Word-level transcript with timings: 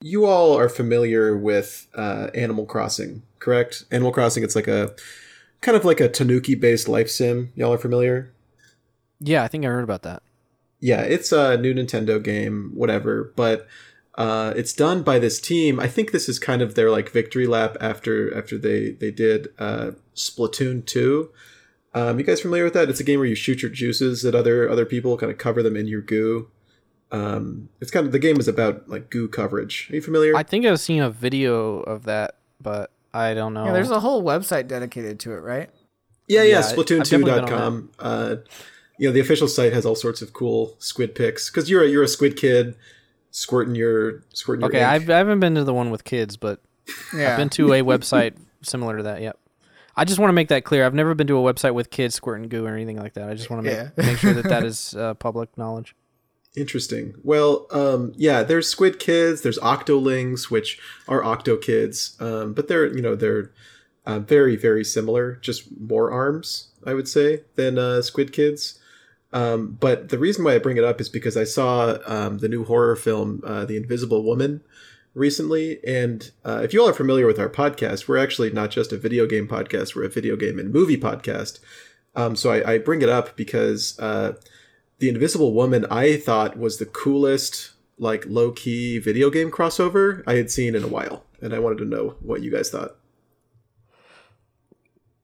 you 0.00 0.26
all 0.26 0.56
are 0.56 0.68
familiar 0.68 1.36
with 1.36 1.88
uh, 1.94 2.28
Animal 2.34 2.66
Crossing, 2.66 3.22
correct? 3.38 3.84
Animal 3.90 4.12
Crossing, 4.12 4.42
it's 4.42 4.56
like 4.56 4.68
a 4.68 4.94
kind 5.60 5.76
of 5.76 5.84
like 5.84 6.00
a 6.00 6.08
Tanuki 6.08 6.54
based 6.54 6.88
life 6.88 7.10
sim. 7.10 7.52
Y'all 7.54 7.72
are 7.72 7.78
familiar? 7.78 8.32
Yeah, 9.20 9.42
I 9.42 9.48
think 9.48 9.64
I 9.64 9.68
heard 9.68 9.84
about 9.84 10.02
that. 10.02 10.22
Yeah, 10.80 11.02
it's 11.02 11.30
a 11.30 11.58
new 11.58 11.74
Nintendo 11.74 12.22
game, 12.22 12.72
whatever, 12.74 13.32
but 13.36 13.68
uh, 14.14 14.54
it's 14.56 14.72
done 14.72 15.02
by 15.02 15.18
this 15.18 15.40
team. 15.40 15.78
I 15.78 15.86
think 15.86 16.10
this 16.10 16.28
is 16.28 16.38
kind 16.38 16.62
of 16.62 16.74
their 16.74 16.90
like 16.90 17.10
victory 17.10 17.46
lap 17.46 17.76
after 17.80 18.36
after 18.36 18.56
they 18.56 18.92
they 18.92 19.10
did 19.10 19.48
uh, 19.58 19.92
Splatoon 20.14 20.84
two. 20.86 21.30
Um, 21.92 22.18
you 22.18 22.24
guys 22.24 22.40
familiar 22.40 22.64
with 22.64 22.74
that? 22.74 22.88
It's 22.88 23.00
a 23.00 23.04
game 23.04 23.18
where 23.18 23.28
you 23.28 23.34
shoot 23.34 23.62
your 23.62 23.70
juices 23.70 24.24
at 24.24 24.34
other 24.34 24.68
other 24.68 24.86
people, 24.86 25.16
kind 25.18 25.30
of 25.30 25.38
cover 25.38 25.62
them 25.62 25.76
in 25.76 25.86
your 25.86 26.00
goo. 26.00 26.48
Um, 27.12 27.68
it's 27.80 27.90
kind 27.90 28.06
of 28.06 28.12
the 28.12 28.18
game 28.18 28.38
is 28.38 28.46
about 28.48 28.88
like 28.88 29.10
goo 29.10 29.28
coverage. 29.28 29.88
Are 29.90 29.96
you 29.96 30.02
familiar? 30.02 30.36
I 30.36 30.42
think 30.42 30.64
I've 30.66 30.80
seen 30.80 31.02
a 31.02 31.10
video 31.10 31.80
of 31.80 32.04
that, 32.04 32.36
but 32.60 32.90
I 33.12 33.34
don't 33.34 33.52
know. 33.54 33.64
Yeah, 33.66 33.72
there's 33.72 33.90
a 33.90 34.00
whole 34.00 34.22
website 34.22 34.68
dedicated 34.68 35.18
to 35.20 35.32
it, 35.32 35.40
right? 35.40 35.70
yeah, 36.28 36.42
yeah. 36.42 36.48
yeah, 36.50 36.58
I've 36.60 36.76
definitely 36.86 37.24
been 37.24 37.30
on 37.30 37.46
Splatoon2.com. 37.48 37.90
Uh, 37.98 38.36
you 38.98 39.08
know, 39.08 39.12
the 39.12 39.20
official 39.20 39.48
site 39.48 39.72
has 39.72 39.84
all 39.84 39.94
sorts 39.96 40.22
of 40.22 40.32
cool 40.32 40.76
squid 40.78 41.14
pics 41.14 41.50
because 41.50 41.68
you're 41.68 41.82
a, 41.82 41.88
you're 41.88 42.02
a 42.04 42.08
squid 42.08 42.36
kid 42.36 42.76
squirting 43.32 43.74
your 43.74 44.22
squirting 44.34 44.60
your 44.60 44.68
okay, 44.70 44.78
ink. 44.80 44.86
I've, 44.88 45.10
I 45.10 45.18
haven't 45.18 45.40
been 45.40 45.54
to 45.56 45.64
the 45.64 45.74
one 45.74 45.90
with 45.90 46.04
kids, 46.04 46.36
but 46.36 46.60
Yeah. 47.16 47.32
I've 47.32 47.38
been 47.38 47.48
to 47.50 47.72
a 47.72 47.82
website 47.82 48.34
similar 48.62 48.98
to 48.98 49.02
that. 49.04 49.22
Yep. 49.22 49.38
I 49.96 50.04
just 50.04 50.18
want 50.18 50.28
to 50.28 50.34
make 50.34 50.48
that 50.48 50.64
clear. 50.64 50.84
I've 50.86 50.94
never 50.94 51.14
been 51.14 51.26
to 51.26 51.38
a 51.44 51.52
website 51.54 51.74
with 51.74 51.90
kids 51.90 52.14
squirting 52.14 52.48
goo 52.48 52.64
or 52.66 52.74
anything 52.74 52.96
like 52.98 53.14
that. 53.14 53.28
I 53.28 53.34
just 53.34 53.50
want 53.50 53.64
to 53.64 53.70
make, 53.70 53.76
Yeah. 53.96 54.04
make 54.06 54.18
sure 54.18 54.32
that 54.34 54.44
that 54.44 54.64
is 54.70 54.94
uh, 54.94 55.14
public 55.14 55.56
knowledge. 55.58 55.94
Interesting. 56.56 57.14
Well, 57.22 57.66
um, 57.70 58.12
yeah, 58.16 58.42
there's 58.42 58.68
squid 58.68 58.98
kids, 58.98 59.42
there's 59.42 59.58
octolings, 59.60 60.50
which 60.50 60.80
are 61.06 61.22
octo 61.22 61.56
kids, 61.56 62.16
um, 62.18 62.54
but 62.54 62.66
they're 62.66 62.92
you 62.92 63.00
know 63.00 63.14
they're 63.14 63.52
uh, 64.04 64.18
very 64.18 64.56
very 64.56 64.84
similar, 64.84 65.36
just 65.36 65.68
more 65.80 66.10
arms, 66.10 66.68
I 66.84 66.94
would 66.94 67.06
say, 67.06 67.44
than 67.54 67.78
uh, 67.78 68.02
squid 68.02 68.32
kids. 68.32 68.80
Um, 69.32 69.78
but 69.78 70.08
the 70.08 70.18
reason 70.18 70.42
why 70.42 70.56
I 70.56 70.58
bring 70.58 70.76
it 70.76 70.82
up 70.82 71.00
is 71.00 71.08
because 71.08 71.36
I 71.36 71.44
saw 71.44 71.98
um, 72.04 72.38
the 72.38 72.48
new 72.48 72.64
horror 72.64 72.96
film, 72.96 73.42
uh, 73.46 73.64
The 73.64 73.76
Invisible 73.76 74.24
Woman, 74.24 74.60
recently. 75.14 75.78
And 75.86 76.32
uh, 76.44 76.62
if 76.64 76.72
you 76.72 76.82
all 76.82 76.88
are 76.88 76.92
familiar 76.92 77.26
with 77.26 77.38
our 77.38 77.48
podcast, 77.48 78.08
we're 78.08 78.16
actually 78.18 78.50
not 78.50 78.72
just 78.72 78.92
a 78.92 78.96
video 78.96 79.26
game 79.26 79.46
podcast; 79.46 79.94
we're 79.94 80.04
a 80.04 80.08
video 80.08 80.34
game 80.34 80.58
and 80.58 80.72
movie 80.72 80.98
podcast. 80.98 81.60
Um, 82.16 82.34
so 82.34 82.50
I, 82.50 82.72
I 82.72 82.78
bring 82.78 83.02
it 83.02 83.08
up 83.08 83.36
because 83.36 83.96
uh, 84.00 84.32
the 85.00 85.08
Invisible 85.08 85.52
Woman 85.52 85.84
I 85.90 86.16
thought 86.16 86.56
was 86.58 86.78
the 86.78 86.86
coolest, 86.86 87.72
like 87.98 88.24
low 88.26 88.52
key 88.52 88.98
video 88.98 89.28
game 89.30 89.50
crossover 89.50 90.22
I 90.26 90.34
had 90.34 90.50
seen 90.50 90.74
in 90.74 90.84
a 90.84 90.88
while, 90.88 91.24
and 91.42 91.52
I 91.54 91.58
wanted 91.58 91.78
to 91.78 91.84
know 91.84 92.14
what 92.20 92.42
you 92.42 92.50
guys 92.50 92.70
thought. 92.70 92.96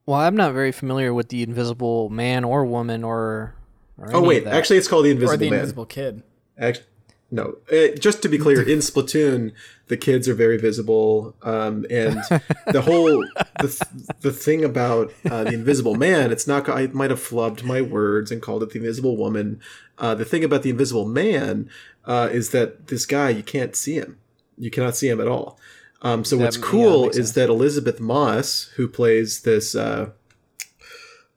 Well, 0.05 0.19
I'm 0.19 0.35
not 0.35 0.53
very 0.53 0.71
familiar 0.71 1.13
with 1.13 1.29
the 1.29 1.43
Invisible 1.43 2.09
Man 2.09 2.43
or 2.43 2.65
Woman 2.65 3.03
or. 3.03 3.55
or 3.97 4.09
Oh 4.13 4.19
any 4.19 4.27
wait, 4.27 4.37
of 4.39 4.43
that. 4.45 4.53
actually, 4.55 4.77
it's 4.77 4.87
called 4.87 5.05
the 5.05 5.11
Invisible 5.11 5.33
or 5.33 5.37
the 5.37 5.49
Man. 5.49 5.59
Invisible 5.59 5.85
Kid. 5.85 6.23
Act- 6.57 6.83
no, 7.29 7.57
uh, 7.71 7.95
just 7.99 8.21
to 8.21 8.29
be 8.29 8.37
clear, 8.37 8.61
in 8.61 8.79
Splatoon, 8.79 9.51
the 9.87 9.97
kids 9.97 10.29
are 10.29 10.33
very 10.33 10.57
visible, 10.57 11.35
um, 11.43 11.85
and 11.89 12.15
the 12.71 12.81
whole 12.81 13.25
the, 13.59 13.67
th- 13.67 14.15
the 14.21 14.31
thing 14.31 14.63
about 14.63 15.13
uh, 15.29 15.43
the 15.43 15.53
Invisible 15.53 15.95
Man, 15.95 16.31
it's 16.31 16.47
not. 16.47 16.69
I 16.69 16.87
might 16.87 17.09
have 17.09 17.19
flubbed 17.19 17.63
my 17.63 17.81
words 17.81 18.31
and 18.31 18.41
called 18.41 18.63
it 18.63 18.69
the 18.69 18.79
Invisible 18.79 19.17
Woman. 19.17 19.59
Uh, 19.97 20.15
the 20.15 20.25
thing 20.25 20.43
about 20.43 20.63
the 20.63 20.69
Invisible 20.69 21.05
Man 21.05 21.69
uh, 22.05 22.29
is 22.31 22.51
that 22.51 22.87
this 22.87 23.05
guy 23.05 23.29
you 23.29 23.43
can't 23.43 23.75
see 23.75 23.95
him. 23.95 24.17
You 24.57 24.71
cannot 24.71 24.95
see 24.95 25.09
him 25.09 25.19
at 25.19 25.27
all. 25.27 25.59
Um, 26.01 26.23
so 26.23 26.37
That- 26.37 26.45
what's 26.45 26.57
cool 26.57 27.05
makes 27.05 27.17
is 27.17 27.33
that 27.33 27.49
Elisabeth 27.49 27.99
Moss, 27.99 28.71
who 28.77 28.87
plays 28.87 29.41
this. 29.41 29.75
Uh, 29.75 30.11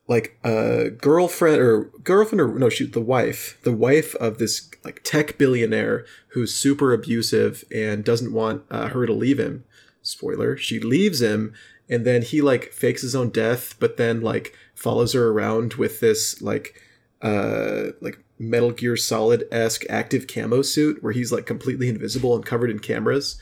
like 0.09 0.37
a 0.43 0.91
girlfriend 0.91 1.61
or 1.63 1.85
girlfriend 2.03 2.41
or 2.41 2.59
no 2.59 2.69
shoot 2.69 2.93
the 2.93 3.01
wife 3.01 3.59
the 3.63 3.71
wife 3.71 4.17
of 4.17 4.39
this 4.39 4.69
like 4.85 5.01
tech 5.03 5.39
billionaire 5.39 6.05
who's 6.29 6.55
super 6.55 6.93
abusive 6.93 7.65
and 7.75 8.05
doesn't 8.05 8.33
want 8.33 8.65
uh, 8.71 8.89
her 8.89 9.07
to 9.07 9.13
leave 9.13 9.39
him 9.39 9.65
spoiler 10.03 10.57
she 10.57 10.79
leaves 10.81 11.21
him 11.21 11.53
and 11.89 12.07
then 12.07 12.23
he 12.23 12.41
like 12.41 12.73
fakes 12.73 13.03
his 13.03 13.15
own 13.15 13.29
death 13.31 13.75
but 13.79 13.97
then 13.97 14.21
like 14.21 14.55
follows 14.75 15.13
her 15.13 15.31
around 15.31 15.75
with 15.75 16.01
this 16.01 16.41
like 16.41 16.81
uh 17.23 17.89
like 18.01 18.23
metal 18.39 18.71
gear 18.71 18.97
solid 18.97 19.45
esque 19.53 19.85
active 19.91 20.27
camo 20.27 20.63
suit 20.63 21.03
where 21.03 21.13
he's 21.13 21.31
like 21.31 21.45
completely 21.45 21.89
invisible 21.89 22.35
and 22.35 22.47
covered 22.47 22.71
in 22.71 22.79
cameras 22.79 23.39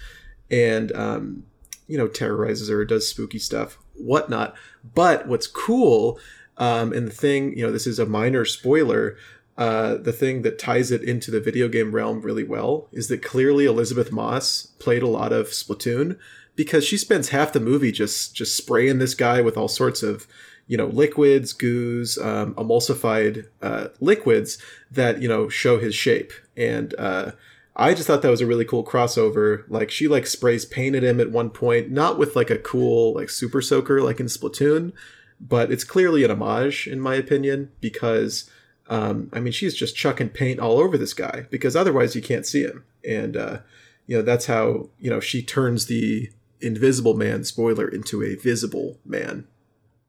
and 0.50 0.90
um 0.96 1.44
you 1.86 1.96
know 1.96 2.08
terrorizes 2.08 2.68
her 2.68 2.84
does 2.84 3.08
spooky 3.08 3.38
stuff 3.38 3.78
whatnot 3.94 4.54
but 4.94 5.28
what's 5.28 5.46
cool 5.46 6.18
um, 6.58 6.92
and 6.92 7.06
the 7.06 7.12
thing, 7.12 7.56
you 7.56 7.64
know, 7.64 7.72
this 7.72 7.86
is 7.86 7.98
a 7.98 8.06
minor 8.06 8.44
spoiler. 8.44 9.16
Uh, 9.58 9.96
the 9.96 10.12
thing 10.12 10.42
that 10.42 10.56
ties 10.56 10.92
it 10.92 11.02
into 11.02 11.32
the 11.32 11.40
video 11.40 11.68
game 11.68 11.92
realm 11.92 12.22
really 12.22 12.44
well 12.44 12.88
is 12.92 13.08
that 13.08 13.20
clearly 13.22 13.66
Elisabeth 13.66 14.12
Moss 14.12 14.68
played 14.78 15.02
a 15.02 15.08
lot 15.08 15.32
of 15.32 15.48
Splatoon 15.48 16.16
because 16.54 16.84
she 16.84 16.96
spends 16.96 17.30
half 17.30 17.52
the 17.52 17.58
movie 17.58 17.90
just 17.90 18.36
just 18.36 18.56
spraying 18.56 18.98
this 18.98 19.16
guy 19.16 19.40
with 19.40 19.56
all 19.56 19.66
sorts 19.66 20.04
of 20.04 20.28
you 20.68 20.76
know 20.76 20.86
liquids, 20.86 21.52
goos, 21.52 22.18
um, 22.18 22.54
emulsified 22.54 23.46
uh, 23.60 23.88
liquids 23.98 24.58
that 24.92 25.20
you 25.20 25.28
know 25.28 25.48
show 25.48 25.80
his 25.80 25.94
shape. 25.94 26.32
And 26.56 26.94
uh, 26.96 27.32
I 27.74 27.94
just 27.94 28.06
thought 28.06 28.22
that 28.22 28.30
was 28.30 28.40
a 28.40 28.46
really 28.46 28.64
cool 28.64 28.84
crossover. 28.84 29.64
Like 29.68 29.90
she 29.90 30.06
like 30.06 30.28
sprays 30.28 30.64
paint 30.64 30.94
at 30.94 31.02
him 31.02 31.18
at 31.18 31.32
one 31.32 31.50
point, 31.50 31.90
not 31.90 32.16
with 32.16 32.36
like 32.36 32.50
a 32.50 32.58
cool 32.58 33.14
like 33.14 33.28
super 33.28 33.60
soaker 33.60 34.02
like 34.02 34.20
in 34.20 34.26
Splatoon, 34.26 34.92
but 35.40 35.72
it's 35.72 35.82
clearly 35.82 36.22
an 36.22 36.30
homage 36.30 36.86
in 36.86 37.00
my 37.00 37.16
opinion 37.16 37.72
because 37.80 38.48
um, 38.88 39.30
I 39.32 39.40
mean 39.40 39.52
she's 39.52 39.74
just 39.74 39.96
chucking 39.96 40.30
paint 40.30 40.60
all 40.60 40.78
over 40.78 40.98
this 40.98 41.14
guy 41.14 41.46
because 41.50 41.76
otherwise 41.76 42.14
you 42.14 42.22
can't 42.22 42.46
see 42.46 42.62
him, 42.62 42.84
and 43.04 43.36
uh, 43.36 43.58
you 44.06 44.16
know 44.16 44.22
that's 44.22 44.46
how 44.46 44.88
you 44.98 45.10
know 45.10 45.20
she 45.20 45.42
turns 45.42 45.86
the 45.86 46.30
invisible 46.60 47.14
man 47.14 47.44
spoiler 47.44 47.88
into 47.88 48.22
a 48.22 48.34
visible 48.34 48.98
man. 49.04 49.46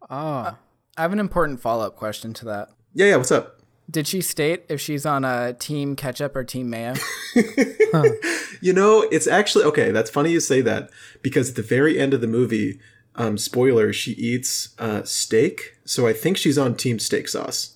Oh. 0.09 0.57
I 0.97 1.03
have 1.03 1.13
an 1.13 1.19
important 1.19 1.61
follow 1.61 1.85
up 1.85 1.95
question 1.95 2.33
to 2.33 2.45
that. 2.45 2.71
Yeah, 2.93 3.05
yeah. 3.05 3.15
What's 3.15 3.31
up? 3.31 3.61
Did 3.89 4.05
she 4.05 4.19
state 4.19 4.65
if 4.67 4.81
she's 4.81 5.05
on 5.05 5.23
a 5.23 5.53
team 5.53 5.95
ketchup 5.95 6.35
or 6.35 6.43
team 6.43 6.69
mayo? 6.69 6.95
You 8.61 8.73
know, 8.73 9.07
it's 9.09 9.27
actually 9.27 9.63
okay. 9.65 9.91
That's 9.91 10.09
funny 10.09 10.31
you 10.31 10.39
say 10.39 10.61
that 10.61 10.89
because 11.21 11.51
at 11.51 11.55
the 11.55 11.61
very 11.61 11.97
end 11.97 12.13
of 12.13 12.21
the 12.21 12.27
movie, 12.27 12.79
um, 13.15 13.37
spoiler, 13.37 13.93
she 13.93 14.11
eats 14.11 14.75
uh, 14.79 15.03
steak. 15.03 15.77
So 15.85 16.07
I 16.07 16.13
think 16.13 16.37
she's 16.37 16.57
on 16.57 16.75
Team 16.75 16.99
Steak 16.99 17.27
Sauce. 17.27 17.75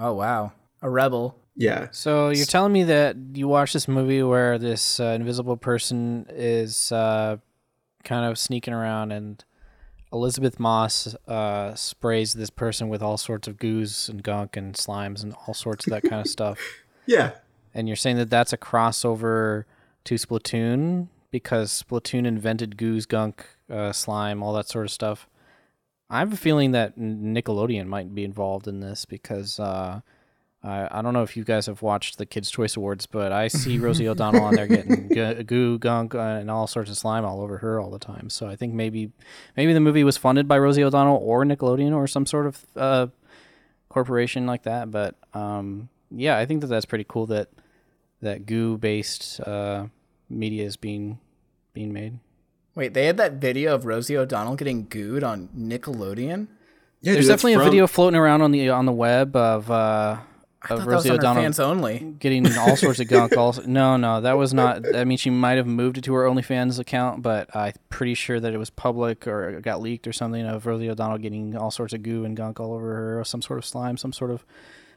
Oh 0.00 0.14
wow, 0.14 0.52
a 0.82 0.90
rebel. 0.90 1.36
Yeah, 1.56 1.88
So 1.90 2.30
you're 2.30 2.46
telling 2.46 2.72
me 2.72 2.84
that 2.84 3.16
you 3.34 3.46
watched 3.46 3.74
this 3.74 3.86
movie 3.86 4.22
where 4.22 4.56
this 4.56 4.98
uh, 4.98 5.04
invisible 5.08 5.58
person 5.58 6.24
is 6.30 6.90
uh, 6.90 7.36
kind 8.02 8.24
of 8.24 8.38
sneaking 8.38 8.72
around 8.72 9.12
and 9.12 9.44
Elisabeth 10.12 10.58
Moss 10.58 11.14
uh, 11.28 11.74
sprays 11.74 12.32
this 12.32 12.50
person 12.50 12.88
with 12.88 13.02
all 13.02 13.16
sorts 13.16 13.46
of 13.46 13.58
goos 13.58 14.08
and 14.08 14.22
gunk 14.22 14.56
and 14.56 14.74
slimes 14.74 15.22
and 15.22 15.34
all 15.46 15.54
sorts 15.54 15.86
of 15.86 15.90
that 15.92 16.02
kind 16.02 16.20
of 16.20 16.26
stuff. 16.30 16.58
yeah, 17.06 17.32
And 17.74 17.88
you're 17.88 17.96
saying 17.96 18.16
that 18.16 18.30
that's 18.30 18.52
a 18.52 18.58
crossover 18.58 19.64
to 20.04 20.14
Splatoon 20.14 21.08
because 21.30 21.82
Splatoon 21.82 22.26
invented 22.26 22.76
goose, 22.76 23.06
gunk, 23.06 23.46
uh, 23.70 23.92
slime, 23.92 24.42
all 24.42 24.52
that 24.54 24.68
sort 24.68 24.86
of 24.86 24.90
stuff. 24.90 25.28
I 26.10 26.18
have 26.18 26.32
a 26.32 26.36
feeling 26.36 26.72
that 26.72 26.98
Nickelodeon 26.98 27.86
might 27.86 28.14
be 28.14 28.24
involved 28.24 28.66
in 28.66 28.80
this 28.80 29.04
because 29.04 29.60
uh, 29.60 30.00
I, 30.62 30.88
I 30.90 31.02
don't 31.02 31.14
know 31.14 31.22
if 31.22 31.36
you 31.36 31.44
guys 31.44 31.66
have 31.66 31.82
watched 31.82 32.18
the 32.18 32.26
Kids' 32.26 32.50
Choice 32.50 32.76
Awards, 32.76 33.06
but 33.06 33.30
I 33.30 33.46
see 33.48 33.78
Rosie 33.86 34.08
O'Donnell 34.08 34.42
on 34.42 34.54
there 34.56 34.66
getting 34.66 35.08
g- 35.14 35.44
goo, 35.44 35.78
gunk, 35.78 36.14
uh, 36.14 36.18
and 36.18 36.50
all 36.50 36.66
sorts 36.66 36.90
of 36.90 36.98
slime 36.98 37.24
all 37.24 37.40
over 37.40 37.58
her 37.58 37.80
all 37.80 37.90
the 37.90 38.00
time. 38.00 38.28
So 38.28 38.48
I 38.48 38.56
think 38.56 38.74
maybe 38.74 39.12
maybe 39.56 39.72
the 39.72 39.80
movie 39.80 40.04
was 40.04 40.16
funded 40.16 40.48
by 40.48 40.58
Rosie 40.58 40.82
O'Donnell 40.82 41.18
or 41.22 41.44
Nickelodeon 41.44 41.94
or 41.94 42.06
some 42.06 42.26
sort 42.26 42.46
of 42.46 42.66
uh, 42.76 43.06
corporation 43.88 44.46
like 44.46 44.64
that. 44.64 44.90
But 44.90 45.14
um, 45.32 45.88
yeah, 46.10 46.36
I 46.36 46.44
think 46.44 46.60
that 46.62 46.66
that's 46.66 46.86
pretty 46.86 47.06
cool 47.08 47.26
that 47.26 47.48
that 48.20 48.46
goo 48.46 48.76
based 48.78 49.40
uh, 49.40 49.86
media 50.28 50.64
is 50.64 50.76
being 50.76 51.20
being 51.72 51.92
made. 51.92 52.18
Wait, 52.80 52.94
they 52.94 53.04
had 53.04 53.18
that 53.18 53.34
video 53.34 53.74
of 53.74 53.84
Rosie 53.84 54.16
O'Donnell 54.16 54.56
getting 54.56 54.86
gooed 54.86 55.22
on 55.22 55.50
Nickelodeon. 55.54 56.48
yeah. 57.02 57.12
There's 57.12 57.26
dude, 57.26 57.30
that's 57.30 57.42
definitely 57.42 57.52
a 57.52 57.58
video 57.58 57.86
floating 57.86 58.18
around 58.18 58.40
on 58.40 58.52
the 58.52 58.70
on 58.70 58.86
the 58.86 58.92
web 58.92 59.36
of 59.36 59.70
uh, 59.70 60.16
of 60.62 60.68
thought 60.68 60.78
that 60.78 60.86
was 60.86 60.94
Rosie 60.94 61.10
O'Donnell 61.10 61.42
fans 61.42 61.60
only. 61.60 62.14
getting 62.18 62.46
all 62.56 62.76
sorts 62.76 62.98
of 62.98 63.08
gunk. 63.08 63.36
All 63.36 63.54
no, 63.66 63.98
no, 63.98 64.22
that 64.22 64.38
was 64.38 64.54
not. 64.54 64.96
I 64.96 65.04
mean, 65.04 65.18
she 65.18 65.28
might 65.28 65.58
have 65.58 65.66
moved 65.66 65.98
it 65.98 66.04
to 66.04 66.14
her 66.14 66.24
OnlyFans 66.24 66.78
account, 66.78 67.20
but 67.20 67.54
I'm 67.54 67.74
pretty 67.90 68.14
sure 68.14 68.40
that 68.40 68.54
it 68.54 68.58
was 68.58 68.70
public 68.70 69.26
or 69.26 69.50
it 69.50 69.62
got 69.62 69.82
leaked 69.82 70.06
or 70.06 70.14
something 70.14 70.46
of 70.46 70.64
Rosie 70.64 70.88
O'Donnell 70.88 71.18
getting 71.18 71.54
all 71.58 71.70
sorts 71.70 71.92
of 71.92 72.02
goo 72.02 72.24
and 72.24 72.34
gunk 72.34 72.60
all 72.60 72.72
over 72.72 72.94
her, 72.94 73.20
or 73.20 73.24
some 73.24 73.42
sort 73.42 73.58
of 73.58 73.66
slime, 73.66 73.98
some 73.98 74.14
sort 74.14 74.30
of 74.30 74.46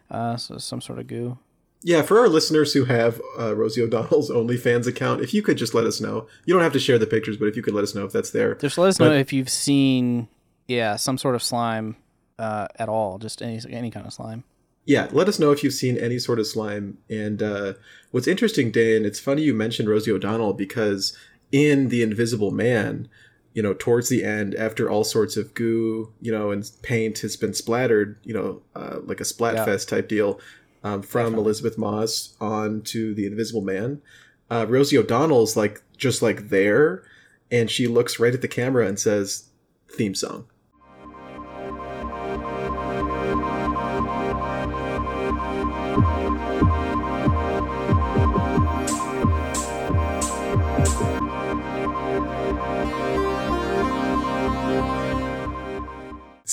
uh, 0.09 0.37
some 0.37 0.79
sort 0.79 0.99
of 0.99 1.07
goo. 1.07 1.37
Yeah, 1.83 2.01
for 2.01 2.19
our 2.19 2.29
listeners 2.29 2.71
who 2.73 2.85
have 2.85 3.21
uh, 3.37 3.55
Rosie 3.55 3.81
O'Donnell's 3.81 4.29
OnlyFans 4.31 4.87
account, 4.87 5.21
if 5.21 5.33
you 5.33 5.41
could 5.41 5.57
just 5.57 5.73
let 5.73 5.85
us 5.85 5.99
know. 5.99 6.27
You 6.45 6.53
don't 6.53 6.63
have 6.63 6.73
to 6.73 6.79
share 6.79 6.97
the 6.97 7.05
pictures, 7.05 7.37
but 7.37 7.47
if 7.47 7.55
you 7.55 7.61
could 7.61 7.73
let 7.73 7.83
us 7.83 7.93
know 7.93 8.05
if 8.05 8.13
that's 8.13 8.31
there. 8.31 8.55
Just 8.55 8.77
let 8.77 8.87
us 8.87 8.99
know 8.99 9.11
if 9.11 9.33
you've 9.33 9.49
seen, 9.49 10.29
yeah, 10.67 10.95
some 10.95 11.17
sort 11.17 11.35
of 11.35 11.43
slime 11.43 11.97
uh, 12.39 12.67
at 12.77 12.89
all, 12.89 13.19
just 13.19 13.41
any 13.41 13.59
any 13.69 13.91
kind 13.91 14.07
of 14.07 14.13
slime. 14.13 14.43
Yeah, 14.85 15.07
let 15.11 15.27
us 15.27 15.39
know 15.39 15.51
if 15.51 15.63
you've 15.63 15.73
seen 15.73 15.97
any 15.97 16.19
sort 16.19 16.39
of 16.39 16.47
slime. 16.47 16.97
And 17.09 17.41
uh, 17.41 17.73
what's 18.11 18.27
interesting, 18.27 18.71
Dan, 18.71 19.05
it's 19.05 19.19
funny 19.19 19.41
you 19.43 19.53
mentioned 19.53 19.89
Rosie 19.89 20.11
O'Donnell 20.11 20.53
because 20.53 21.17
in 21.51 21.87
The 21.89 22.03
Invisible 22.03 22.51
Man, 22.51 23.07
you 23.53 23.61
know, 23.61 23.73
towards 23.73 24.09
the 24.09 24.23
end, 24.23 24.55
after 24.55 24.89
all 24.89 25.03
sorts 25.03 25.37
of 25.37 25.53
goo, 25.53 26.11
you 26.19 26.31
know, 26.31 26.51
and 26.51 26.69
paint 26.81 27.19
has 27.19 27.37
been 27.37 27.53
splattered, 27.53 28.17
you 28.23 28.33
know, 28.33 28.61
uh, 28.75 28.97
like 29.03 29.21
a 29.21 29.25
Splatfest 29.25 29.87
type 29.87 30.09
deal 30.09 30.39
um, 30.83 31.01
from 31.01 31.35
Elisabeth 31.35 31.77
Moss 31.77 32.35
on 32.39 32.81
to 32.81 33.13
The 33.13 33.25
Invisible 33.25 33.61
Man, 33.61 34.01
uh, 34.49 34.65
Rosie 34.67 34.97
O'Donnell's 34.97 35.55
like 35.55 35.81
just 35.97 36.21
like 36.21 36.49
there, 36.49 37.03
and 37.51 37.69
she 37.69 37.87
looks 37.87 38.19
right 38.19 38.33
at 38.33 38.41
the 38.41 38.47
camera 38.47 38.87
and 38.87 38.99
says, 38.99 39.45
"Theme 39.89 40.15
song." 40.15 40.47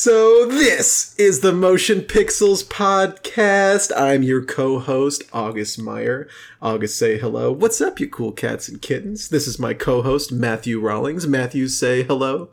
So 0.03 0.47
this 0.47 1.15
is 1.17 1.41
the 1.41 1.53
Motion 1.53 2.01
Pixels 2.01 2.65
podcast. 2.65 3.93
I'm 3.95 4.23
your 4.23 4.43
co-host 4.43 5.25
August 5.31 5.79
Meyer. 5.79 6.27
August, 6.63 6.99
say 6.99 7.19
hello. 7.19 7.53
What's 7.53 7.83
up, 7.83 8.01
you 8.01 8.09
cool 8.09 8.33
cats 8.33 8.67
and 8.67 8.81
kittens? 8.81 9.29
This 9.29 9.47
is 9.47 9.59
my 9.59 9.75
co-host 9.75 10.33
Matthew 10.33 10.81
Rawlings. 10.81 11.27
Matthew, 11.27 11.69
say 11.69 12.03
hello. 12.03 12.49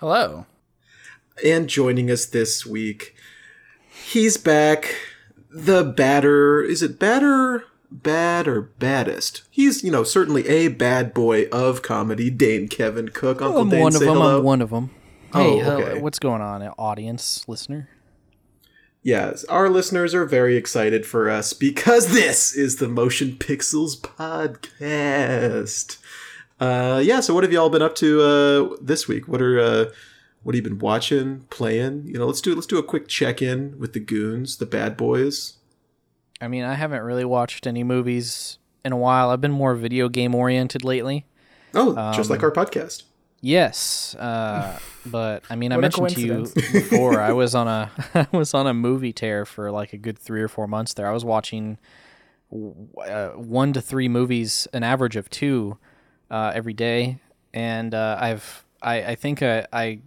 Hello. 0.00 0.46
And 1.44 1.68
joining 1.68 2.10
us 2.10 2.24
this 2.24 2.64
week, 2.64 3.14
he's 3.90 4.38
back. 4.38 4.94
The 5.50 5.84
batter 5.84 6.62
is 6.62 6.82
it 6.82 6.98
batter, 6.98 7.66
bad 7.90 8.48
or 8.48 8.62
baddest? 8.62 9.42
He's 9.50 9.84
you 9.84 9.90
know 9.90 10.04
certainly 10.04 10.48
a 10.48 10.68
bad 10.68 11.12
boy 11.12 11.48
of 11.48 11.82
comedy. 11.82 12.30
Dane 12.30 12.66
Kevin 12.66 13.10
Cook. 13.10 13.42
Uncle 13.42 13.58
oh, 13.58 13.60
I'm 13.60 13.68
Dane, 13.68 13.82
one 13.82 13.94
of 13.94 13.98
say 13.98 14.06
them. 14.06 14.14
hello. 14.14 14.38
I'm 14.38 14.44
one 14.44 14.62
of 14.62 14.70
them. 14.70 14.90
Oh, 15.34 15.58
Hey, 15.58 15.64
hello, 15.64 15.82
okay. 15.82 16.00
what's 16.00 16.18
going 16.18 16.42
on, 16.42 16.62
audience, 16.78 17.46
listener? 17.48 17.88
Yes, 19.02 19.44
our 19.44 19.68
listeners 19.68 20.14
are 20.14 20.24
very 20.24 20.56
excited 20.56 21.04
for 21.06 21.28
us 21.28 21.52
because 21.52 22.12
this 22.12 22.54
is 22.54 22.76
the 22.76 22.88
Motion 22.88 23.32
Pixels 23.32 23.98
podcast. 23.98 25.98
Uh, 26.60 27.00
yeah, 27.02 27.20
so 27.20 27.34
what 27.34 27.42
have 27.42 27.52
y'all 27.52 27.70
been 27.70 27.82
up 27.82 27.94
to 27.96 28.22
uh, 28.22 28.76
this 28.80 29.08
week? 29.08 29.26
What 29.26 29.42
are 29.42 29.58
uh, 29.58 29.84
what 30.44 30.54
have 30.54 30.64
you 30.64 30.70
been 30.70 30.78
watching, 30.78 31.40
playing? 31.50 32.04
You 32.06 32.14
know, 32.14 32.26
let's 32.26 32.40
do 32.40 32.54
let's 32.54 32.66
do 32.66 32.78
a 32.78 32.82
quick 32.82 33.08
check 33.08 33.42
in 33.42 33.76
with 33.78 33.92
the 33.92 34.00
goons, 34.00 34.58
the 34.58 34.66
bad 34.66 34.96
boys. 34.96 35.54
I 36.40 36.48
mean, 36.48 36.62
I 36.64 36.74
haven't 36.74 37.02
really 37.02 37.24
watched 37.24 37.66
any 37.66 37.82
movies 37.82 38.58
in 38.84 38.92
a 38.92 38.96
while. 38.96 39.30
I've 39.30 39.40
been 39.40 39.52
more 39.52 39.74
video 39.74 40.08
game 40.08 40.34
oriented 40.34 40.84
lately. 40.84 41.24
Oh, 41.74 41.94
just 42.14 42.30
Um, 42.30 42.36
like 42.36 42.42
our 42.44 42.52
podcast. 42.52 43.02
Yes, 43.44 44.14
uh, 44.20 44.78
but 45.06 45.42
I 45.50 45.56
mean, 45.56 45.72
I 45.72 45.76
mentioned 45.76 46.10
to 46.10 46.20
you 46.20 46.52
before 46.54 47.20
I 47.20 47.32
was 47.32 47.54
on 47.54 47.66
a 47.66 47.90
I 48.14 48.28
was 48.30 48.54
on 48.54 48.66
a 48.66 48.72
movie 48.72 49.12
tear 49.12 49.44
for 49.44 49.70
like 49.70 49.92
a 49.92 49.98
good 49.98 50.18
three 50.18 50.40
or 50.40 50.48
four 50.48 50.68
months 50.68 50.94
there. 50.94 51.08
I 51.08 51.12
was 51.12 51.24
watching 51.24 51.78
uh, 52.52 53.30
one 53.30 53.72
to 53.72 53.80
three 53.82 54.08
movies, 54.08 54.68
an 54.72 54.84
average 54.84 55.16
of 55.16 55.28
two 55.28 55.76
uh, 56.30 56.52
every 56.54 56.72
day, 56.72 57.18
and 57.52 57.92
uh, 57.94 58.16
I've 58.20 58.64
I 58.80 59.02
I 59.02 59.14
think 59.16 59.42
I, 59.42 59.66
I 59.72 59.98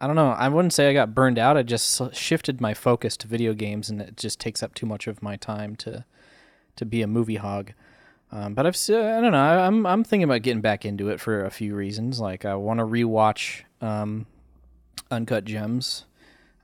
I 0.00 0.06
don't 0.06 0.16
know. 0.16 0.30
I 0.30 0.48
wouldn't 0.48 0.72
say 0.72 0.88
I 0.88 0.92
got 0.92 1.14
burned 1.14 1.38
out. 1.38 1.56
I 1.56 1.64
just 1.64 2.14
shifted 2.14 2.60
my 2.60 2.74
focus 2.74 3.16
to 3.18 3.26
video 3.26 3.54
games, 3.54 3.90
and 3.90 4.00
it 4.00 4.16
just 4.16 4.38
takes 4.38 4.62
up 4.62 4.72
too 4.72 4.86
much 4.86 5.08
of 5.08 5.20
my 5.20 5.34
time 5.34 5.74
to 5.76 6.04
to 6.76 6.86
be 6.86 7.02
a 7.02 7.08
movie 7.08 7.36
hog. 7.36 7.72
Um, 8.34 8.54
but 8.54 8.66
I've 8.66 8.76
I 8.88 9.20
don't 9.20 9.30
know. 9.30 9.38
I'm 9.38 9.86
I'm 9.86 10.02
thinking 10.02 10.24
about 10.24 10.42
getting 10.42 10.60
back 10.60 10.84
into 10.84 11.08
it 11.08 11.20
for 11.20 11.44
a 11.44 11.50
few 11.50 11.76
reasons. 11.76 12.18
Like 12.18 12.44
I 12.44 12.56
want 12.56 12.80
to 12.80 12.84
rewatch 12.84 13.62
um, 13.80 14.26
Uncut 15.08 15.44
Gems, 15.44 16.04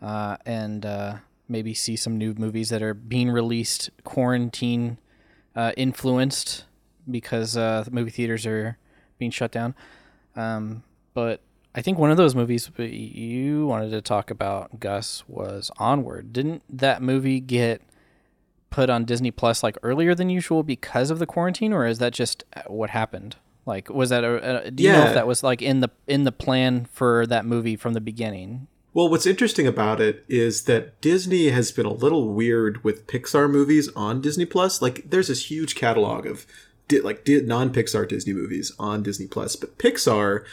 uh, 0.02 0.36
and 0.44 0.84
uh, 0.84 1.16
maybe 1.48 1.72
see 1.72 1.94
some 1.94 2.18
new 2.18 2.34
movies 2.34 2.70
that 2.70 2.82
are 2.82 2.92
being 2.92 3.30
released 3.30 3.90
quarantine 4.02 4.98
uh, 5.54 5.70
influenced 5.76 6.64
because 7.08 7.56
uh, 7.56 7.84
the 7.84 7.92
movie 7.92 8.10
theaters 8.10 8.46
are 8.46 8.76
being 9.18 9.30
shut 9.30 9.52
down. 9.52 9.76
Um, 10.34 10.82
but 11.14 11.40
I 11.72 11.82
think 11.82 11.98
one 11.98 12.10
of 12.10 12.16
those 12.16 12.34
movies 12.34 12.68
you 12.78 13.66
wanted 13.66 13.90
to 13.92 14.00
talk 14.00 14.32
about, 14.32 14.80
Gus, 14.80 15.22
was 15.28 15.70
Onward. 15.78 16.32
Didn't 16.32 16.64
that 16.68 17.00
movie 17.00 17.38
get 17.38 17.80
put 18.70 18.88
on 18.88 19.04
Disney 19.04 19.30
Plus 19.30 19.62
like 19.62 19.76
earlier 19.82 20.14
than 20.14 20.30
usual 20.30 20.62
because 20.62 21.10
of 21.10 21.18
the 21.18 21.26
quarantine, 21.26 21.72
or 21.72 21.86
is 21.86 21.98
that 21.98 22.12
just 22.12 22.44
uh, 22.56 22.62
what 22.68 22.90
happened? 22.90 23.36
Like, 23.66 23.90
was 23.90 24.10
that 24.10 24.24
a, 24.24 24.66
a 24.66 24.70
do 24.70 24.82
you 24.82 24.92
know 24.92 25.04
if 25.04 25.14
that 25.14 25.26
was 25.26 25.42
like 25.42 25.60
in 25.60 25.80
the 25.80 25.90
in 26.06 26.24
the 26.24 26.32
plan 26.32 26.86
for 26.92 27.26
that 27.26 27.44
movie 27.44 27.76
from 27.76 27.92
the 27.92 28.00
beginning? 28.00 28.66
Well, 28.92 29.08
what's 29.08 29.26
interesting 29.26 29.66
about 29.68 30.00
it 30.00 30.24
is 30.28 30.64
that 30.64 31.00
Disney 31.00 31.50
has 31.50 31.70
been 31.70 31.86
a 31.86 31.92
little 31.92 32.32
weird 32.34 32.82
with 32.82 33.06
Pixar 33.06 33.48
movies 33.48 33.88
on 33.94 34.20
Disney 34.20 34.44
Plus. 34.44 34.82
Like, 34.82 35.08
there's 35.08 35.28
this 35.28 35.48
huge 35.48 35.76
catalog 35.76 36.26
of 36.26 36.44
di- 36.88 37.00
like 37.00 37.22
non-Pixar 37.26 38.08
Disney 38.08 38.32
movies 38.32 38.72
on 38.80 39.04
Disney 39.04 39.28
Plus, 39.28 39.54
but 39.54 39.78
Pixar, 39.78 40.44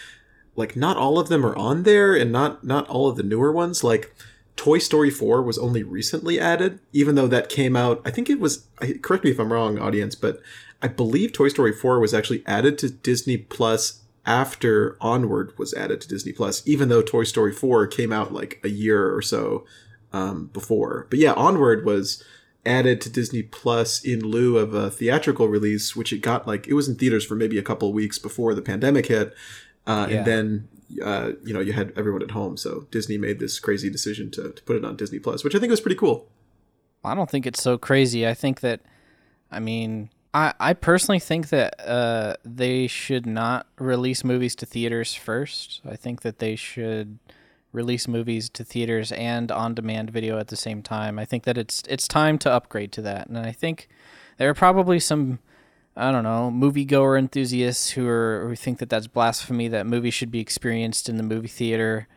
like, 0.55 0.75
not 0.75 0.97
all 0.97 1.17
of 1.17 1.29
them 1.29 1.43
are 1.43 1.55
on 1.55 1.81
there, 1.83 2.15
and 2.15 2.31
not 2.31 2.63
not 2.63 2.87
all 2.87 3.09
of 3.09 3.15
the 3.15 3.23
newer 3.23 3.51
ones. 3.51 3.83
Like, 3.83 4.13
Toy 4.57 4.79
Story 4.79 5.09
4 5.09 5.41
was 5.41 5.57
only 5.57 5.83
recently 5.83 6.39
added, 6.39 6.79
even 6.91 7.15
though 7.15 7.27
that 7.27 7.47
came 7.47 7.75
out. 7.77 8.01
I 8.03 8.11
think 8.11 8.29
it 8.29 8.39
was. 8.39 8.67
Correct 9.01 9.23
me 9.23 9.31
if 9.31 9.39
I'm 9.39 9.53
wrong, 9.53 9.79
audience, 9.79 10.15
but 10.15 10.41
I 10.81 10.87
believe 10.89 11.31
Toy 11.31 11.47
Story 11.47 11.71
4 11.71 11.99
was 11.99 12.13
actually 12.13 12.43
added 12.45 12.77
to 12.79 12.89
Disney 12.89 13.37
Plus 13.37 14.01
after 14.25 14.97
Onward 14.99 15.57
was 15.57 15.73
added 15.73 16.01
to 16.01 16.07
Disney 16.07 16.33
Plus, 16.33 16.67
even 16.67 16.89
though 16.89 17.01
Toy 17.01 17.23
Story 17.23 17.53
4 17.53 17.87
came 17.87 18.11
out 18.11 18.33
like 18.33 18.59
a 18.63 18.67
year 18.69 19.15
or 19.15 19.21
so 19.21 19.65
um, 20.11 20.47
before. 20.53 21.07
But 21.09 21.19
yeah, 21.19 21.31
Onward 21.33 21.85
was 21.85 22.21
added 22.65 22.99
to 23.01 23.09
Disney 23.09 23.43
Plus 23.43 24.03
in 24.03 24.19
lieu 24.19 24.57
of 24.57 24.73
a 24.73 24.89
theatrical 24.89 25.47
release, 25.47 25.95
which 25.95 26.11
it 26.11 26.17
got 26.21 26.45
like 26.47 26.67
it 26.67 26.73
was 26.73 26.89
in 26.89 26.95
theaters 26.95 27.25
for 27.25 27.35
maybe 27.35 27.57
a 27.57 27.63
couple 27.63 27.87
of 27.87 27.93
weeks 27.93 28.17
before 28.19 28.53
the 28.53 28.61
pandemic 28.61 29.05
hit, 29.05 29.33
uh, 29.85 30.07
Yeah. 30.09 30.17
and 30.17 30.25
then 30.27 30.67
uh, 31.03 31.31
you 31.43 31.53
know 31.53 31.59
you 31.59 31.73
had 31.73 31.93
everyone 31.95 32.21
at 32.21 32.31
home, 32.31 32.57
so 32.57 32.87
Disney 32.91 33.17
made 33.17 33.39
this 33.39 33.59
crazy 33.59 33.89
decision 33.89 34.31
to, 34.31 34.51
to 34.51 34.63
put 34.63 34.75
it 34.75 34.85
on 34.85 34.95
Disney 34.95 35.19
Plus, 35.19 35.43
which 35.43 35.55
I 35.55 35.59
think 35.59 35.71
was 35.71 35.81
pretty 35.81 35.95
cool. 35.97 36.27
I 37.03 37.15
don't 37.15 37.29
think 37.29 37.45
it's 37.45 37.61
so 37.61 37.77
crazy. 37.77 38.27
I 38.27 38.33
think 38.33 38.59
that, 38.61 38.81
I 39.51 39.59
mean, 39.59 40.09
I, 40.33 40.53
I 40.59 40.73
personally 40.73 41.19
think 41.19 41.49
that 41.49 41.79
uh, 41.79 42.35
they 42.43 42.87
should 42.87 43.25
not 43.25 43.67
release 43.79 44.23
movies 44.23 44.55
to 44.55 44.65
theaters 44.65 45.13
first. 45.13 45.81
I 45.89 45.95
think 45.95 46.21
that 46.21 46.39
they 46.39 46.55
should 46.55 47.19
release 47.71 48.07
movies 48.07 48.49
to 48.49 48.63
theaters 48.63 49.11
and 49.11 49.51
on-demand 49.51 50.09
video 50.09 50.39
at 50.39 50.47
the 50.47 50.55
same 50.55 50.81
time. 50.81 51.19
I 51.19 51.25
think 51.25 51.43
that 51.43 51.57
it's 51.57 51.83
it's 51.87 52.07
time 52.07 52.37
to 52.39 52.51
upgrade 52.51 52.91
to 52.93 53.01
that, 53.03 53.27
and 53.27 53.37
I 53.37 53.51
think 53.51 53.87
there 54.37 54.49
are 54.49 54.55
probably 54.55 54.99
some. 54.99 55.39
I 55.97 56.11
don't 56.11 56.23
know, 56.23 56.51
moviegoer 56.53 57.17
enthusiasts 57.17 57.89
who 57.91 58.07
are 58.07 58.45
who 58.47 58.55
think 58.55 58.77
that 58.77 58.89
that's 58.89 59.07
blasphemy. 59.07 59.67
That 59.67 59.87
movies 59.87 60.13
should 60.13 60.29
be 60.29 60.39
experienced 60.39 61.09
in 61.09 61.17
the 61.17 61.23
movie 61.23 61.47
theater, 61.47 62.07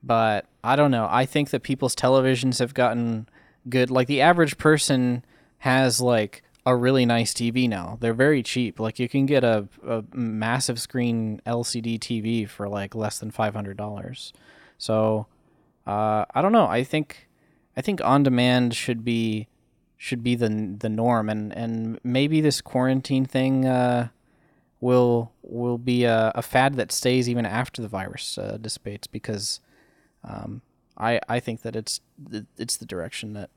but 0.00 0.46
I 0.62 0.76
don't 0.76 0.92
know. 0.92 1.08
I 1.10 1.26
think 1.26 1.50
that 1.50 1.64
people's 1.64 1.96
televisions 1.96 2.60
have 2.60 2.72
gotten 2.72 3.28
good. 3.68 3.90
Like 3.90 4.06
the 4.06 4.20
average 4.20 4.58
person 4.58 5.24
has 5.58 6.00
like 6.00 6.44
a 6.64 6.76
really 6.76 7.04
nice 7.04 7.34
TV 7.34 7.68
now. 7.68 7.98
They're 8.00 8.14
very 8.14 8.44
cheap. 8.44 8.78
Like 8.78 9.00
you 9.00 9.08
can 9.08 9.26
get 9.26 9.42
a, 9.42 9.68
a 9.86 10.04
massive 10.14 10.80
screen 10.80 11.40
LCD 11.44 11.98
TV 11.98 12.48
for 12.48 12.68
like 12.68 12.94
less 12.94 13.18
than 13.18 13.32
five 13.32 13.54
hundred 13.54 13.76
dollars. 13.76 14.32
So 14.78 15.26
uh, 15.84 16.26
I 16.32 16.42
don't 16.42 16.52
know. 16.52 16.68
I 16.68 16.84
think 16.84 17.28
I 17.76 17.80
think 17.80 18.00
on 18.04 18.22
demand 18.22 18.74
should 18.74 19.04
be 19.04 19.48
should 19.96 20.22
be 20.22 20.34
the 20.34 20.76
the 20.78 20.88
norm, 20.88 21.28
and 21.28 21.52
and 21.56 21.98
maybe 22.04 22.40
this 22.40 22.60
quarantine 22.60 23.24
thing 23.24 23.66
uh, 23.66 24.08
will 24.80 25.32
will 25.42 25.78
be 25.78 26.04
a, 26.04 26.32
a 26.34 26.42
fad 26.42 26.74
that 26.74 26.92
stays 26.92 27.28
even 27.28 27.46
after 27.46 27.80
the 27.82 27.88
virus 27.88 28.38
uh, 28.38 28.58
dissipates 28.60 29.06
because 29.06 29.60
um, 30.24 30.62
I 30.96 31.20
I 31.28 31.40
think 31.40 31.62
that 31.62 31.76
it's 31.76 32.00
it's 32.58 32.76
the 32.76 32.86
direction 32.86 33.32
that 33.34 33.50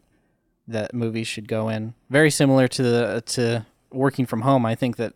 that 0.67 0.93
movies 0.93 1.27
should 1.27 1.48
go 1.48 1.69
in. 1.69 1.93
Very 2.10 2.31
similar 2.31 2.67
to 2.67 2.84
the 2.84 3.24
to 3.27 3.65
working 3.91 4.25
from 4.25 4.41
home. 4.41 4.65
I 4.65 4.75
think 4.75 4.98
that 4.98 5.13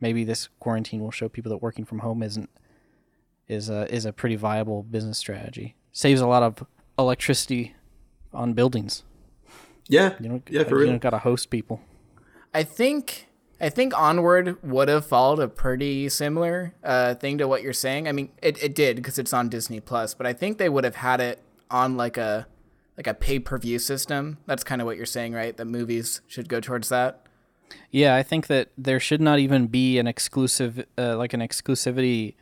maybe 0.00 0.24
this 0.24 0.48
quarantine 0.60 1.00
will 1.00 1.10
show 1.10 1.28
people 1.28 1.50
that 1.50 1.58
working 1.62 1.84
from 1.84 2.00
home 2.00 2.22
isn't 2.22 2.50
is 3.48 3.70
a 3.70 3.92
is 3.94 4.04
a 4.04 4.12
pretty 4.12 4.36
viable 4.36 4.82
business 4.82 5.18
strategy. 5.18 5.76
Saves 5.92 6.20
a 6.20 6.26
lot 6.26 6.42
of 6.42 6.66
electricity 6.98 7.74
on 8.32 8.52
buildings. 8.52 9.04
Yeah, 9.88 10.14
You 10.20 10.28
don't 10.28 10.48
yeah, 10.50 10.64
for 10.64 10.70
you 10.70 10.76
real. 10.82 10.86
don't 10.92 11.02
got 11.02 11.10
to 11.10 11.18
host 11.18 11.50
people. 11.50 11.80
I 12.52 12.62
think 12.62 13.26
I 13.60 13.68
think 13.70 13.96
Onward 13.98 14.62
would 14.62 14.88
have 14.88 15.06
followed 15.06 15.38
a 15.38 15.48
pretty 15.48 16.08
similar 16.08 16.74
uh, 16.84 17.14
thing 17.14 17.38
to 17.38 17.48
what 17.48 17.62
you're 17.62 17.72
saying. 17.72 18.06
I 18.08 18.12
mean, 18.12 18.30
it, 18.42 18.62
it 18.62 18.74
did 18.74 18.96
because 18.96 19.18
it's 19.18 19.32
on 19.32 19.48
Disney 19.48 19.80
Plus, 19.80 20.12
but 20.14 20.26
I 20.26 20.32
think 20.32 20.58
they 20.58 20.68
would 20.68 20.84
have 20.84 20.96
had 20.96 21.20
it 21.20 21.40
on 21.70 21.96
like 21.96 22.16
a 22.16 22.46
like 22.96 23.06
a 23.06 23.14
pay 23.14 23.38
per 23.38 23.58
view 23.58 23.78
system. 23.78 24.38
That's 24.46 24.64
kind 24.64 24.80
of 24.80 24.86
what 24.86 24.96
you're 24.96 25.06
saying, 25.06 25.32
right? 25.32 25.56
That 25.56 25.66
movies 25.66 26.20
should 26.26 26.48
go 26.48 26.60
towards 26.60 26.88
that. 26.90 27.22
Yeah, 27.90 28.14
I 28.14 28.22
think 28.22 28.46
that 28.46 28.68
there 28.78 29.00
should 29.00 29.20
not 29.20 29.38
even 29.40 29.66
be 29.66 29.98
an 29.98 30.06
exclusive, 30.06 30.84
uh, 30.96 31.16
like 31.16 31.32
an 31.32 31.40
exclusivity 31.40 32.34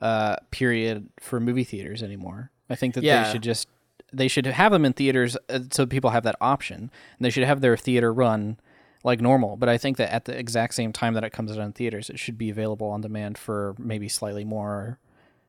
uh, 0.00 0.36
period 0.50 1.08
for 1.20 1.38
movie 1.38 1.64
theaters 1.64 2.02
anymore. 2.02 2.50
I 2.70 2.76
think 2.76 2.94
that 2.94 3.04
Yeah. 3.04 3.24
they 3.24 3.32
should 3.32 3.42
just 3.42 3.68
they 4.12 4.28
should 4.28 4.46
have 4.46 4.72
them 4.72 4.84
in 4.84 4.92
theaters 4.92 5.36
uh, 5.48 5.60
so 5.70 5.86
people 5.86 6.10
have 6.10 6.24
that 6.24 6.36
option, 6.40 6.76
and 6.78 6.90
they 7.20 7.30
should 7.30 7.44
have 7.44 7.60
their 7.60 7.76
theater 7.76 8.12
run 8.12 8.58
like 9.04 9.20
normal. 9.20 9.56
But 9.56 9.68
I 9.68 9.78
think 9.78 9.96
that 9.96 10.12
at 10.12 10.24
the 10.26 10.38
exact 10.38 10.74
same 10.74 10.92
time 10.92 11.14
that 11.14 11.24
it 11.24 11.30
comes 11.30 11.50
out 11.50 11.58
in 11.58 11.72
theaters, 11.72 12.10
it 12.10 12.18
should 12.18 12.36
be 12.38 12.50
available 12.50 12.88
on 12.88 13.00
demand 13.00 13.38
for 13.38 13.74
maybe 13.78 14.08
slightly 14.08 14.44
more. 14.44 14.98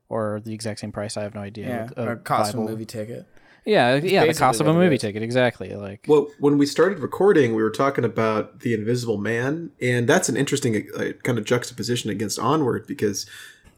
Or 0.09 0.41
the 0.43 0.53
exact 0.53 0.81
same 0.81 0.91
price. 0.91 1.15
I 1.15 1.23
have 1.23 1.35
no 1.35 1.39
idea. 1.39 1.89
Yeah, 1.95 2.03
Uh, 2.03 2.07
or 2.09 2.15
cost 2.17 2.53
of 2.53 2.59
a 2.59 2.63
movie 2.63 2.83
ticket. 2.83 3.25
Yeah, 3.65 3.95
yeah, 3.95 4.25
the 4.25 4.33
cost 4.33 4.59
of 4.59 4.67
a 4.67 4.73
movie 4.73 4.95
is. 4.95 5.01
ticket. 5.01 5.21
Exactly. 5.21 5.73
Like, 5.75 6.05
Well, 6.07 6.27
when 6.39 6.57
we 6.57 6.65
started 6.65 6.99
recording, 6.99 7.53
we 7.53 7.61
were 7.61 7.69
talking 7.69 8.03
about 8.03 8.61
the 8.61 8.73
Invisible 8.73 9.17
Man, 9.17 9.71
and 9.79 10.09
that's 10.09 10.29
an 10.29 10.35
interesting 10.35 10.87
uh, 10.97 11.11
kind 11.23 11.37
of 11.37 11.45
juxtaposition 11.45 12.09
against 12.09 12.39
Onward 12.39 12.87
because 12.87 13.25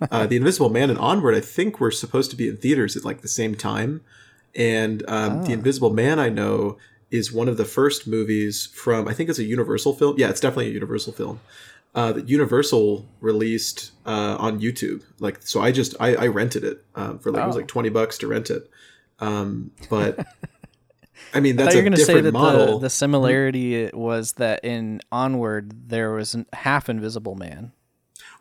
uh, 0.10 0.26
the 0.28 0.38
Invisible 0.38 0.70
Man 0.70 0.90
and 0.90 0.98
Onward, 0.98 1.36
I 1.36 1.42
think, 1.42 1.80
were 1.80 1.92
supposed 1.92 2.32
to 2.32 2.38
be 2.38 2.48
in 2.48 2.58
theaters 2.58 2.96
at 2.96 3.04
like 3.04 3.22
the 3.22 3.28
same 3.28 3.56
time, 3.56 4.02
and 4.56 5.04
um, 5.10 5.44
the 5.44 5.54
Invisible 5.54 5.92
Man, 5.94 6.20
I 6.20 6.30
know, 6.30 6.78
is 7.12 7.32
one 7.32 7.48
of 7.48 7.58
the 7.58 7.66
first 7.66 8.08
movies 8.08 8.68
from 8.74 9.08
I 9.08 9.14
think 9.14 9.30
it's 9.30 9.40
a 9.40 9.44
Universal 9.44 9.94
film. 9.96 10.16
Yeah, 10.18 10.30
it's 10.30 10.40
definitely 10.40 10.68
a 10.68 10.74
Universal 10.74 11.14
film. 11.14 11.40
Uh, 11.96 12.12
that 12.12 12.28
Universal 12.28 13.06
released 13.22 13.92
uh, 14.06 14.36
on 14.40 14.60
YouTube. 14.60 15.04
Like, 15.20 15.42
so 15.44 15.62
I 15.62 15.72
just 15.72 15.96
I, 16.00 16.16
I 16.16 16.28
rented 16.28 16.64
it 16.64 16.84
um, 16.96 17.20
for 17.20 17.32
like 17.32 17.44
it 17.44 17.48
was 17.48 17.56
Oh. 17.56 17.60
like 17.60 17.68
twenty 17.68 17.90
bucks 17.90 18.18
to 18.20 18.28
rent 18.28 18.50
it. 18.50 18.70
Um, 19.20 19.70
but 19.92 20.26
I 21.36 21.40
mean 21.40 21.56
that's 21.56 21.70
thought 21.76 21.80
you 21.80 21.84
a 21.84 21.96
to 21.96 22.04
say 22.04 22.20
that 22.22 22.32
model. 22.34 22.80
the, 22.80 22.86
the 22.88 22.90
similarity 22.90 23.92
was 23.94 24.34
that 24.34 24.66
in 24.66 25.02
Onward 25.12 25.90
there 25.90 26.12
was 26.14 26.34
a 26.36 26.46
half 26.56 26.90
Invisible 26.90 27.36
Man. 27.36 27.72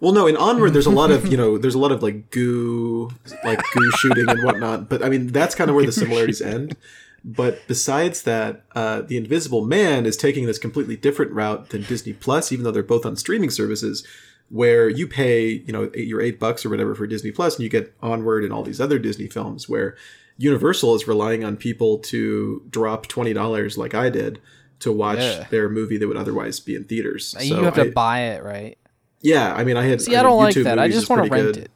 Well, 0.03 0.13
no, 0.13 0.27
in 0.27 0.37
Onward, 0.37 0.73
there's 0.73 0.87
a 0.87 0.91
lot 0.91 1.13
of 1.13 1.29
you 1.31 1.37
know, 1.43 1.57
there's 1.59 1.77
a 1.77 1.79
lot 1.79 1.93
of 1.93 2.03
like 2.03 2.31
goo, 2.33 3.11
like 3.45 3.63
goo 3.73 3.91
shooting 3.99 4.29
and 4.29 4.43
whatnot. 4.43 4.89
But 4.89 5.05
I 5.05 5.09
mean, 5.09 5.29
that's 5.29 5.55
kind 5.55 5.71
of 5.71 5.77
where 5.77 5.87
the 5.87 5.93
similarities 5.93 6.43
end. 6.43 6.77
But 7.25 7.61
besides 7.69 8.25
that, 8.25 8.65
uh, 8.75 9.03
the 9.03 9.17
Invisible 9.17 9.65
Man 9.65 10.05
is 10.05 10.17
taking 10.17 10.47
this 10.47 10.59
completely 10.59 10.97
different 10.97 11.31
route 11.31 11.69
than 11.69 11.85
Disney 11.85 12.15
Plus, 12.15 12.51
even 12.51 12.65
though 12.65 12.73
they're 12.73 12.83
both 12.83 13.07
on 13.07 13.15
streaming 13.15 13.51
services, 13.51 14.05
where 14.49 14.89
you 14.89 15.07
pay 15.07 15.47
you 15.49 15.73
know 15.73 15.89
eight, 15.95 16.09
your 16.09 16.21
eight 16.21 16.41
bucks 16.41 16.67
or 16.67 16.71
whatever 16.71 16.97
for 16.97 17.07
Disney 17.07 17.31
Plus, 17.31 17.55
and 17.55 17.63
you 17.63 17.69
get 17.71 17.95
Onward 18.03 18.43
and 18.43 18.53
all 18.53 18.65
these 18.65 18.81
other 18.81 18.99
Disney 18.99 19.29
films. 19.29 19.69
Where 19.69 19.97
Universal 20.37 20.97
is 20.97 21.07
relying 21.07 21.45
on 21.45 21.57
people 21.57 21.99
to 21.99 22.63
drop 22.69 23.07
twenty 23.07 23.33
dollars, 23.35 23.79
like 23.79 23.95
I 23.95 24.11
did, 24.11 24.41
to 24.81 24.91
watch 24.91 25.21
Yeah. 25.21 25.47
their 25.49 25.69
movie 25.69 25.99
that 25.99 26.09
would 26.09 26.17
otherwise 26.17 26.59
be 26.59 26.75
in 26.75 26.83
theaters. 26.85 27.37
you 27.41 27.51
So 27.55 27.63
have 27.63 27.75
to 27.77 27.83
I- 27.83 27.91
buy 27.91 28.21
it, 28.33 28.43
right? 28.43 28.77
Yeah, 29.23 29.55
I 29.55 29.65
mean, 29.65 29.77
I 29.77 29.85
had. 29.85 30.01
See, 30.01 30.15
I 30.15 30.19
mean, 30.19 30.25
don't 30.25 30.39
like 30.39 30.55
that. 30.57 30.79
I 30.79 30.89
just 30.89 31.09
want 31.09 31.25
to 31.25 31.31
rent 31.31 31.55
good. 31.55 31.57
it. 31.65 31.71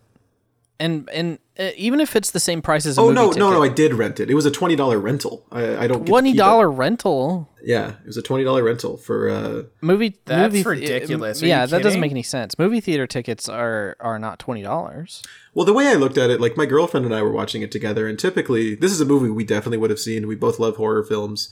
And 0.79 1.09
and 1.11 1.39
uh, 1.59 1.71
even 1.79 2.01
if 2.01 2.15
it's 2.15 2.33
the 2.33 2.41
same 2.41 2.61
price 2.61 2.85
as 2.85 2.99
a 2.99 3.01
Oh 3.01 3.05
movie 3.05 3.15
no, 3.15 3.27
ticket, 3.29 3.39
no, 3.39 3.51
no! 3.51 3.63
I 3.63 3.71
did 3.71 3.95
rent 3.95 4.21
it. 4.21 4.29
It 4.31 4.35
was 4.35 4.45
a 4.45 4.51
twenty 4.51 4.77
dollar 4.77 4.99
rental. 4.99 5.47
I, 5.51 5.85
I 5.85 5.87
don't 5.87 6.05
twenty 6.07 6.35
dollar 6.35 6.71
rental 6.71 7.49
Yeah, 7.63 7.95
it 8.03 8.07
was 8.07 8.19
a 8.19 8.23
twenty 8.23 8.45
dollar 8.45 8.63
rental 8.63 8.99
for. 8.99 9.31
uh 9.31 9.63
movie. 9.81 10.19
That's 10.27 10.53
movie, 10.53 10.69
ridiculous. 10.69 11.43
Are 11.43 11.47
yeah, 11.47 11.63
you 11.63 11.69
that 11.69 11.83
doesn't 11.83 12.01
make 12.01 12.11
any 12.11 12.23
sense. 12.23 12.59
Movie 12.59 12.81
theater 12.83 13.07
tickets 13.07 13.49
are 13.49 13.97
are 14.01 14.19
not 14.19 14.39
twenty 14.39 14.61
dollars. 14.61 15.23
Well, 15.55 15.65
the 15.65 15.73
way 15.73 15.89
I 15.89 15.95
looked 15.95 16.19
at 16.19 16.29
it, 16.29 16.43
like 16.43 16.59
my 16.59 16.67
girlfriend 16.67 17.07
and 17.07 17.15
I 17.15 17.23
were 17.23 17.33
watching 17.33 17.63
it 17.63 17.73
together, 17.73 18.07
and 18.07 18.19
typically 18.19 18.75
this 18.75 18.93
is 18.93 19.01
a 19.01 19.07
movie 19.07 19.31
we 19.31 19.45
definitely 19.45 19.79
would 19.79 19.89
have 19.89 19.99
seen. 20.01 20.27
We 20.27 20.35
both 20.37 20.59
love 20.59 20.77
horror 20.77 21.05
films, 21.05 21.49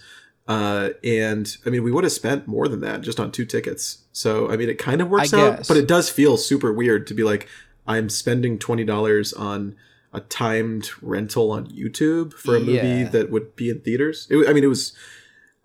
uh, 0.46 0.90
and 1.02 1.56
I 1.66 1.70
mean, 1.70 1.82
we 1.82 1.90
would 1.92 2.04
have 2.04 2.12
spent 2.12 2.46
more 2.46 2.68
than 2.68 2.80
that 2.80 3.00
just 3.00 3.18
on 3.18 3.32
two 3.32 3.44
tickets. 3.46 4.04
So 4.12 4.50
I 4.50 4.56
mean, 4.56 4.68
it 4.68 4.78
kind 4.78 5.00
of 5.00 5.08
works 5.08 5.32
I 5.32 5.40
out, 5.40 5.56
guess. 5.58 5.68
but 5.68 5.76
it 5.76 5.88
does 5.88 6.10
feel 6.10 6.36
super 6.36 6.72
weird 6.72 7.06
to 7.08 7.14
be 7.14 7.22
like, 7.24 7.48
I'm 7.86 8.08
spending 8.08 8.58
twenty 8.58 8.84
dollars 8.84 9.32
on 9.32 9.76
a 10.12 10.20
timed 10.20 10.90
rental 11.02 11.50
on 11.50 11.66
YouTube 11.66 12.32
for 12.34 12.54
a 12.56 12.60
movie 12.60 12.76
Yeah. 12.76 13.08
that 13.08 13.30
would 13.30 13.56
be 13.56 13.68
in 13.70 13.80
theaters. 13.80 14.28
It, 14.30 14.48
I 14.48 14.52
mean, 14.52 14.64
it 14.64 14.68
was. 14.68 14.92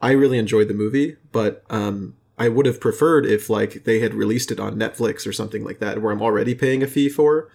I 0.01 0.11
really 0.11 0.37
enjoyed 0.37 0.69
the 0.69 0.73
movie, 0.73 1.17
but 1.33 1.63
um, 1.69 2.15
I 2.37 2.47
would 2.47 2.65
have 2.65 2.79
preferred 2.79 3.25
if 3.25 3.49
like 3.49 3.83
they 3.83 3.99
had 3.99 4.13
released 4.13 4.49
it 4.49 4.59
on 4.59 4.75
Netflix 4.75 5.27
or 5.27 5.33
something 5.33 5.63
like 5.65 5.79
that, 5.79 6.01
where 6.01 6.11
I'm 6.13 6.21
already 6.21 6.55
paying 6.55 6.81
a 6.81 6.87
fee 6.87 7.09
for. 7.09 7.49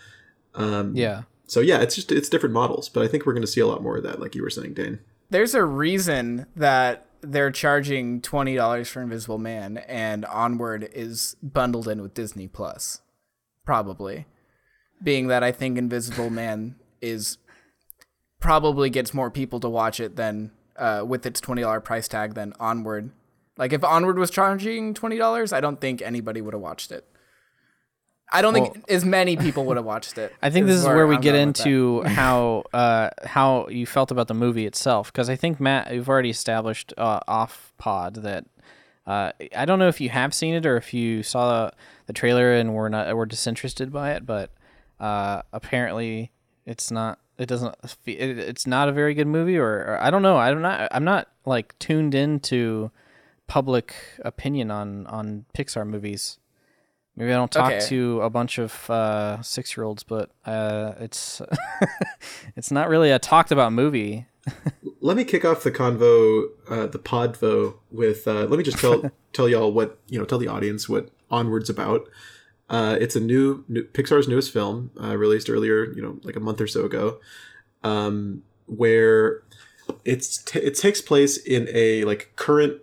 Um, 0.55 0.95
Yeah, 0.95 1.23
So 1.47 1.61
yeah, 1.61 1.81
it's 1.81 1.95
just 1.95 2.13
it's 2.13 2.29
different 2.29 2.53
models, 2.53 2.89
but 2.91 3.03
I 3.03 3.09
think 3.09 3.25
we're 3.25 3.33
going 3.33 3.41
to 3.47 3.51
see 3.51 3.63
a 3.63 3.67
lot 3.67 3.83
more 3.83 3.97
of 3.97 4.03
that, 4.03 4.21
like 4.21 4.35
you 4.35 4.43
were 4.43 4.51
saying, 4.51 4.75
Dane. 4.75 4.99
There's 5.31 5.55
a 5.55 5.65
reason 5.65 6.47
that 6.55 7.07
they're 7.25 7.51
charging 7.51 8.21
twenty 8.21 8.55
dollars 8.55 8.89
for 8.89 9.03
Invisible 9.03 9.39
Man, 9.39 9.79
and 9.79 10.25
Onward 10.27 10.89
is 10.93 11.37
bundled 11.43 11.89
in 11.89 12.03
with 12.03 12.15
Disney 12.15 12.49
Plus. 12.49 13.01
Probably, 13.65 14.27
being 15.03 15.29
that 15.29 15.43
I 15.43 15.53
think 15.53 15.79
Invisible 15.79 16.31
Man 16.31 16.77
is 17.01 17.39
probably 18.41 18.91
gets 18.91 19.15
more 19.15 19.31
people 19.31 19.61
to 19.61 19.69
watch 19.69 20.01
it 20.01 20.17
than 20.17 20.51
uh, 20.77 21.05
with 21.07 21.25
its 21.27 21.41
twenty 21.41 21.63
dollar 21.63 21.81
price 21.81 22.09
tag 22.09 22.35
than 22.35 22.53
Onward. 22.61 23.11
Like 23.57 23.73
if 23.73 23.85
Onward 23.85 24.19
was 24.19 24.31
charging 24.31 24.95
twenty 24.95 25.17
dollars, 25.17 25.53
I 25.53 25.61
don't 25.61 25.81
think 25.81 26.03
anybody 26.03 26.41
would 26.41 26.55
have 26.55 26.63
watched 26.63 26.93
it. 26.93 27.09
I 28.33 28.43
don't 28.43 28.55
think 28.55 28.85
as 28.89 29.05
many 29.05 29.37
people 29.37 29.65
would 29.67 29.77
have 29.77 29.87
watched 29.87 30.19
it. 30.19 30.35
I 30.43 30.51
think 30.51 30.67
this 30.67 30.79
is 30.81 30.87
where 30.87 31.07
we 31.07 31.17
I'm 31.17 31.21
get 31.21 31.33
going 31.33 31.49
with 31.49 31.57
that. 31.59 31.67
into 31.67 32.03
how 32.07 32.65
uh, 32.73 33.11
how 33.25 33.69
you 33.69 33.87
felt 33.87 34.11
about 34.11 34.29
the 34.29 34.35
movie 34.35 34.67
itself, 34.67 35.13
because 35.13 35.31
I 35.31 35.37
think 35.37 35.61
Matt, 35.61 35.93
you've 35.95 36.09
already 36.09 36.31
established 36.31 36.93
uh, 36.97 37.21
off 37.29 37.73
pod 37.79 38.17
that 38.17 38.47
uh, 39.07 39.33
I 39.57 39.65
don't 39.65 39.79
know 39.79 39.89
if 39.89 40.01
you 40.01 40.09
have 40.09 40.33
seen 40.33 40.55
it 40.55 40.65
or 40.67 40.77
if 40.77 40.95
you 40.95 41.23
saw 41.23 41.71
the 42.07 42.13
trailer 42.13 42.53
and 42.53 42.75
were 42.75 42.89
not 42.89 43.15
were 43.15 43.27
disinterested 43.27 43.93
by 43.93 44.13
it, 44.13 44.27
but 44.27 44.51
uh, 44.99 45.43
apparently 45.53 46.33
it's 46.67 46.91
not. 46.91 47.19
It 47.37 47.47
doesn't. 47.47 47.75
it's 48.07 48.67
not 48.67 48.89
a 48.89 48.93
very 48.93 49.13
good 49.13 49.27
movie, 49.27 49.59
or, 49.59 49.69
or 49.71 49.99
I 50.01 50.11
don't 50.11 50.23
know. 50.23 50.37
I'm 50.37 50.63
not. 50.63 50.89
I'm 50.93 51.05
not 51.05 51.29
like 51.45 51.79
tuned 51.79 52.15
into 52.15 52.91
public 53.47 53.95
opinion 54.25 54.71
on 54.71 55.07
on 55.09 55.45
Pixar 55.57 55.87
movies. 55.87 56.39
Maybe 57.17 57.33
I 57.33 57.37
don't 57.37 57.51
talk 57.51 57.73
Okay. 57.73 57.87
to 57.87 58.21
a 58.23 58.31
bunch 58.31 58.59
of 58.59 58.91
uh, 58.91 59.41
six 59.43 59.77
year 59.77 59.85
olds, 59.85 60.03
but 60.03 60.31
uh, 60.45 60.95
it's 60.99 61.41
it's 62.57 62.71
not 62.71 62.89
really 62.89 63.11
a 63.11 63.19
talked 63.19 63.53
about 63.53 63.73
movie. 63.73 64.27
Let 65.01 65.17
me 65.17 65.25
kick 65.25 65.45
off 65.45 65.63
the 65.63 65.71
convo, 65.71 66.47
uh, 66.69 66.87
the 66.87 66.99
podvo, 66.99 67.77
with 67.91 68.27
uh, 68.27 68.45
let 68.47 68.59
me 68.59 68.65
just 68.65 68.79
tell 68.79 69.11
tell 69.33 69.49
y'all 69.49 69.73
what 69.73 69.99
you 70.09 70.19
know, 70.19 70.25
tell 70.25 70.39
the 70.39 70.49
audience 70.49 70.89
what 70.89 71.11
Onward's 71.31 71.71
about. 71.71 72.09
Uh, 72.69 72.97
it's 72.99 73.15
a 73.15 73.21
new, 73.21 73.63
new 73.69 73.85
Pixar's 73.85 74.27
newest 74.27 74.51
film, 74.53 74.91
uh, 75.01 75.15
released 75.17 75.51
earlier, 75.51 75.93
you 75.93 76.01
know, 76.03 76.19
like 76.25 76.35
a 76.35 76.41
month 76.41 76.61
or 76.63 76.67
so 76.67 76.85
ago, 76.87 77.21
um, 77.83 78.43
where 78.67 79.43
it's 80.05 80.39
t- 80.39 80.59
it 80.61 80.75
takes 80.75 81.01
place 81.03 81.37
in 81.37 81.69
a 81.73 82.05
like 82.05 82.33
current, 82.37 82.81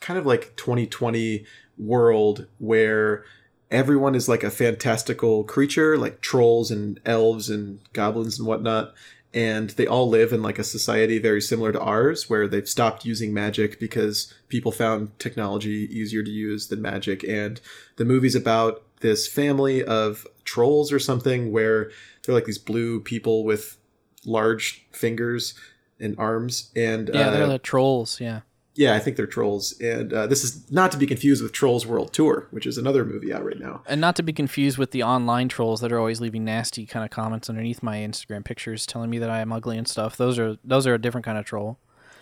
kind 0.00 0.18
of 0.18 0.26
like 0.26 0.54
2020 0.56 1.44
world 1.78 2.46
where 2.58 3.24
everyone 3.70 4.14
is 4.14 4.28
like 4.28 4.44
a 4.44 4.50
fantastical 4.50 5.44
creature, 5.44 5.96
like 5.96 6.20
trolls 6.20 6.70
and 6.70 7.00
elves 7.04 7.48
and 7.48 7.80
goblins 7.92 8.38
and 8.38 8.46
whatnot. 8.46 8.94
And 9.34 9.70
they 9.70 9.86
all 9.86 10.10
live 10.10 10.32
in 10.32 10.42
like 10.42 10.58
a 10.58 10.64
society 10.64 11.18
very 11.18 11.40
similar 11.40 11.72
to 11.72 11.80
ours, 11.80 12.28
where 12.28 12.46
they've 12.46 12.68
stopped 12.68 13.06
using 13.06 13.32
magic 13.32 13.80
because 13.80 14.32
people 14.48 14.72
found 14.72 15.18
technology 15.18 15.88
easier 15.90 16.22
to 16.22 16.30
use 16.30 16.68
than 16.68 16.82
magic. 16.82 17.24
And 17.24 17.58
the 17.96 18.04
movie's 18.04 18.34
about 18.34 18.82
this 19.00 19.26
family 19.26 19.82
of 19.82 20.26
trolls 20.44 20.92
or 20.92 20.98
something 20.98 21.50
where 21.50 21.90
they're 22.22 22.34
like 22.34 22.44
these 22.44 22.58
blue 22.58 23.00
people 23.00 23.44
with 23.44 23.78
large 24.26 24.86
fingers 24.92 25.54
and 25.98 26.14
arms. 26.18 26.70
And 26.76 27.10
Yeah, 27.12 27.28
uh, 27.28 27.30
they're 27.30 27.46
the 27.46 27.58
trolls. 27.58 28.20
Yeah. 28.20 28.40
Yeah, 28.74 28.94
I 28.94 28.98
think 28.98 29.16
they're 29.16 29.26
trolls. 29.26 29.78
And 29.80 30.12
uh, 30.12 30.26
this 30.26 30.44
is 30.44 30.70
not 30.70 30.92
to 30.92 30.98
be 30.98 31.06
confused 31.06 31.42
with 31.42 31.52
Trolls 31.52 31.86
World 31.86 32.12
Tour, 32.12 32.48
which 32.50 32.66
is 32.66 32.78
another 32.78 33.04
movie 33.04 33.32
out 33.32 33.44
right 33.44 33.58
now. 33.58 33.82
And 33.86 34.00
not 34.00 34.16
to 34.16 34.22
be 34.22 34.32
confused 34.32 34.78
with 34.78 34.92
the 34.92 35.02
online 35.02 35.48
trolls 35.48 35.80
that 35.80 35.92
are 35.92 35.98
always 35.98 36.20
leaving 36.20 36.44
nasty 36.44 36.86
kind 36.86 37.04
of 37.04 37.10
comments 37.10 37.50
underneath 37.50 37.82
my 37.82 37.98
Instagram 37.98 38.44
pictures 38.44 38.86
telling 38.86 39.10
me 39.10 39.18
that 39.18 39.30
I 39.30 39.40
am 39.40 39.52
ugly 39.52 39.76
and 39.76 39.86
stuff. 39.86 40.16
Those 40.16 40.38
are 40.38 40.56
those 40.64 40.86
are 40.86 40.94
a 40.94 41.00
different 41.00 41.24
kind 41.24 41.38
of 41.38 41.44
troll. 41.44 41.78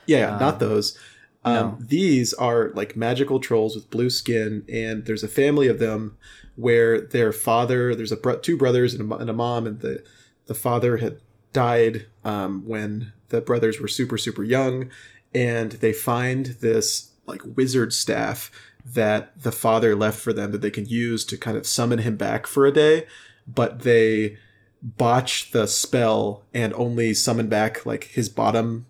Yeah, 0.07 0.39
not 0.39 0.59
those. 0.59 0.99
Um, 1.45 1.79
These 1.81 2.35
are 2.35 2.71
like 2.75 2.97
magical 2.97 3.41
trolls 3.41 3.75
with 3.75 3.91
blue 3.91 4.11
skin, 4.11 4.65
and 4.71 5.07
there's 5.07 5.23
a 5.23 5.29
family 5.29 5.69
of 5.69 5.79
them 5.79 6.19
where 6.57 7.01
their 7.01 7.33
father, 7.33 7.95
there's 7.95 8.13
a 8.13 8.17
bro- 8.17 8.39
two 8.39 8.59
brothers 8.59 8.93
and 8.93 9.11
a, 9.11 9.17
and 9.17 9.31
a 9.31 9.33
mom, 9.33 9.67
and 9.67 9.81
the 9.81 10.03
the 10.47 10.55
father 10.55 10.99
had 10.99 11.19
died 11.53 12.07
um, 12.25 12.67
when 12.67 13.13
the 13.29 13.41
brothers 13.41 13.81
were 13.81 13.89
super 13.89 14.19
super 14.19 14.45
young, 14.45 14.91
and 15.35 15.73
they 15.73 15.93
find 15.93 16.47
this 16.61 17.11
like 17.27 17.43
wizard 17.57 17.93
staff 17.93 18.51
that 18.85 19.41
the 19.43 19.53
father 19.53 19.95
left 19.95 20.19
for 20.19 20.33
them 20.33 20.53
that 20.53 20.63
they 20.63 20.71
can 20.71 20.87
use 20.87 21.25
to 21.25 21.37
kind 21.37 21.57
of 21.57 21.67
summon 21.67 22.01
him 22.01 22.17
back 22.17 22.47
for 22.47 22.67
a 22.67 22.73
day, 22.73 23.07
but 23.47 23.81
they 23.81 24.37
botch 24.83 25.51
the 25.51 25.67
spell 25.67 26.43
and 26.55 26.73
only 26.75 27.13
summon 27.13 27.49
back 27.49 27.85
like 27.85 28.05
his 28.05 28.29
bottom 28.29 28.87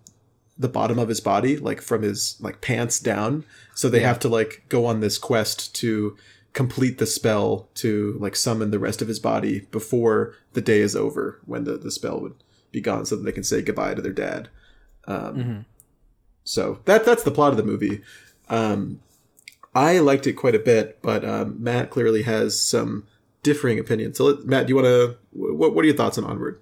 the 0.57 0.69
bottom 0.69 0.99
of 0.99 1.09
his 1.09 1.19
body 1.19 1.57
like 1.57 1.81
from 1.81 2.03
his 2.03 2.37
like 2.39 2.61
pants 2.61 2.99
down. 2.99 3.43
So 3.73 3.89
they 3.89 4.01
have 4.01 4.19
to 4.19 4.29
like 4.29 4.63
go 4.69 4.85
on 4.85 4.99
this 4.99 5.17
quest 5.17 5.75
to 5.77 6.15
complete 6.53 6.97
the 6.97 7.05
spell 7.05 7.67
to 7.75 8.17
like 8.19 8.35
summon 8.35 8.71
the 8.71 8.79
rest 8.79 9.01
of 9.01 9.07
his 9.07 9.19
body 9.19 9.61
before 9.71 10.35
the 10.53 10.61
day 10.61 10.79
is 10.79 10.95
over 10.95 11.39
when 11.45 11.63
the, 11.63 11.77
the 11.77 11.91
spell 11.91 12.19
would 12.19 12.35
be 12.71 12.81
gone 12.81 13.05
so 13.05 13.15
that 13.15 13.23
they 13.23 13.31
can 13.31 13.43
say 13.43 13.61
goodbye 13.61 13.93
to 13.95 14.01
their 14.01 14.13
dad. 14.13 14.49
Um, 15.07 15.65
so 16.43 16.79
that 16.85 17.05
that's 17.05 17.23
the 17.23 17.31
plot 17.31 17.51
of 17.51 17.57
the 17.57 17.63
movie 17.63 18.01
um, 18.49 18.99
i 19.75 19.99
liked 19.99 20.25
it 20.27 20.33
quite 20.33 20.55
a 20.55 20.59
bit 20.59 20.99
but 21.01 21.23
um, 21.25 21.61
matt 21.61 21.89
clearly 21.89 22.23
has 22.23 22.61
some 22.61 23.05
differing 23.43 23.79
opinions 23.79 24.17
so 24.17 24.25
let, 24.25 24.45
matt 24.45 24.67
do 24.67 24.71
you 24.71 24.75
want 24.75 24.85
to 24.85 25.17
what, 25.31 25.73
what 25.75 25.83
are 25.83 25.87
your 25.87 25.95
thoughts 25.97 26.17
on 26.17 26.23
onward 26.25 26.59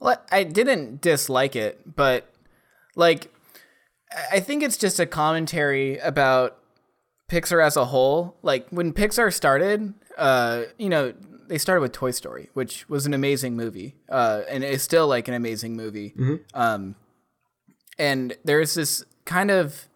Well, 0.00 0.16
I 0.32 0.44
didn't 0.44 1.00
dislike 1.00 1.54
it, 1.56 1.94
but 1.96 2.24
like 2.96 3.32
I- 4.32 4.40
think 4.40 4.62
it's 4.62 4.76
just 4.76 4.98
a 5.00 5.06
commentary 5.06 5.98
about 5.98 6.56
Pixar 7.30 7.64
as 7.64 7.76
a 7.76 7.84
whole. 7.86 8.36
Like 8.42 8.66
when 8.70 8.92
Pixar 8.92 9.32
started, 9.32 9.94
uh, 10.18 10.64
you 10.78 10.88
know, 10.88 11.12
they 11.48 11.58
started 11.58 11.80
with 11.82 11.92
Toy 11.92 12.10
Story, 12.12 12.48
which 12.54 12.88
was 12.88 13.06
an 13.06 13.14
amazing 13.14 13.56
movie, 13.56 13.94
uh, 14.08 14.42
and 14.48 14.64
it's 14.64 14.82
still 14.82 15.06
like 15.06 15.28
an 15.28 15.34
amazing 15.34 15.76
movie. 15.76 16.14
Um, 16.54 16.96
and 17.98 18.36
there's 18.44 18.74
this 18.74 19.04
kind 19.30 19.52
of 19.52 19.86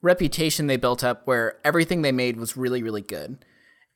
reputation 0.00 0.66
they 0.66 0.78
built 0.78 1.04
up 1.04 1.26
where 1.26 1.56
everything 1.62 2.00
they 2.00 2.10
made 2.10 2.38
was 2.38 2.56
really, 2.56 2.82
really 2.82 3.02
good. 3.02 3.44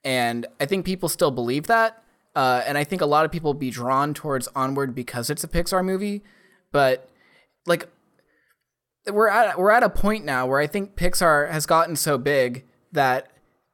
And 0.04 0.46
I 0.60 0.66
think 0.66 0.84
people 0.84 1.08
still 1.08 1.30
believe 1.30 1.66
that. 1.68 2.02
Uh, 2.36 2.62
and 2.66 2.76
I 2.76 2.84
think 2.84 3.00
a 3.00 3.06
lot 3.06 3.24
of 3.24 3.32
people 3.32 3.54
be 3.54 3.70
drawn 3.70 4.12
towards 4.12 4.48
Onward 4.54 4.94
because 4.94 5.30
it's 5.30 5.42
a 5.42 5.48
Pixar 5.48 5.82
movie. 5.82 6.22
But 6.72 7.08
like, 7.64 7.88
we're 9.10 9.28
at 9.28 9.58
we're 9.58 9.70
at 9.70 9.82
a 9.82 9.88
point 9.88 10.26
now 10.26 10.46
where 10.46 10.60
I 10.60 10.66
think 10.66 10.94
Pixar 10.94 11.50
has 11.50 11.64
gotten 11.64 11.96
so 11.96 12.18
big 12.18 12.64
that 12.92 13.30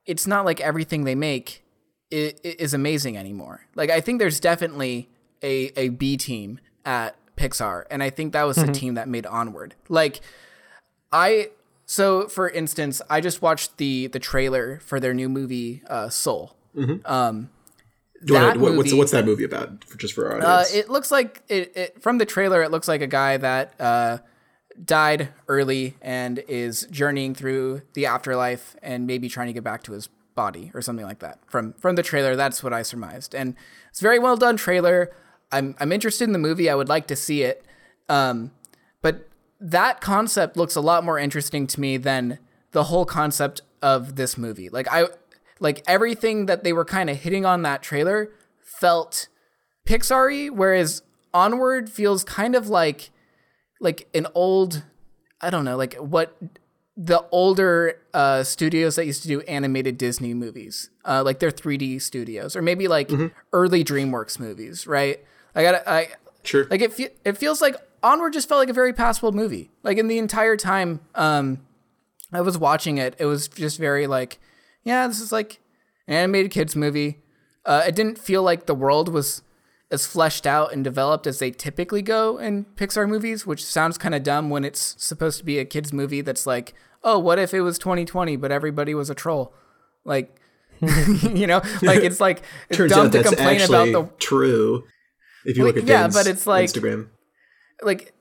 it's 0.07 0.27
not 0.27 0.45
like 0.45 0.61
everything 0.61 1.05
they 1.05 1.15
make 1.17 1.65
is, 2.11 2.33
is 2.43 2.73
amazing 2.75 3.17
anymore. 3.17 3.67
Like 3.75 3.91
I 3.91 4.01
think 4.01 4.21
there's 4.21 4.41
definitely 4.41 5.11
a 5.43 5.73
a 5.77 5.89
B 5.91 6.17
team 6.17 6.61
at 6.85 7.17
Pixar, 7.37 7.85
and 7.91 8.03
I 8.03 8.11
think 8.11 8.33
that 8.33 8.45
was 8.45 8.57
the 8.57 8.73
team 8.73 8.95
that 8.95 9.07
made 9.09 9.27
Onward. 9.27 9.75
Like 9.89 10.21
I 11.13 11.51
so 11.87 12.29
for 12.29 12.49
instance, 12.51 13.01
I 13.09 13.21
just 13.21 13.41
watched 13.43 13.77
the 13.79 14.07
the 14.09 14.19
trailer 14.19 14.79
for 14.81 15.01
their 15.01 15.15
new 15.15 15.29
movie 15.29 15.83
uh, 15.89 16.09
Soul. 16.09 16.55
Um, 17.05 17.51
you 18.23 18.35
wanna- 18.35 18.47
that 18.49 18.57
what- 18.59 18.75
what's, 18.77 18.89
movie- 18.91 18.99
what's 18.99 19.13
that 19.13 19.25
movie 19.25 19.45
about 19.45 19.85
for, 19.85 19.97
just 19.99 20.15
for 20.15 20.27
our 20.31 20.41
uh, 20.41 20.45
audience 20.61 20.75
it 20.75 20.91
looks 20.91 21.11
like 21.11 21.43
it, 21.49 21.77
it 21.77 22.03
from 22.03 22.19
the 22.19 22.27
trailer. 22.27 22.63
It 22.63 22.71
looks 22.71 22.89
like 22.89 23.01
a 23.01 23.07
guy 23.07 23.37
that 23.37 23.75
uh, 23.81 24.19
died 24.85 25.29
early 25.49 25.97
and 26.03 26.43
is 26.49 26.87
journeying 26.91 27.35
through 27.35 27.83
the 27.95 28.07
afterlife 28.07 28.77
and 28.83 29.07
maybe 29.07 29.29
trying 29.29 29.47
to 29.49 29.53
get 29.53 29.65
back 29.65 29.83
to 29.85 29.93
his 29.93 30.09
body 30.35 30.71
or 30.75 30.83
something 30.83 31.07
like 31.07 31.19
that. 31.21 31.39
From 31.49 31.73
from 31.75 31.97
the 31.97 32.03
trailer, 32.03 32.37
that's 32.37 32.63
what 32.63 32.73
I 32.73 32.83
surmised, 32.83 33.35
and 33.35 33.55
it's 33.91 34.01
a 34.01 34.03
very 34.03 34.19
well 34.19 34.37
done 34.37 34.57
trailer. 34.57 35.11
I'm 35.51 35.75
I'm 35.81 35.91
interested 35.93 36.25
in 36.25 36.33
the 36.33 36.39
movie. 36.39 36.69
I 36.69 36.75
would 36.75 36.89
like 36.89 37.07
to 37.09 37.17
see 37.17 37.43
it, 37.43 37.65
um, 38.09 38.51
that 39.61 40.01
concept 40.01 40.57
looks 40.57 40.77
a 40.77 40.81
lot 40.81 41.05
more 41.05 41.19
interesting 41.19 41.67
to 41.69 41.81
me 41.81 41.97
than 41.97 42.39
the 42.73 42.85
whole 42.85 43.05
concept 43.05 43.61
of 43.83 44.17
this 44.17 44.37
movie. 44.39 44.69
Like 44.69 44.89
I 44.91 45.07
like 45.61 45.83
everything 45.87 46.47
that 46.47 46.65
they 46.65 46.73
were 46.73 46.85
kind 46.85 47.11
of 47.11 47.17
hitting 47.17 47.45
on 47.45 47.63
that 47.63 47.83
trailer 47.83 48.31
felt 48.63 49.29
Pixar-y, 49.87 50.49
whereas 50.49 51.03
Onward 51.35 51.91
feels 51.91 52.25
kind 52.25 52.55
of 52.55 52.69
like 52.69 53.11
like 53.81 54.09
an 54.15 54.27
old 54.35 54.85
I 55.41 55.51
don't 55.51 55.65
know, 55.65 55.77
like 55.77 55.95
what 55.95 56.37
the 56.97 57.25
older 57.31 58.01
uh, 58.13 58.43
studios 58.43 58.97
that 58.97 59.07
used 59.07 59.23
to 59.23 59.29
do 59.29 59.41
animated 59.43 59.97
Disney 59.99 60.35
movies, 60.35 60.91
uh, 61.05 61.23
like 61.25 61.39
their 61.39 61.53
3D 61.53 62.03
studios, 62.03 62.57
or 62.57 62.63
maybe 62.63 62.89
like 62.89 63.09
early 63.53 63.85
DreamWorks 63.85 64.41
movies, 64.41 64.85
right? 64.85 65.25
I 65.55 65.63
got 65.63 65.87
I 65.87 66.09
sure 66.43 66.67
like 66.71 66.81
it. 66.81 66.93
Fe- 66.93 67.15
it 67.25 67.39
feels 67.39 67.61
like 67.61 67.77
Onward 68.03 68.33
just 68.33 68.49
felt 68.49 68.59
like 68.61 68.69
a 68.69 68.73
very 68.75 68.93
passable 68.93 69.33
movie. 69.33 69.71
Like 69.83 69.99
in 69.99 70.09
the 70.09 70.19
entire 70.19 70.57
time, 70.57 71.01
um, 71.15 71.61
I 72.33 72.41
was 72.41 72.59
watching 72.59 72.99
it, 72.99 73.15
it 73.19 73.25
was 73.27 73.49
just 73.49 73.79
very 73.79 74.07
like, 74.07 74.39
yeah, 74.85 75.07
this 75.07 75.21
is 75.21 75.33
like 75.33 75.61
an 76.07 76.15
animated 76.15 76.51
kids 76.51 76.77
movie. 76.77 77.19
Uh, 77.65 77.83
it 77.87 77.95
didn't 77.95 78.19
feel 78.19 78.43
like 78.43 78.67
the 78.67 78.75
world 78.75 79.09
was 79.09 79.43
as 79.91 80.07
fleshed 80.07 80.47
out 80.47 80.73
and 80.73 80.85
developed 80.85 81.27
as 81.27 81.39
they 81.39 81.51
typically 81.51 82.03
go 82.03 82.37
in 82.39 82.65
Pixar 82.77 83.09
movies, 83.09 83.47
which 83.47 83.65
sounds 83.65 83.97
kind 83.99 84.15
of 84.15 84.23
dumb 84.23 84.51
when 84.51 84.65
it's 84.65 84.95
supposed 84.99 85.39
to 85.39 85.45
be 85.45 85.59
a 85.59 85.65
kids 85.65 85.93
movie 85.93 86.21
that's 86.21 86.47
like, 86.47 86.75
oh, 87.03 87.19
what 87.19 87.39
if 87.39 87.55
it 87.55 87.63
was 87.63 87.79
2020 87.79 88.37
but 88.37 88.53
everybody 88.53 88.95
was 88.95 89.09
a 89.11 89.15
troll? 89.15 89.55
Like, 90.05 90.39
you 90.81 91.47
know, 91.47 91.63
like 91.83 92.03
it's 92.03 92.21
like 92.21 92.43
it's 92.69 92.77
turns 92.77 92.93
dumb 92.93 93.07
out 93.07 93.13
to 93.13 93.19
that's 93.19 93.29
complain 93.31 93.61
about 93.63 93.87
the 93.93 94.11
true 94.19 94.85
if 95.45 95.57
you 95.57 95.65
Like, 95.65 95.75
look 95.75 95.83
at 95.85 95.89
yeah, 95.89 96.03
Dan's 96.03 96.15
but 96.15 96.27
it's 96.27 96.47
like- 96.47 96.69
instagram 96.71 97.09
like 97.83 98.15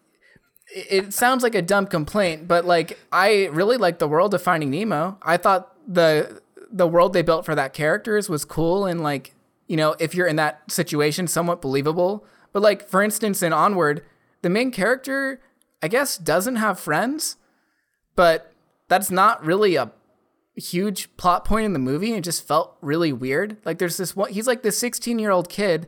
it 0.69 1.13
sounds 1.13 1.43
like 1.43 1.55
a 1.55 1.61
dumb 1.61 1.87
complaint, 1.87 2.47
but 2.47 2.65
like 2.65 2.99
I 3.11 3.45
really 3.47 3.77
like 3.77 3.99
the 3.99 4.07
world 4.07 4.33
of 4.33 4.41
Finding 4.41 4.69
Nemo. 4.71 5.17
I 5.21 5.37
thought 5.37 5.73
the 5.87 6.41
the 6.69 6.87
world 6.87 7.13
they 7.13 7.21
built 7.21 7.45
for 7.45 7.55
that 7.55 7.73
characters 7.73 8.27
was 8.27 8.43
cool 8.43 8.85
and 8.85 9.01
like 9.01 9.33
you 9.67 9.77
know 9.77 9.95
if 9.99 10.13
you're 10.13 10.27
in 10.27 10.35
that 10.37 10.69
situation, 10.71 11.27
somewhat 11.27 11.61
believable. 11.61 12.25
But 12.51 12.61
like 12.61 12.87
for 12.87 13.01
instance, 13.01 13.41
in 13.41 13.53
Onward, 13.53 14.03
the 14.41 14.49
main 14.49 14.71
character 14.71 15.41
I 15.81 15.87
guess 15.87 16.17
doesn't 16.17 16.57
have 16.57 16.79
friends, 16.79 17.37
but 18.15 18.53
that's 18.87 19.11
not 19.11 19.45
really 19.45 19.75
a 19.75 19.91
huge 20.55 21.15
plot 21.17 21.45
point 21.45 21.65
in 21.65 21.73
the 21.73 21.79
movie. 21.79 22.13
It 22.13 22.23
just 22.23 22.47
felt 22.47 22.77
really 22.81 23.13
weird. 23.13 23.57
Like 23.63 23.77
there's 23.77 23.97
this 23.97 24.15
one, 24.15 24.33
he's 24.33 24.47
like 24.47 24.63
this 24.63 24.77
16 24.77 25.19
year 25.19 25.31
old 25.31 25.49
kid, 25.49 25.87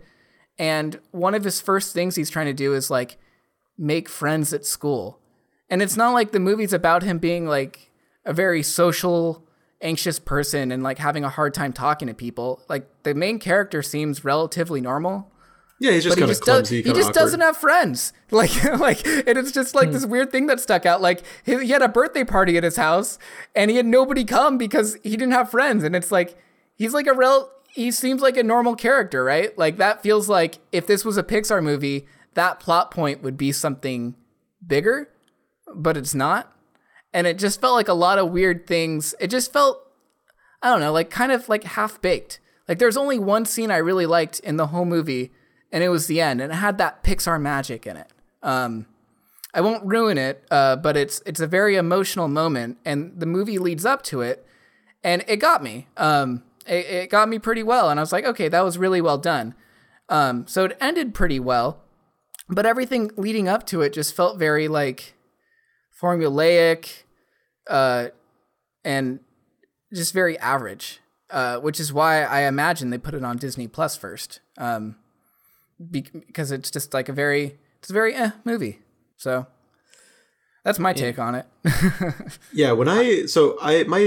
and 0.58 0.99
one 1.12 1.34
of 1.34 1.43
his 1.43 1.60
first 1.60 1.93
things 1.93 2.15
he's 2.15 2.29
trying 2.29 2.45
to 2.45 2.53
do 2.53 2.73
is 2.73 2.89
like 2.89 3.17
make 3.80 4.10
friends 4.10 4.54
at 4.54 4.65
school. 4.65 5.20
And 5.70 5.82
it's 5.82 5.98
not 5.98 6.12
like 6.12 6.32
the 6.32 6.39
movie's 6.39 6.74
about 6.74 7.04
him 7.04 7.18
being 7.18 7.48
like 7.48 7.92
a 8.26 8.34
very 8.34 8.62
social, 8.62 9.44
anxious 9.82 10.20
person 10.20 10.72
and 10.72 10.84
like 10.84 10.98
having 10.98 11.24
a 11.24 11.30
hard 11.30 11.54
time 11.54 11.74
talking 11.74 12.08
to 12.08 12.13
people. 12.13 12.62
Like 12.68 12.88
the 13.04 13.13
main 13.13 13.39
character 13.39 13.82
seems 13.82 14.26
relatively 14.26 14.82
normal 14.82 15.32
yeah 15.80 15.92
he's 15.92 16.04
just 16.04 16.15
but 16.15 16.18
he 16.18 16.22
kind 16.22 16.32
of 16.32 16.38
just 16.38 16.46
Does, 16.46 16.70
he 16.70 16.84
just 16.84 17.00
awkward. 17.00 17.13
doesn't 17.13 17.39
have 17.39 17.58
friends 17.58 18.13
like 18.32 18.63
like 18.80 19.06
and 19.08 19.38
it's 19.38 19.52
just 19.52 19.74
like 19.74 19.92
this 19.92 20.04
hmm. 20.04 20.12
weird 20.12 20.32
thing 20.32 20.48
that 20.48 20.60
stuck 20.60 20.86
out 20.86 21.02
like 21.02 21.24
he, 21.44 21.58
he 21.65 21.70
had 21.70 21.82
a 21.82 21.88
birthday 21.88 22.24
party 22.24 22.58
at 22.58 22.63
his 22.63 22.76
house 22.76 23.18
and 23.56 23.72
he 23.72 23.78
had 23.78 23.86
nobody 23.86 24.24
come 24.24 24.58
because 24.58 24.98
he 25.04 25.12
didn't 25.12 25.32
have 25.32 25.50
friends 25.50 25.84
and 25.84 25.96
it's 25.96 26.12
like 26.12 26.38
he's 26.76 26.94
like 26.94 27.08
a 27.08 27.13
real 27.13 27.50
he 27.70 27.92
seems 27.92 28.22
like 28.22 28.38
a 28.38 28.44
normal 28.44 28.76
character 28.76 29.24
right 29.24 29.58
like 29.58 29.78
that 29.78 30.04
feels 30.04 30.30
like 30.30 30.60
if 30.72 30.86
this 30.86 31.06
was 31.06 31.18
a 31.18 31.24
pixar 31.24 31.63
movie 31.63 32.06
that 32.39 32.60
plot 32.60 32.89
point 32.89 33.21
would 33.21 33.38
be 33.38 33.52
something 33.52 34.15
bigger 34.65 35.10
but 35.75 35.97
it's 35.97 36.15
not 36.15 36.52
and 37.13 37.28
it 37.28 37.38
just 37.38 37.60
felt 37.62 37.75
like 37.75 37.88
a 37.88 37.93
lot 37.93 38.17
of 38.17 38.32
weird 38.32 38.65
things 38.65 39.13
it 39.19 39.28
just 39.28 39.54
felt 39.54 39.86
I 40.62 40.69
don't 40.69 40.82
know, 40.82 40.91
like 40.91 41.10
kind 41.10 41.32
of 41.32 41.47
like 41.47 41.63
half 41.63 42.02
baked. 42.02 42.39
Like 42.67 42.80
there's 42.80 42.97
only 42.97 43.17
one 43.17 43.45
scene 43.45 43.71
I 43.71 43.78
really 43.78 44.06
liked 44.06 44.39
in 44.39 44.58
the 44.58 44.67
whole 44.67 44.86
movie, 44.86 45.32
and 45.71 45.84
it 45.84 45.89
was 45.89 46.08
the 46.08 46.21
end, 46.21 46.41
and 46.41 46.52
it 46.52 46.56
had 46.56 46.78
that 46.78 47.04
Pixar 47.04 47.41
magic 47.41 47.88
in 47.88 47.97
it. 47.97 48.08
Um, 48.43 48.86
I 49.54 49.62
won't 49.62 49.86
ruin 49.86 50.17
it, 50.17 50.45
uh, 50.52 50.75
but 50.75 50.97
it's 50.97 51.21
it's 51.25 51.39
a 51.39 51.47
very 51.47 51.75
emotional 51.75 52.28
moment, 52.28 52.78
and 52.86 53.13
the 53.17 53.25
movie 53.25 53.58
leads 53.58 53.86
up 53.86 54.04
to 54.04 54.21
it, 54.21 54.45
and 55.04 55.23
it 55.28 55.38
got 55.38 55.63
me. 55.63 55.88
Um, 55.97 56.43
it, 56.67 56.86
it 56.86 57.10
got 57.10 57.30
me 57.30 57.39
pretty 57.39 57.63
well, 57.63 57.89
and 57.89 57.99
I 57.99 58.04
was 58.04 58.12
like, 58.12 58.25
okay, 58.25 58.49
that 58.49 58.63
was 58.63 58.78
really 58.78 59.02
well 59.02 59.17
done. 59.17 59.56
Um, 60.10 60.45
so 60.47 60.65
it 60.65 60.78
ended 60.82 61.13
pretty 61.13 61.39
well, 61.39 61.82
but 62.50 62.66
everything 62.66 63.12
leading 63.16 63.48
up 63.48 63.66
to 63.68 63.82
it 63.82 63.94
just 63.94 64.16
felt 64.16 64.38
very 64.38 64.68
like 64.68 65.14
formulaic, 66.02 67.04
uh, 67.68 68.08
and 68.84 69.20
just 69.94 70.14
very 70.14 70.38
average, 70.40 71.00
uh, 71.30 71.58
which 71.60 71.80
is 71.80 71.94
why 71.94 72.24
I 72.24 72.42
imagine 72.42 72.90
they 72.90 72.98
put 72.98 73.14
it 73.14 73.24
on 73.24 73.38
Disney 73.38 73.68
Plus 73.68 73.96
first, 73.96 74.40
um, 74.58 74.96
because 75.92 76.52
it's 76.52 76.72
just 76.72 76.94
like 76.94 77.10
a 77.10 77.14
very 77.14 77.58
it's 77.80 77.90
a 77.90 77.94
very 77.94 78.14
eh 78.14 78.32
movie. 78.44 78.80
So 79.18 79.48
that's 80.64 80.80
my 80.80 80.94
take 80.94 81.20
on 81.20 81.36
it. 81.36 81.46
Yeah, 82.52 82.72
when 82.72 82.88
I 82.90 83.26
so 83.26 83.58
I 83.62 83.84
my 83.84 84.00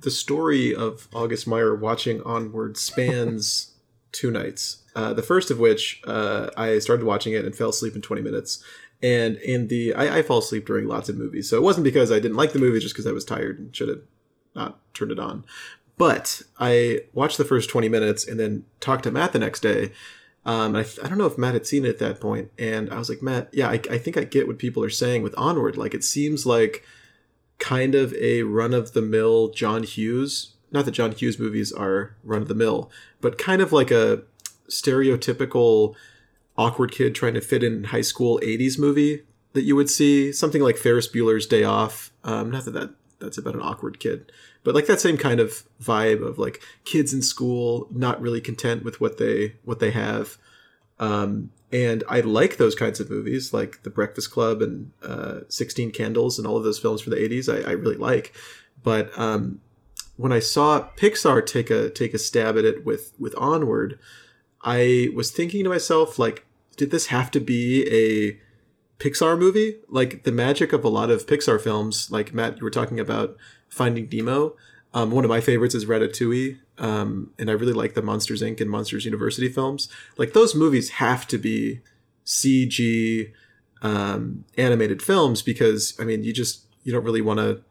the 0.00 0.10
story 0.10 0.74
of 0.74 1.08
August 1.12 1.46
Meyer 1.46 1.74
watching 1.74 2.22
Onward 2.22 2.76
spans 2.76 3.72
two 4.12 4.30
nights. 4.30 4.82
Uh, 4.94 5.12
the 5.12 5.22
first 5.22 5.50
of 5.50 5.58
which 5.58 6.00
uh, 6.06 6.50
I 6.56 6.78
started 6.78 7.04
watching 7.04 7.32
it 7.34 7.44
and 7.44 7.54
fell 7.54 7.70
asleep 7.70 7.94
in 7.94 8.02
twenty 8.02 8.22
minutes. 8.22 8.62
And 9.00 9.36
in 9.38 9.68
the 9.68 9.94
I, 9.94 10.18
I 10.18 10.22
fall 10.22 10.38
asleep 10.38 10.66
during 10.66 10.86
lots 10.88 11.08
of 11.08 11.16
movies, 11.16 11.48
so 11.48 11.56
it 11.56 11.62
wasn't 11.62 11.84
because 11.84 12.10
I 12.10 12.18
didn't 12.18 12.36
like 12.36 12.52
the 12.52 12.58
movie, 12.58 12.80
just 12.80 12.94
because 12.94 13.06
I 13.06 13.12
was 13.12 13.24
tired 13.24 13.58
and 13.58 13.74
should 13.74 13.88
have 13.88 14.02
not 14.54 14.80
turned 14.92 15.12
it 15.12 15.20
on. 15.20 15.44
but 15.98 16.42
I 16.58 17.00
watched 17.12 17.38
the 17.38 17.44
first 17.44 17.68
20 17.70 17.88
minutes 17.88 18.26
and 18.26 18.38
then 18.40 18.64
talked 18.80 19.02
to 19.04 19.10
Matt 19.10 19.32
the 19.32 19.38
next 19.38 19.60
day. 19.60 19.92
Um, 20.46 20.74
I, 20.76 20.86
I 21.02 21.08
don't 21.08 21.18
know 21.18 21.26
if 21.26 21.36
Matt 21.36 21.54
had 21.54 21.66
seen 21.66 21.84
it 21.84 21.90
at 21.90 21.98
that 21.98 22.20
point, 22.20 22.50
and 22.58 22.90
I 22.90 22.98
was 22.98 23.08
like, 23.10 23.20
Matt, 23.20 23.48
yeah, 23.52 23.68
I, 23.68 23.80
I 23.90 23.98
think 23.98 24.16
I 24.16 24.24
get 24.24 24.46
what 24.46 24.58
people 24.58 24.82
are 24.82 24.90
saying 24.90 25.22
with 25.22 25.34
Onward. 25.36 25.76
Like, 25.76 25.92
it 25.94 26.04
seems 26.04 26.46
like 26.46 26.84
kind 27.58 27.94
of 27.94 28.14
a 28.14 28.44
run 28.44 28.72
of 28.72 28.92
the 28.92 29.02
mill 29.02 29.48
John 29.50 29.82
Hughes. 29.82 30.54
Not 30.70 30.84
that 30.84 30.92
John 30.92 31.12
Hughes 31.12 31.38
movies 31.38 31.72
are 31.72 32.14
run 32.22 32.42
of 32.42 32.48
the 32.48 32.54
mill, 32.54 32.90
but 33.20 33.38
kind 33.38 33.62
of 33.62 33.72
like 33.72 33.90
a 33.90 34.22
stereotypical 34.68 35.94
awkward 36.56 36.92
kid 36.92 37.14
trying 37.14 37.34
to 37.34 37.40
fit 37.40 37.62
in 37.62 37.84
high 37.84 38.02
school 38.02 38.38
80s 38.42 38.78
movie 38.78 39.22
that 39.52 39.62
you 39.62 39.76
would 39.76 39.88
see. 39.88 40.32
Something 40.32 40.62
like 40.62 40.76
Ferris 40.76 41.08
Bueller's 41.08 41.46
Day 41.46 41.64
Off. 41.64 42.12
Um, 42.24 42.50
not 42.50 42.64
that, 42.66 42.72
that 42.72 42.90
that's 43.20 43.38
about 43.38 43.54
an 43.54 43.62
awkward 43.62 43.98
kid, 43.98 44.30
but 44.62 44.74
like 44.74 44.86
that 44.86 45.00
same 45.00 45.16
kind 45.16 45.40
of 45.40 45.64
vibe 45.82 46.24
of 46.24 46.38
like 46.38 46.62
kids 46.84 47.12
in 47.12 47.22
school 47.22 47.88
not 47.90 48.20
really 48.20 48.40
content 48.40 48.84
with 48.84 49.00
what 49.00 49.18
they 49.18 49.54
what 49.64 49.80
they 49.80 49.90
have. 49.90 50.36
Um, 50.98 51.50
and 51.70 52.02
I 52.08 52.20
like 52.20 52.56
those 52.56 52.74
kinds 52.74 52.98
of 52.98 53.10
movies, 53.10 53.52
like 53.52 53.82
The 53.82 53.90
Breakfast 53.90 54.30
Club 54.30 54.62
and 54.62 54.90
uh, 55.02 55.40
Sixteen 55.48 55.90
Candles, 55.90 56.38
and 56.38 56.46
all 56.46 56.56
of 56.56 56.64
those 56.64 56.78
films 56.78 57.00
from 57.00 57.12
the 57.12 57.18
'80s. 57.18 57.52
I, 57.52 57.70
I 57.70 57.72
really 57.72 57.96
like, 57.96 58.34
but 58.82 59.16
um, 59.18 59.60
when 60.18 60.32
I 60.32 60.40
saw 60.40 60.88
Pixar 60.96 61.46
take 61.46 61.70
a 61.70 61.88
take 61.88 62.12
a 62.12 62.18
stab 62.18 62.58
at 62.58 62.64
it 62.64 62.84
with 62.84 63.14
with 63.18 63.34
Onward, 63.38 63.98
I 64.62 65.10
was 65.14 65.30
thinking 65.30 65.62
to 65.62 65.70
myself, 65.70 66.18
like, 66.18 66.44
did 66.76 66.90
this 66.90 67.06
have 67.06 67.30
to 67.30 67.40
be 67.40 67.86
a 67.88 68.38
Pixar 69.02 69.38
movie? 69.38 69.76
Like 69.88 70.24
the 70.24 70.32
magic 70.32 70.72
of 70.72 70.84
a 70.84 70.88
lot 70.88 71.10
of 71.10 71.26
Pixar 71.26 71.60
films, 71.60 72.10
like 72.10 72.34
Matt, 72.34 72.58
you 72.58 72.64
were 72.64 72.70
talking 72.70 72.98
about 72.98 73.36
Finding 73.68 74.08
Nemo. 74.12 74.56
Um, 74.92 75.12
one 75.12 75.24
of 75.24 75.28
my 75.28 75.40
favorites 75.40 75.74
is 75.74 75.86
Ratatouille, 75.86 76.58
um, 76.78 77.30
and 77.38 77.48
I 77.48 77.52
really 77.52 77.72
like 77.72 77.94
the 77.94 78.02
Monsters 78.02 78.42
Inc. 78.42 78.60
and 78.60 78.70
Monsters 78.70 79.04
University 79.04 79.48
films. 79.48 79.88
Like 80.16 80.32
those 80.32 80.54
movies 80.54 80.90
have 80.90 81.28
to 81.28 81.38
be 81.38 81.80
CG 82.26 83.30
um, 83.82 84.44
animated 84.56 85.00
films 85.00 85.42
because 85.42 85.94
I 86.00 86.04
mean, 86.04 86.24
you 86.24 86.32
just 86.32 86.66
you 86.82 86.92
don't 86.92 87.04
really 87.04 87.20
want 87.20 87.38
to 87.38 87.62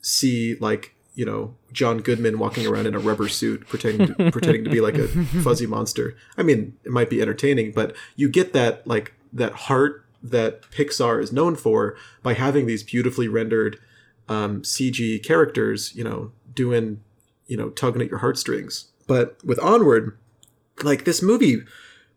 see 0.00 0.54
like 0.60 0.94
you 1.18 1.24
know 1.24 1.56
John 1.72 1.98
Goodman 1.98 2.38
walking 2.38 2.64
around 2.64 2.86
in 2.86 2.94
a 2.94 3.00
rubber 3.00 3.28
suit 3.28 3.66
pretending 3.66 4.14
to, 4.14 4.30
pretending 4.30 4.62
to 4.62 4.70
be 4.70 4.80
like 4.80 4.94
a 4.94 5.08
fuzzy 5.42 5.66
monster. 5.66 6.16
I 6.36 6.44
mean, 6.44 6.76
it 6.84 6.92
might 6.92 7.10
be 7.10 7.20
entertaining, 7.20 7.72
but 7.72 7.96
you 8.14 8.28
get 8.28 8.52
that 8.52 8.86
like 8.86 9.14
that 9.32 9.52
heart 9.52 10.04
that 10.22 10.62
Pixar 10.70 11.20
is 11.20 11.32
known 11.32 11.56
for 11.56 11.96
by 12.22 12.34
having 12.34 12.66
these 12.66 12.84
beautifully 12.84 13.26
rendered 13.26 13.80
um, 14.28 14.62
CG 14.62 15.20
characters, 15.24 15.92
you 15.96 16.04
know, 16.04 16.30
doing, 16.54 17.00
you 17.48 17.56
know, 17.56 17.70
tugging 17.70 18.02
at 18.02 18.10
your 18.10 18.20
heartstrings. 18.20 18.86
But 19.08 19.44
with 19.44 19.58
Onward, 19.58 20.16
like 20.84 21.04
this 21.04 21.20
movie 21.20 21.62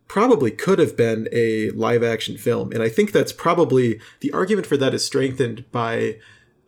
probably 0.06 0.52
could 0.52 0.78
have 0.78 0.96
been 0.96 1.28
a 1.32 1.70
live 1.70 2.04
action 2.04 2.36
film. 2.36 2.70
And 2.70 2.84
I 2.84 2.88
think 2.88 3.10
that's 3.10 3.32
probably 3.32 3.98
the 4.20 4.30
argument 4.30 4.68
for 4.68 4.76
that 4.76 4.94
is 4.94 5.04
strengthened 5.04 5.64
by, 5.72 6.18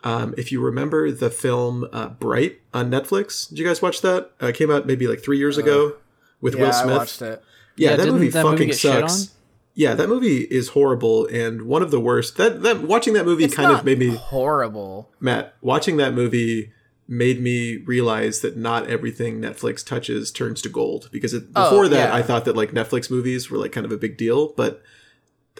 um, 0.04 0.34
if 0.38 0.52
you 0.52 0.60
remember 0.60 1.10
the 1.10 1.30
film 1.30 1.88
uh, 1.92 2.08
Bright 2.08 2.60
on 2.72 2.90
Netflix. 2.90 3.48
Did 3.48 3.58
you 3.58 3.64
guys 3.66 3.80
watch 3.82 4.00
that? 4.02 4.30
Uh, 4.42 4.46
it 4.48 4.54
came 4.56 4.70
out 4.70 4.86
maybe 4.86 5.06
like 5.08 5.22
three 5.22 5.38
years 5.38 5.58
ago 5.58 5.96
with 6.40 6.54
Yeah, 6.54 6.60
Will 6.60 6.68
I 6.68 6.82
Smith. 6.82 6.96
watched 6.98 7.22
it. 7.22 7.42
Yeah, 7.76 7.90
Yeah, 7.90 7.96
that 7.96 8.12
movie 8.12 8.28
that 8.28 8.42
fucking 8.44 8.68
get 8.68 8.78
shit 8.78 9.08
sucks. 9.08 9.30
Yeah, 9.76 9.94
that 9.94 10.08
movie 10.08 10.42
is 10.42 10.68
horrible 10.68 11.26
and 11.26 11.62
one 11.62 11.82
of 11.82 11.90
the 11.90 11.98
worst. 11.98 12.36
That 12.36 12.62
that 12.62 12.82
watching 12.82 13.14
that 13.14 13.24
movie 13.24 13.44
It's 13.44 13.54
kind 13.56 13.70
not 13.70 13.80
of 13.80 13.84
made 13.84 13.98
me 13.98 14.10
horrible. 14.14 15.10
Matt, 15.18 15.54
watching 15.62 15.96
that 15.96 16.14
movie 16.14 16.70
made 17.08 17.40
me 17.40 17.78
realize 17.78 18.40
that 18.40 18.56
not 18.56 18.86
everything 18.88 19.40
Netflix 19.40 19.84
touches 19.84 20.30
turns 20.30 20.62
to 20.62 20.68
gold. 20.68 21.08
Because 21.12 21.34
it, 21.34 21.44
Oh, 21.56 21.70
before 21.70 21.88
that, 21.88 22.10
yeah. 22.10 22.14
I 22.14 22.22
thought 22.22 22.44
that 22.44 22.54
like 22.56 22.70
Netflix 22.70 23.10
movies 23.10 23.50
were 23.50 23.58
like 23.58 23.72
kind 23.72 23.84
of 23.84 23.90
a 23.92 23.96
big 23.96 24.16
deal, 24.16 24.52
but 24.56 24.82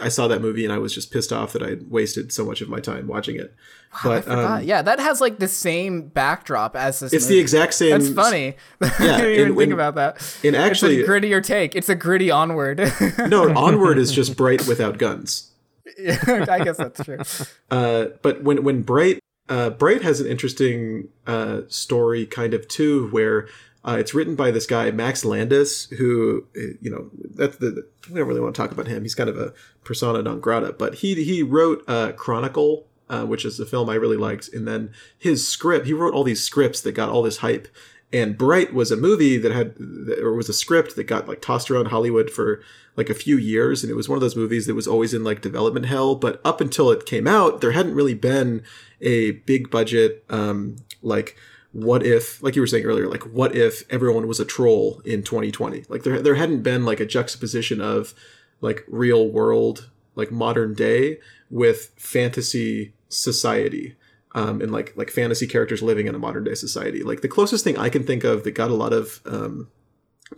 I 0.01 0.09
saw 0.09 0.27
that 0.29 0.41
movie 0.41 0.65
and 0.65 0.73
I 0.73 0.79
was 0.79 0.93
just 0.93 1.13
pissed 1.13 1.33
off 1.33 1.53
that 1.53 1.63
I 1.63 1.77
wasted 1.89 2.33
so 2.33 2.45
much 2.45 2.61
of 2.61 2.69
my 2.69 2.81
time 2.81 3.07
watching 3.07 3.37
it. 3.37 3.55
I 3.93 3.99
But 4.03 4.29
um, 4.29 4.65
yeah, 4.65 4.83
that 4.83 4.99
has 4.99 5.21
like 5.21 5.39
the 5.39 5.47
same 5.47 6.09
backdrop 6.09 6.75
as 6.75 6.99
this. 7.01 7.13
it's 7.13 7.25
movie. 7.27 7.35
the 7.37 7.41
exact 7.41 7.75
same. 7.75 7.91
That's 7.91 8.13
funny. 8.13 8.57
I 8.81 8.87
Yeah, 9.01 9.17
didn't 9.19 9.31
even 9.35 9.49
and 9.51 9.57
think 9.59 9.73
about 9.73 9.95
that. 9.95 10.37
And 10.43 10.57
actually, 10.57 10.97
it's 10.99 11.09
a 11.09 11.13
grittier 11.13 11.43
take. 11.45 11.77
It's 11.77 11.89
a 11.89 11.95
gritty 11.95 12.31
onward. 12.31 12.79
no, 13.29 13.57
Onward 13.57 13.99
is 13.99 14.11
just 14.11 14.37
bright 14.37 14.67
without 14.67 14.99
guns. 14.99 15.53
I 16.09 16.61
guess 16.65 16.77
that's 16.77 17.05
true. 17.05 17.21
Uh, 17.71 18.07
but 18.23 18.43
when 18.43 18.65
when 18.65 18.83
Bright 18.83 19.21
uh, 19.49 19.71
Bright 19.71 20.03
has 20.03 20.19
an 20.21 20.27
interesting 20.27 21.09
uh, 21.27 21.61
story 21.69 22.27
kind 22.27 22.53
of 22.53 22.67
too, 22.67 23.09
where 23.11 23.47
uh, 23.87 23.97
it's 23.99 24.15
written 24.15 24.35
by 24.35 24.51
this 24.51 24.67
guy 24.67 24.91
Max 24.91 25.25
Landis, 25.25 25.87
who 25.91 26.47
uh, 26.57 26.75
you 26.81 26.91
know 26.91 27.11
that's 27.35 27.57
the 27.57 27.87
we 28.09 28.19
don't 28.19 28.29
really 28.29 28.41
want 28.41 28.55
to 28.55 28.61
talk 28.61 28.73
about 28.73 28.87
him. 28.87 29.03
He's 29.03 29.15
kind 29.15 29.29
of 29.29 29.39
a 29.39 29.53
persona 29.85 30.23
non 30.23 30.41
grata, 30.41 30.73
but 30.73 30.97
he 30.97 31.23
he 31.23 31.43
wrote 31.43 31.85
uh, 31.87 32.13
Chronicle, 32.13 32.87
uh, 33.11 33.25
which 33.25 33.45
is 33.45 33.61
a 33.61 33.67
film 33.67 33.91
I 33.91 33.95
really 33.95 34.17
liked, 34.17 34.49
and 34.53 34.67
then 34.67 34.93
his 35.19 35.47
script. 35.47 35.87
He 35.87 35.93
wrote 35.93 36.15
all 36.15 36.25
these 36.25 36.43
scripts 36.43 36.81
that 36.83 36.93
got 36.93 37.11
all 37.11 37.23
this 37.23 37.39
hype. 37.39 37.69
And 38.13 38.39
Bright 38.39 38.73
was 38.73 38.93
a 38.93 38.97
movie 38.97 39.39
that 39.39 39.51
had, 39.51 39.75
or 40.23 40.35
was 40.35 40.49
a 40.49 40.53
script 40.53 40.95
that 40.95 41.05
got 41.05 41.27
like 41.27 41.43
tossed 41.43 41.69
around 41.69 41.87
Hollywood 41.87 42.31
for 42.31 42.63
like 42.97 43.11
a 43.11 43.15
few 43.15 43.37
years, 43.37 43.83
and 43.83 43.91
it 43.91 43.97
was 43.97 44.09
one 44.09 44.17
of 44.17 44.21
those 44.21 44.37
movies 44.37 44.67
that 44.67 44.75
was 44.75 44.87
always 44.87 45.13
in 45.13 45.25
like 45.25 45.41
development 45.41 45.87
hell. 45.87 46.15
But 46.15 46.41
up 46.45 46.61
until 46.61 46.93
it 46.93 47.07
came 47.07 47.27
out, 47.27 47.61
there 47.61 47.73
hadn't 47.73 47.97
really 47.97 48.15
been 48.15 48.63
a 49.01 49.33
big 49.33 49.69
budget, 49.69 50.25
um, 50.31 50.77
like 51.03 51.37
what 51.75 52.07
if, 52.07 52.41
like 52.41 52.55
you 52.55 52.63
were 52.63 52.67
saying 52.67 52.85
earlier, 52.85 53.09
like 53.09 53.25
what 53.25 53.55
if 53.55 53.83
everyone 53.91 54.29
was 54.29 54.39
a 54.39 54.45
troll 54.45 55.03
in 55.05 55.25
2020? 55.25 55.85
Like 55.89 56.05
there, 56.05 56.23
there 56.23 56.37
hadn't 56.37 56.63
been 56.63 56.85
like 56.85 57.01
a 57.01 57.07
juxtaposition 57.07 57.81
of 57.81 58.15
like 58.61 58.85
real 58.87 59.29
world, 59.29 59.91
like 60.15 60.31
modern 60.31 60.75
day 60.75 61.19
with 61.51 61.91
fantasy 61.97 62.95
society 63.09 63.97
um, 64.35 64.61
and 64.61 64.73
like 64.73 64.97
like 64.97 65.11
fantasy 65.11 65.47
characters 65.47 65.83
living 65.83 66.07
in 66.07 66.15
a 66.15 66.19
modern 66.19 66.45
day 66.45 66.55
society. 66.55 67.03
Like 67.03 67.23
the 67.23 67.29
closest 67.29 67.65
thing 67.65 67.77
I 67.77 67.89
can 67.89 68.05
think 68.05 68.25
of 68.25 68.45
that 68.45 68.53
got 68.53 68.71
a 68.71 68.75
lot 68.75 68.93
of 68.93 69.21
um, 69.25 69.69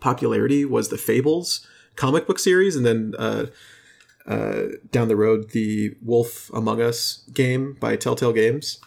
popularity 0.00 0.64
was 0.64 0.88
the 0.88 0.98
Fables 0.98 1.66
comic 1.96 2.26
book 2.26 2.38
series, 2.38 2.76
and 2.76 2.84
then 2.84 3.14
uh, 3.18 3.46
uh, 4.26 4.62
down 4.90 5.08
the 5.08 5.16
road 5.16 5.50
the 5.50 5.96
Wolf 6.02 6.50
Among 6.52 6.80
Us 6.80 7.24
game 7.32 7.76
by 7.80 7.96
Telltale 7.96 8.32
Games. 8.32 8.80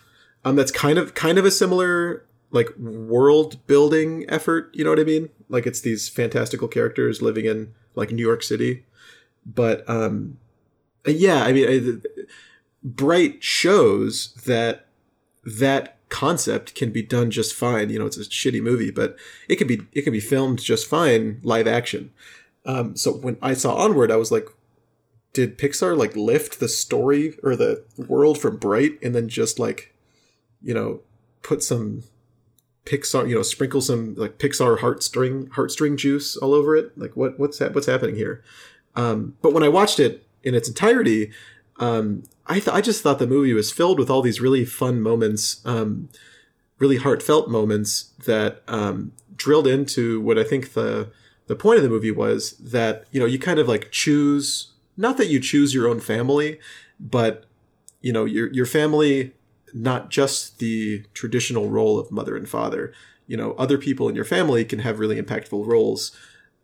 Um, 0.45 0.55
that's 0.55 0.71
kind 0.71 0.97
of 0.97 1.15
kind 1.15 1.37
of 1.37 1.45
a 1.45 1.51
similar 1.51 2.25
like 2.51 2.75
world 2.77 3.65
building 3.67 4.25
effort. 4.29 4.69
You 4.73 4.83
know 4.83 4.89
what 4.89 4.99
I 4.99 5.03
mean? 5.03 5.29
Like 5.49 5.65
it's 5.65 5.81
these 5.81 6.09
fantastical 6.09 6.67
characters 6.67 7.21
living 7.21 7.45
in 7.45 7.73
like 7.95 8.11
New 8.11 8.25
York 8.25 8.43
City, 8.43 8.85
but 9.45 9.87
um, 9.89 10.37
yeah, 11.05 11.43
I 11.43 11.53
mean. 11.53 12.01
I, 12.03 12.09
Bright 12.81 13.43
shows 13.43 14.33
that 14.45 14.85
that 15.43 15.97
concept 16.07 16.75
can 16.75 16.91
be 16.91 17.01
done 17.01 17.29
just 17.29 17.53
fine. 17.53 17.89
You 17.89 17.99
know, 17.99 18.05
it's 18.05 18.17
a 18.17 18.21
shitty 18.21 18.61
movie, 18.61 18.91
but 18.91 19.17
it 19.49 19.57
can 19.57 19.67
be 19.67 19.81
it 19.91 20.03
can 20.03 20.13
be 20.13 20.21
filmed 20.21 20.59
just 20.59 20.87
fine 20.87 21.41
live 21.43 21.67
action. 21.67 22.11
Um, 22.65 22.95
so 22.95 23.11
when 23.11 23.37
I 23.41 23.53
saw 23.53 23.75
Onward, 23.75 24.11
I 24.11 24.15
was 24.15 24.31
like, 24.31 24.47
did 25.33 25.57
Pixar 25.57 25.97
like 25.97 26.15
lift 26.15 26.59
the 26.59 26.69
story 26.69 27.37
or 27.43 27.55
the 27.55 27.83
world 27.97 28.37
from 28.37 28.57
Bright 28.57 28.97
and 29.03 29.13
then 29.13 29.27
just 29.27 29.59
like, 29.59 29.93
you 30.61 30.73
know, 30.73 31.01
put 31.41 31.61
some 31.63 32.03
Pixar, 32.89 33.29
you 33.29 33.35
know, 33.35 33.43
sprinkle 33.43 33.81
some 33.81 34.15
like 34.15 34.39
Pixar 34.39 34.79
heartstring 34.79 35.47
heartstring 35.49 35.95
juice 35.95 36.35
all 36.35 36.55
over 36.55 36.75
it? 36.75 36.97
Like 36.97 37.15
what 37.15 37.39
what's 37.39 37.59
what's 37.59 37.85
happening 37.85 38.15
here? 38.15 38.43
Um, 38.95 39.37
but 39.43 39.53
when 39.53 39.61
I 39.61 39.69
watched 39.69 39.99
it 39.99 40.25
in 40.43 40.55
its 40.55 40.67
entirety, 40.67 41.31
um, 41.77 42.23
I 42.47 42.55
th- 42.55 42.69
I 42.69 42.81
just 42.81 43.03
thought 43.03 43.19
the 43.19 43.27
movie 43.27 43.53
was 43.53 43.71
filled 43.71 43.99
with 43.99 44.09
all 44.09 44.23
these 44.23 44.41
really 44.41 44.65
fun 44.65 45.01
moments, 45.01 45.61
um, 45.65 46.09
really 46.79 46.97
heartfelt 46.97 47.47
moments 47.47 48.11
that 48.25 48.63
um, 48.67 49.11
drilled 49.35 49.67
into 49.67 50.19
what 50.19 50.39
I 50.39 50.43
think 50.43 50.73
the 50.73 51.11
the 51.45 51.55
point 51.55 51.77
of 51.77 51.83
the 51.83 51.89
movie 51.89 52.11
was 52.11 52.53
that 52.53 53.05
you 53.11 53.19
know 53.19 53.27
you 53.27 53.37
kind 53.37 53.59
of 53.59 53.67
like 53.67 53.91
choose 53.91 54.71
not 54.97 55.17
that 55.17 55.27
you 55.27 55.39
choose 55.39 55.75
your 55.75 55.87
own 55.87 55.99
family, 55.99 56.59
but 56.99 57.45
you 58.01 58.11
know 58.11 58.25
your 58.25 58.51
your 58.51 58.65
family 58.65 59.33
not 59.73 60.09
just 60.09 60.59
the 60.59 61.03
traditional 61.13 61.69
role 61.69 61.99
of 61.99 62.11
mother 62.11 62.35
and 62.35 62.47
father. 62.47 62.93
You 63.27 63.37
know, 63.37 63.53
other 63.53 63.77
people 63.77 64.09
in 64.09 64.15
your 64.15 64.25
family 64.25 64.65
can 64.65 64.79
have 64.79 64.99
really 64.99 65.21
impactful 65.21 65.65
roles 65.65 66.15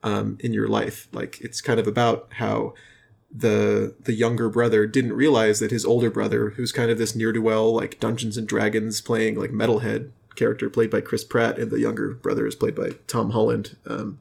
um, 0.04 0.38
in 0.40 0.54
your 0.54 0.68
life. 0.68 1.08
Like 1.12 1.40
it's 1.42 1.62
kind 1.62 1.80
of 1.80 1.88
about 1.88 2.28
how 2.34 2.74
the 3.36 3.96
the 4.00 4.14
younger 4.14 4.50
brother 4.50 4.88
didn't 4.88 5.14
realize 5.14 5.60
that 5.60 5.72
his 5.72 5.86
older 5.86 6.10
brother, 6.10 6.52
who's 6.52 6.72
kind 6.72 6.90
of 6.90 6.98
this 6.98 7.16
near 7.16 7.34
do 7.34 7.42
well 7.42 7.74
like 7.74 8.00
Dungeons 8.00 8.38
and 8.38 8.48
Dragons 8.48 9.02
playing 9.02 9.36
like 9.36 9.52
metalhead 9.52 10.12
character 10.36 10.70
played 10.70 10.90
by 10.90 11.02
Chris 11.02 11.24
Pratt, 11.24 11.58
and 11.58 11.72
the 11.72 11.80
younger 11.80 12.14
brother 12.14 12.46
is 12.46 12.56
played 12.56 12.76
by 12.76 12.92
Tom 13.08 13.32
Holland. 13.32 13.78
Um, 13.86 14.20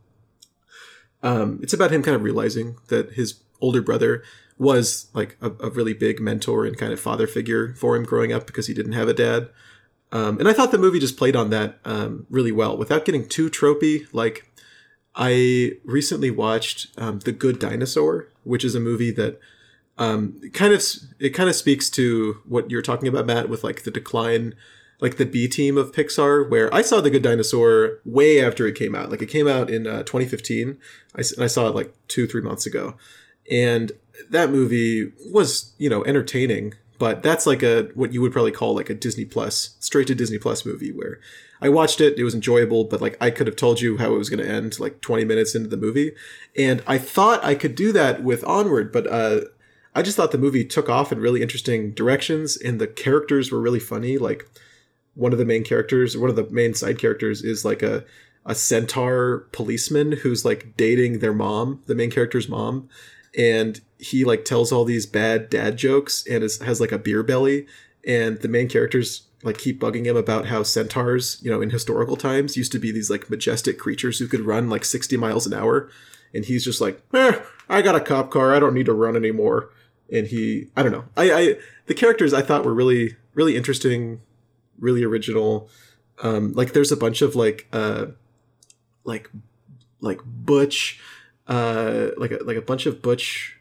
um, 1.22 1.60
it's 1.62 1.72
about 1.72 1.90
him 1.90 2.02
kind 2.02 2.14
of 2.14 2.22
realizing 2.22 2.76
that 2.88 3.12
his 3.12 3.40
older 3.60 3.82
brother 3.82 4.22
was 4.58 5.08
like 5.14 5.36
a, 5.40 5.50
a 5.60 5.70
really 5.70 5.94
big 5.94 6.20
mentor 6.20 6.64
and 6.64 6.78
kind 6.78 6.92
of 6.92 7.00
father 7.00 7.26
figure 7.26 7.74
for 7.74 7.96
him 7.96 8.04
growing 8.04 8.32
up 8.32 8.46
because 8.46 8.66
he 8.66 8.74
didn't 8.74 8.92
have 8.92 9.08
a 9.08 9.14
dad. 9.14 9.48
Um, 10.12 10.38
and 10.38 10.48
I 10.48 10.52
thought 10.52 10.70
the 10.70 10.78
movie 10.78 11.00
just 11.00 11.16
played 11.16 11.34
on 11.34 11.50
that 11.50 11.80
um, 11.84 12.26
really 12.30 12.52
well 12.52 12.76
without 12.76 13.04
getting 13.04 13.28
too 13.28 13.50
tropey. 13.50 14.06
Like, 14.12 14.48
I 15.16 15.72
recently 15.84 16.30
watched 16.30 16.88
um, 16.98 17.20
The 17.20 17.32
Good 17.32 17.58
Dinosaur, 17.58 18.28
which 18.44 18.64
is 18.64 18.74
a 18.74 18.80
movie 18.80 19.10
that 19.12 19.40
um, 19.98 20.40
kind 20.52 20.74
of 20.74 20.82
it 21.20 21.30
kind 21.30 21.48
of 21.48 21.54
speaks 21.54 21.88
to 21.90 22.40
what 22.46 22.70
you're 22.70 22.82
talking 22.82 23.08
about, 23.08 23.26
Matt, 23.26 23.48
with 23.48 23.62
like 23.62 23.84
the 23.84 23.90
decline, 23.90 24.54
like 25.00 25.16
the 25.16 25.26
B 25.26 25.46
team 25.46 25.78
of 25.78 25.92
Pixar. 25.92 26.48
Where 26.48 26.72
I 26.74 26.82
saw 26.82 27.00
The 27.00 27.10
Good 27.10 27.22
Dinosaur 27.22 28.00
way 28.04 28.44
after 28.44 28.66
it 28.66 28.74
came 28.74 28.94
out. 28.94 29.10
Like 29.10 29.22
it 29.22 29.28
came 29.28 29.46
out 29.46 29.70
in 29.70 29.86
uh, 29.86 30.02
2015. 30.02 30.78
I, 31.16 31.20
I 31.42 31.46
saw 31.46 31.68
it 31.68 31.74
like 31.74 31.94
two 32.08 32.26
three 32.26 32.42
months 32.42 32.66
ago, 32.66 32.96
and 33.50 33.92
that 34.30 34.50
movie 34.50 35.12
was 35.32 35.74
you 35.78 35.88
know 35.88 36.04
entertaining. 36.04 36.74
But 36.98 37.22
that's 37.22 37.44
like 37.44 37.62
a 37.62 37.90
what 37.94 38.12
you 38.12 38.20
would 38.22 38.32
probably 38.32 38.52
call 38.52 38.74
like 38.74 38.88
a 38.88 38.94
Disney 38.94 39.24
Plus 39.24 39.76
straight 39.80 40.06
to 40.06 40.14
Disney 40.14 40.38
Plus 40.38 40.64
movie 40.64 40.92
where 40.92 41.20
I 41.60 41.68
watched 41.68 42.00
it, 42.00 42.18
it 42.18 42.24
was 42.24 42.34
enjoyable, 42.34 42.84
but 42.84 43.00
like 43.00 43.16
I 43.20 43.30
could 43.30 43.46
have 43.46 43.56
told 43.56 43.80
you 43.80 43.96
how 43.96 44.14
it 44.14 44.18
was 44.18 44.30
going 44.30 44.44
to 44.44 44.50
end 44.50 44.78
like 44.78 45.00
20 45.00 45.24
minutes 45.24 45.54
into 45.54 45.68
the 45.68 45.76
movie. 45.76 46.12
And 46.56 46.82
I 46.86 46.98
thought 46.98 47.44
I 47.44 47.54
could 47.54 47.74
do 47.74 47.90
that 47.92 48.22
with 48.22 48.44
Onward, 48.44 48.92
but 48.92 49.06
uh 49.10 49.40
I 49.96 50.02
just 50.02 50.16
thought 50.16 50.32
the 50.32 50.38
movie 50.38 50.64
took 50.64 50.88
off 50.88 51.12
in 51.12 51.20
really 51.20 51.40
interesting 51.40 51.92
directions 51.92 52.56
and 52.56 52.80
the 52.80 52.88
characters 52.88 53.52
were 53.52 53.60
really 53.60 53.80
funny. 53.80 54.18
Like 54.18 54.48
one 55.14 55.32
of 55.32 55.38
the 55.38 55.44
main 55.44 55.64
characters, 55.64 56.16
one 56.16 56.30
of 56.30 56.36
the 56.36 56.48
main 56.50 56.74
side 56.74 56.98
characters 56.98 57.42
is 57.42 57.64
like 57.64 57.82
a 57.82 58.04
a 58.46 58.54
centaur 58.54 59.48
policeman 59.52 60.12
who's 60.12 60.44
like 60.44 60.76
dating 60.76 61.20
their 61.20 61.32
mom, 61.32 61.82
the 61.86 61.94
main 61.94 62.10
character's 62.10 62.48
mom, 62.48 62.88
and 63.36 63.80
he 64.04 64.24
like 64.24 64.44
tells 64.44 64.70
all 64.70 64.84
these 64.84 65.06
bad 65.06 65.48
dad 65.48 65.76
jokes 65.76 66.26
and 66.26 66.44
is, 66.44 66.60
has 66.60 66.80
like 66.80 66.92
a 66.92 66.98
beer 66.98 67.22
belly 67.22 67.66
and 68.06 68.40
the 68.40 68.48
main 68.48 68.68
characters 68.68 69.26
like 69.42 69.58
keep 69.58 69.80
bugging 69.80 70.04
him 70.04 70.16
about 70.16 70.46
how 70.46 70.62
centaurs, 70.62 71.38
you 71.42 71.50
know, 71.50 71.62
in 71.62 71.70
historical 71.70 72.16
times 72.16 72.56
used 72.56 72.72
to 72.72 72.78
be 72.78 72.92
these 72.92 73.10
like 73.10 73.30
majestic 73.30 73.78
creatures 73.78 74.18
who 74.18 74.26
could 74.26 74.40
run 74.40 74.68
like 74.68 74.84
60 74.84 75.16
miles 75.16 75.46
an 75.46 75.54
hour 75.54 75.90
and 76.34 76.44
he's 76.44 76.64
just 76.64 76.80
like, 76.80 77.00
eh, 77.14 77.40
I 77.68 77.80
got 77.80 77.94
a 77.94 78.00
cop 78.00 78.30
car, 78.30 78.54
I 78.54 78.58
don't 78.58 78.74
need 78.74 78.86
to 78.86 78.92
run 78.92 79.16
anymore. 79.16 79.70
And 80.12 80.26
he, 80.26 80.68
I 80.76 80.82
don't 80.82 80.92
know, 80.92 81.04
I, 81.16 81.32
I, 81.32 81.56
the 81.86 81.94
characters 81.94 82.34
I 82.34 82.42
thought 82.42 82.64
were 82.64 82.74
really, 82.74 83.16
really 83.32 83.56
interesting, 83.56 84.20
really 84.78 85.02
original. 85.02 85.68
Um, 86.22 86.52
like 86.52 86.72
there's 86.72 86.92
a 86.92 86.96
bunch 86.96 87.22
of 87.22 87.34
like, 87.34 87.66
uh, 87.72 88.06
like, 89.04 89.30
like 90.00 90.20
butch, 90.24 91.00
uh, 91.48 92.08
like 92.16 92.32
a, 92.32 92.38
like 92.44 92.56
a 92.56 92.62
bunch 92.62 92.86
of 92.86 93.00
butch, 93.00 93.53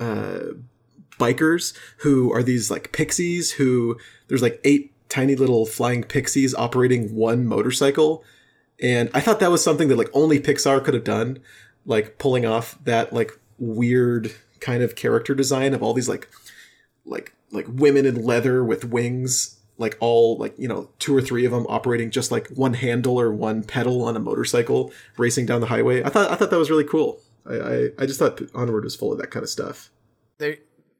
uh, 0.00 0.40
bikers 1.18 1.76
who 1.98 2.32
are 2.32 2.42
these 2.42 2.70
like 2.70 2.92
pixies 2.92 3.52
who 3.52 3.98
there's 4.28 4.42
like 4.42 4.60
eight 4.64 4.92
tiny 5.08 5.36
little 5.36 5.64
flying 5.66 6.02
pixies 6.02 6.54
operating 6.54 7.14
one 7.14 7.46
motorcycle. 7.46 8.24
And 8.82 9.08
i 9.14 9.20
thought 9.20 9.38
that 9.40 9.52
was 9.52 9.62
something 9.62 9.88
that 9.88 9.96
like 9.96 10.10
only 10.12 10.40
pixar 10.40 10.82
could 10.82 10.94
have 10.94 11.04
done 11.04 11.38
like 11.86 12.18
pulling 12.18 12.44
off 12.44 12.76
that 12.84 13.12
like 13.12 13.38
weird 13.58 14.34
kind 14.60 14.82
of 14.82 14.96
character 14.96 15.34
design 15.34 15.74
of 15.74 15.82
all 15.82 15.94
these 15.94 16.08
like 16.08 16.28
like 17.04 17.34
like 17.52 17.66
women 17.68 18.04
in 18.04 18.24
leather 18.24 18.64
with 18.64 18.84
wings 18.84 19.60
like 19.78 19.96
all 20.00 20.36
like 20.38 20.54
you 20.58 20.66
know 20.66 20.88
two 20.98 21.16
or 21.16 21.20
three 21.20 21.44
of 21.44 21.52
them 21.52 21.66
operating 21.68 22.10
just 22.10 22.32
like 22.32 22.48
one 22.48 22.74
handle 22.74 23.20
or 23.20 23.32
one 23.32 23.62
pedal 23.62 24.02
on 24.02 24.16
a 24.16 24.20
motorcycle 24.20 24.92
racing 25.18 25.46
down 25.46 25.60
the 25.60 25.68
highway. 25.68 26.02
I 26.02 26.08
thought 26.08 26.30
i 26.30 26.34
thought 26.34 26.50
that 26.50 26.58
was 26.58 26.70
really 26.70 26.84
cool 26.84 27.20
i 27.48 27.54
i, 27.54 27.88
I 27.98 28.06
just 28.06 28.18
thought 28.18 28.40
onward 28.54 28.84
was 28.84 28.96
full 28.96 29.12
of 29.12 29.18
that 29.18 29.30
kind 29.30 29.42
of 29.42 29.50
stuff 29.50 29.90
there 30.38 30.56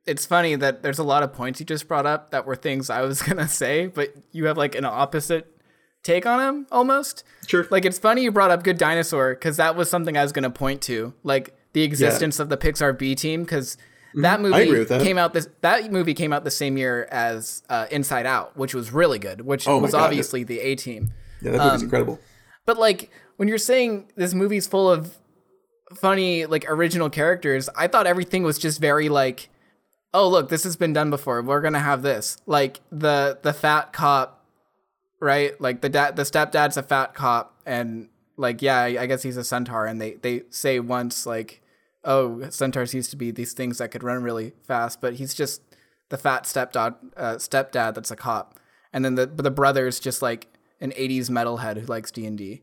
it's 0.07 0.27
funny 0.27 0.55
that 0.57 0.83
there's 0.83 0.99
a 0.99 1.03
lot 1.05 1.23
of 1.23 1.33
points 1.33 1.61
you 1.61 1.67
just 1.67 1.89
brought 1.89 2.05
up 2.05 2.31
that 2.33 2.45
were 2.45 2.57
things 2.57 2.91
I 2.91 3.01
was 3.01 3.23
gonna 3.29 3.49
say, 3.49 3.87
but 3.87 4.15
you 4.33 4.45
have 4.47 4.59
like 4.59 4.75
an 4.75 4.85
opposite 4.85 5.47
take 6.03 6.27
on 6.27 6.39
them 6.41 6.67
almost. 6.71 7.25
Sure. 7.47 7.67
Like 7.71 7.87
it's 7.87 7.99
funny 7.99 8.23
you 8.23 8.31
brought 8.31 8.51
up 8.51 8.63
Good 8.63 8.77
Dinosaur 8.77 9.33
because 9.35 9.57
that 9.57 9.77
was 9.77 9.89
something 9.89 10.15
I 10.19 10.23
was 10.23 10.31
gonna 10.33 10.51
point 10.51 10.83
to, 10.83 11.15
like 11.23 11.57
the 11.73 11.83
existence 11.85 12.39
of 12.39 12.51
the 12.51 12.59
Pixar 12.59 12.99
B 12.99 13.15
team 13.15 13.45
because 13.45 13.79
that 14.17 14.43
movie 14.43 14.53
Mm-hmm. 14.57 14.63
agree 14.69 14.79
with 14.81 14.89
that. 14.91 15.01
came 15.01 15.17
out 15.17 15.33
this 15.33 15.49
that 15.63 15.91
movie 15.91 16.13
came 16.13 16.35
out 16.35 16.45
the 16.45 16.51
same 16.51 16.77
year 16.77 17.09
as 17.11 17.63
uh, 17.71 17.87
Inside 17.91 18.27
Out, 18.27 18.59
which 18.59 18.75
was 18.75 18.93
really 18.93 19.19
good, 19.19 19.41
which 19.41 19.67
Oh 19.67 19.79
was 19.79 19.93
God. 19.93 20.03
obviously 20.03 20.45
the 20.45 20.61
A 20.61 20.75
team. 20.77 21.15
yeah 21.41 21.53
that 21.53 21.65
movie's 21.65 21.83
incredible 21.83 22.21
But 22.67 22.77
like 22.79 23.11
when 23.39 23.49
you're 23.49 23.57
saying 23.57 24.13
this 24.17 24.35
movie's 24.35 24.67
full 24.67 24.91
of 24.91 25.17
funny 25.97 26.47
like 26.47 26.65
original 26.69 27.11
characters, 27.11 27.69
I 27.77 27.87
thought 27.87 28.07
everything 28.07 28.43
was 28.43 28.59
just 28.59 28.81
very 28.81 29.09
like 29.09 29.49
oh 30.15 30.29
look, 30.29 30.49
this 30.49 30.63
has 30.63 30.77
been 30.77 30.93
done 30.93 31.11
before. 31.11 31.43
We're 31.43 31.61
to 31.73 31.81
have 31.81 32.03
this. 32.03 32.39
Like 32.47 32.81
the 32.91 33.39
the 33.43 33.53
fat 33.53 33.93
cop, 33.93 34.47
right? 35.21 35.61
Like 35.61 35.83
the 35.83 35.89
dad 35.89 36.17
the 36.17 36.23
stepdad's 36.23 36.77
a 36.77 36.83
fat 36.83 37.15
cop 37.15 37.61
and 37.67 38.09
like 38.37 38.63
yeah, 38.63 38.81
I 38.81 39.03
I 39.03 39.07
guess 39.07 39.23
he's 39.23 39.37
a 39.37 39.45
centaur 39.45 39.85
and 39.87 40.01
they 40.01 40.15
they 40.15 40.43
say 40.51 40.81
once 40.81 41.27
like 41.27 41.61
oh, 42.05 42.49
centaurs 42.51 42.95
used 42.95 43.11
to 43.11 43.17
be 43.17 43.31
these 43.31 43.55
things 43.55 43.79
that 43.79 43.91
could 43.91 44.03
run 44.03 44.23
really 44.23 44.53
fast, 44.63 45.01
but 45.01 45.15
he's 45.15 45.35
just 45.35 45.63
the 46.11 46.19
fat 46.19 46.45
stepdad 46.45 46.95
uh, 47.17 47.35
stepdad 47.37 47.95
that's 47.95 48.11
a 48.11 48.17
cop. 48.17 48.59
And 48.93 49.05
then 49.05 49.17
the 49.17 49.27
the 49.27 49.51
brother's 49.51 49.99
just 49.99 50.23
like 50.23 50.47
an 50.81 50.93
80s 50.93 51.31
metalhead 51.31 51.79
who 51.79 51.87
likes 51.87 52.11
D&D. 52.11 52.63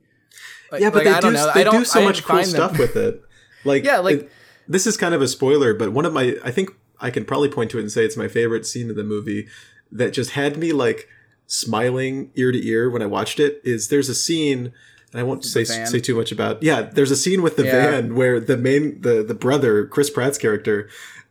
Like, 0.72 0.82
yeah, 0.82 0.90
but 0.90 1.06
like, 1.06 1.08
I 1.08 1.14
they 1.16 1.20
don't 1.22 1.34
do 1.34 1.52
they 1.54 1.66
I 1.66 1.72
do 1.80 1.86
so 1.86 2.02
I 2.02 2.04
much 2.06 2.24
cool 2.24 2.44
stuff 2.44 2.78
with 2.80 2.96
it. 2.96 3.22
Like 3.66 3.84
Yeah, 3.84 4.00
like- 4.00 4.20
it- 4.22 4.32
this 4.68 4.88
is 4.88 4.96
kind 4.98 5.14
of 5.14 5.22
a 5.22 5.28
spoiler, 5.28 5.74
but 5.74 5.92
one 5.92 6.06
of 6.06 6.14
my 6.14 6.36
I 6.44 6.52
think 6.52 6.72
I 7.00 7.10
can 7.12 7.26
probably 7.26 7.50
point 7.50 7.72
to 7.72 7.78
it 7.78 7.82
and 7.82 7.92
say 7.92 8.06
it's 8.06 8.16
my 8.18 8.28
favorite 8.28 8.66
scene 8.66 8.90
of 8.90 8.96
the 8.96 9.04
movie 9.04 9.48
that 9.92 10.14
just 10.14 10.32
had 10.32 10.58
me 10.58 10.72
like 10.72 11.08
smiling 11.48 12.32
ear 12.36 12.52
to 12.52 12.68
ear 12.68 12.90
when 12.90 13.02
I 13.02 13.06
watched 13.06 13.40
it. 13.40 13.62
Is 13.64 13.90
there's 13.90 14.10
a 14.10 14.16
scene. 14.16 14.72
And 15.14 15.20
I 15.20 15.24
won't 15.24 15.44
say 15.44 15.66
say 15.66 16.00
too 16.00 16.16
much 16.16 16.32
about. 16.32 16.64
Yeah, 16.64 16.84
there's 16.84 17.12
a 17.12 17.18
scene 17.18 17.42
with 17.42 17.58
the 17.58 17.66
Yeah. 17.66 17.92
van 17.92 18.16
where 18.16 18.40
the 18.40 18.56
main 18.56 19.02
the 19.02 19.22
the 19.24 19.34
brother 19.34 19.86
Chris 19.86 20.10
Pratt's 20.10 20.38
character, 20.38 20.88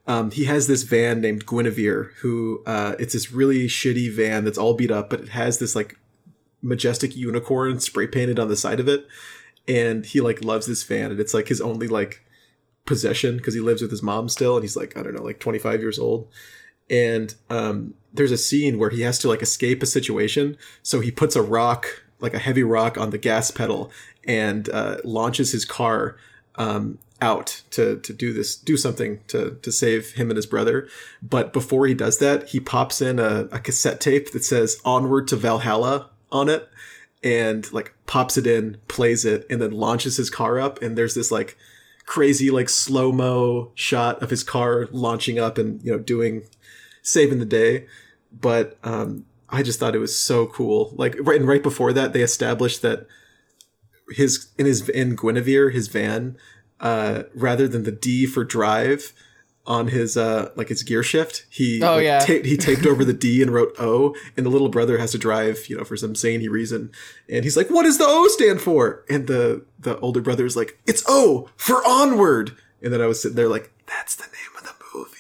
um, 0.07 0.31
he 0.31 0.45
has 0.45 0.67
this 0.67 0.83
van 0.83 1.23
named 1.23 1.47
Guinevere, 1.47 2.11
who 2.21 2.63
uh, 2.67 2.95
it's 2.99 3.15
this 3.15 3.33
really 3.33 3.69
shitty 3.69 4.13
van 4.15 4.45
that's 4.45 4.59
all 4.59 4.75
beat 4.75 4.91
up, 4.91 5.09
but 5.09 5.21
it 5.21 5.29
has 5.31 5.61
this 5.61 5.75
like 5.75 5.97
majestic 6.63 7.17
unicorn 7.17 7.81
spray 7.81 8.07
painted 8.07 8.39
on 8.39 8.49
the 8.49 8.57
side 8.57 8.81
of 8.81 8.89
it, 8.89 9.07
and 9.69 10.07
he 10.07 10.21
like 10.21 10.45
loves 10.45 10.67
this 10.67 10.83
van, 10.83 11.11
and 11.11 11.21
it's 11.21 11.35
like 11.35 11.49
his 11.49 11.61
only 11.61 11.89
like 11.89 12.25
possession 12.87 13.37
because 13.37 13.55
he 13.55 13.61
lives 13.61 13.83
with 13.83 13.91
his 13.91 14.03
mom 14.03 14.29
still, 14.29 14.57
and 14.57 14.65
he's 14.65 14.77
like 14.77 14.97
I 14.97 15.03
don't 15.03 15.15
know, 15.15 15.23
like 15.23 15.41
25 15.41 15.81
years 15.81 15.99
old, 15.99 16.29
and 16.89 17.35
um, 17.49 17.95
there's 18.13 18.33
a 18.33 18.39
scene 18.39 18.79
where 18.79 18.91
he 18.91 19.03
has 19.03 19.19
to 19.21 19.29
like 19.29 19.43
escape 19.43 19.83
a 19.83 19.87
situation, 19.87 20.57
so 20.83 21.01
he 21.01 21.11
puts 21.11 21.37
a 21.37 21.43
rock, 21.43 22.03
like 22.21 22.35
a 22.35 22.39
heavy 22.39 22.63
rock, 22.63 22.99
on 22.99 23.11
the 23.11 23.19
gas 23.19 23.51
pedal 23.51 23.91
and 24.25 24.69
uh, 24.71 24.99
launches 25.05 25.53
his 25.53 25.65
car 25.65 26.17
um, 26.57 26.99
out 27.23 27.63
to 27.71 27.99
to 28.01 28.13
do 28.13 28.33
this, 28.33 28.57
do 28.57 28.77
something 28.77 29.21
to 29.29 29.59
to 29.63 29.73
save 29.73 30.13
him 30.13 30.31
and 30.31 30.37
his 30.37 30.47
brother. 30.47 30.89
But 31.23 31.53
before 31.53 31.87
he 31.87 31.95
does 31.95 32.19
that, 32.19 32.49
he 32.49 32.61
pops 32.61 33.01
in 33.01 33.19
a, 33.19 33.49
a 33.53 33.59
cassette 33.59 34.01
tape 34.01 34.33
that 34.33 34.45
says 34.45 34.81
"Onward 34.85 35.29
to 35.29 35.37
Valhalla" 35.37 36.10
on 36.33 36.49
it, 36.49 36.69
and 37.23 37.71
like 37.73 37.95
pops 38.07 38.37
it 38.37 38.47
in, 38.47 38.79
plays 38.89 39.25
it, 39.25 39.47
and 39.51 39.61
then 39.61 39.71
launches 39.73 40.17
his 40.17 40.31
car 40.31 40.59
up. 40.59 40.81
And 40.83 40.97
there's 40.97 41.15
this 41.15 41.31
like 41.31 41.57
crazy 42.07 42.51
like 42.51 42.69
slow 42.69 43.13
mo 43.13 43.71
shot 43.75 44.21
of 44.23 44.31
his 44.31 44.43
car 44.43 44.89
launching 44.91 45.39
up 45.39 45.59
and 45.59 45.83
you 45.85 45.93
know 45.93 45.99
doing 45.99 46.43
saving 47.03 47.39
the 47.39 47.45
day. 47.45 47.87
But 48.33 48.79
um, 48.83 49.27
I 49.49 49.63
just 49.63 49.79
thought 49.79 49.95
it 49.95 50.01
was 50.01 50.17
so 50.17 50.47
cool. 50.47 50.93
Like 50.97 51.17
right 51.21 51.39
and 51.39 51.49
right 51.49 51.63
before 51.63 51.93
that, 51.93 52.13
they 52.13 52.23
established 52.23 52.83
that 52.83 53.07
his 54.11 54.49
in 54.59 54.67
his 54.67 54.89
in 54.89 55.17
Guinevere 55.17 55.71
his 55.71 55.89
van, 55.89 56.37
uh, 56.81 57.25
rather 57.35 57.69
than 57.69 57.85
the 57.85 57.93
D 57.93 58.27
for 58.27 58.45
drive 58.45 59.13
on 59.67 59.89
his 59.89 60.17
uh 60.17 60.51
like 60.57 60.69
his 60.69 60.83
gear 60.83 61.03
shift, 61.03 61.45
he 61.51 61.83
Oh, 61.83 61.97
like, 61.97 62.05
yeah. 62.05 62.19
ta- 62.21 62.43
he 62.43 62.57
taped 62.57 62.87
over 62.87 63.05
the 63.05 63.13
D 63.13 63.43
and 63.43 63.53
wrote 63.53 63.75
O, 63.79 64.15
and 64.37 64.45
the 64.47 64.51
little 64.51 64.69
brother 64.69 64.99
has 64.99 65.13
to 65.13 65.19
drive, 65.19 65.69
you 65.69 65.77
know, 65.77 65.85
for 65.85 65.97
some 65.97 66.15
zany 66.15 66.49
reason, 66.49 66.91
and 67.29 67.45
he's 67.45 67.57
like, 67.57 67.69
"What 67.71 67.83
does 67.85 67.99
the 67.99 68.07
O 68.07 68.27
stand 68.29 68.61
for?" 68.61 69.05
And 69.09 69.27
the 69.27 69.65
the 69.79 69.99
older 70.01 70.21
brother 70.21 70.45
is 70.47 70.57
like, 70.57 70.79
"It's 70.87 71.05
O 71.09 71.49
for 71.57 71.77
onward." 71.87 72.57
And 72.83 72.93
then 72.93 73.01
I 73.03 73.07
was 73.07 73.21
sitting 73.21 73.37
there 73.37 73.49
like, 73.49 73.71
"That's 73.87 74.17
the 74.17 74.25
name 74.25 74.57
of 74.59 74.65
the 74.65 74.73
movie." 74.95 75.17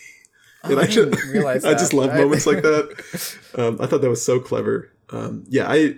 And 0.64 0.80
I 0.80 0.86
didn't 0.86 1.22
realize 1.32 1.64
I 1.64 1.72
just 1.72 1.92
love 1.92 2.12
moments 2.14 2.46
like 2.46 2.62
that. 2.62 3.36
Um, 3.60 3.78
I 3.80 3.86
thought 3.86 4.00
that 4.00 4.08
was 4.08 4.24
so 4.24 4.38
clever. 4.38 4.90
Um, 5.10 5.44
yeah, 5.48 5.66
I 5.68 5.96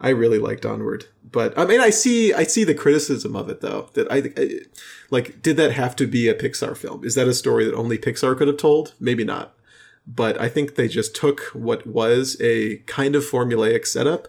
I 0.00 0.10
really 0.10 0.38
liked 0.38 0.64
Onward, 0.64 1.06
but 1.30 1.58
I 1.58 1.64
mean, 1.64 1.80
I 1.80 1.90
see 1.90 2.32
I 2.32 2.44
see 2.44 2.64
the 2.64 2.74
criticism 2.74 3.34
of 3.34 3.48
it 3.48 3.60
though. 3.60 3.90
That 3.94 4.10
I, 4.10 4.30
I 4.40 4.60
like, 5.10 5.42
did 5.42 5.56
that 5.56 5.72
have 5.72 5.96
to 5.96 6.06
be 6.06 6.28
a 6.28 6.34
Pixar 6.34 6.76
film? 6.76 7.04
Is 7.04 7.14
that 7.16 7.26
a 7.28 7.34
story 7.34 7.64
that 7.64 7.74
only 7.74 7.98
Pixar 7.98 8.36
could 8.36 8.48
have 8.48 8.58
told? 8.58 8.94
Maybe 9.00 9.24
not. 9.24 9.54
But 10.06 10.40
I 10.40 10.48
think 10.48 10.74
they 10.74 10.88
just 10.88 11.14
took 11.14 11.40
what 11.52 11.86
was 11.86 12.36
a 12.40 12.76
kind 12.86 13.14
of 13.14 13.24
formulaic 13.24 13.86
setup, 13.86 14.28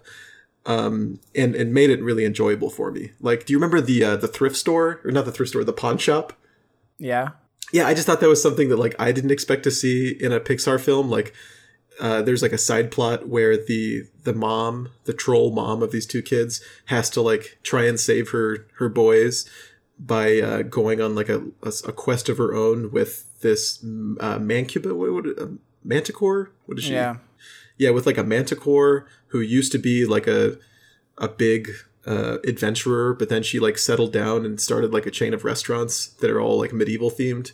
um, 0.66 1.20
and 1.36 1.56
and 1.56 1.74
made 1.74 1.90
it 1.90 2.02
really 2.02 2.26
enjoyable 2.26 2.70
for 2.70 2.92
me. 2.92 3.12
Like, 3.22 3.46
do 3.46 3.54
you 3.54 3.58
remember 3.58 3.80
the 3.80 4.04
uh, 4.04 4.16
the 4.18 4.28
thrift 4.28 4.56
store 4.56 5.00
or 5.06 5.12
not 5.12 5.26
the 5.26 5.32
thrift 5.32 5.52
store, 5.52 5.64
the 5.64 5.72
pawn 5.72 5.98
shop? 5.98 6.34
Yeah. 6.98 7.30
yeah, 7.72 7.88
I 7.88 7.94
just 7.94 8.08
thought 8.08 8.20
that 8.20 8.28
was 8.28 8.42
something 8.42 8.70
that 8.70 8.78
like 8.78 8.96
I 9.00 9.12
didn't 9.12 9.32
expect 9.32 9.64
to 9.64 9.72
see 9.72 10.18
in 10.20 10.34
a 10.34 10.40
Pixar 10.40 10.82
film. 10.82 11.10
Like 11.10 11.34
uh, 12.00 12.22
there's 12.22 12.42
like 12.42 12.54
a 12.54 12.58
side 12.58 12.92
plot 12.92 13.28
where 13.28 13.58
the 13.58 14.04
the 14.24 14.34
mom, 14.34 14.90
the 15.06 15.14
troll 15.14 15.52
mom 15.52 15.82
of 15.84 15.92
these 15.92 16.06
two 16.06 16.22
kids, 16.22 16.62
has 16.86 17.10
to 17.12 17.22
like 17.22 17.60
try 17.64 17.86
and 17.86 18.00
save 18.00 18.30
her 18.30 18.68
her 18.78 18.90
boys 18.90 19.50
by 20.00 20.40
uh, 20.40 20.62
going 20.62 21.02
on 21.02 21.14
like 21.14 21.30
a, 21.30 21.40
a, 21.62 21.74
a 21.88 21.92
quest 21.92 22.30
of 22.30 22.38
her 22.38 22.54
own 22.54 22.90
with 22.92 23.26
this 23.42 23.80
uh, 24.20 24.40
mancuba, 24.40 24.96
what 24.96 25.12
would 25.12 25.26
it, 25.28 25.40
uh, 25.40 25.48
manticore? 25.84 26.52
What 26.66 26.78
is 26.78 26.86
she? 26.86 26.94
Yeah. 26.94 27.18
yeah, 27.78 27.90
with 27.90 28.06
like 28.06 28.18
a 28.18 28.24
manticore 28.24 29.08
who 29.28 29.42
used 29.42 29.72
to 29.74 29.78
be 29.78 30.06
like 30.06 30.28
a 30.28 30.58
a 31.18 31.28
big 31.28 31.70
uh, 32.08 32.38
adventurer, 32.46 33.14
but 33.14 33.30
then 33.30 33.44
she 33.44 33.60
like 33.60 33.78
settled 33.78 34.14
down 34.14 34.46
and 34.46 34.60
started 34.60 34.94
like 34.94 35.06
a 35.06 35.12
chain 35.12 35.34
of 35.34 35.44
restaurants 35.44 36.08
that 36.08 36.30
are 36.30 36.40
all 36.40 36.58
like 36.58 36.72
medieval 36.72 37.12
themed. 37.12 37.52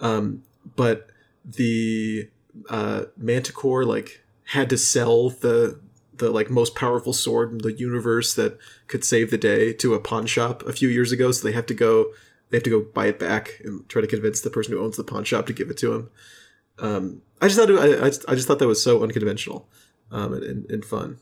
Um, 0.00 0.44
but 0.76 1.08
the 1.44 2.28
uh, 2.68 3.04
manticore 3.16 3.84
like 3.84 4.22
had 4.44 4.68
to 4.70 4.78
sell 4.78 5.30
the 5.30 5.80
the 6.14 6.30
like 6.30 6.50
most 6.50 6.74
powerful 6.74 7.12
sword 7.12 7.52
in 7.52 7.58
the 7.58 7.72
universe 7.72 8.34
that 8.34 8.58
could 8.86 9.04
save 9.04 9.30
the 9.30 9.38
day 9.38 9.72
to 9.72 9.94
a 9.94 10.00
pawn 10.00 10.26
shop 10.26 10.62
a 10.66 10.72
few 10.72 10.88
years 10.88 11.10
ago. 11.10 11.32
So 11.32 11.46
they 11.46 11.54
have 11.54 11.66
to 11.66 11.74
go 11.74 12.12
they 12.50 12.58
have 12.58 12.64
to 12.64 12.70
go 12.70 12.82
buy 12.82 13.06
it 13.06 13.18
back 13.18 13.60
and 13.64 13.88
try 13.88 14.02
to 14.02 14.06
convince 14.06 14.40
the 14.40 14.50
person 14.50 14.72
who 14.72 14.82
owns 14.82 14.96
the 14.96 15.04
pawn 15.04 15.24
shop 15.24 15.46
to 15.46 15.52
give 15.52 15.70
it 15.70 15.78
to 15.78 15.94
him. 15.94 16.10
Um, 16.78 17.22
I 17.40 17.48
just 17.48 17.58
thought 17.58 17.70
it, 17.70 17.78
I, 17.78 18.06
I, 18.06 18.08
just, 18.08 18.28
I 18.28 18.34
just 18.34 18.46
thought 18.46 18.58
that 18.58 18.68
was 18.68 18.82
so 18.82 19.02
unconventional 19.02 19.68
um, 20.10 20.34
and, 20.34 20.42
and, 20.44 20.70
and 20.70 20.84
fun. 20.84 21.18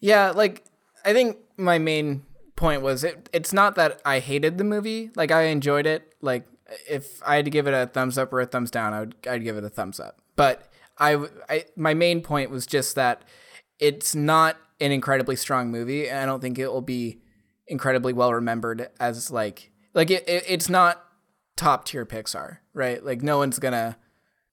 Yeah, 0.00 0.30
like 0.30 0.64
I 1.04 1.12
think 1.12 1.38
my 1.56 1.78
main 1.78 2.22
point 2.54 2.82
was 2.82 3.04
it. 3.04 3.28
It's 3.32 3.52
not 3.52 3.74
that 3.74 4.00
I 4.04 4.20
hated 4.20 4.56
the 4.58 4.64
movie. 4.64 5.10
Like 5.16 5.32
I 5.32 5.44
enjoyed 5.44 5.86
it. 5.86 6.14
Like 6.20 6.46
if 6.88 7.20
I 7.26 7.36
had 7.36 7.44
to 7.44 7.50
give 7.50 7.66
it 7.66 7.74
a 7.74 7.86
thumbs 7.86 8.16
up 8.16 8.32
or 8.32 8.40
a 8.40 8.46
thumbs 8.46 8.70
down, 8.70 8.94
I 8.94 9.00
would 9.00 9.14
I'd 9.28 9.44
give 9.44 9.56
it 9.56 9.64
a 9.64 9.68
thumbs 9.68 9.98
up. 9.98 10.20
But 10.36 10.67
I, 10.98 11.26
I 11.48 11.64
my 11.76 11.94
main 11.94 12.20
point 12.22 12.50
was 12.50 12.66
just 12.66 12.94
that 12.94 13.22
it's 13.78 14.14
not 14.14 14.56
an 14.80 14.92
incredibly 14.92 15.36
strong 15.36 15.70
movie, 15.70 16.08
and 16.08 16.18
I 16.18 16.26
don't 16.26 16.40
think 16.40 16.58
it 16.58 16.68
will 16.68 16.82
be 16.82 17.20
incredibly 17.66 18.12
well 18.12 18.32
remembered 18.32 18.88
as 18.98 19.30
like 19.30 19.70
like 19.94 20.10
it, 20.10 20.28
it 20.28 20.44
it's 20.48 20.68
not 20.68 21.04
top 21.56 21.84
tier 21.84 22.06
Pixar, 22.06 22.58
right? 22.72 23.04
Like 23.04 23.22
no 23.22 23.38
one's 23.38 23.58
gonna 23.58 23.96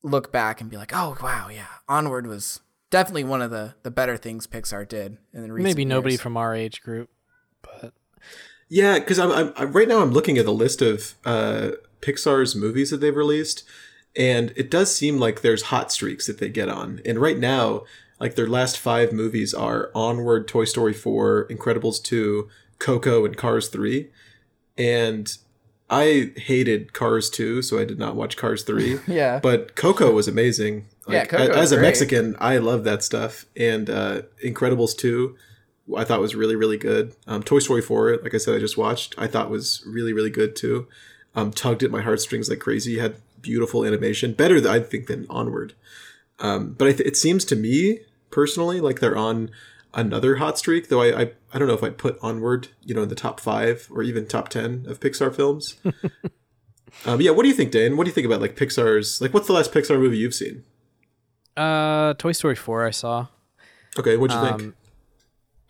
look 0.03 0.31
back 0.31 0.61
and 0.61 0.69
be 0.69 0.77
like, 0.77 0.91
oh 0.93 1.17
wow, 1.21 1.49
yeah, 1.49 1.67
Onward 1.87 2.27
was 2.27 2.61
definitely 2.89 3.23
one 3.23 3.41
of 3.41 3.51
the 3.51 3.75
the 3.83 3.91
better 3.91 4.17
things 4.17 4.47
Pixar 4.47 4.87
did 4.87 5.17
in 5.33 5.43
the 5.43 5.51
recent 5.51 5.63
Maybe 5.63 5.85
nobody 5.85 6.13
years. 6.13 6.21
from 6.21 6.37
our 6.37 6.55
age 6.55 6.81
group, 6.81 7.09
but 7.61 7.93
Yeah, 8.67 8.99
because 8.99 9.19
I'm, 9.19 9.31
I'm, 9.31 9.53
I'm 9.55 9.71
right 9.71 9.87
now 9.87 10.01
I'm 10.01 10.11
looking 10.11 10.37
at 10.37 10.45
the 10.45 10.53
list 10.53 10.81
of 10.81 11.15
uh, 11.25 11.71
Pixar's 12.01 12.55
movies 12.55 12.89
that 12.89 12.97
they've 12.97 13.15
released, 13.15 13.63
and 14.15 14.53
it 14.55 14.71
does 14.71 14.95
seem 14.95 15.19
like 15.19 15.41
there's 15.41 15.63
hot 15.63 15.91
streaks 15.91 16.27
that 16.27 16.39
they 16.39 16.49
get 16.49 16.69
on. 16.69 17.01
And 17.05 17.19
right 17.19 17.37
now, 17.37 17.83
like 18.19 18.35
their 18.35 18.47
last 18.47 18.79
five 18.79 19.11
movies 19.11 19.53
are 19.53 19.91
Onward, 19.93 20.47
Toy 20.47 20.65
Story 20.65 20.93
4, 20.93 21.47
Incredibles 21.49 22.01
2, 22.01 22.47
Coco, 22.79 23.25
and 23.25 23.35
Cars 23.35 23.67
3. 23.67 24.09
And 24.77 25.37
I 25.89 26.31
hated 26.37 26.93
Cars 26.93 27.29
2, 27.29 27.61
so 27.61 27.77
I 27.77 27.85
did 27.85 27.99
not 27.99 28.15
watch 28.15 28.37
Cars 28.37 28.63
3. 28.63 28.99
Yeah. 29.07 29.39
But 29.39 29.75
Coco 29.75 30.11
was 30.11 30.27
amazing. 30.27 30.85
Yeah, 31.07 31.25
Coco 31.25 31.53
As 31.53 31.71
a 31.71 31.75
great. 31.75 31.85
Mexican, 31.85 32.35
I 32.39 32.57
love 32.57 32.83
that 32.85 33.03
stuff. 33.03 33.45
And 33.55 33.91
uh, 33.91 34.23
Incredibles 34.43 34.97
2, 34.97 35.35
I 35.95 36.03
thought 36.03 36.19
was 36.19 36.33
really, 36.33 36.55
really 36.55 36.77
good. 36.77 37.13
Um, 37.27 37.43
Toy 37.43 37.59
Story 37.59 37.83
4, 37.83 38.21
like 38.23 38.33
I 38.33 38.37
said, 38.37 38.55
I 38.55 38.59
just 38.59 38.75
watched, 38.75 39.13
I 39.15 39.27
thought 39.27 39.51
was 39.51 39.83
really, 39.85 40.13
really 40.13 40.31
good 40.31 40.55
too. 40.55 40.87
Um, 41.35 41.51
tugged 41.51 41.83
at 41.83 41.91
my 41.91 42.01
heartstrings 42.01 42.49
like 42.49 42.57
crazy. 42.57 42.97
Had 42.97 43.17
beautiful 43.45 43.85
animation, 43.85 44.33
better 44.33 44.57
I 44.67 44.79
think 44.79 45.05
than 45.07 45.27
Onward. 45.29 45.73
Um, 46.39 46.73
but 46.77 46.87
I 46.87 46.93
th- 46.93 47.07
it 47.07 47.15
seems 47.15 47.45
to 47.45 47.55
me 47.55 47.99
personally 48.31 48.81
like 48.81 48.99
they're 48.99 49.15
on 49.15 49.51
another 49.93 50.37
hot 50.37 50.57
streak. 50.57 50.89
Though 50.89 51.01
I, 51.01 51.21
I 51.21 51.31
I 51.53 51.59
don't 51.59 51.67
know 51.67 51.75
if 51.75 51.83
I'd 51.83 51.97
put 51.97 52.17
Onward, 52.21 52.69
you 52.83 52.95
know, 52.95 53.03
in 53.03 53.09
the 53.09 53.15
top 53.15 53.39
five 53.39 53.87
or 53.91 54.01
even 54.03 54.25
top 54.27 54.49
ten 54.49 54.85
of 54.87 54.99
Pixar 54.99 55.33
films. 55.33 55.75
um, 57.05 57.21
yeah, 57.21 57.31
what 57.31 57.43
do 57.43 57.49
you 57.49 57.55
think, 57.55 57.71
Dan? 57.71 57.95
What 57.95 58.05
do 58.05 58.09
you 58.09 58.13
think 58.13 58.25
about 58.25 58.41
like 58.41 58.55
Pixar's 58.55 59.21
like 59.21 59.33
what's 59.33 59.47
the 59.47 59.53
last 59.53 59.71
Pixar 59.71 59.99
movie 59.99 60.17
you've 60.17 60.33
seen? 60.33 60.63
uh, 61.55 62.15
Toy 62.15 62.31
Story 62.31 62.55
four 62.55 62.85
I 62.85 62.91
saw. 62.91 63.27
Okay, 63.97 64.17
what'd 64.17 64.35
you 64.35 64.43
think? 64.43 64.61
Um, 64.61 64.75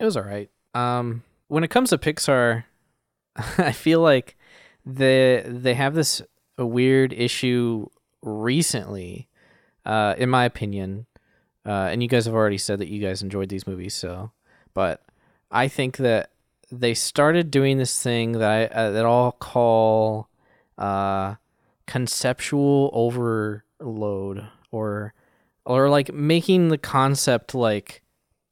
It 0.00 0.04
was 0.04 0.16
all 0.16 0.24
right. 0.24 0.50
Um, 0.74 1.22
when 1.46 1.62
it 1.62 1.68
comes 1.68 1.90
to 1.90 1.98
Pixar, 1.98 2.64
I 3.36 3.72
feel 3.72 4.00
like 4.00 4.36
they 4.84 5.44
they 5.46 5.74
have 5.74 5.94
this 5.94 6.22
a 6.58 6.66
weird 6.66 7.12
issue 7.12 7.88
recently, 8.22 9.28
uh, 9.84 10.14
in 10.18 10.30
my 10.30 10.44
opinion. 10.44 11.06
Uh, 11.64 11.88
and 11.90 12.02
you 12.02 12.08
guys 12.08 12.26
have 12.26 12.34
already 12.34 12.58
said 12.58 12.78
that 12.78 12.88
you 12.88 13.00
guys 13.00 13.22
enjoyed 13.22 13.48
these 13.48 13.66
movies, 13.66 13.94
so. 13.94 14.30
But 14.74 15.04
I 15.50 15.68
think 15.68 15.96
that 15.96 16.30
they 16.70 16.94
started 16.94 17.50
doing 17.50 17.78
this 17.78 18.02
thing 18.02 18.32
that 18.32 18.50
I 18.50 18.66
uh, 18.66 18.90
that 18.90 19.04
I'll 19.04 19.32
call 19.32 20.28
uh, 20.78 21.34
conceptual 21.86 22.90
overload, 22.92 24.46
or 24.70 25.14
or 25.66 25.90
like 25.90 26.12
making 26.14 26.68
the 26.68 26.78
concept 26.78 27.54
like 27.54 28.02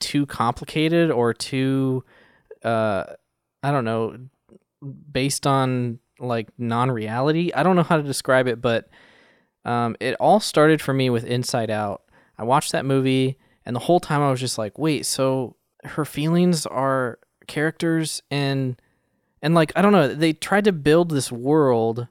too 0.01 0.27
complicated 0.27 1.11
or 1.11 1.33
too 1.33 2.05
uh 2.63 3.05
i 3.63 3.71
don't 3.71 3.85
know 3.85 4.19
based 5.13 5.47
on 5.47 5.99
like 6.25 6.49
non-reality 6.59 7.53
i 7.55 7.63
don't 7.63 7.77
know 7.77 7.83
how 7.83 7.97
to 7.97 8.03
describe 8.03 8.47
it 8.47 8.61
but 8.61 8.89
um 9.65 9.97
it 10.01 10.15
all 10.21 10.41
started 10.41 10.81
for 10.81 10.93
me 10.93 11.11
with 11.11 11.25
inside 11.25 11.71
out 11.71 12.03
i 12.39 12.43
watched 12.43 12.73
that 12.73 12.85
movie 12.85 13.39
and 13.65 13.75
the 13.75 13.81
whole 13.81 14.01
time 14.01 14.21
i 14.21 14.31
was 14.31 14.41
just 14.41 14.59
like 14.59 14.79
wait 14.79 15.07
so 15.07 15.57
her 15.85 16.05
feelings 16.05 16.67
are 16.67 17.19
characters 17.47 18.23
and 18.31 18.81
and 19.43 19.55
like 19.55 19.73
i 19.77 19.83
don't 19.83 19.93
know 19.93 20.09
they 20.09 20.33
tried 20.33 20.65
to 20.65 20.73
build 20.73 21.11
this 21.11 21.31
world 21.31 22.09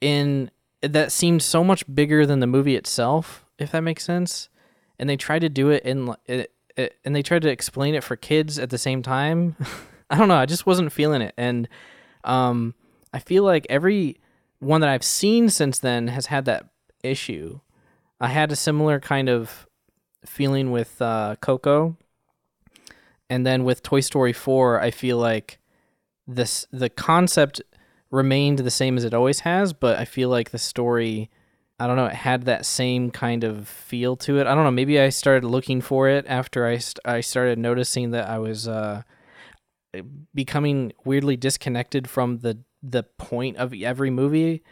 in 0.00 0.50
that 0.80 1.10
seemed 1.10 1.42
so 1.42 1.64
much 1.64 1.82
bigger 1.92 2.24
than 2.24 2.40
the 2.40 2.46
movie 2.46 2.76
itself 2.76 3.44
if 3.58 3.72
that 3.72 3.80
makes 3.80 4.04
sense 4.04 4.48
and 4.98 5.08
they 5.08 5.16
tried 5.16 5.40
to 5.40 5.48
do 5.48 5.70
it 5.70 5.84
in 5.84 6.14
it, 6.26 6.52
it, 6.76 6.96
and 7.04 7.14
they 7.14 7.22
tried 7.22 7.42
to 7.42 7.50
explain 7.50 7.94
it 7.94 8.04
for 8.04 8.16
kids 8.16 8.58
at 8.58 8.70
the 8.70 8.78
same 8.78 9.02
time. 9.02 9.56
I 10.10 10.16
don't 10.16 10.28
know. 10.28 10.36
I 10.36 10.46
just 10.46 10.66
wasn't 10.66 10.92
feeling 10.92 11.20
it, 11.20 11.34
and 11.36 11.68
um, 12.24 12.74
I 13.12 13.18
feel 13.18 13.42
like 13.44 13.66
every 13.68 14.20
one 14.58 14.80
that 14.80 14.90
I've 14.90 15.04
seen 15.04 15.48
since 15.48 15.78
then 15.78 16.08
has 16.08 16.26
had 16.26 16.44
that 16.46 16.66
issue. 17.02 17.60
I 18.20 18.28
had 18.28 18.50
a 18.50 18.56
similar 18.56 19.00
kind 19.00 19.28
of 19.28 19.66
feeling 20.26 20.70
with 20.70 21.00
uh, 21.00 21.36
Coco, 21.40 21.96
and 23.30 23.46
then 23.46 23.64
with 23.64 23.82
Toy 23.82 24.00
Story 24.00 24.32
Four, 24.32 24.80
I 24.80 24.90
feel 24.90 25.18
like 25.18 25.58
this 26.26 26.66
the 26.72 26.88
concept 26.90 27.62
remained 28.10 28.60
the 28.60 28.70
same 28.70 28.96
as 28.96 29.04
it 29.04 29.14
always 29.14 29.40
has, 29.40 29.72
but 29.72 29.98
I 29.98 30.04
feel 30.04 30.28
like 30.28 30.50
the 30.50 30.58
story 30.58 31.30
I 31.80 31.86
don't 31.86 31.96
know, 31.96 32.06
it 32.06 32.14
had 32.14 32.42
that 32.44 32.66
same 32.66 33.10
kind 33.12 33.44
of 33.44 33.68
feel 33.68 34.16
to 34.16 34.38
it. 34.38 34.48
I 34.48 34.54
don't 34.54 34.64
know, 34.64 34.70
maybe 34.70 34.98
I 34.98 35.10
started 35.10 35.46
looking 35.46 35.80
for 35.80 36.08
it 36.08 36.24
after 36.26 36.66
I, 36.66 36.78
st- 36.78 36.98
I 37.04 37.20
started 37.20 37.56
noticing 37.56 38.10
that 38.10 38.28
I 38.28 38.38
was 38.38 38.66
uh, 38.66 39.02
becoming 40.34 40.92
weirdly 41.04 41.36
disconnected 41.36 42.10
from 42.10 42.38
the 42.38 42.58
the 42.82 43.02
point 43.02 43.56
of 43.56 43.74
every 43.74 44.10
movie. 44.10 44.62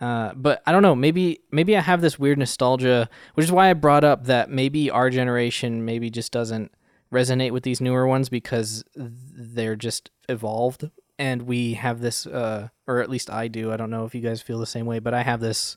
Uh, 0.00 0.32
but 0.34 0.62
I 0.64 0.72
don't 0.72 0.82
know, 0.82 0.94
maybe 0.94 1.40
maybe 1.50 1.76
I 1.76 1.80
have 1.80 2.00
this 2.00 2.18
weird 2.18 2.38
nostalgia, 2.38 3.08
which 3.34 3.44
is 3.44 3.52
why 3.52 3.70
I 3.70 3.74
brought 3.74 4.04
up 4.04 4.24
that 4.24 4.48
maybe 4.48 4.90
our 4.90 5.10
generation 5.10 5.84
maybe 5.84 6.08
just 6.08 6.30
doesn't 6.30 6.70
resonate 7.12 7.50
with 7.50 7.64
these 7.64 7.80
newer 7.80 8.06
ones 8.06 8.28
because 8.28 8.84
they're 8.94 9.76
just 9.76 10.10
evolved 10.28 10.90
and 11.18 11.42
we 11.42 11.74
have 11.74 12.00
this 12.00 12.26
uh, 12.26 12.68
or 12.86 13.00
at 13.00 13.10
least 13.10 13.30
I 13.30 13.48
do. 13.48 13.72
I 13.72 13.76
don't 13.76 13.90
know 13.90 14.04
if 14.04 14.14
you 14.14 14.20
guys 14.20 14.40
feel 14.40 14.58
the 14.58 14.66
same 14.66 14.86
way, 14.86 15.00
but 15.00 15.14
I 15.14 15.22
have 15.22 15.40
this 15.40 15.76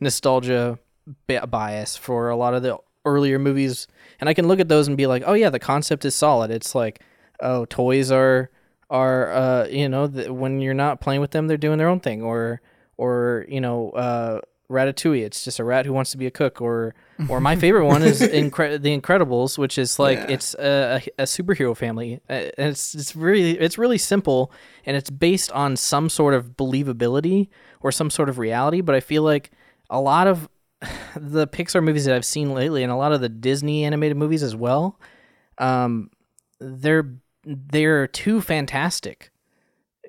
nostalgia 0.00 0.78
bi- 1.28 1.44
bias 1.46 1.96
for 1.96 2.28
a 2.28 2.36
lot 2.36 2.54
of 2.54 2.62
the 2.62 2.78
earlier 3.04 3.38
movies 3.38 3.86
and 4.20 4.28
I 4.28 4.34
can 4.34 4.48
look 4.48 4.58
at 4.58 4.68
those 4.68 4.88
and 4.88 4.96
be 4.96 5.06
like, 5.06 5.22
"Oh 5.26 5.34
yeah, 5.34 5.50
the 5.50 5.58
concept 5.60 6.04
is 6.04 6.14
solid." 6.14 6.50
It's 6.50 6.74
like, 6.74 7.00
"Oh, 7.40 7.66
toys 7.66 8.10
are 8.10 8.50
are 8.90 9.32
uh, 9.32 9.66
you 9.68 9.88
know, 9.88 10.06
th- 10.08 10.28
when 10.28 10.60
you're 10.60 10.74
not 10.74 11.00
playing 11.00 11.20
with 11.22 11.30
them, 11.30 11.46
they're 11.46 11.56
doing 11.56 11.78
their 11.78 11.88
own 11.88 12.00
thing 12.00 12.22
or 12.22 12.60
or, 12.98 13.46
you 13.48 13.60
know, 13.60 13.90
uh 13.90 14.40
Ratatouille, 14.70 15.24
it's 15.24 15.42
just 15.42 15.58
a 15.58 15.64
rat 15.64 15.84
who 15.84 15.92
wants 15.92 16.12
to 16.12 16.16
be 16.16 16.26
a 16.26 16.30
cook 16.30 16.60
or 16.60 16.94
or 17.28 17.40
my 17.40 17.56
favorite 17.64 17.86
one 17.86 18.02
is 18.04 18.20
Incre- 18.20 18.80
The 18.80 18.96
Incredibles, 18.96 19.58
which 19.58 19.78
is 19.78 19.98
like 19.98 20.18
Yeah. 20.18 20.26
it's 20.28 20.54
a, 20.54 21.02
a, 21.18 21.22
a 21.22 21.24
superhero 21.24 21.76
family. 21.76 22.20
And 22.28 22.52
it's 22.56 22.94
it's 22.94 23.16
really 23.16 23.58
it's 23.58 23.78
really 23.78 23.98
simple 23.98 24.52
and 24.86 24.96
it's 24.96 25.10
based 25.10 25.50
on 25.52 25.76
some 25.76 26.08
sort 26.08 26.34
of 26.34 26.56
believability 26.56 27.48
or 27.80 27.90
some 27.90 28.10
sort 28.10 28.28
of 28.28 28.38
reality, 28.38 28.80
but 28.80 28.94
I 28.94 29.00
feel 29.00 29.22
like 29.24 29.50
a 29.88 30.00
lot 30.00 30.26
of 30.28 30.48
the 31.16 31.48
Pixar 31.48 31.82
movies 31.82 32.04
that 32.04 32.14
I've 32.14 32.24
seen 32.24 32.52
lately, 32.54 32.82
and 32.84 32.92
a 32.92 32.96
lot 32.96 33.12
of 33.12 33.20
the 33.20 33.28
Disney 33.28 33.84
animated 33.84 34.16
movies 34.16 34.42
as 34.44 34.54
well, 34.54 35.00
um, 35.58 36.10
they're 36.60 37.14
they're 37.44 38.06
too 38.06 38.40
fantastic, 38.40 39.30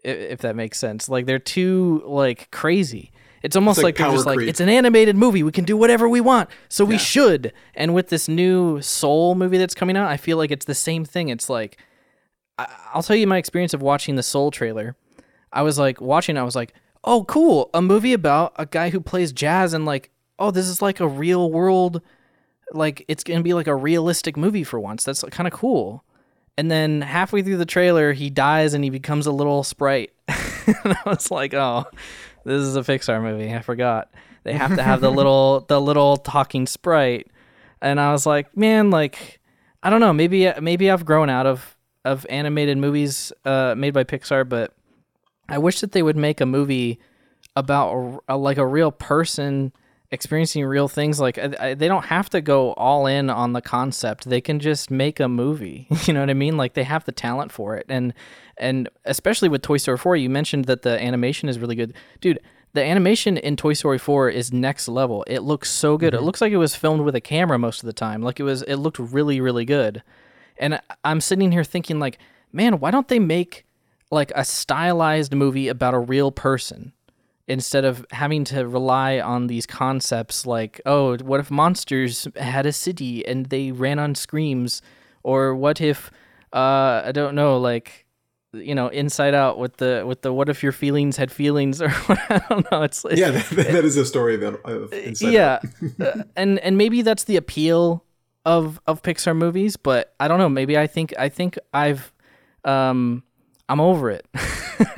if 0.04 0.40
that 0.42 0.56
makes 0.56 0.78
sense. 0.80 1.10
Like 1.10 1.26
they're 1.26 1.40
too 1.40 2.04
like 2.06 2.50
crazy, 2.52 3.12
It's 3.44 3.56
almost 3.56 3.80
It's 3.80 3.84
like 3.84 4.00
like, 4.00 4.08
they're 4.08 4.16
just 4.16 4.26
like 4.28 4.40
it's 4.42 4.60
an 4.60 4.70
animated 4.70 5.16
movie. 5.16 5.42
We 5.44 5.52
can 5.52 5.64
do 5.66 5.76
whatever 5.78 6.08
we 6.10 6.22
want, 6.22 6.50
so 6.70 6.86
we 6.86 6.96
Yeah. 6.96 7.00
should. 7.00 7.54
And 7.76 7.94
with 7.94 8.10
this 8.10 8.28
new 8.28 8.82
Soul 8.82 9.36
movie 9.36 9.58
that's 9.58 9.74
coming 9.76 9.98
out, 9.98 10.10
I 10.10 10.18
feel 10.18 10.38
like 10.38 10.52
it's 10.52 10.66
the 10.66 10.76
same 10.76 11.06
thing. 11.06 11.30
It's 11.30 11.50
like 11.50 11.78
I'll 12.94 13.02
tell 13.02 13.16
you 13.16 13.26
my 13.26 13.38
experience 13.38 13.74
of 13.74 13.82
watching 13.82 14.16
the 14.16 14.24
Soul 14.24 14.52
trailer. 14.52 14.96
I 15.52 15.64
was 15.64 15.80
like 15.80 16.00
watching. 16.00 16.38
I 16.38 16.44
was 16.44 16.56
like, 16.56 16.74
oh, 17.04 17.24
cool, 17.24 17.70
a 17.74 17.82
movie 17.82 18.14
about 18.14 18.54
a 18.58 18.66
guy 18.68 18.92
who 18.92 19.00
plays 19.02 19.32
jazz, 19.34 19.74
and 19.74 19.86
like, 19.86 20.12
oh, 20.38 20.52
this 20.52 20.68
is 20.68 20.82
like 20.82 21.00
a 21.00 21.08
real 21.08 21.50
world. 21.52 22.02
Like 22.74 23.04
it's 23.08 23.24
gonna 23.24 23.42
be 23.42 23.54
like 23.54 23.68
a 23.68 23.76
realistic 23.76 24.38
movie 24.38 24.64
for 24.64 24.80
once. 24.80 25.04
That's 25.04 25.24
kind 25.32 25.48
of 25.48 25.54
cool. 25.54 26.04
And 26.58 26.70
then 26.70 27.02
halfway 27.02 27.42
through 27.42 27.58
the 27.58 27.66
trailer, 27.66 28.14
he 28.14 28.30
dies 28.30 28.74
and 28.74 28.84
he 28.84 28.90
becomes 28.90 29.26
a 29.26 29.32
little 29.32 29.64
sprite. 29.64 30.12
and 30.28 30.94
I 30.94 31.02
was 31.06 31.32
like, 31.32 31.54
oh, 31.54 31.86
this 32.44 32.62
is 32.62 32.76
a 32.76 32.82
Pixar 32.82 33.22
movie. 33.22 33.54
I 33.54 33.62
forgot. 33.62 34.10
They 34.44 34.54
have 34.54 34.76
to 34.76 34.84
have 34.84 35.02
the 35.02 35.12
little 35.20 35.62
the 35.62 35.80
little 35.80 36.18
talking 36.18 36.68
sprite. 36.68 37.28
And 37.82 38.00
I 38.00 38.12
was 38.12 38.26
like, 38.26 38.56
man, 38.56 38.90
like 38.90 39.40
I 39.82 39.90
don't 39.90 40.02
know, 40.02 40.14
maybe 40.14 40.52
maybe 40.62 40.92
I've 40.92 41.06
grown 41.06 41.30
out 41.30 41.46
of 41.48 41.78
of 42.04 42.26
animated 42.30 42.78
movies 42.78 43.32
uh, 43.46 43.76
made 43.78 43.94
by 43.94 44.04
Pixar, 44.04 44.48
but 44.48 44.74
I 45.48 45.58
wish 45.60 45.82
that 45.82 45.92
they 45.92 46.02
would 46.02 46.18
make 46.18 46.42
a 46.42 46.46
movie 46.46 47.00
about 47.56 47.94
a, 48.28 48.36
a- 48.36 48.38
like 48.38 48.58
a 48.58 48.66
real 48.66 48.92
person 48.92 49.72
experiencing 50.12 50.66
real 50.66 50.88
things. 50.88 51.20
Like 51.20 51.38
I, 51.38 51.54
I, 51.60 51.74
they 51.74 51.88
don't 51.88 52.06
have 52.06 52.30
to 52.32 52.42
go 52.42 52.74
all 52.74 53.08
in 53.08 53.30
on 53.30 53.54
the 53.54 53.62
concept. 53.62 54.30
They 54.30 54.42
can 54.42 54.60
just 54.60 54.92
make 54.92 55.20
a 55.20 55.28
movie. 55.28 55.88
You 56.12 56.16
know 56.16 56.22
what 56.22 56.32
I 56.32 56.34
mean? 56.34 56.58
Like 56.58 56.74
they 56.74 56.84
have 56.84 57.06
the 57.06 57.12
talent 57.12 57.52
for 57.52 57.78
it, 57.78 57.86
and 57.88 58.14
and 58.58 58.90
especially 59.06 59.50
with 59.50 59.62
Toy 59.62 59.78
Story 59.78 59.98
4, 59.98 60.18
you 60.18 60.30
mentioned 60.30 60.66
that 60.66 60.82
the 60.82 61.02
animation 61.02 61.48
is 61.48 61.60
really 61.60 61.76
good, 61.76 61.94
dude. 62.20 62.40
The 62.74 62.84
animation 62.84 63.38
in 63.38 63.56
Toy 63.56 63.74
Story 63.74 64.00
4 64.00 64.30
is 64.30 64.52
next 64.52 64.88
level. 64.88 65.24
It 65.28 65.42
looks 65.42 65.70
so 65.70 65.98
good. 65.98 66.14
It 66.14 66.18
mm-hmm. 66.18 66.26
looks 66.26 66.42
like 66.42 66.52
it 66.52 66.58
was 66.58 66.76
filmed 66.76 67.04
with 67.04 67.16
a 67.16 67.22
camera 67.22 67.60
most 67.60 67.84
of 67.84 67.88
the 67.88 67.94
time. 67.94 68.22
Like 68.24 68.40
it 68.40 68.44
was 68.44 68.64
it 68.64 68.78
looked 68.78 68.98
really 68.98 69.40
really 69.40 69.64
good. 69.64 70.02
And 70.58 70.82
I'm 71.04 71.22
sitting 71.22 71.52
here 71.52 71.64
thinking 71.64 72.00
like, 72.00 72.18
man, 72.52 72.80
why 72.80 72.92
don't 72.92 73.08
they 73.08 73.20
make 73.20 73.66
like 74.10 74.32
a 74.36 74.44
stylized 74.44 75.34
movie 75.34 75.68
about 75.68 75.94
a 75.94 76.00
real 76.00 76.32
person 76.32 76.94
instead 77.52 77.86
of 77.86 78.06
having 78.12 78.44
to 78.46 78.68
rely 78.68 79.20
on 79.20 79.48
these 79.48 79.66
concepts 79.66 80.46
like, 80.46 80.80
oh, 80.86 81.18
what 81.18 81.40
if 81.40 81.52
monsters 81.52 82.28
had 82.38 82.66
a 82.66 82.72
city 82.72 83.26
and 83.28 83.48
they 83.48 83.72
ran 83.72 84.00
on 84.00 84.16
screams 84.16 84.82
or 85.24 85.54
what 85.56 85.82
if 85.82 86.10
uh 86.54 87.02
I 87.06 87.12
don't 87.12 87.36
know, 87.36 87.58
like 87.58 88.06
you 88.54 88.76
know, 88.76 88.88
inside 88.90 89.34
out 89.34 89.58
with 89.60 89.78
the 89.78 90.04
with 90.06 90.22
the 90.24 90.32
what 90.34 90.50
if 90.50 90.64
your 90.64 90.72
feelings 90.72 91.18
had 91.18 91.32
feelings 91.32 91.82
or 91.86 91.90
I 92.10 92.42
don't 92.50 92.70
know. 92.72 92.82
It's 92.84 93.04
like, 93.06 93.18
Yeah, 93.18 93.32
that, 93.32 93.50
that 93.76 93.86
is 93.86 93.98
a 93.98 94.06
story 94.06 94.38
that 94.38 94.54
of 94.66 94.94
Inside 94.94 95.34
yeah 95.34 95.60
Out. 95.64 95.66
Uh, 96.08 96.24
and 96.36 96.60
and 96.60 96.78
maybe 96.78 97.02
that's 97.02 97.26
the 97.26 97.38
appeal 97.38 98.04
of 98.46 98.80
of 98.88 99.02
pixar 99.04 99.36
movies 99.36 99.78
but 99.78 100.16
i 100.20 100.28
don't 100.28 100.40
know 100.40 100.50
maybe 100.50 100.76
i 100.78 100.88
think 100.88 101.14
i 101.20 101.30
think 101.30 101.60
i've 101.74 102.12
um 102.66 103.22
i'm 103.70 103.80
over 103.80 104.10
it 104.10 104.26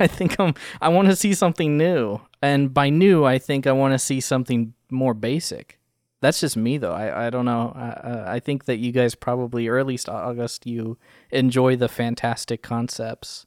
i 0.00 0.06
think 0.06 0.40
i'm 0.40 0.54
i 0.80 0.88
want 0.88 1.08
to 1.08 1.16
see 1.16 1.34
something 1.34 1.76
new 1.76 2.18
and 2.44 2.72
by 2.80 2.88
new 2.90 3.24
i 3.34 3.38
think 3.38 3.66
i 3.66 3.72
want 3.72 3.92
to 3.94 3.98
see 3.98 4.20
something 4.20 4.74
more 4.90 5.14
basic 5.14 5.78
that's 6.20 6.40
just 6.40 6.56
me 6.56 6.78
though 6.78 6.92
i 7.04 7.26
i 7.26 7.30
don't 7.30 7.44
know 7.52 7.72
I- 7.74 8.36
i 8.36 8.38
think 8.46 8.64
that 8.68 8.78
you 8.84 8.92
guys 8.92 9.14
probably 9.14 9.66
or 9.68 9.76
at 9.78 9.86
least 9.86 10.08
august 10.08 10.66
you 10.66 10.96
enjoy 11.30 11.76
the 11.76 11.88
fantastic 11.88 12.60
concepts 12.62 13.46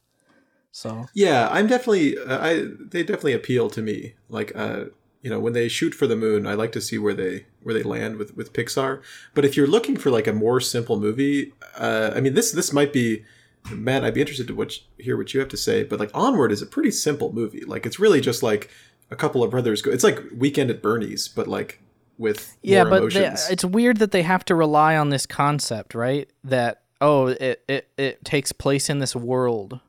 so 0.71 1.07
Yeah, 1.13 1.47
I'm 1.49 1.65
definitely. 1.65 2.17
Uh, 2.19 2.39
I 2.49 2.51
they 2.93 3.01
definitely 3.01 3.33
appeal 3.33 3.65
to 3.71 3.81
me. 3.81 4.13
Like, 4.29 4.51
uh, 4.55 4.79
you 5.23 5.29
know, 5.31 5.39
when 5.39 5.53
they 5.53 5.67
shoot 5.69 5.95
for 5.95 6.05
the 6.05 6.15
moon, 6.15 6.45
I 6.45 6.53
like 6.53 6.71
to 6.73 6.81
see 6.81 6.99
where 6.99 7.15
they 7.15 7.45
where 7.63 7.73
they 7.73 7.81
land 7.81 8.17
with 8.17 8.37
with 8.37 8.53
Pixar. 8.53 9.01
But 9.33 9.43
if 9.43 9.57
you're 9.57 9.73
looking 9.75 9.97
for 9.97 10.11
like 10.11 10.27
a 10.27 10.33
more 10.33 10.59
simple 10.61 10.99
movie, 10.99 11.51
uh, 11.79 12.11
I 12.15 12.19
mean, 12.21 12.35
this 12.35 12.51
this 12.51 12.71
might 12.71 12.93
be. 12.93 13.23
Matt, 13.71 14.03
I'd 14.03 14.13
be 14.13 14.21
interested 14.21 14.47
to 14.47 14.55
what, 14.55 14.73
hear 14.97 15.17
what 15.17 15.33
you 15.33 15.39
have 15.39 15.49
to 15.49 15.57
say. 15.57 15.83
But 15.83 15.99
like, 15.99 16.11
Onward 16.13 16.51
is 16.51 16.61
a 16.61 16.65
pretty 16.65 16.91
simple 16.91 17.33
movie. 17.33 17.63
Like, 17.65 17.85
it's 17.85 17.99
really 17.99 18.21
just 18.21 18.43
like 18.43 18.69
a 19.11 19.15
couple 19.15 19.43
of 19.43 19.51
brothers 19.51 19.81
go. 19.81 19.91
It's 19.91 20.03
like 20.03 20.19
Weekend 20.35 20.69
at 20.69 20.81
Bernie's, 20.81 21.27
but 21.27 21.47
like 21.47 21.81
with 22.17 22.57
yeah 22.63 22.83
more 22.83 23.01
but 23.01 23.13
they, 23.13 23.27
it's 23.51 23.63
weird 23.63 23.97
that 23.97 24.11
they 24.11 24.23
have 24.23 24.43
to 24.43 24.55
rely 24.55 24.97
on 24.97 25.11
this 25.11 25.27
concept 25.27 25.93
right 25.93 26.27
that 26.43 26.81
oh 26.99 27.27
it, 27.27 27.63
it, 27.67 27.87
it 27.95 28.25
takes 28.25 28.51
place 28.51 28.89
in 28.89 28.97
this 28.97 29.15
world 29.15 29.79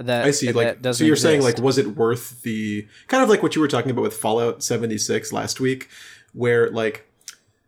that 0.00 0.24
I 0.24 0.30
see. 0.30 0.52
Like, 0.52 0.78
so 0.92 1.04
you're 1.04 1.16
saying 1.16 1.42
like, 1.42 1.58
was 1.58 1.78
it 1.78 1.96
worth 1.96 2.42
the 2.42 2.86
kind 3.08 3.22
of 3.22 3.28
like 3.28 3.42
what 3.42 3.54
you 3.54 3.60
were 3.60 3.68
talking 3.68 3.90
about 3.90 4.02
with 4.02 4.14
Fallout 4.14 4.62
76 4.62 5.32
last 5.32 5.60
week, 5.60 5.88
where 6.32 6.70
like 6.70 7.06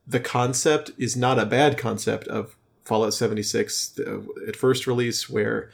the 0.06 0.20
concept 0.20 0.90
is 0.98 1.16
not 1.16 1.38
a 1.38 1.46
bad 1.46 1.76
concept 1.76 2.26
of 2.28 2.56
Fallout 2.84 3.14
76 3.14 3.88
the, 3.90 4.26
at 4.48 4.56
first 4.56 4.86
release, 4.86 5.28
where 5.30 5.70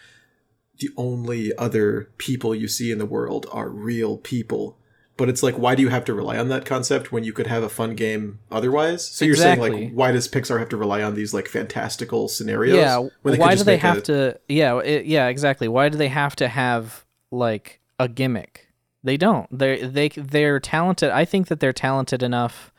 the 0.78 0.90
only 0.96 1.56
other 1.56 2.08
people 2.18 2.54
you 2.54 2.68
see 2.68 2.90
in 2.92 2.98
the 2.98 3.06
world 3.06 3.46
are 3.50 3.68
real 3.68 4.16
people. 4.16 4.76
But 5.16 5.28
it's 5.28 5.42
like, 5.42 5.58
why 5.58 5.74
do 5.74 5.82
you 5.82 5.88
have 5.88 6.04
to 6.04 6.14
rely 6.14 6.38
on 6.38 6.48
that 6.50 6.64
concept 6.64 7.10
when 7.10 7.24
you 7.24 7.32
could 7.32 7.48
have 7.48 7.64
a 7.64 7.68
fun 7.68 7.96
game 7.96 8.38
otherwise? 8.52 9.04
So 9.04 9.24
you're 9.24 9.34
saying 9.34 9.58
like, 9.58 9.90
why 9.92 10.12
does 10.12 10.28
Pixar 10.28 10.60
have 10.60 10.68
to 10.68 10.76
rely 10.76 11.02
on 11.02 11.14
these 11.14 11.34
like 11.34 11.48
fantastical 11.48 12.28
scenarios? 12.28 12.76
yeah 12.76 12.98
why 13.22 13.56
do 13.56 13.64
they 13.64 13.72
make 13.72 13.82
a- 13.82 13.86
have 13.86 14.02
to 14.04 14.38
yeah 14.48 14.78
it, 14.78 15.06
yeah 15.06 15.26
exactly 15.26 15.66
why 15.66 15.88
do 15.88 15.98
they 15.98 16.06
have 16.06 16.36
to 16.36 16.46
have 16.46 17.04
like 17.32 17.80
a 17.98 18.06
gimmick 18.06 18.68
they 19.02 19.16
don't 19.16 19.46
they 19.56 19.82
they 19.82 20.08
they're 20.10 20.60
talented 20.60 21.10
i 21.10 21.24
think 21.24 21.48
that 21.48 21.58
they're 21.60 21.72
talented 21.72 22.22
enough 22.22 22.72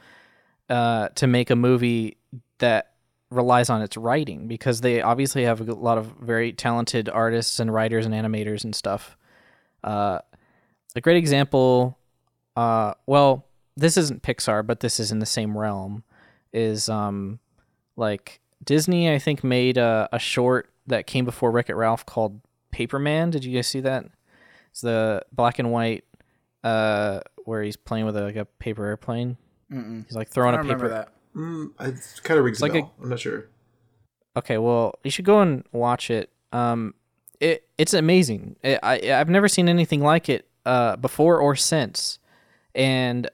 uh 0.70 1.10
to 1.10 1.28
make 1.28 1.50
a 1.50 1.56
movie 1.56 2.18
that 2.60 2.89
relies 3.32 3.70
on 3.70 3.82
its 3.82 3.96
writing 3.96 4.48
because 4.48 4.82
they 4.82 5.02
obviously 5.02 5.44
have 5.44 5.62
a 5.62 5.74
lot 5.74 5.98
of 5.98 6.08
very 6.20 6.52
talented 6.52 7.08
artists 7.10 7.60
and 7.60 7.74
writers 7.74 8.06
and 8.06 8.14
animators 8.16 8.64
and 8.64 8.76
stuff 8.76 9.16
uh 9.84 10.18
a 10.96 11.02
great 11.02 11.18
example 11.18 11.98
uh 12.56 12.94
well 13.06 13.46
this 13.78 13.98
isn't 13.98 14.24
pixar 14.24 14.66
but 14.66 14.80
this 14.80 15.00
is 15.00 15.12
in 15.12 15.20
the 15.20 15.26
same 15.28 15.56
realm 15.56 16.04
is 16.52 16.90
um 16.90 17.40
like 17.96 18.40
Disney, 18.64 19.12
I 19.14 19.20
think, 19.20 19.44
made 19.44 19.78
a, 19.78 20.10
a 20.12 20.20
short 20.20 20.72
that 20.88 21.08
came 21.08 21.26
before 21.26 21.52
Wreck 21.52 21.70
It 21.70 21.76
Ralph 21.76 22.06
called 22.06 22.42
Paperman. 22.74 23.32
Did 23.32 23.46
you 23.46 23.56
guys 23.56 23.68
see 23.68 23.82
that? 23.82 24.06
It's 24.72 24.82
the 24.82 25.24
black 25.32 25.60
and 25.60 25.72
white, 25.72 26.04
uh, 26.64 27.22
where 27.46 27.64
he's 27.64 27.78
playing 27.78 28.06
with 28.06 28.18
a, 28.18 28.22
like 28.24 28.36
a 28.36 28.46
paper 28.46 28.86
airplane. 28.86 29.38
Mm-mm. 29.72 30.06
He's 30.06 30.16
like 30.16 30.30
throwing 30.30 30.56
a 30.56 30.60
remember 30.60 30.86
paper. 30.86 30.96
that. 30.96 31.10
Mm, 31.40 31.72
it 31.80 32.22
kind 32.24 32.38
of 32.38 32.44
rings 32.46 32.62
like 32.62 32.74
a 32.74 32.80
a- 32.80 32.82
bell. 32.82 32.94
I'm 33.02 33.10
not 33.10 33.20
sure. 33.20 33.48
Okay, 34.36 34.58
well, 34.58 35.00
you 35.04 35.12
should 35.12 35.26
go 35.26 35.42
and 35.42 35.64
watch 35.72 36.12
it. 36.12 36.30
Um, 36.52 36.94
it 37.40 37.66
it's 37.78 37.94
amazing. 37.94 38.58
It, 38.62 38.80
I 38.84 39.14
I've 39.14 39.30
never 39.30 39.48
seen 39.48 39.70
anything 39.70 40.02
like 40.02 40.28
it 40.28 40.48
uh 40.66 40.98
before 40.98 41.40
or 41.40 41.56
since, 41.56 42.20
and 42.76 43.30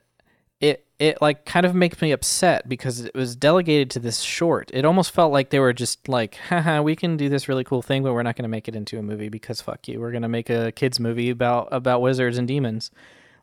it 0.62 0.86
it 1.00 1.20
like 1.20 1.46
kind 1.46 1.66
of 1.66 1.74
makes 1.74 2.00
me 2.02 2.12
upset 2.12 2.70
because 2.70 3.02
it 3.02 3.16
was 3.16 3.36
delegated 3.36 3.90
to 3.92 4.00
this 4.00 4.20
short. 4.22 4.70
It 4.72 4.86
almost 4.86 5.12
felt 5.12 5.32
like 5.32 5.50
they 5.50 5.60
were 5.60 5.74
just 5.74 6.08
like, 6.08 6.36
haha, 6.50 6.82
we 6.82 6.96
can 6.96 7.18
do 7.18 7.28
this 7.28 7.50
really 7.50 7.64
cool 7.64 7.82
thing, 7.82 8.04
but 8.04 8.14
we're 8.14 8.24
not 8.24 8.36
going 8.36 8.44
to 8.44 8.50
make 8.50 8.68
it 8.68 8.76
into 8.76 9.00
a 9.00 9.02
movie 9.02 9.30
because 9.30 9.62
fuck 9.62 9.88
you. 9.88 10.00
We're 10.00 10.12
going 10.12 10.22
to 10.22 10.30
make 10.30 10.52
a 10.52 10.72
kids 10.72 11.00
movie 11.00 11.32
about 11.32 11.70
about 11.72 12.02
wizards 12.02 12.38
and 12.38 12.48
demons. 12.48 12.92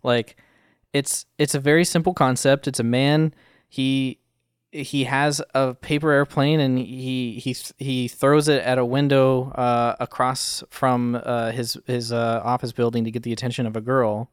Like 0.05 0.37
it's 0.93 1.27
it's 1.37 1.57
a 1.57 1.61
very 1.61 1.85
simple 1.85 2.15
concept. 2.15 2.69
It's 2.69 2.81
a 2.81 2.85
man 2.85 3.35
he 3.69 4.19
he 4.73 5.05
has 5.05 5.43
a 5.55 5.75
paper 5.75 6.11
airplane 6.11 6.59
and 6.59 6.79
he 6.79 7.39
he 7.39 7.55
he 7.79 8.09
throws 8.09 8.49
it 8.49 8.63
at 8.63 8.79
a 8.79 8.85
window 8.85 9.51
uh, 9.51 9.95
across 10.01 10.65
from 10.71 11.21
uh, 11.23 11.53
his 11.53 11.79
his 11.87 12.11
uh, 12.11 12.41
office 12.43 12.73
building 12.73 13.05
to 13.05 13.11
get 13.11 13.23
the 13.23 13.33
attention 13.33 13.67
of 13.67 13.77
a 13.77 13.83
girl, 13.83 14.31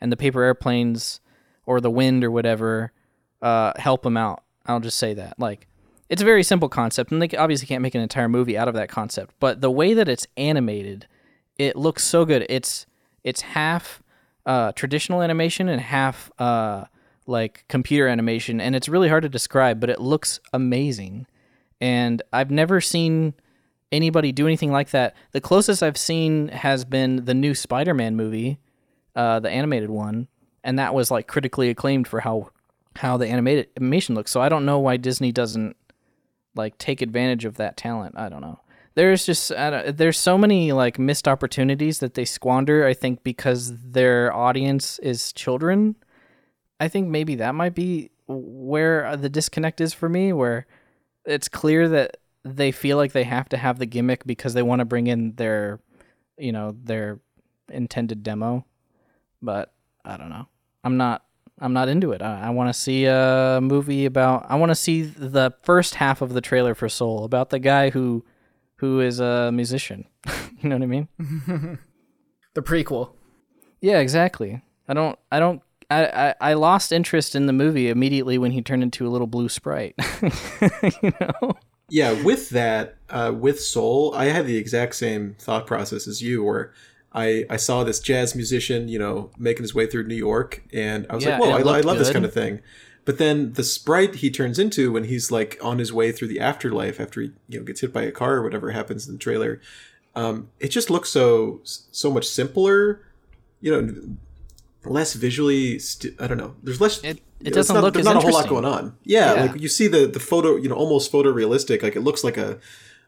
and 0.00 0.10
the 0.10 0.16
paper 0.16 0.42
airplanes 0.42 1.20
or 1.66 1.80
the 1.80 1.90
wind 1.90 2.24
or 2.24 2.30
whatever 2.30 2.90
uh, 3.42 3.72
help 3.76 4.04
him 4.04 4.16
out. 4.16 4.42
I'll 4.64 4.80
just 4.80 4.98
say 4.98 5.12
that 5.14 5.38
like 5.38 5.68
it's 6.08 6.22
a 6.22 6.26
very 6.26 6.42
simple 6.42 6.70
concept, 6.70 7.12
and 7.12 7.20
they 7.20 7.36
obviously 7.36 7.66
can't 7.66 7.82
make 7.82 7.94
an 7.94 8.00
entire 8.00 8.28
movie 8.28 8.56
out 8.56 8.68
of 8.68 8.74
that 8.74 8.88
concept. 8.88 9.34
But 9.40 9.60
the 9.60 9.70
way 9.70 9.92
that 9.92 10.08
it's 10.08 10.26
animated, 10.38 11.06
it 11.58 11.76
looks 11.76 12.02
so 12.02 12.24
good. 12.24 12.46
It's 12.48 12.86
it's 13.24 13.42
half 13.42 14.02
uh, 14.46 14.72
traditional 14.72 15.20
animation 15.20 15.68
and 15.68 15.82
half 15.82 16.30
uh, 16.38 16.84
like 17.26 17.64
computer 17.68 18.08
animation, 18.08 18.60
and 18.60 18.74
it's 18.74 18.88
really 18.88 19.08
hard 19.08 19.22
to 19.22 19.28
describe, 19.28 19.80
but 19.80 19.90
it 19.90 20.00
looks 20.00 20.40
amazing. 20.52 21.26
And 21.80 22.22
I've 22.32 22.50
never 22.50 22.80
seen 22.80 23.34
anybody 23.90 24.32
do 24.32 24.46
anything 24.46 24.72
like 24.72 24.90
that. 24.90 25.14
The 25.32 25.40
closest 25.40 25.82
I've 25.82 25.98
seen 25.98 26.48
has 26.48 26.84
been 26.84 27.24
the 27.24 27.34
new 27.34 27.54
Spider-Man 27.54 28.16
movie, 28.16 28.58
uh, 29.14 29.40
the 29.40 29.50
animated 29.50 29.90
one, 29.90 30.28
and 30.64 30.78
that 30.78 30.94
was 30.94 31.10
like 31.10 31.26
critically 31.26 31.68
acclaimed 31.70 32.08
for 32.08 32.20
how 32.20 32.50
how 32.96 33.16
the 33.16 33.26
animated 33.26 33.68
animation 33.76 34.14
looks. 34.14 34.30
So 34.30 34.40
I 34.40 34.48
don't 34.48 34.66
know 34.66 34.78
why 34.78 34.96
Disney 34.96 35.32
doesn't 35.32 35.76
like 36.54 36.76
take 36.78 37.00
advantage 37.02 37.44
of 37.44 37.56
that 37.56 37.76
talent. 37.76 38.14
I 38.16 38.28
don't 38.28 38.42
know. 38.42 38.60
There's 38.94 39.24
just 39.24 39.48
there's 39.48 40.18
so 40.18 40.36
many 40.36 40.72
like 40.72 40.98
missed 40.98 41.26
opportunities 41.26 42.00
that 42.00 42.14
they 42.14 42.26
squander. 42.26 42.86
I 42.86 42.92
think 42.92 43.24
because 43.24 43.72
their 43.78 44.32
audience 44.34 44.98
is 44.98 45.32
children, 45.32 45.96
I 46.82 46.88
think 46.88 47.06
maybe 47.06 47.36
that 47.36 47.54
might 47.54 47.76
be 47.76 48.10
where 48.26 49.06
uh, 49.06 49.14
the 49.14 49.28
disconnect 49.28 49.80
is 49.80 49.94
for 49.94 50.08
me, 50.08 50.32
where 50.32 50.66
it's 51.24 51.48
clear 51.48 51.88
that 51.88 52.16
they 52.44 52.72
feel 52.72 52.96
like 52.96 53.12
they 53.12 53.22
have 53.22 53.48
to 53.50 53.56
have 53.56 53.78
the 53.78 53.86
gimmick 53.86 54.26
because 54.26 54.52
they 54.52 54.64
want 54.64 54.80
to 54.80 54.84
bring 54.84 55.06
in 55.06 55.36
their, 55.36 55.78
you 56.36 56.50
know, 56.50 56.74
their 56.82 57.20
intended 57.68 58.24
demo. 58.24 58.66
But 59.40 59.72
I 60.04 60.16
don't 60.16 60.28
know. 60.28 60.48
I'm 60.82 60.96
not. 60.96 61.24
I'm 61.60 61.72
not 61.72 61.88
into 61.88 62.10
it. 62.10 62.20
I, 62.20 62.46
I 62.46 62.50
want 62.50 62.68
to 62.68 62.74
see 62.74 63.04
a 63.04 63.60
movie 63.62 64.04
about. 64.04 64.46
I 64.48 64.56
want 64.56 64.70
to 64.70 64.74
see 64.74 65.02
the 65.02 65.54
first 65.62 65.94
half 65.94 66.20
of 66.20 66.32
the 66.32 66.40
trailer 66.40 66.74
for 66.74 66.88
Soul 66.88 67.22
about 67.22 67.50
the 67.50 67.60
guy 67.60 67.90
who, 67.90 68.24
who 68.76 68.98
is 68.98 69.20
a 69.20 69.52
musician. 69.52 70.06
you 70.60 70.68
know 70.68 70.74
what 70.74 70.82
I 70.82 70.86
mean? 70.86 71.08
The 72.54 72.60
prequel. 72.60 73.12
Yeah, 73.80 74.00
exactly. 74.00 74.60
I 74.86 74.92
don't. 74.92 75.18
I 75.30 75.38
don't. 75.38 75.62
I, 75.92 76.28
I, 76.28 76.34
I 76.40 76.54
lost 76.54 76.92
interest 76.92 77.34
in 77.34 77.46
the 77.46 77.52
movie 77.52 77.88
immediately 77.88 78.38
when 78.38 78.52
he 78.52 78.62
turned 78.62 78.82
into 78.82 79.06
a 79.06 79.10
little 79.10 79.26
blue 79.26 79.48
sprite. 79.48 79.94
you 81.02 81.12
know. 81.20 81.54
Yeah, 81.88 82.22
with 82.22 82.50
that, 82.50 82.96
uh, 83.10 83.32
with 83.38 83.60
Soul, 83.60 84.14
I 84.14 84.26
had 84.26 84.46
the 84.46 84.56
exact 84.56 84.94
same 84.94 85.34
thought 85.38 85.66
process 85.66 86.08
as 86.08 86.22
you, 86.22 86.42
where 86.42 86.72
I, 87.12 87.44
I 87.50 87.56
saw 87.56 87.84
this 87.84 88.00
jazz 88.00 88.34
musician, 88.34 88.88
you 88.88 88.98
know, 88.98 89.30
making 89.38 89.62
his 89.62 89.74
way 89.74 89.86
through 89.86 90.06
New 90.06 90.14
York, 90.14 90.62
and 90.72 91.06
I 91.10 91.16
was 91.16 91.24
Yeah, 91.24 91.38
like, 91.38 91.64
whoa, 91.64 91.72
I, 91.72 91.78
I 91.78 91.80
love 91.80 91.98
this 91.98 92.10
kind 92.10 92.24
of 92.24 92.32
thing. 92.32 92.60
But 93.04 93.18
then 93.18 93.54
the 93.54 93.64
sprite 93.64 94.16
he 94.16 94.30
turns 94.30 94.58
into 94.58 94.92
when 94.92 95.04
he's 95.04 95.30
like 95.30 95.58
on 95.60 95.78
his 95.78 95.92
way 95.92 96.12
through 96.12 96.28
the 96.28 96.40
afterlife 96.40 97.00
after 97.00 97.20
he 97.20 97.32
you 97.48 97.58
know 97.58 97.64
gets 97.64 97.80
hit 97.80 97.92
by 97.92 98.02
a 98.02 98.12
car 98.12 98.36
or 98.36 98.42
whatever 98.42 98.70
happens 98.70 99.06
in 99.06 99.14
the 99.14 99.18
trailer, 99.18 99.60
um, 100.14 100.48
it 100.60 100.68
just 100.68 100.88
looks 100.88 101.10
so 101.10 101.60
so 101.64 102.10
much 102.10 102.26
simpler, 102.26 103.00
you 103.60 103.72
know, 103.72 104.16
less 104.84 105.14
visually. 105.14 105.78
St- 105.78 106.14
I 106.20 106.26
don't 106.26 106.38
know. 106.38 106.54
There's 106.62 106.80
less. 106.80 107.02
It- 107.04 107.20
it 107.44 107.52
doesn't 107.54 107.74
not, 107.74 107.82
look 107.82 107.94
There's 107.94 108.06
as 108.06 108.14
not 108.14 108.22
a 108.22 108.24
whole 108.24 108.32
lot 108.32 108.48
going 108.48 108.64
on. 108.64 108.94
Yeah, 109.02 109.34
Yeah. 109.34 109.42
like 109.50 109.60
you 109.60 109.66
see 109.66 109.88
the 109.88 110.06
the 110.06 110.20
photo, 110.20 110.54
you 110.56 110.68
know, 110.68 110.76
almost 110.76 111.10
photorealistic. 111.10 111.82
Like 111.82 111.96
it 111.96 112.02
looks 112.02 112.22
like 112.22 112.36
a 112.36 112.58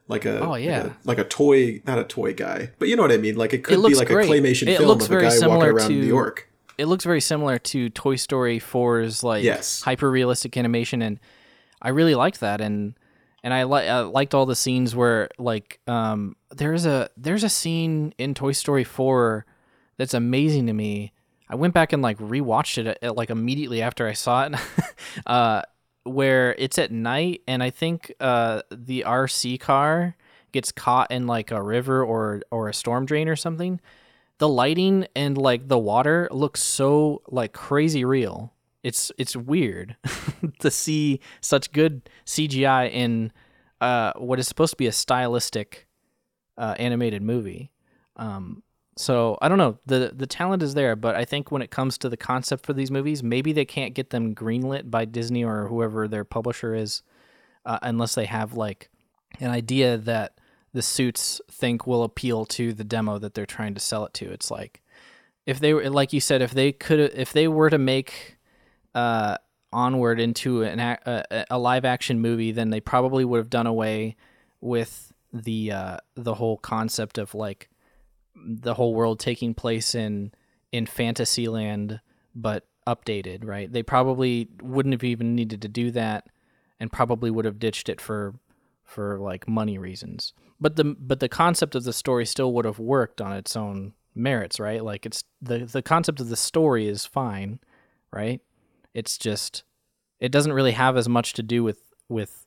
like 0.09 0.25
a 0.25 0.41
Oh, 0.45 0.51
like 0.51 0.65
yeah. 0.65 0.87
a, 0.87 0.91
like 1.05 1.19
a 1.19 1.25
toy, 1.25 1.81
not 1.87 2.01
a 2.01 2.05
toy 2.05 2.35
guy, 2.35 2.71
but 2.81 2.89
you 2.89 2.97
know 2.97 3.03
what 3.03 3.13
I 3.13 3.17
mean. 3.17 3.37
Like 3.37 3.55
it 3.55 3.63
could 3.63 3.75
be 3.77 3.77
looks 3.77 3.99
like 3.99 4.09
great. 4.09 4.29
a 4.29 4.33
claymation 4.33 4.67
It 4.67 4.79
film 4.79 4.89
looks 4.89 5.05
of 5.05 5.13
a 5.13 5.15
very 5.15 5.23
guy 5.23 5.29
walking 5.29 5.41
similar 5.41 5.73
around 5.73 5.89
to- 5.89 5.95
New 5.95 6.05
York. 6.05 6.49
it 6.79 6.87
looks 6.87 7.05
very 7.05 7.21
similar 7.21 7.59
to 7.59 7.89
Toy 7.91 8.17
Story 8.17 8.59
4's 8.59 9.23
like 9.23 9.45
Yes. 9.45 9.83
hyper 9.83 10.11
realistic 10.11 10.57
animation, 10.57 11.01
and 11.01 11.21
I 11.81 11.91
really 11.91 12.17
liked 12.17 12.41
that. 12.41 12.61
And 12.61 12.95
and 13.45 13.55
I, 13.55 13.63
li- 13.65 13.87
I 13.89 14.01
liked 14.01 14.35
all 14.35 14.47
the 14.47 14.57
scenes 14.57 14.97
where 14.97 15.29
like 15.39 15.79
um 15.87 16.35
there's 16.51 16.87
a 16.87 17.09
there's 17.17 17.45
a 17.45 17.49
scene 17.49 18.13
in 18.19 18.35
Toy 18.35 18.51
Story 18.51 18.83
4 18.83 19.47
that's 19.97 20.13
amazing 20.15 20.67
to 20.67 20.73
me. 20.73 21.13
I 21.49 21.57
went 21.57 21.75
back 21.75 21.93
and 21.93 22.03
like 22.03 22.19
rewatched 22.19 22.85
it 22.87 22.99
uh, 23.03 23.13
like 23.13 23.31
immediately 23.31 23.83
after 23.83 24.07
I 24.09 24.13
saw 24.13 24.47
it, 24.47 24.55
uh, 25.27 25.63
where 26.05 26.55
it's 26.59 26.79
at 26.79 26.91
night, 26.91 27.43
and 27.47 27.63
I 27.63 27.71
think 27.71 28.13
uh 28.21 28.63
the 28.71 29.05
RC 29.07 29.61
car 29.61 30.17
gets 30.53 30.73
caught 30.73 31.11
in 31.11 31.27
like 31.27 31.51
a 31.51 31.63
river 31.63 32.05
or 32.05 32.43
or 32.51 32.69
a 32.69 32.75
storm 32.75 33.07
drain 33.07 33.29
or 33.29 33.37
something 33.37 33.81
the 34.39 34.49
lighting 34.49 35.07
and 35.15 35.39
like 35.39 35.69
the 35.69 35.79
water 35.79 36.29
looks 36.31 36.63
so 36.63 37.23
like 37.29 37.53
crazy 37.53 38.05
real. 38.05 38.53
It's 38.83 39.11
it's 39.17 39.37
weird 39.37 39.97
to 40.59 40.71
see 40.71 41.21
such 41.41 41.73
good 41.73 42.09
CGI 42.27 42.91
in 42.91 43.33
uh, 43.81 44.13
what 44.17 44.39
is 44.39 44.49
supposed 44.49 44.73
to 44.73 44.77
be 44.77 44.87
a 44.87 44.93
stylistic 44.93 45.87
uh, 46.59 46.75
animated 46.79 47.23
movie. 47.23 47.71
Um, 48.17 48.63
so 48.97 49.37
I 49.43 49.49
don't 49.49 49.59
know 49.59 49.79
the 49.87 50.13
the 50.15 50.27
talent 50.27 50.63
is 50.63 50.75
there, 50.75 50.95
but 50.95 51.17
I 51.17 51.25
think 51.25 51.51
when 51.51 51.63
it 51.63 51.71
comes 51.71 51.99
to 51.99 52.09
the 52.09 52.17
concept 52.17 52.65
for 52.65 52.73
these 52.73 52.91
movies, 52.91 53.23
maybe 53.23 53.53
they 53.53 53.65
can't 53.65 53.95
get 53.95 54.11
them 54.11 54.35
greenlit 54.35 54.91
by 54.91 55.05
Disney 55.05 55.45
or 55.45 55.69
whoever 55.69 56.07
their 56.07 56.25
publisher 56.25 56.75
is, 56.75 57.03
uh, 57.67 57.79
unless 57.83 58.15
they 58.15 58.27
have 58.27 58.55
like 58.55 58.91
an 59.41 59.51
idea 59.51 59.97
that 59.97 60.39
the 60.73 60.83
suits 60.83 61.41
think 61.51 61.87
will 61.87 62.05
appeal 62.05 62.45
to 62.45 62.73
the 62.73 62.85
demo 62.85 63.19
that 63.19 63.35
they're 63.35 63.47
trying 63.47 63.75
to 63.75 63.81
sell 63.81 64.05
it 64.05 64.15
to. 64.15 64.31
It's 64.31 64.51
like 64.51 64.83
if 65.47 65.59
they 65.59 65.75
were 65.75 65.91
like 65.91 66.13
you 66.13 66.21
said, 66.21 66.41
if 66.41 66.53
they 66.53 66.71
could, 66.73 67.01
if 67.01 67.33
they 67.33 67.49
were 67.49 67.71
to 67.71 67.79
make 67.79 68.39
uh, 68.95 69.39
onward 69.73 70.21
into 70.21 70.63
an 70.63 70.79
a, 70.79 71.47
a 71.51 71.59
live 71.59 71.85
action 71.85 72.21
movie, 72.21 72.53
then 72.53 72.71
they 72.71 72.81
probably 72.81 73.25
would 73.25 73.39
have 73.39 73.51
done 73.51 73.67
away 73.67 74.15
with 74.61 75.13
the 75.33 75.73
uh, 75.73 75.97
the 76.15 76.35
whole 76.35 76.59
concept 76.59 77.19
of 77.19 77.35
like 77.35 77.69
the 78.35 78.75
whole 78.75 78.95
world 78.95 79.21
taking 79.21 79.55
place 79.55 79.95
in 79.95 80.33
in 80.73 80.87
Fantasyland, 80.87 82.01
but 82.35 82.67
updated. 82.87 83.45
Right? 83.45 83.73
They 83.73 83.83
probably 83.83 84.49
wouldn't 84.63 84.95
have 84.95 85.05
even 85.05 85.35
needed 85.35 85.63
to 85.63 85.69
do 85.69 85.91
that, 85.93 86.29
and 86.81 86.93
probably 86.93 87.31
would 87.31 87.45
have 87.45 87.59
ditched 87.59 87.89
it 87.89 88.01
for 88.01 88.35
for 88.85 89.19
like 89.19 89.49
money 89.49 89.79
reasons. 89.79 90.33
But 90.61 90.77
the 90.77 90.85
but 90.85 91.21
the 91.21 91.29
concept 91.29 91.75
of 91.75 91.85
the 91.85 91.93
story 91.93 92.27
still 92.27 92.53
would 92.53 92.65
have 92.65 92.79
worked 92.79 93.21
on 93.21 93.33
its 93.33 93.57
own 93.57 93.95
merits, 94.15 94.61
right? 94.61 94.85
Like 94.85 95.07
it's 95.07 95.25
the 95.43 95.59
the 95.61 95.83
concept 95.83 96.21
of 96.21 96.29
the 96.29 96.37
story 96.37 96.87
is 96.87 97.05
fine, 97.05 97.61
right? 98.13 98.41
It's 98.93 99.19
just 99.19 99.65
it 100.21 100.31
doesn't 100.31 100.53
really 100.53 100.73
have 100.73 100.97
as 100.97 101.09
much 101.09 101.33
to 101.35 101.43
do 101.43 101.65
with 101.65 101.81
with 102.09 102.47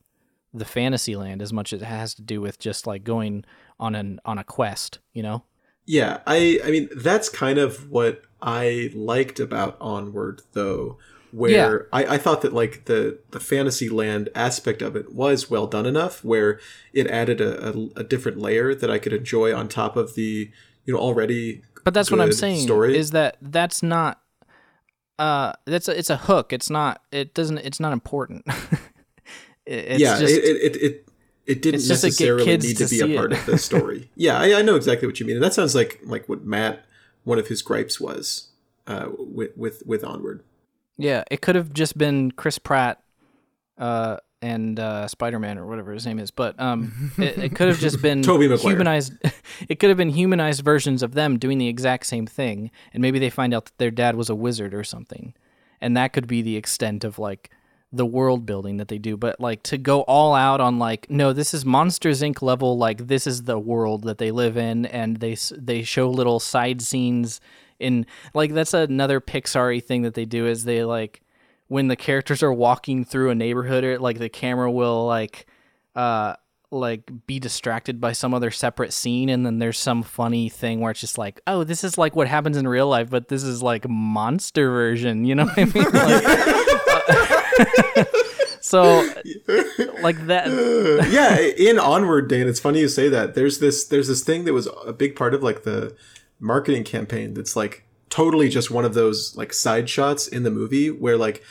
the 0.54 0.66
fantasy 0.66 1.16
land 1.16 1.42
as 1.42 1.52
much 1.52 1.74
as 1.74 1.82
it 1.82 1.86
has 1.86 2.14
to 2.16 2.22
do 2.22 2.42
with 2.42 2.58
just 2.58 2.88
like 2.88 3.04
going 3.04 3.44
on 3.80 3.96
an 3.96 4.20
on 4.26 4.38
a 4.38 4.44
quest, 4.44 5.00
you 5.14 5.22
know? 5.22 5.44
Yeah, 5.88 6.20
I 6.28 6.60
I 6.64 6.70
mean 6.70 6.90
that's 6.96 7.30
kind 7.30 7.58
of 7.58 7.90
what 7.90 8.22
I 8.42 8.92
liked 8.94 9.40
about 9.40 9.78
Onward 9.82 10.42
though, 10.52 10.98
where 11.32 11.88
I, 11.94 12.16
I 12.16 12.18
thought 12.18 12.42
that 12.42 12.54
like 12.54 12.86
the 12.86 13.20
the 13.32 13.40
fantasy 13.40 13.88
land 13.90 14.28
aspect 14.36 14.82
of 14.82 14.96
it 14.98 15.14
was 15.14 15.50
well 15.50 15.66
done 15.66 15.86
enough 15.86 16.24
where 16.26 16.60
it 16.94 17.08
added 17.08 17.40
a, 17.42 17.70
a, 17.70 17.88
a 18.02 18.04
different 18.04 18.38
layer 18.38 18.76
that 18.76 18.92
I 18.92 19.00
could 19.00 19.14
enjoy 19.14 19.56
on 19.56 19.70
top 19.70 19.96
of 19.96 20.14
the 20.16 20.52
you 20.86 20.94
know 20.94 21.00
already 21.00 21.62
But 21.86 21.94
that's 21.94 22.12
what 22.12 22.20
I'm 22.20 22.34
saying 22.34 22.60
story. 22.62 22.98
is 22.98 23.12
that 23.12 23.38
that's 23.42 23.82
not 23.82 24.20
uh 25.18 25.54
that's 25.66 25.88
a, 25.88 25.98
it's 25.98 26.10
a 26.10 26.18
hook. 26.18 26.52
It's 26.52 26.70
not 26.70 27.02
it 27.12 27.34
doesn't 27.34 27.60
it's 27.60 27.80
not 27.80 27.94
important. 27.94 28.46
It- 29.66 29.86
it's 29.92 30.00
yeah, 30.00 30.18
just 30.18 30.34
it, 30.34 30.44
it, 30.46 30.76
it, 30.82 31.07
it, 31.48 31.62
didn't 31.62 31.80
It's 31.80 31.88
just 31.88 32.02
to 32.02 32.08
get 32.08 32.36
necessarily 32.36 32.58
need 32.58 32.78
to, 32.78 32.88
to 32.88 33.06
be 33.06 33.14
a 33.14 33.18
part 33.18 33.32
it. 33.32 33.40
of 33.40 33.46
the 33.46 33.58
story. 33.58 34.10
yeah, 34.16 34.38
I, 34.38 34.60
I 34.60 34.62
know 34.62 34.76
exactly 34.76 35.08
what 35.08 35.20
you 35.20 35.26
mean, 35.26 35.38
and 35.38 35.44
that 35.44 35.54
sounds 35.54 35.74
like 35.74 36.00
like 36.04 36.28
what 36.28 36.46
Matt 36.46 36.86
one 37.24 37.40
of 37.40 37.48
his 37.48 37.62
gripes 37.62 38.00
was 38.00 38.50
uh, 38.86 39.10
with 39.18 39.56
with 39.56 39.84
with 39.86 40.04
Onward. 40.04 40.44
Yeah, 40.98 41.24
it 41.30 41.42
could 41.42 41.56
have 41.56 41.74
just 41.74 41.98
been 41.98 42.32
Chris 42.32 42.58
Pratt 42.58 43.02
uh, 43.78 44.18
and 44.42 44.80
uh, 44.80 45.08
Spider 45.08 45.40
Man 45.40 45.58
or 45.58 45.66
whatever 45.66 45.94
his 45.94 46.06
name 46.06 46.20
is, 46.20 46.32
but 46.32 46.60
um, 46.60 47.12
it, 47.18 47.38
it 47.38 47.56
could 47.56 47.68
have 47.68 47.80
just 47.80 48.02
been 48.02 48.24
humanized. 48.24 49.14
it 49.70 49.80
could 49.80 49.90
have 49.90 49.98
been 49.98 50.10
humanized 50.10 50.64
versions 50.64 51.04
of 51.04 51.14
them 51.14 51.38
doing 51.38 51.58
the 51.58 51.68
exact 51.68 52.06
same 52.08 52.26
thing, 52.26 52.72
and 52.94 53.02
maybe 53.02 53.20
they 53.20 53.30
find 53.30 53.54
out 53.54 53.66
that 53.66 53.78
their 53.78 53.92
dad 53.92 54.16
was 54.16 54.30
a 54.30 54.36
wizard 54.36 54.74
or 54.74 54.84
something, 54.84 55.34
and 55.80 55.96
that 55.96 56.14
could 56.14 56.28
be 56.28 56.42
the 56.42 56.58
extent 56.58 57.04
of 57.04 57.20
like 57.20 57.52
the 57.92 58.06
world 58.06 58.46
building 58.46 58.78
that 58.78 58.88
they 58.88 58.98
do. 58.98 59.18
But 59.18 59.40
like 59.40 59.64
to 59.64 59.78
go 59.78 60.02
all 60.02 60.36
out 60.36 60.60
on 60.60 60.80
like, 60.80 61.10
no, 61.10 61.34
this 61.34 61.54
is 61.54 61.66
Monsters 61.66 62.22
Inc. 62.22 62.42
level. 62.42 62.78
Like 62.78 63.08
this 63.08 63.28
is 63.28 63.44
the 63.44 63.60
world 63.60 64.04
that 64.04 64.18
they 64.18 64.32
live 64.32 64.58
in, 64.58 64.86
and 64.86 65.18
they 65.18 65.38
they 65.52 65.84
show 65.84 66.10
little 66.10 66.40
side 66.40 66.82
scenes 66.82 67.40
in 67.80 68.06
like 68.34 68.54
that's 68.54 68.74
another 68.74 69.22
Pixar 69.22 69.84
thing 69.84 70.02
that 70.02 70.14
they 70.14 70.26
do 70.26 70.48
is 70.48 70.64
they 70.64 70.84
like 70.84 71.22
when 71.68 71.88
the 71.88 71.96
characters 71.96 72.42
are 72.42 72.54
walking 72.54 73.04
through 73.04 73.30
a 73.30 73.36
neighborhood 73.36 73.84
or 73.84 74.00
like 74.00 74.20
the 74.20 74.30
camera 74.30 74.72
will 74.72 75.06
like 75.06 75.46
uh 75.96 76.34
like 76.70 77.10
be 77.26 77.40
distracted 77.40 78.02
by 78.02 78.12
some 78.12 78.34
other 78.34 78.52
separate 78.52 78.92
scene 78.92 79.30
and 79.30 79.46
then 79.46 79.60
there's 79.60 79.80
some 79.80 80.04
funny 80.04 80.50
thing 80.50 80.82
where 80.82 80.92
it's 80.92 81.00
just 81.00 81.18
like 81.18 81.40
oh 81.48 81.64
this 81.64 81.84
is 81.84 81.98
like 81.98 82.16
what 82.16 82.28
happens 82.28 82.58
in 82.58 82.68
real 82.68 82.90
life 82.90 83.10
but 83.10 83.30
this 83.30 83.44
is 83.44 83.64
like 83.64 83.88
monster 83.88 84.70
version 84.70 85.24
you 85.24 85.34
know 85.34 85.46
what 85.46 85.58
i 85.58 85.64
mean 85.64 85.84
like, 85.94 86.87
so 88.62 89.08
like 90.02 90.26
that 90.28 90.48
yeah, 91.12 91.38
in 91.38 91.80
Onward, 91.80 92.30
Dan, 92.30 92.48
it's 92.48 92.60
funny 92.60 92.82
you 92.82 92.90
say 92.90 93.10
that. 93.10 93.36
There's 93.36 93.60
this 93.60 93.86
there's 93.86 94.08
this 94.08 94.24
thing 94.24 94.46
that 94.46 94.54
was 94.54 94.68
a 94.86 94.94
big 94.94 95.16
part 95.16 95.34
of 95.34 95.44
like 95.44 95.64
the 95.64 95.96
marketing 96.40 96.84
campaign 96.84 97.34
that's 97.34 97.56
like 97.56 97.84
totally 98.10 98.50
just 98.50 98.72
one 98.72 98.86
of 98.86 98.94
those 98.94 99.36
like 99.36 99.54
side 99.54 99.90
shots 99.90 100.28
in 100.28 100.44
the 100.44 100.52
movie 100.52 100.90
where 100.90 101.18
like 101.18 101.44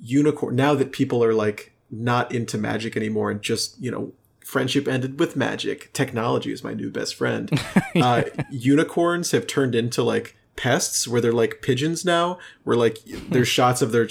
unicorn 0.00 0.54
now 0.54 0.74
that 0.74 0.92
people 0.92 1.24
are 1.24 1.34
like 1.34 1.72
not 1.90 2.32
into 2.32 2.58
magic 2.58 2.96
anymore 2.96 3.30
and 3.30 3.42
just, 3.42 3.80
you 3.80 3.90
know, 3.90 4.12
friendship 4.44 4.88
ended 4.88 5.18
with 5.18 5.36
magic. 5.36 5.92
Technology 5.92 6.52
is 6.52 6.64
my 6.64 6.74
new 6.74 6.90
best 6.90 7.14
friend. 7.14 7.50
uh, 7.96 8.24
unicorns 8.50 9.30
have 9.32 9.46
turned 9.46 9.74
into 9.74 10.02
like 10.02 10.36
pests 10.56 11.06
where 11.06 11.20
they're 11.20 11.32
like 11.32 11.60
pigeons 11.62 12.04
now, 12.04 12.38
where 12.64 12.76
like 12.76 12.98
there's 13.28 13.48
shots 13.48 13.82
of 13.82 13.92
their 13.92 14.08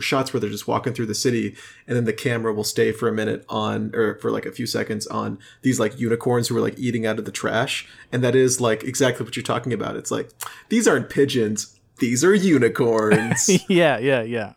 shots 0.00 0.32
where 0.32 0.40
they're 0.40 0.50
just 0.50 0.68
walking 0.68 0.92
through 0.92 1.06
the 1.06 1.14
city 1.14 1.56
and 1.86 1.96
then 1.96 2.04
the 2.04 2.12
camera 2.12 2.52
will 2.52 2.64
stay 2.64 2.92
for 2.92 3.08
a 3.08 3.12
minute 3.12 3.44
on 3.48 3.90
or 3.94 4.16
for 4.16 4.30
like 4.30 4.44
a 4.44 4.52
few 4.52 4.66
seconds 4.66 5.06
on 5.06 5.38
these 5.62 5.80
like 5.80 5.98
unicorns 5.98 6.48
who 6.48 6.56
are 6.56 6.60
like 6.60 6.78
eating 6.78 7.06
out 7.06 7.18
of 7.18 7.24
the 7.24 7.32
trash 7.32 7.88
and 8.12 8.22
that 8.22 8.36
is 8.36 8.60
like 8.60 8.84
exactly 8.84 9.24
what 9.24 9.34
you're 9.34 9.42
talking 9.42 9.72
about 9.72 9.96
it's 9.96 10.10
like 10.10 10.30
these 10.68 10.86
aren't 10.86 11.08
pigeons 11.08 11.78
these 12.02 12.24
are 12.24 12.34
unicorns. 12.34 13.48
yeah, 13.68 13.96
yeah, 13.98 14.22
yeah. 14.22 14.54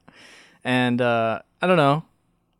And 0.63 0.99
uh, 0.99 1.41
I 1.61 1.67
don't 1.67 1.77
know. 1.77 2.03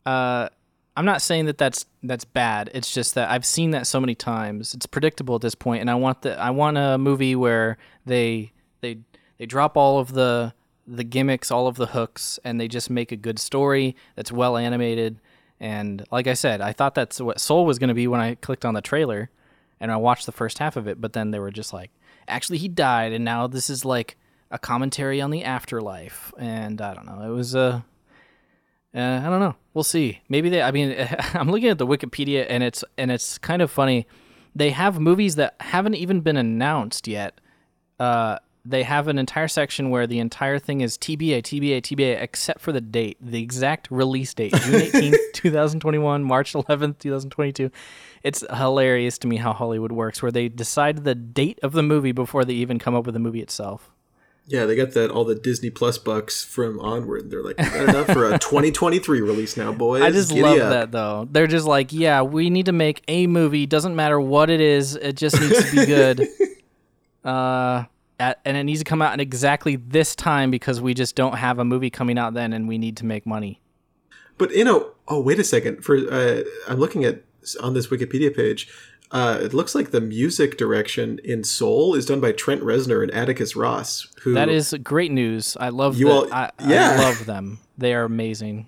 Uh, 0.05 0.47
I'm 0.95 1.05
not 1.05 1.23
saying 1.23 1.45
that 1.45 1.57
that's 1.57 1.87
that's 2.03 2.23
bad. 2.23 2.69
It's 2.71 2.93
just 2.93 3.15
that 3.15 3.31
I've 3.31 3.45
seen 3.45 3.71
that 3.71 3.87
so 3.87 3.99
many 3.99 4.13
times. 4.13 4.75
It's 4.75 4.85
predictable 4.85 5.35
at 5.35 5.41
this 5.41 5.55
point, 5.55 5.81
and 5.81 5.89
I 5.89 5.95
want 5.95 6.21
the 6.21 6.39
I 6.39 6.51
want 6.51 6.77
a 6.77 6.99
movie 6.99 7.35
where 7.35 7.79
they 8.05 8.51
they 8.81 8.99
they 9.39 9.47
drop 9.47 9.75
all 9.75 9.97
of 9.97 10.13
the 10.13 10.53
the 10.87 11.03
gimmicks, 11.03 11.51
all 11.51 11.67
of 11.67 11.75
the 11.75 11.87
hooks, 11.87 12.39
and 12.43 12.59
they 12.59 12.67
just 12.67 12.89
make 12.89 13.11
a 13.11 13.15
good 13.15 13.39
story 13.39 13.95
that's 14.15 14.31
well 14.31 14.57
animated. 14.57 15.19
And 15.59 16.05
like 16.11 16.27
I 16.27 16.33
said, 16.33 16.61
I 16.61 16.73
thought 16.73 16.95
that's 16.95 17.19
what 17.19 17.39
Soul 17.39 17.65
was 17.65 17.79
going 17.79 17.87
to 17.87 17.93
be 17.93 18.07
when 18.07 18.19
I 18.19 18.35
clicked 18.35 18.65
on 18.65 18.73
the 18.73 18.81
trailer, 18.81 19.29
and 19.79 19.91
I 19.91 19.97
watched 19.97 20.25
the 20.25 20.31
first 20.31 20.59
half 20.59 20.75
of 20.75 20.87
it. 20.87 20.99
But 20.99 21.13
then 21.13 21.31
they 21.31 21.39
were 21.39 21.51
just 21.51 21.73
like, 21.73 21.91
actually, 22.27 22.57
he 22.57 22.67
died, 22.67 23.13
and 23.13 23.25
now 23.25 23.47
this 23.47 23.69
is 23.69 23.85
like 23.85 24.17
a 24.51 24.59
commentary 24.59 25.21
on 25.21 25.31
the 25.31 25.43
afterlife. 25.43 26.33
And 26.37 26.81
I 26.81 26.93
don't 26.93 27.05
know. 27.05 27.21
It 27.21 27.33
was 27.35 27.55
a 27.55 27.59
uh, 27.61 27.81
uh, 28.95 29.21
I 29.25 29.29
don't 29.29 29.41
know. 29.41 29.55
We'll 29.73 29.83
see. 29.83 30.21
Maybe 30.29 30.49
they. 30.49 30.61
I 30.61 30.71
mean, 30.71 30.95
I'm 31.33 31.51
looking 31.51 31.67
at 31.67 31.77
the 31.77 31.87
Wikipedia, 31.87 32.45
and 32.47 32.63
it's 32.63 32.83
and 32.97 33.11
it's 33.11 33.37
kind 33.37 33.61
of 33.61 33.69
funny. 33.69 34.07
They 34.55 34.69
have 34.69 34.99
movies 34.99 35.35
that 35.35 35.55
haven't 35.59 35.95
even 35.95 36.21
been 36.21 36.37
announced 36.37 37.07
yet. 37.07 37.41
Uh, 37.99 38.39
they 38.65 38.83
have 38.83 39.07
an 39.07 39.19
entire 39.19 39.47
section 39.47 39.89
where 39.89 40.07
the 40.07 40.19
entire 40.19 40.57
thing 40.59 40.81
is 40.81 40.97
TBA, 40.97 41.43
TBA, 41.43 41.81
TBA, 41.81 42.21
except 42.21 42.61
for 42.61 42.71
the 42.71 42.81
date, 42.81 43.17
the 43.21 43.41
exact 43.41 43.89
release 43.91 44.33
date, 44.33 44.53
June 44.63 44.81
18th, 44.81 45.17
2021, 45.33 46.23
March 46.23 46.53
11th, 46.53 46.99
2022. 46.99 47.71
It's 48.23 48.43
hilarious 48.51 49.17
to 49.19 49.27
me 49.27 49.37
how 49.37 49.53
Hollywood 49.53 49.91
works, 49.91 50.23
where 50.23 50.31
they 50.31 50.49
decide 50.49 51.03
the 51.03 51.15
date 51.15 51.59
of 51.61 51.73
the 51.73 51.83
movie 51.83 52.11
before 52.11 52.43
they 52.43 52.53
even 52.53 52.79
come 52.79 52.95
up 52.95 53.05
with 53.05 53.13
the 53.13 53.19
movie 53.19 53.41
itself. 53.41 53.91
Yeah, 54.47 54.65
they 54.65 54.75
got 54.75 54.91
that 54.91 55.09
all 55.09 55.25
the 55.25 55.35
Disney 55.35 55.71
Plus 55.71 55.97
bucks 55.97 56.43
from 56.43 56.79
Onward. 56.79 57.31
They're 57.31 57.41
like, 57.41 57.57
enough 57.57 58.07
for 58.07 58.31
a 58.31 58.37
2023 58.39 59.21
release 59.21 59.57
now, 59.57 59.71
boys. 59.71 60.03
I 60.03 60.11
just 60.11 60.29
Giddy 60.29 60.41
love 60.43 60.59
up." 60.59 60.69
that 60.69 60.91
though. 60.91 61.27
They're 61.31 61.47
just 61.47 61.65
like, 61.65 61.91
yeah, 61.91 62.21
we 62.21 62.51
need 62.51 62.67
to 62.67 62.71
make 62.71 63.03
a 63.07 63.25
movie. 63.25 63.65
Doesn't 63.65 63.95
matter 63.95 64.21
what 64.21 64.51
it 64.51 64.61
is. 64.61 64.95
It 64.95 65.17
just 65.17 65.39
needs 65.41 65.71
to 65.71 65.75
be 65.75 65.85
good. 65.87 66.27
uh, 67.23 67.85
at, 68.19 68.39
and 68.45 68.55
it 68.57 68.63
needs 68.63 68.79
to 68.79 68.85
come 68.85 69.01
out 69.01 69.13
at 69.13 69.19
exactly 69.21 69.75
this 69.75 70.15
time 70.15 70.51
because 70.51 70.81
we 70.81 70.93
just 70.93 71.15
don't 71.15 71.37
have 71.37 71.59
a 71.59 71.65
movie 71.65 71.89
coming 71.89 72.17
out 72.17 72.33
then, 72.33 72.53
and 72.53 72.67
we 72.67 72.77
need 72.77 72.97
to 72.97 73.05
make 73.05 73.25
money. 73.25 73.59
But 74.37 74.51
you 74.51 74.63
know, 74.63 74.91
oh 75.07 75.21
wait 75.21 75.39
a 75.39 75.43
second. 75.43 75.83
For 75.83 75.97
uh, 75.97 76.43
I'm 76.67 76.77
looking 76.79 77.03
at 77.05 77.23
on 77.61 77.73
this 77.73 77.87
Wikipedia 77.87 78.35
page. 78.35 78.67
Uh, 79.11 79.39
it 79.41 79.53
looks 79.53 79.75
like 79.75 79.91
the 79.91 80.01
music 80.01 80.57
direction 80.57 81.19
in 81.23 81.43
Soul 81.43 81.93
is 81.93 82.07
done 82.07 82.19
by 82.19 82.31
Trent 82.31 82.61
Reznor 82.63 83.03
and 83.03 83.11
Atticus 83.11 83.55
Ross. 83.55 84.07
Who 84.23 84.33
That 84.33 84.49
is 84.49 84.73
great 84.83 85.11
news. 85.11 85.55
I 85.59 85.69
love 85.69 85.95
You 85.97 86.07
the, 86.07 86.11
all- 86.11 86.33
I, 86.33 86.49
yeah. 86.67 86.97
I 86.99 87.03
love 87.03 87.25
them. 87.27 87.59
They 87.77 87.93
are 87.93 88.03
amazing. 88.03 88.67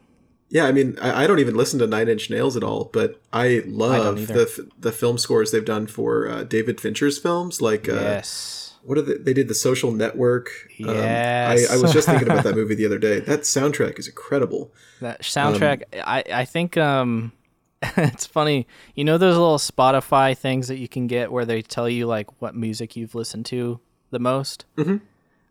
Yeah, 0.49 0.65
I 0.65 0.71
mean, 0.71 0.97
I, 1.01 1.23
I 1.23 1.27
don't 1.27 1.39
even 1.39 1.55
listen 1.55 1.79
to 1.79 1.87
Nine 1.87 2.07
Inch 2.07 2.29
Nails 2.29 2.55
at 2.55 2.63
all, 2.63 2.85
but 2.93 3.19
I 3.33 3.63
love 3.65 4.19
either. 4.19 4.33
the 4.33 4.69
the 4.79 4.91
film 4.93 5.17
scores 5.17 5.51
they've 5.51 5.65
done 5.65 5.87
for 5.87 6.29
uh, 6.29 6.43
David 6.43 6.79
Fincher's 6.79 7.17
films. 7.17 7.59
Like, 7.61 7.89
uh, 7.89 7.93
yes. 7.95 8.66
What 8.87 8.97
are 8.97 9.01
they? 9.01 9.17
They 9.17 9.33
did 9.33 9.49
the 9.49 9.53
Social 9.53 9.91
Network. 9.91 10.49
Um, 10.81 10.89
I, 10.89 11.65
I 11.69 11.77
was 11.77 11.91
just 11.91 12.07
thinking 12.07 12.29
about 12.29 12.45
that 12.45 12.55
movie 12.61 12.73
the 12.73 12.85
other 12.85 12.97
day. 12.97 13.19
That 13.19 13.41
soundtrack 13.41 13.99
is 13.99 14.07
incredible. 14.07 14.71
That 15.01 15.23
soundtrack, 15.23 15.83
I, 15.93 16.23
I 16.31 16.45
think 16.45 16.77
um, 16.77 17.33
it's 17.97 18.25
funny. 18.25 18.65
You 18.95 19.03
know 19.03 19.17
those 19.17 19.35
little 19.35 19.57
Spotify 19.57 20.37
things 20.37 20.69
that 20.69 20.77
you 20.77 20.87
can 20.87 21.07
get 21.07 21.33
where 21.33 21.43
they 21.43 21.61
tell 21.61 21.89
you 21.89 22.07
like 22.07 22.41
what 22.41 22.55
music 22.55 22.95
you've 22.95 23.13
listened 23.13 23.45
to 23.47 23.81
the 24.11 24.19
most. 24.19 24.63
Mm-hmm. 24.77 24.97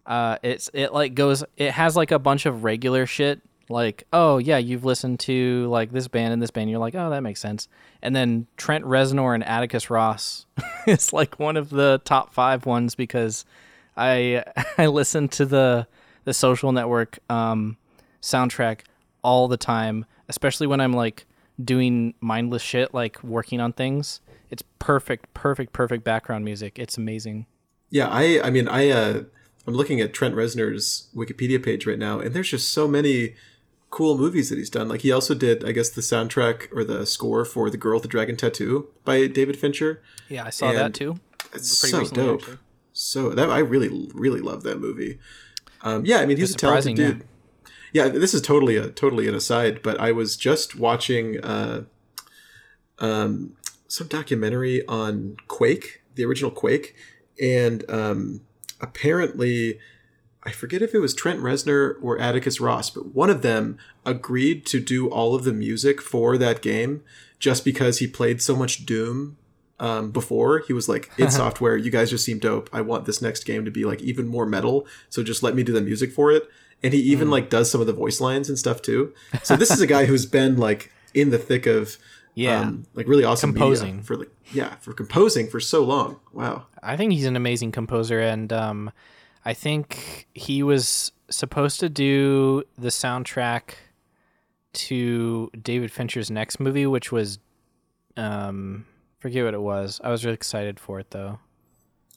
Uh, 0.07 0.39
it's 0.43 0.71
it 0.73 0.95
like 0.95 1.15
goes. 1.15 1.45
It 1.59 1.73
has 1.73 1.95
like 1.95 2.13
a 2.13 2.19
bunch 2.19 2.47
of 2.47 2.65
regular 2.65 3.05
shit. 3.05 3.43
Like, 3.69 4.05
oh 4.13 4.39
yeah, 4.39 4.59
you've 4.59 4.85
listened 4.85 5.21
to 5.21 5.67
like 5.69 5.93
this 5.93 6.09
band 6.09 6.33
and 6.33 6.43
this 6.43 6.51
band. 6.51 6.71
You're 6.71 6.79
like, 6.79 6.95
oh, 6.95 7.11
that 7.11 7.23
makes 7.23 7.41
sense. 7.41 7.69
And 8.03 8.15
then 8.15 8.47
Trent 8.57 8.85
Reznor 8.85 9.35
and 9.35 9.45
Atticus 9.45 9.91
Ross 9.91 10.47
is 10.87 11.13
like 11.13 11.39
one 11.39 11.57
of 11.57 11.71
the 11.71 12.01
top 12.05 12.33
five 12.33 12.67
ones 12.67 12.95
because 12.95 13.45
I 13.97 14.45
I 14.79 14.87
listen 14.87 15.29
to 15.31 15.47
the 15.47 15.87
the 16.25 16.35
Social 16.35 16.73
Network 16.73 17.19
um, 17.31 17.77
soundtrack 18.21 18.81
all 19.23 19.49
the 19.49 19.57
time, 19.57 20.05
especially 20.29 20.67
when 20.67 20.81
I'm 20.81 20.93
like 20.93 21.27
doing 21.63 22.15
mindless 22.21 22.63
shit, 22.63 22.93
like 22.93 23.23
working 23.23 23.61
on 23.61 23.73
things. 23.73 24.21
It's 24.51 24.63
perfect, 24.79 25.33
perfect, 25.35 25.73
perfect 25.73 26.05
background 26.05 26.45
music. 26.45 26.79
It's 26.79 26.97
amazing. 26.97 27.47
Yeah, 27.91 28.09
I 28.09 28.41
I 28.45 28.51
mean, 28.51 28.69
I 28.69 28.91
uh, 28.91 29.23
I'm 29.67 29.75
looking 29.75 30.01
at 30.01 30.13
Trent 30.13 30.35
Reznor's 30.35 31.09
Wikipedia 31.15 31.63
page 31.63 31.87
right 31.87 31.99
now, 31.99 32.21
and 32.21 32.35
there's 32.35 32.51
just 32.51 32.73
so 32.73 32.87
many 32.87 33.35
cool 33.91 34.19
movies 34.19 34.51
that 34.51 34.59
he's 34.59 34.71
done. 34.71 34.89
Like 34.89 35.03
he 35.03 35.13
also 35.13 35.35
did, 35.35 35.65
I 35.65 35.73
guess, 35.73 35.91
the 35.91 36.01
soundtrack 36.01 36.69
or 36.75 36.85
the 36.85 37.07
score 37.07 37.45
for 37.45 37.71
The 37.71 37.77
Girl 37.77 37.95
with 37.95 38.03
the 38.03 38.09
Dragon 38.09 38.37
Tattoo 38.37 38.89
by 39.05 39.27
David 39.27 39.57
Fincher. 39.57 40.03
Yeah, 40.29 40.45
I 40.45 40.51
saw 40.51 40.73
that 40.73 40.95
too. 40.95 41.21
It's 41.55 41.79
so 41.79 42.05
dope. 42.05 42.41
actually. 42.41 42.59
So 42.93 43.31
that 43.31 43.51
I 43.51 43.59
really 43.59 44.11
really 44.15 44.41
love 44.41 44.63
that 44.65 44.81
movie. 44.81 45.19
Um, 45.83 46.05
yeah, 46.05 46.19
I 46.19 46.27
mean 46.27 46.37
he's 46.37 46.55
a 46.55 46.57
talented 46.57 46.97
dude. 46.97 47.25
Yeah. 47.93 48.09
this 48.09 48.35
is 48.35 48.43
totally 48.43 48.77
a 48.77 48.89
totally 48.89 49.29
an 49.29 49.35
aside, 49.35 49.83
but 49.83 50.01
I 50.01 50.13
was 50.13 50.37
just 50.37 50.77
watching 50.77 51.43
uh, 51.45 51.85
um, 52.99 53.57
some 53.87 54.09
documentary 54.09 54.87
on 54.87 55.37
Quake, 55.47 56.03
the 56.15 56.25
original 56.25 56.51
Quake, 56.51 56.95
and 57.41 57.89
um, 57.91 58.41
apparently. 58.81 59.79
I 60.47 60.53
forget 60.53 60.81
if 60.81 60.95
it 60.95 61.01
was 61.01 61.13
Trent 61.15 61.41
Reznor 61.41 61.97
or 62.01 62.19
Atticus 62.21 62.61
Ross, 62.61 62.89
but 62.89 63.07
one 63.15 63.31
of 63.31 63.43
them 63.43 63.79
agreed 64.05 64.65
to 64.67 64.81
do 64.81 65.09
all 65.11 65.35
of 65.35 65.45
the 65.45 65.53
music 65.53 66.01
for 66.01 66.39
that 66.39 66.63
game 66.63 67.03
just 67.39 67.65
because 67.65 67.99
he 67.99 68.07
played 68.07 68.41
so 68.41 68.55
much 68.55 68.87
Doom 68.87 69.37
um, 69.81 70.11
before. 70.13 70.61
He 70.61 70.73
was 70.73 70.89
like, 70.89 71.11
"Id 71.19 71.33
Software, 71.43 71.77
you 71.77 71.91
guys 71.91 72.11
just 72.11 72.25
seem 72.25 72.39
dope. 72.39 72.71
I 72.73 72.81
want 72.81 73.05
this 73.07 73.21
next 73.21 73.45
game 73.45 73.65
to 73.65 73.71
be 73.71 73.85
like 73.85 74.01
even 74.03 74.27
more 74.29 74.47
metal. 74.47 74.87
So 75.11 75.23
just 75.23 75.43
let 75.43 75.55
me 75.55 75.63
do 75.65 75.73
the 75.73 75.81
music 75.83 76.13
for 76.13 76.31
it." 76.33 76.49
And 76.83 76.93
he 76.95 77.01
even 77.01 77.31
like 77.31 77.51
does 77.51 77.71
some 77.71 77.81
of 77.81 77.87
the 77.87 77.93
voice 77.93 78.21
lines 78.21 78.49
and 78.49 78.59
stuff 78.59 78.81
too. 78.83 79.13
So 79.43 79.57
this 79.57 79.71
is 79.71 79.81
a 79.81 79.87
guy 79.87 80.05
who's 80.05 80.27
been 80.27 80.57
like 80.59 80.93
in 81.15 81.31
the 81.31 81.39
thick 81.39 81.67
of 81.67 81.97
Yeah. 82.35 82.61
um, 82.61 82.87
like 82.95 83.09
really 83.09 83.25
awesome 83.25 83.53
Composing. 83.53 84.03
for 84.03 84.17
like 84.17 84.29
yeah 84.53 84.77
for 84.77 84.93
composing 84.93 85.49
for 85.49 85.59
so 85.59 85.83
long. 85.83 86.21
Wow. 86.33 86.67
I 86.83 86.97
think 86.97 87.13
he's 87.13 87.25
an 87.27 87.35
amazing 87.35 87.73
composer, 87.73 88.21
and 88.21 88.53
um, 88.53 88.93
I 89.47 89.55
think 89.55 90.27
he 90.35 90.65
was 90.65 91.13
supposed 91.31 91.79
to 91.79 91.89
do 91.89 92.65
the 92.77 92.89
soundtrack 92.89 93.75
to 94.73 95.53
David 95.63 95.93
Fincher's 95.93 96.33
next 96.33 96.59
movie, 96.59 96.85
which 96.85 97.13
was, 97.13 97.39
um, 98.17 98.87
forget 99.21 99.45
what 99.45 99.55
it 99.55 99.63
was. 99.63 100.01
I 100.03 100.11
was 100.11 100.25
really 100.25 100.35
excited 100.35 100.81
for 100.81 100.99
it 100.99 101.13
though. 101.13 101.39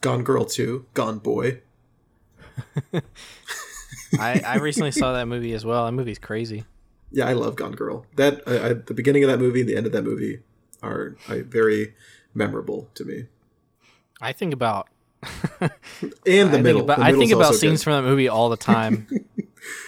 Gone 0.02 0.24
Girl 0.24 0.44
too. 0.44 0.88
Gone 0.96 1.20
Boy. 1.20 1.62
I, 4.20 4.42
I 4.44 4.58
recently 4.58 4.90
saw 4.90 5.14
that 5.14 5.28
movie 5.28 5.54
as 5.54 5.64
well. 5.64 5.86
That 5.86 5.92
movie's 5.92 6.18
crazy. 6.18 6.64
Yeah, 7.12 7.28
I 7.28 7.34
love 7.34 7.56
Gone 7.56 7.74
Girl. 7.74 8.08
That 8.16 8.42
I, 8.48 8.70
I, 8.70 8.74
the 8.74 8.96
beginning 8.96 9.24
of 9.24 9.30
that 9.30 9.38
movie 9.38 9.60
and 9.60 9.70
the 9.70 9.78
end 9.78 9.86
of 9.86 9.92
that 9.92 10.04
movie 10.04 10.40
are, 10.82 11.16
are 11.30 11.44
very 11.44 11.94
memorable 12.34 12.90
to 12.96 13.06
me. 13.06 13.26
I 14.20 14.34
think 14.34 14.52
about 14.52 14.88
And 16.26 16.52
the 16.54 16.58
I 16.60 16.62
middle. 16.62 16.64
think 16.64 16.84
about, 16.84 16.98
the 17.00 17.04
I 17.06 17.12
think 17.14 17.32
about 17.32 17.56
scenes 17.56 17.80
good. 17.80 17.84
from 17.86 17.94
that 17.94 18.10
movie 18.10 18.28
all 18.30 18.50
the 18.50 18.58
time. 18.74 19.08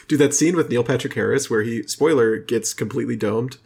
Dude, 0.08 0.20
that 0.20 0.34
scene 0.34 0.56
with 0.56 0.70
Neil 0.70 0.84
Patrick 0.84 1.14
Harris 1.14 1.50
where 1.50 1.62
he 1.64 1.84
spoiler 1.84 2.38
gets 2.38 2.74
completely 2.74 3.16
domed, 3.16 3.58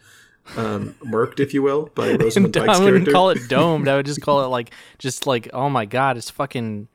um, 0.56 0.94
murked, 1.04 1.40
if 1.40 1.52
you 1.52 1.62
will, 1.62 1.90
by 1.94 2.12
Rosamund 2.20 2.54
Pike's 2.54 2.78
I 2.80 2.84
wouldn't 2.84 3.08
call 3.10 3.30
it 3.30 3.48
domed. 3.48 3.88
I 3.88 3.96
would 3.96 4.06
just 4.06 4.22
call 4.22 4.44
it 4.44 4.48
like 4.48 4.70
just 4.98 5.26
like 5.26 5.48
oh 5.52 5.68
my 5.68 5.84
god, 5.86 6.16
it's 6.16 6.30
fucking 6.30 6.86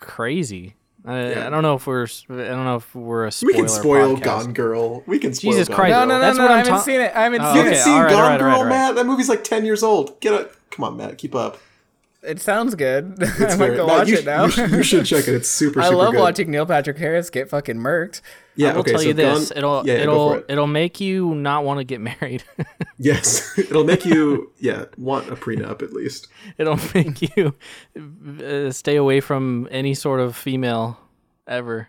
crazy. 0.00 0.74
I, 1.04 1.30
Yeah. 1.30 1.46
I 1.46 1.50
don't 1.50 1.62
know 1.62 1.76
if 1.76 1.86
we're 1.86 2.06
I 2.28 2.34
don't 2.34 2.64
know 2.64 2.76
if 2.76 2.92
we're 2.94 3.22
a 3.24 3.26
we 3.26 3.30
spoiler 3.30 3.54
can 3.54 3.68
spoil 3.68 4.16
podcast. 4.16 4.22
Gone 4.24 4.52
Girl. 4.52 5.02
We 5.06 5.20
can 5.20 5.32
spoil 5.34 5.52
Jesus 5.52 5.68
Gone 5.68 5.76
Christ. 5.76 5.90
No, 5.92 6.00
no, 6.00 6.14
no, 6.14 6.20
That's 6.20 6.38
no. 6.38 6.42
what 6.44 6.50
I 6.50 6.54
I'm 6.54 6.58
haven't 6.64 6.72
ta- 6.78 6.82
seen 6.82 7.00
it. 7.00 7.12
I 7.14 7.22
haven't 7.22 7.40
Oh, 7.42 7.44
You 7.44 7.52
seen 7.54 7.56
haven't 7.58 7.72
okay, 7.74 7.82
seen 7.84 7.92
all 7.94 8.02
right, 8.02 8.10
Gone 8.10 8.20
all 8.24 8.28
right, 8.30 8.38
Girl, 8.40 8.48
all 8.48 8.64
right, 8.64 8.70
right. 8.70 8.86
Matt? 8.88 8.94
That 8.96 9.06
movie's 9.06 9.28
like 9.28 9.44
ten 9.44 9.64
years 9.64 9.84
old. 9.84 10.18
Get 10.20 10.34
a 10.34 10.50
come 10.70 10.84
on, 10.84 10.96
Matt. 10.96 11.18
Keep 11.18 11.36
up. 11.36 11.58
It 12.26 12.40
sounds 12.40 12.74
good. 12.74 13.16
I 13.20 13.24
It's 13.24 13.38
might 13.38 13.56
very- 13.56 13.76
go 13.76 13.86
Matt, 13.86 13.98
watch 13.98 14.08
you, 14.08 14.16
it 14.18 14.24
now. 14.24 14.44
You 14.46 14.50
should, 14.50 14.70
you 14.70 14.82
should 14.82 15.06
check 15.06 15.28
it. 15.28 15.34
It's 15.34 15.48
super. 15.48 15.80
I 15.82 15.84
super 15.84 15.96
love 15.96 16.12
good. 16.12 16.20
watching 16.20 16.50
Neil 16.50 16.66
Patrick 16.66 16.98
Harris 16.98 17.30
get 17.30 17.48
fucking 17.48 17.76
murked. 17.76 18.20
Yeah, 18.56 18.70
I 18.70 18.72
will 18.72 18.80
okay, 18.80 18.90
tell 18.92 19.00
so 19.00 19.06
you 19.08 19.12
this: 19.14 19.48
Gone- 19.50 19.58
it'll 19.58 19.86
yeah, 19.86 19.94
yeah, 19.94 20.00
it'll 20.00 20.30
for 20.30 20.38
it. 20.38 20.46
it'll 20.48 20.66
make 20.66 21.00
you 21.00 21.34
not 21.34 21.64
want 21.64 21.78
to 21.78 21.84
get 21.84 22.00
married. 22.20 22.42
Yes, 22.98 23.58
it'll 23.58 23.84
make 23.84 24.04
you 24.06 24.50
yeah 24.58 24.86
want 24.96 25.28
a 25.28 25.36
prenup 25.36 25.82
at 25.82 25.92
least. 25.92 26.28
it'll 26.58 26.78
make 26.94 27.36
you 27.36 27.54
uh, 28.42 28.70
stay 28.70 28.96
away 28.96 29.20
from 29.20 29.68
any 29.70 29.92
sort 29.94 30.20
of 30.20 30.34
female 30.36 30.98
ever. 31.46 31.88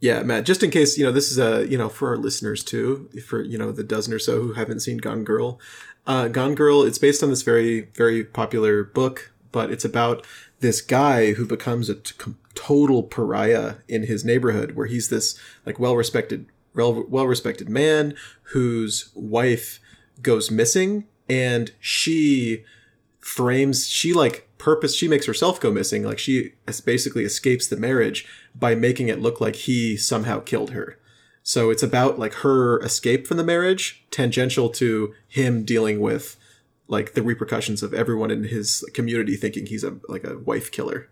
Yeah, 0.00 0.22
Matt. 0.22 0.44
Just 0.44 0.62
in 0.62 0.70
case 0.70 0.96
you 0.96 1.04
know, 1.04 1.12
this 1.12 1.30
is 1.32 1.38
a 1.38 1.66
you 1.68 1.76
know 1.76 1.88
for 1.88 2.08
our 2.10 2.16
listeners 2.16 2.62
too, 2.64 3.08
for 3.26 3.42
you 3.42 3.58
know 3.58 3.72
the 3.72 3.84
dozen 3.84 4.12
or 4.14 4.18
so 4.20 4.40
who 4.40 4.52
haven't 4.52 4.80
seen 4.80 4.98
Gone 4.98 5.24
Girl. 5.24 5.58
Uh, 6.06 6.28
Gone 6.28 6.54
Girl. 6.54 6.82
It's 6.84 6.98
based 6.98 7.22
on 7.24 7.30
this 7.30 7.42
very 7.42 7.82
very 7.94 8.24
popular 8.24 8.84
book, 8.84 9.31
but 9.52 9.70
it's 9.70 9.84
about 9.84 10.26
this 10.60 10.80
guy 10.80 11.34
who 11.34 11.46
becomes 11.46 11.88
a 11.88 11.96
t- 11.96 12.14
total 12.54 13.02
pariah 13.02 13.76
in 13.88 14.04
his 14.04 14.24
neighborhood, 14.24 14.72
where 14.72 14.86
he's 14.86 15.08
this 15.08 15.38
like 15.64 15.78
well 15.78 15.96
respected, 15.96 16.46
well 16.74 17.26
respected 17.26 17.68
man 17.68 18.14
whose 18.52 19.10
wife 19.14 19.78
goes 20.22 20.50
missing, 20.50 21.04
and 21.28 21.72
she 21.80 22.64
frames 23.18 23.86
she 23.86 24.12
like 24.12 24.48
purpose 24.58 24.94
she 24.94 25.08
makes 25.08 25.26
herself 25.26 25.60
go 25.60 25.70
missing. 25.70 26.04
Like 26.04 26.18
she 26.18 26.54
basically 26.84 27.24
escapes 27.24 27.66
the 27.66 27.76
marriage 27.76 28.26
by 28.54 28.74
making 28.74 29.08
it 29.08 29.20
look 29.20 29.40
like 29.40 29.56
he 29.56 29.96
somehow 29.96 30.40
killed 30.40 30.70
her. 30.70 30.98
So 31.42 31.70
it's 31.70 31.82
about 31.82 32.18
like 32.18 32.34
her 32.34 32.80
escape 32.80 33.26
from 33.26 33.36
the 33.36 33.44
marriage 33.44 34.04
tangential 34.10 34.68
to 34.70 35.14
him 35.28 35.64
dealing 35.64 36.00
with 36.00 36.36
like 36.96 37.14
the 37.14 37.22
repercussions 37.22 37.82
of 37.82 37.90
everyone 37.94 38.30
in 38.30 38.44
his 38.44 38.84
community 38.98 39.34
thinking 39.36 39.64
he's 39.66 39.84
a 39.84 39.92
like 40.14 40.24
a 40.24 40.38
wife 40.50 40.70
killer 40.76 41.08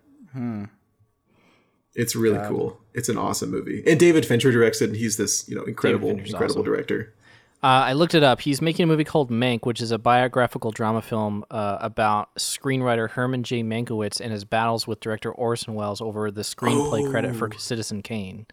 it's 1.94 2.14
really 2.14 2.38
cool 2.48 2.80
it's 2.94 3.08
an 3.08 3.18
awesome 3.18 3.50
movie 3.50 3.82
and 3.86 3.98
david 3.98 4.24
fincher 4.24 4.52
directs 4.52 4.80
it 4.80 4.90
and 4.90 4.96
he's 4.96 5.16
this 5.16 5.48
you 5.48 5.56
know 5.56 5.64
incredible 5.64 6.10
incredible 6.10 6.44
awesome. 6.44 6.62
director 6.64 7.14
Uh, 7.62 7.92
I 7.92 7.92
looked 7.92 8.14
it 8.14 8.22
up. 8.22 8.40
He's 8.40 8.62
making 8.62 8.84
a 8.84 8.86
movie 8.86 9.04
called 9.04 9.30
Mank, 9.30 9.66
which 9.66 9.82
is 9.82 9.90
a 9.90 9.98
biographical 9.98 10.70
drama 10.70 11.02
film 11.02 11.44
uh, 11.50 11.76
about 11.82 12.34
screenwriter 12.36 13.10
Herman 13.10 13.42
J. 13.42 13.62
Mankiewicz 13.62 14.18
and 14.18 14.32
his 14.32 14.46
battles 14.46 14.86
with 14.86 14.98
director 15.00 15.30
Orson 15.30 15.74
Welles 15.74 16.00
over 16.00 16.30
the 16.30 16.40
screenplay 16.40 17.02
credit 17.10 17.36
for 17.36 17.50
Citizen 17.58 18.00
Kane. 18.00 18.46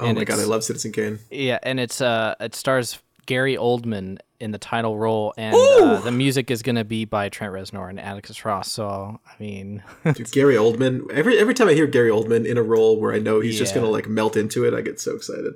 oh 0.00 0.06
And 0.06 0.16
my 0.16 0.24
god 0.24 0.38
i 0.38 0.44
love 0.44 0.64
citizen 0.64 0.90
kane 0.92 1.18
Yeah, 1.30 1.58
and 1.64 1.78
it's 1.78 2.00
uh, 2.00 2.34
it 2.40 2.54
stars 2.54 2.98
Gary 3.26 3.56
Oldman 3.56 4.18
in 4.40 4.50
the 4.50 4.58
title 4.58 4.98
role, 4.98 5.34
and 5.36 5.54
uh, 5.54 6.00
the 6.00 6.10
music 6.10 6.50
is 6.50 6.62
gonna 6.62 6.84
be 6.84 7.04
by 7.04 7.28
Trent 7.28 7.52
Reznor 7.52 7.90
and 7.90 8.00
Atticus 8.00 8.44
Ross. 8.44 8.70
So 8.70 9.20
I 9.26 9.42
mean, 9.42 9.82
Dude, 10.04 10.30
Gary 10.32 10.54
Oldman. 10.54 11.10
Every 11.10 11.38
every 11.38 11.54
time 11.54 11.68
I 11.68 11.74
hear 11.74 11.86
Gary 11.86 12.10
Oldman 12.10 12.46
in 12.46 12.56
a 12.56 12.62
role 12.62 13.00
where 13.00 13.12
I 13.12 13.18
know 13.18 13.40
he's 13.40 13.58
just 13.58 13.74
gonna 13.74 13.90
like 13.90 14.08
melt 14.08 14.36
into 14.36 14.64
it, 14.64 14.74
I 14.74 14.80
get 14.80 15.00
so 15.00 15.14
excited. 15.14 15.54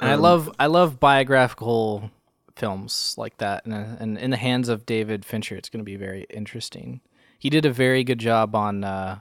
And 0.00 0.10
I 0.10 0.14
love 0.14 0.50
I 0.58 0.66
love 0.66 0.98
biographical 0.98 2.10
films 2.56 3.14
like 3.16 3.38
that, 3.38 3.64
and, 3.64 3.74
uh, 3.74 3.96
and 3.98 4.18
in 4.18 4.30
the 4.30 4.36
hands 4.36 4.68
of 4.68 4.86
David 4.86 5.24
Fincher, 5.24 5.56
it's 5.56 5.68
going 5.68 5.80
to 5.80 5.84
be 5.84 5.96
very 5.96 6.26
interesting. 6.28 7.00
He 7.38 7.48
did 7.48 7.64
a 7.64 7.72
very 7.72 8.04
good 8.04 8.18
job 8.18 8.54
on 8.54 8.84
uh, 8.84 9.20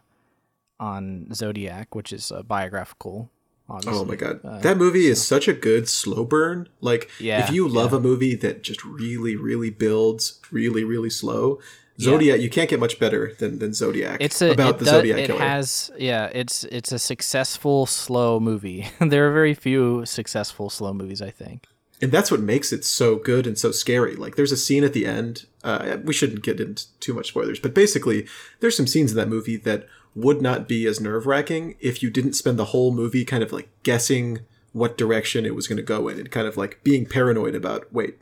on 0.79 1.33
Zodiac, 1.33 1.95
which 1.95 2.11
is 2.13 2.31
a 2.31 2.43
biographical. 2.43 3.29
Obviously. 3.69 3.99
Oh 4.01 4.05
my 4.05 4.15
god, 4.15 4.41
that 4.63 4.77
movie 4.77 5.07
is 5.07 5.25
such 5.25 5.47
a 5.47 5.53
good 5.53 5.87
slow 5.87 6.23
burn. 6.23 6.67
Like, 6.81 7.09
Yeah, 7.19 7.43
if 7.43 7.51
you 7.51 7.67
love 7.67 7.93
a 7.93 7.99
movie 7.99 8.35
that 8.35 8.63
just 8.63 8.83
really, 8.83 9.35
really 9.35 9.69
builds 9.69 10.39
really, 10.51 10.83
really 10.83 11.09
slow, 11.09 11.59
Zodiac, 11.99 12.39
you 12.39 12.49
can't 12.49 12.69
get 12.69 12.79
much 12.79 12.97
better 12.97 13.33
than, 13.39 13.59
than 13.59 13.73
Zodiac. 13.73 14.17
It's 14.21 14.41
a 14.41 14.51
about 14.51 14.75
it 14.75 14.79
the 14.79 14.85
does- 14.85 14.93
Zodiac 14.93 15.17
It 15.19 15.27
killer. 15.27 15.39
has 15.41 15.91
yeah. 15.97 16.29
It's 16.33 16.63
it's 16.65 16.91
a 16.93 16.99
successful 16.99 17.85
slow 17.85 18.39
movie. 18.39 18.87
there 19.01 19.27
are 19.27 19.33
very 19.33 19.53
few 19.53 20.05
successful 20.05 20.69
slow 20.69 20.93
movies, 20.93 21.21
I 21.21 21.29
think. 21.29 21.67
and 22.01 22.11
that's 22.13 22.31
what 22.31 22.39
makes 22.39 22.71
it 22.71 22.85
so 22.85 23.17
good 23.17 23.45
and 23.45 23.57
so 23.59 23.71
scary. 23.71 24.15
Like, 24.15 24.35
there's 24.37 24.53
a 24.53 24.57
scene 24.57 24.85
at 24.85 24.93
the 24.93 25.05
end. 25.05 25.45
Uh, 25.61 25.97
we 26.05 26.13
shouldn't 26.13 26.41
get 26.43 26.61
into 26.61 26.85
too 27.01 27.13
much 27.13 27.27
spoilers, 27.27 27.59
but 27.59 27.73
basically, 27.73 28.25
there's 28.61 28.77
some 28.77 28.87
scenes 28.87 29.11
in 29.11 29.17
that 29.17 29.27
movie 29.27 29.57
that 29.57 29.85
would 30.21 30.41
not 30.41 30.67
be 30.67 30.85
as 30.85 30.99
nerve 30.99 31.25
wracking 31.25 31.75
if 31.79 32.03
you 32.03 32.09
didn't 32.09 32.33
spend 32.33 32.59
the 32.59 32.65
whole 32.65 32.91
movie 32.91 33.25
kind 33.25 33.43
of 33.43 33.51
like 33.51 33.69
guessing 33.83 34.39
what 34.71 34.97
direction 34.97 35.45
it 35.45 35.55
was 35.55 35.67
going 35.67 35.77
to 35.77 35.83
go 35.83 36.07
in 36.07 36.19
and 36.19 36.31
kind 36.31 36.47
of 36.47 36.57
like 36.57 36.83
being 36.83 37.05
paranoid 37.05 37.55
about 37.55 37.91
wait, 37.93 38.19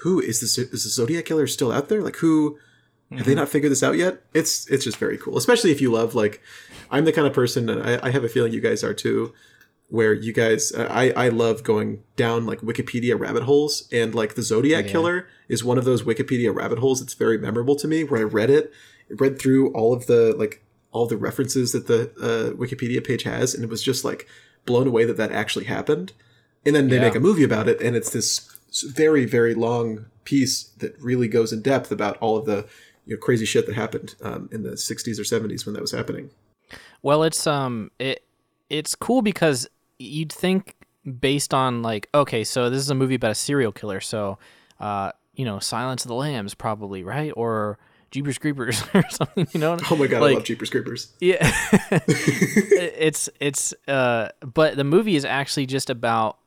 who 0.00 0.20
is 0.20 0.40
this? 0.40 0.58
Is 0.58 0.84
the 0.84 0.90
Zodiac 0.90 1.24
killer 1.24 1.46
still 1.46 1.72
out 1.72 1.88
there? 1.88 2.02
Like, 2.02 2.16
who? 2.16 2.58
Have 3.10 3.24
they 3.24 3.32
mm-hmm. 3.32 3.38
not 3.38 3.48
figured 3.48 3.70
this 3.70 3.84
out 3.84 3.96
yet? 3.96 4.22
It's 4.34 4.68
it's 4.68 4.82
just 4.82 4.96
very 4.96 5.16
cool, 5.16 5.38
especially 5.38 5.70
if 5.70 5.80
you 5.80 5.92
love 5.92 6.16
like 6.16 6.42
I'm 6.90 7.04
the 7.04 7.12
kind 7.12 7.26
of 7.26 7.32
person, 7.32 7.68
and 7.70 7.80
I, 7.80 8.08
I 8.08 8.10
have 8.10 8.24
a 8.24 8.28
feeling 8.28 8.52
you 8.52 8.60
guys 8.60 8.82
are 8.82 8.94
too, 8.94 9.32
where 9.88 10.12
you 10.12 10.32
guys 10.32 10.72
I 10.72 11.10
I 11.10 11.28
love 11.28 11.62
going 11.62 12.02
down 12.16 12.46
like 12.46 12.62
Wikipedia 12.62 13.16
rabbit 13.18 13.44
holes, 13.44 13.88
and 13.92 14.12
like 14.12 14.34
the 14.34 14.42
Zodiac 14.42 14.88
killer 14.88 15.28
is 15.48 15.62
one 15.62 15.78
of 15.78 15.84
those 15.84 16.02
Wikipedia 16.02 16.52
rabbit 16.52 16.80
holes 16.80 16.98
that's 16.98 17.14
very 17.14 17.38
memorable 17.38 17.76
to 17.76 17.86
me. 17.86 18.02
Where 18.02 18.20
I 18.20 18.24
read 18.24 18.50
it, 18.50 18.72
read 19.08 19.38
through 19.38 19.72
all 19.72 19.92
of 19.92 20.06
the 20.06 20.34
like 20.36 20.64
all 20.96 21.06
the 21.06 21.16
references 21.16 21.72
that 21.72 21.86
the 21.86 22.00
uh, 22.20 22.54
Wikipedia 22.56 23.06
page 23.06 23.24
has, 23.24 23.54
and 23.54 23.62
it 23.62 23.68
was 23.70 23.82
just 23.82 24.02
like 24.04 24.26
blown 24.64 24.86
away 24.88 25.04
that 25.04 25.18
that 25.18 25.30
actually 25.30 25.66
happened. 25.66 26.12
And 26.64 26.74
then 26.74 26.88
they 26.88 26.96
Yeah. 26.96 27.02
make 27.02 27.14
a 27.14 27.20
movie 27.20 27.44
about 27.44 27.68
it, 27.68 27.80
and 27.82 27.94
it's 27.94 28.10
this 28.10 28.48
very 28.88 29.24
very 29.26 29.54
long 29.54 30.06
piece 30.24 30.64
that 30.78 30.92
really 31.00 31.28
goes 31.28 31.52
in 31.52 31.60
depth 31.62 31.92
about 31.92 32.16
all 32.18 32.36
of 32.38 32.46
the 32.46 32.66
you 33.04 33.14
know 33.14 33.20
crazy 33.20 33.44
shit 33.44 33.66
that 33.66 33.74
happened 33.74 34.14
um, 34.22 34.48
in 34.50 34.62
the 34.64 34.70
60s 34.70 35.18
or 35.20 35.22
70s 35.22 35.64
when 35.66 35.74
that 35.74 35.80
was 35.82 35.92
happening. 35.92 36.30
Well, 37.02 37.22
it's 37.22 37.46
um 37.46 37.90
it 37.98 38.24
it's 38.70 38.94
cool 38.94 39.20
because 39.22 39.68
you'd 39.98 40.32
think 40.32 40.74
based 41.20 41.52
on 41.54 41.82
like 41.82 42.08
okay, 42.14 42.42
so 42.42 42.70
this 42.70 42.80
is 42.80 42.90
a 42.90 42.94
movie 42.94 43.14
about 43.16 43.30
a 43.32 43.34
serial 43.48 43.72
killer, 43.72 44.00
so 44.00 44.38
uh 44.80 45.12
you 45.34 45.44
know 45.44 45.58
Silence 45.60 46.04
of 46.04 46.08
the 46.08 46.14
Lambs 46.14 46.54
probably 46.54 47.04
right 47.04 47.32
or 47.36 47.78
Jeepers 48.16 48.38
Creepers 48.38 48.82
or 48.94 49.04
something, 49.10 49.46
you 49.52 49.60
know? 49.60 49.76
Oh 49.90 49.96
my 49.96 50.06
god, 50.06 50.22
I 50.22 50.32
love 50.32 50.44
Jeepers 50.44 50.70
Creepers. 50.70 51.12
Yeah, 51.20 51.36
it's 51.90 53.28
it's 53.40 53.74
uh, 53.86 54.30
but 54.40 54.76
the 54.76 54.84
movie 54.84 55.16
is 55.16 55.26
actually 55.26 55.66
just 55.66 55.90
about 55.90 56.38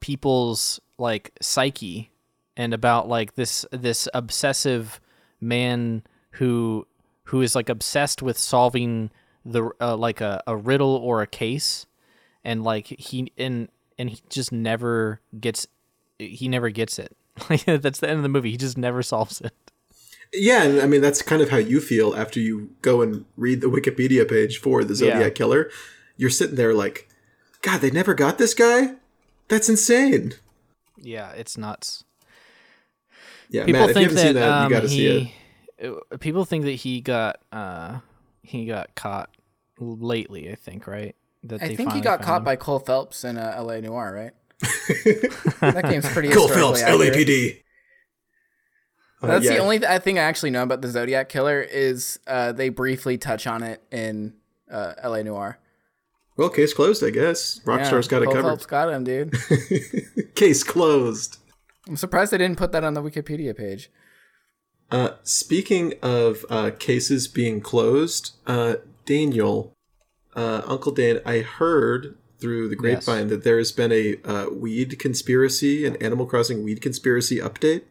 people's 0.00 0.80
like 0.98 1.30
psyche 1.40 2.10
and 2.56 2.74
about 2.74 3.08
like 3.08 3.36
this 3.36 3.64
this 3.70 4.08
obsessive 4.12 5.00
man 5.40 6.02
who 6.32 6.88
who 7.26 7.40
is 7.40 7.54
like 7.54 7.68
obsessed 7.68 8.20
with 8.20 8.36
solving 8.36 9.12
the 9.44 9.70
uh, 9.80 9.96
like 9.96 10.20
a, 10.20 10.42
a 10.48 10.56
riddle 10.56 10.96
or 10.96 11.22
a 11.22 11.26
case 11.28 11.86
and 12.42 12.64
like 12.64 12.88
he 12.98 13.30
and 13.38 13.68
and 13.96 14.10
he 14.10 14.20
just 14.28 14.50
never 14.50 15.20
gets 15.38 15.68
he 16.18 16.48
never 16.48 16.68
gets 16.70 16.98
it 16.98 17.16
like 17.48 17.64
that's 17.64 18.00
the 18.00 18.08
end 18.08 18.16
of 18.16 18.24
the 18.24 18.28
movie 18.28 18.50
he 18.50 18.56
just 18.56 18.76
never 18.76 19.04
solves 19.04 19.40
it 19.40 19.54
Yeah, 20.34 20.62
and 20.64 20.80
I 20.80 20.86
mean 20.86 21.00
that's 21.00 21.20
kind 21.22 21.42
of 21.42 21.50
how 21.50 21.58
you 21.58 21.80
feel 21.80 22.14
after 22.16 22.40
you 22.40 22.70
go 22.82 23.02
and 23.02 23.24
read 23.36 23.60
the 23.60 23.66
Wikipedia 23.68 24.28
page 24.28 24.58
for 24.58 24.82
the 24.84 24.94
Zodiac 24.94 25.20
Yeah. 25.20 25.28
killer. 25.30 25.70
You're 26.16 26.30
sitting 26.30 26.56
there 26.56 26.72
like, 26.74 27.08
God, 27.62 27.80
they 27.80 27.90
never 27.90 28.14
got 28.14 28.38
this 28.38 28.54
guy. 28.54 28.94
That's 29.48 29.68
insane. 29.68 30.34
yeah 30.98 31.32
it's 31.32 31.58
nuts 31.58 32.04
Yeah, 33.50 33.64
people 33.66 33.80
Matt, 33.82 33.90
if 33.90 33.96
you 33.96 34.08
think 34.08 34.10
haven't 34.10 34.16
that, 34.16 34.22
seen 34.22 34.34
that, 34.36 34.48
um, 34.50 34.64
you 34.64 34.70
got 34.76 34.80
to 34.82 34.88
see 34.88 35.06
it. 35.06 35.30
he, 35.80 35.88
uh, 35.88 36.16
People 36.18 36.44
think 36.44 36.64
that 36.64 36.72
he 36.72 37.00
got 37.00 37.40
uh, 37.50 37.98
he 38.42 38.64
got 38.66 38.94
caught 38.94 39.30
lately. 39.78 40.50
I 40.50 40.54
think 40.54 40.86
right. 40.86 41.14
That 41.44 41.60
I 41.62 41.68
they 41.68 41.76
think 41.76 41.92
he 41.92 42.00
got 42.00 42.22
caught 42.22 42.38
him. 42.38 42.44
by 42.44 42.54
Cole 42.56 42.78
Phelps 42.78 43.24
in 43.24 43.36
uh, 43.36 43.52
L.A. 43.56 43.80
Noire, 43.82 44.14
right? 44.14 44.32
that 45.60 45.84
game's 45.90 46.08
pretty 46.08 46.28
Cole 46.30 46.46
Phelps, 46.48 46.80
accurate. 46.82 47.14
LAPD. 47.14 47.62
That's 49.22 49.44
yeah. 49.44 49.54
the 49.54 49.58
only 49.58 49.78
th- 49.78 49.90
I 49.90 49.98
think 49.98 50.18
I 50.18 50.22
actually 50.22 50.50
know 50.50 50.62
about 50.62 50.82
the 50.82 50.88
Zodiac 50.88 51.28
killer 51.28 51.60
is 51.60 52.18
uh, 52.26 52.52
they 52.52 52.68
briefly 52.68 53.18
touch 53.18 53.46
on 53.46 53.62
it 53.62 53.82
in 53.90 54.34
uh, 54.70 54.94
L.A. 54.98 55.22
Noire. 55.22 55.58
Well, 56.36 56.48
case 56.48 56.74
closed, 56.74 57.04
I 57.04 57.10
guess. 57.10 57.60
Rockstar's 57.60 58.08
got 58.08 58.22
it 58.22 58.26
covered. 58.26 58.42
Phelps 58.42 58.66
got 58.66 58.88
him, 58.88 59.04
dude. 59.04 59.34
Case 60.34 60.64
closed. 60.64 61.36
I'm 61.86 61.96
surprised 61.96 62.32
they 62.32 62.38
didn't 62.38 62.56
put 62.56 62.72
that 62.72 62.84
on 62.84 62.94
the 62.94 63.02
Wikipedia 63.02 63.56
page. 63.56 63.90
Uh, 64.90 65.10
speaking 65.22 65.94
of 66.02 66.44
uh, 66.48 66.70
cases 66.78 67.28
being 67.28 67.60
closed, 67.60 68.32
uh, 68.46 68.76
Daniel, 69.04 69.74
uh, 70.34 70.62
Uncle 70.66 70.92
Dan, 70.92 71.20
I 71.26 71.40
heard 71.40 72.16
through 72.38 72.68
the 72.68 72.76
grapevine 72.76 73.28
that 73.28 73.44
there 73.44 73.58
has 73.58 73.70
been 73.72 73.92
a 73.92 74.16
uh, 74.24 74.46
weed 74.50 74.98
conspiracy, 74.98 75.86
an 75.86 75.96
Animal 75.96 76.26
Crossing 76.26 76.64
weed 76.64 76.80
conspiracy 76.80 77.38
update. 77.38 77.82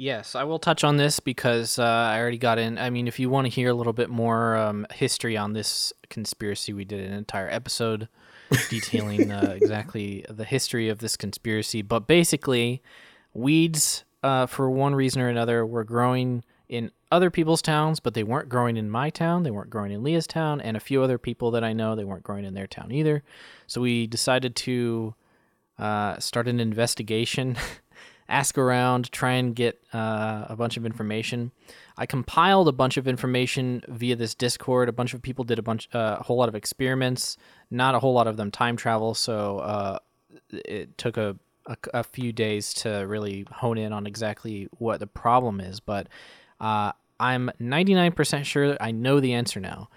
Yes, 0.00 0.36
I 0.36 0.44
will 0.44 0.60
touch 0.60 0.84
on 0.84 0.96
this 0.96 1.18
because 1.18 1.76
uh, 1.76 1.82
I 1.82 2.20
already 2.20 2.38
got 2.38 2.60
in. 2.60 2.78
I 2.78 2.88
mean, 2.88 3.08
if 3.08 3.18
you 3.18 3.28
want 3.28 3.46
to 3.46 3.50
hear 3.50 3.68
a 3.68 3.74
little 3.74 3.92
bit 3.92 4.08
more 4.08 4.54
um, 4.54 4.86
history 4.94 5.36
on 5.36 5.54
this 5.54 5.92
conspiracy, 6.08 6.72
we 6.72 6.84
did 6.84 7.00
an 7.00 7.12
entire 7.12 7.50
episode 7.50 8.08
detailing 8.70 9.32
uh, 9.32 9.54
exactly 9.60 10.24
the 10.28 10.44
history 10.44 10.88
of 10.88 11.00
this 11.00 11.16
conspiracy. 11.16 11.82
But 11.82 12.06
basically, 12.06 12.80
weeds, 13.34 14.04
uh, 14.22 14.46
for 14.46 14.70
one 14.70 14.94
reason 14.94 15.20
or 15.20 15.28
another, 15.28 15.66
were 15.66 15.82
growing 15.82 16.44
in 16.68 16.92
other 17.10 17.28
people's 17.28 17.60
towns, 17.60 17.98
but 17.98 18.14
they 18.14 18.22
weren't 18.22 18.48
growing 18.48 18.76
in 18.76 18.88
my 18.88 19.10
town. 19.10 19.42
They 19.42 19.50
weren't 19.50 19.70
growing 19.70 19.90
in 19.90 20.04
Leah's 20.04 20.28
town, 20.28 20.60
and 20.60 20.76
a 20.76 20.80
few 20.80 21.02
other 21.02 21.18
people 21.18 21.50
that 21.50 21.64
I 21.64 21.72
know, 21.72 21.96
they 21.96 22.04
weren't 22.04 22.22
growing 22.22 22.44
in 22.44 22.54
their 22.54 22.68
town 22.68 22.92
either. 22.92 23.24
So 23.66 23.80
we 23.80 24.06
decided 24.06 24.54
to 24.56 25.16
uh, 25.76 26.18
start 26.18 26.46
an 26.46 26.60
investigation, 26.60 27.56
ask 28.28 28.58
around, 28.58 29.10
try 29.12 29.32
and 29.32 29.54
get 29.54 29.80
uh, 29.92 30.46
a 30.48 30.56
bunch 30.56 30.76
of 30.76 30.84
information. 30.84 31.50
I 31.96 32.06
compiled 32.06 32.68
a 32.68 32.72
bunch 32.72 32.96
of 32.96 33.08
information 33.08 33.82
via 33.88 34.14
this 34.16 34.34
Discord. 34.34 34.88
A 34.88 34.92
bunch 34.92 35.14
of 35.14 35.22
people 35.22 35.44
did 35.44 35.58
a 35.58 35.62
bunch, 35.62 35.88
uh, 35.94 36.16
a 36.20 36.22
whole 36.22 36.36
lot 36.36 36.48
of 36.48 36.54
experiments. 36.54 37.36
Not 37.70 37.94
a 37.94 37.98
whole 37.98 38.12
lot 38.12 38.26
of 38.26 38.36
them 38.36 38.50
time 38.50 38.76
travel, 38.76 39.14
so 39.14 39.58
uh, 39.58 39.98
it 40.50 40.96
took 40.98 41.16
a, 41.16 41.36
a 41.66 41.76
a 41.94 42.04
few 42.04 42.32
days 42.32 42.72
to 42.74 42.90
really 43.06 43.46
hone 43.50 43.78
in 43.78 43.92
on 43.92 44.06
exactly 44.06 44.68
what 44.78 45.00
the 45.00 45.06
problem 45.06 45.60
is. 45.60 45.80
But 45.80 46.08
uh, 46.60 46.92
I'm 47.20 47.50
99% 47.60 48.44
sure 48.44 48.76
I 48.80 48.90
know 48.92 49.20
the 49.20 49.32
answer 49.34 49.58
now. 49.60 49.88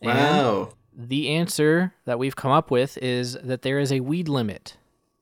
And 0.00 0.10
Wow. 0.12 0.68
the 0.96 1.30
answer 1.30 1.94
that 2.04 2.18
we've 2.18 2.36
come 2.36 2.52
up 2.52 2.70
with 2.70 2.98
is 2.98 3.34
that 3.42 3.62
there 3.62 3.78
is 3.78 3.90
a 3.90 4.00
weed 4.00 4.28
limit, 4.28 4.76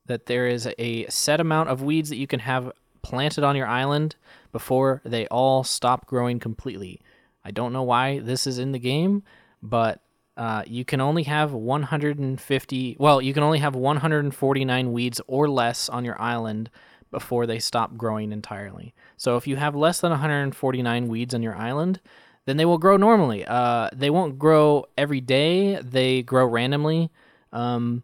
that 0.07 0.27
there 0.27 0.47
is 0.47 0.69
a 0.79 1.07
set 1.09 1.41
amount 1.41 1.69
of 1.69 1.83
weeds 1.83 2.09
that 2.09 2.17
you 2.17 2.27
can 2.27 2.41
have 2.41 2.73
planted 3.03 3.45
on 3.45 3.57
your 3.57 3.67
island 3.67 4.17
before 4.53 5.01
they 5.05 5.27
all 5.29 5.63
stop 5.63 6.07
growing 6.07 6.41
completely. 6.41 7.01
I 7.45 7.51
don't 7.51 7.73
know 7.73 7.83
why 7.83 8.19
this 8.19 8.47
is 8.47 8.59
in 8.59 8.73
the 8.73 8.79
game, 8.79 9.23
but 9.63 10.01
uh, 10.37 10.63
you 10.67 10.85
can 10.85 11.01
only 11.01 11.23
have 11.25 11.53
150. 11.53 12.97
Well, 12.99 13.23
you 13.23 13.33
can 13.33 13.43
only 13.43 13.59
have 13.59 13.75
149 13.75 14.93
weeds 14.93 15.21
or 15.27 15.49
less 15.49 15.89
on 15.89 16.05
your 16.05 16.21
island 16.21 16.71
before 17.11 17.47
they 17.47 17.59
stop 17.59 17.97
growing 17.97 18.33
entirely. 18.33 18.95
So 19.17 19.37
if 19.37 19.47
you 19.47 19.57
have 19.57 19.75
less 19.75 20.01
than 20.01 20.11
149 20.11 21.09
weeds 21.09 21.35
on 21.35 21.43
your 21.43 21.55
island, 21.55 22.01
then 22.45 22.57
they 22.57 22.65
will 22.65 22.79
grow 22.79 22.97
normally. 22.97 23.45
Uh, 23.45 23.89
they 23.93 24.11
won't 24.11 24.39
grow 24.39 24.87
every 24.99 25.21
day. 25.21 25.81
They 25.81 26.23
grow 26.23 26.47
randomly. 26.47 27.11
Um, 27.53 28.03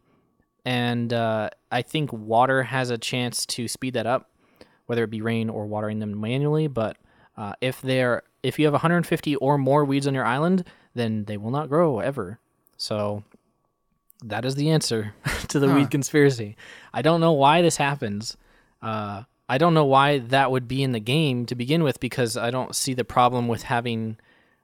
and 0.64 1.12
uh, 1.12 1.50
I 1.70 1.82
think 1.82 2.12
water 2.12 2.62
has 2.64 2.90
a 2.90 2.98
chance 2.98 3.44
to 3.46 3.68
speed 3.68 3.94
that 3.94 4.06
up, 4.06 4.30
whether 4.86 5.04
it 5.04 5.10
be 5.10 5.20
rain 5.22 5.48
or 5.50 5.66
watering 5.66 5.98
them 5.98 6.20
manually. 6.20 6.66
But 6.68 6.96
uh, 7.36 7.54
if 7.60 7.80
they're 7.82 8.22
if 8.42 8.58
you 8.58 8.64
have 8.66 8.72
150 8.74 9.36
or 9.36 9.56
more 9.58 9.84
weeds 9.84 10.06
on 10.06 10.14
your 10.14 10.24
island, 10.24 10.64
then 10.94 11.24
they 11.24 11.36
will 11.36 11.50
not 11.50 11.68
grow 11.68 12.00
ever. 12.00 12.38
So 12.76 13.22
that 14.24 14.44
is 14.44 14.54
the 14.56 14.70
answer 14.70 15.14
to 15.48 15.58
the 15.58 15.68
Huh. 15.68 15.76
weed 15.76 15.90
conspiracy. 15.90 16.56
I 16.92 17.02
don't 17.02 17.20
know 17.20 17.32
why 17.32 17.62
this 17.62 17.76
happens. 17.76 18.36
Uh, 18.80 19.22
I 19.48 19.58
don't 19.58 19.74
know 19.74 19.84
why 19.84 20.18
that 20.18 20.50
would 20.50 20.66
be 20.66 20.82
in 20.82 20.92
the 20.92 21.00
game 21.00 21.46
to 21.46 21.54
begin 21.54 21.82
with 21.82 22.00
because 22.00 22.36
I 22.36 22.50
don't 22.50 22.74
see 22.74 22.94
the 22.94 23.04
problem 23.04 23.48
with 23.48 23.64
having 23.64 24.16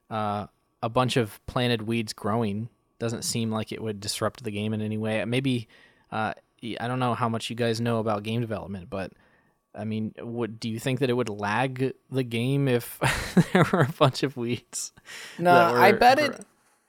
uh, 0.09 0.47
a 0.81 0.89
bunch 0.89 1.15
of 1.17 1.39
planted 1.45 1.83
weeds 1.83 2.11
growing. 2.13 2.69
Doesn't 2.99 3.23
seem 3.23 3.51
like 3.51 3.71
it 3.71 3.81
would 3.81 3.99
disrupt 3.99 4.43
the 4.43 4.51
game 4.51 4.73
in 4.73 4.81
any 4.81 4.97
way. 4.97 5.23
Maybe 5.25 5.67
uh, 6.11 6.33
I 6.79 6.87
don't 6.87 6.99
know 6.99 7.13
how 7.13 7.29
much 7.29 7.49
you 7.49 7.55
guys 7.55 7.79
know 7.79 7.99
about 7.99 8.23
game 8.23 8.41
development, 8.41 8.89
but 8.89 9.13
I 9.75 9.85
mean, 9.85 10.13
would 10.19 10.59
do 10.59 10.69
you 10.69 10.79
think 10.79 10.99
that 10.99 11.09
it 11.09 11.13
would 11.13 11.29
lag 11.29 11.93
the 12.11 12.23
game 12.23 12.67
if 12.67 12.99
there 13.53 13.65
were 13.71 13.81
a 13.81 13.91
bunch 13.97 14.23
of 14.23 14.35
weeds? 14.37 14.91
No, 15.37 15.53
that 15.53 15.75
I 15.75 15.91
bet 15.93 16.17
were- 16.19 16.25
it. 16.25 16.45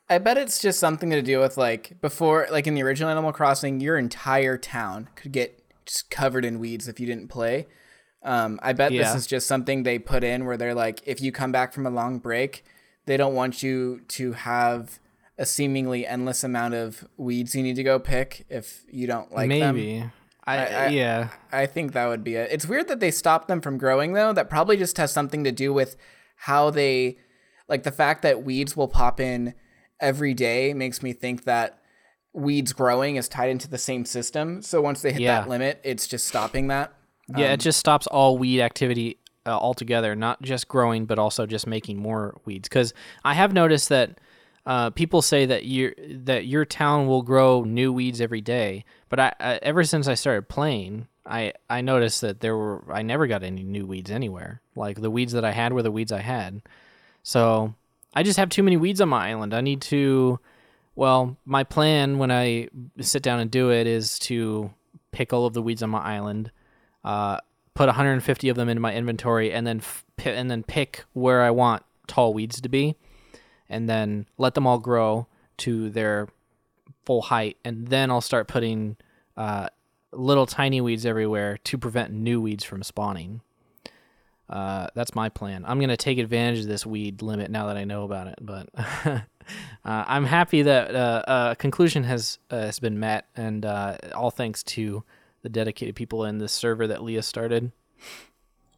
I 0.08 0.18
bet 0.18 0.36
it's 0.38 0.60
just 0.60 0.80
something 0.80 1.10
to 1.10 1.22
do 1.22 1.38
with 1.38 1.56
like 1.56 2.00
before, 2.00 2.48
like 2.50 2.66
in 2.66 2.74
the 2.74 2.82
original 2.82 3.10
Animal 3.10 3.32
Crossing, 3.32 3.78
your 3.78 3.96
entire 3.96 4.58
town 4.58 5.08
could 5.14 5.30
get 5.30 5.62
just 5.86 6.10
covered 6.10 6.44
in 6.44 6.58
weeds 6.58 6.88
if 6.88 6.98
you 6.98 7.06
didn't 7.06 7.28
play. 7.28 7.68
Um, 8.24 8.58
I 8.60 8.72
bet 8.72 8.90
Yeah. 8.90 9.04
this 9.04 9.14
is 9.14 9.26
just 9.28 9.46
something 9.46 9.84
they 9.84 10.00
put 10.00 10.24
in 10.24 10.46
where 10.46 10.56
they're 10.56 10.74
like, 10.74 11.00
if 11.06 11.20
you 11.20 11.30
come 11.30 11.52
back 11.52 11.72
from 11.72 11.86
a 11.86 11.90
long 11.90 12.18
break, 12.18 12.64
they 13.06 13.16
don't 13.16 13.34
want 13.36 13.62
you 13.62 14.00
to 14.08 14.32
have 14.32 14.98
a 15.40 15.46
seemingly 15.46 16.06
endless 16.06 16.44
amount 16.44 16.74
of 16.74 17.04
weeds 17.16 17.54
you 17.56 17.62
need 17.62 17.74
to 17.76 17.82
go 17.82 17.98
pick 17.98 18.44
if 18.48 18.82
you 18.90 19.06
don't 19.08 19.32
like 19.32 19.48
them. 19.48 19.74
Maybe. 19.74 20.04
I, 20.44 20.66
I- 20.66 20.86
yeah. 20.88 21.28
I 21.50 21.66
think 21.66 21.92
that 21.94 22.06
would 22.06 22.22
be 22.22 22.34
it. 22.36 22.50
It's 22.52 22.66
weird 22.66 22.86
that 22.88 23.00
they 23.00 23.10
stopped 23.10 23.48
them 23.48 23.60
from 23.60 23.78
growing 23.78 24.12
though. 24.12 24.32
That 24.32 24.48
probably 24.50 24.76
just 24.76 24.96
has 24.98 25.12
something 25.12 25.42
to 25.44 25.50
do 25.52 25.72
with 25.72 25.96
how 26.36 26.70
they 26.70 27.18
like 27.68 27.82
the 27.84 27.90
fact 27.92 28.22
that 28.22 28.42
weeds 28.44 28.76
will 28.76 28.88
pop 28.88 29.18
in 29.18 29.54
every 30.00 30.34
day 30.34 30.74
makes 30.74 31.02
me 31.02 31.12
think 31.12 31.44
that 31.44 31.78
weeds 32.32 32.72
growing 32.72 33.16
is 33.16 33.28
tied 33.28 33.50
into 33.50 33.68
the 33.68 33.78
same 33.78 34.04
system. 34.04 34.62
So 34.62 34.80
once 34.80 35.02
they 35.02 35.12
hit 35.12 35.20
Yeah. 35.22 35.40
that 35.40 35.48
limit, 35.48 35.80
it's 35.84 36.06
just 36.06 36.26
stopping 36.28 36.68
that. 36.68 36.92
Yeah, 37.28 37.46
Um, 37.46 37.52
it 37.52 37.60
just 37.60 37.78
stops 37.78 38.06
all 38.06 38.38
weed 38.38 38.60
activity 38.60 39.18
uh, 39.46 39.50
altogether, 39.56 40.14
not 40.14 40.42
just 40.42 40.68
growing, 40.68 41.06
but 41.06 41.18
also 41.18 41.46
just 41.46 41.66
making 41.66 41.98
more 41.98 42.40
weeds. 42.44 42.68
Because 42.68 42.92
I 43.24 43.34
have 43.34 43.52
noticed 43.52 43.88
that 43.88 44.18
uh, 44.66 44.90
people 44.90 45.22
say 45.22 45.46
that 45.46 45.64
your 45.64 45.94
that 46.08 46.46
your 46.46 46.64
town 46.64 47.06
will 47.06 47.22
grow 47.22 47.62
new 47.62 47.92
weeds 47.92 48.20
every 48.20 48.40
day, 48.40 48.84
but 49.08 49.18
I, 49.18 49.32
I 49.40 49.58
ever 49.62 49.84
since 49.84 50.06
I 50.06 50.14
started 50.14 50.48
playing, 50.48 51.08
I 51.24 51.54
I 51.68 51.80
noticed 51.80 52.20
that 52.20 52.40
there 52.40 52.56
were 52.56 52.84
I 52.92 53.02
never 53.02 53.26
got 53.26 53.42
any 53.42 53.62
new 53.62 53.86
weeds 53.86 54.10
anywhere. 54.10 54.60
Like 54.76 55.00
the 55.00 55.10
weeds 55.10 55.32
that 55.32 55.44
I 55.44 55.52
had 55.52 55.72
were 55.72 55.82
the 55.82 55.90
weeds 55.90 56.12
I 56.12 56.20
had. 56.20 56.62
So 57.22 57.74
I 58.14 58.22
just 58.22 58.38
have 58.38 58.48
too 58.48 58.62
many 58.62 58.76
weeds 58.76 59.00
on 59.00 59.08
my 59.08 59.28
island. 59.28 59.54
I 59.54 59.60
need 59.60 59.82
to. 59.82 60.40
Well, 60.96 61.36
my 61.46 61.64
plan 61.64 62.18
when 62.18 62.30
I 62.30 62.68
sit 63.00 63.22
down 63.22 63.40
and 63.40 63.50
do 63.50 63.70
it 63.70 63.86
is 63.86 64.18
to 64.20 64.70
pick 65.12 65.32
all 65.32 65.46
of 65.46 65.54
the 65.54 65.62
weeds 65.62 65.82
on 65.82 65.90
my 65.90 66.00
island, 66.00 66.50
uh, 67.04 67.38
put 67.74 67.86
150 67.86 68.48
of 68.48 68.56
them 68.56 68.68
into 68.68 68.80
my 68.80 68.94
inventory, 68.94 69.52
and 69.52 69.66
then 69.66 69.78
f- 69.78 70.04
and 70.24 70.50
then 70.50 70.62
pick 70.62 71.04
where 71.12 71.42
I 71.42 71.50
want 71.50 71.84
tall 72.06 72.34
weeds 72.34 72.60
to 72.60 72.68
be, 72.68 72.96
and 73.70 73.88
then 73.88 74.26
let 74.36 74.54
them 74.54 74.66
all 74.66 74.78
grow 74.78 75.26
to 75.58 75.88
their 75.90 76.28
full 77.06 77.22
height, 77.22 77.56
and 77.64 77.88
then 77.88 78.10
I'll 78.10 78.20
start 78.20 78.48
putting 78.48 78.96
uh, 79.36 79.68
little 80.12 80.46
tiny 80.46 80.80
weeds 80.80 81.06
everywhere 81.06 81.56
to 81.64 81.78
prevent 81.78 82.12
new 82.12 82.40
weeds 82.40 82.64
from 82.64 82.82
spawning. 82.82 83.40
Uh, 84.48 84.88
that's 84.94 85.14
my 85.14 85.28
plan. 85.28 85.64
I'm 85.66 85.78
gonna 85.78 85.96
take 85.96 86.18
advantage 86.18 86.60
of 86.60 86.66
this 86.66 86.84
weed 86.84 87.22
limit 87.22 87.50
now 87.50 87.68
that 87.68 87.76
I 87.76 87.84
know 87.84 88.02
about 88.02 88.26
it. 88.26 88.38
But 88.40 88.68
uh, 88.74 89.20
I'm 89.84 90.24
happy 90.24 90.62
that 90.62 90.94
uh, 90.94 91.22
a 91.52 91.56
conclusion 91.56 92.02
has 92.04 92.38
uh, 92.50 92.62
has 92.62 92.80
been 92.80 92.98
met, 92.98 93.26
and 93.36 93.64
uh, 93.64 93.96
all 94.14 94.32
thanks 94.32 94.64
to 94.64 95.04
the 95.42 95.48
dedicated 95.48 95.94
people 95.94 96.24
in 96.24 96.38
this 96.38 96.52
server 96.52 96.88
that 96.88 97.02
Leah 97.02 97.22
started. 97.22 97.70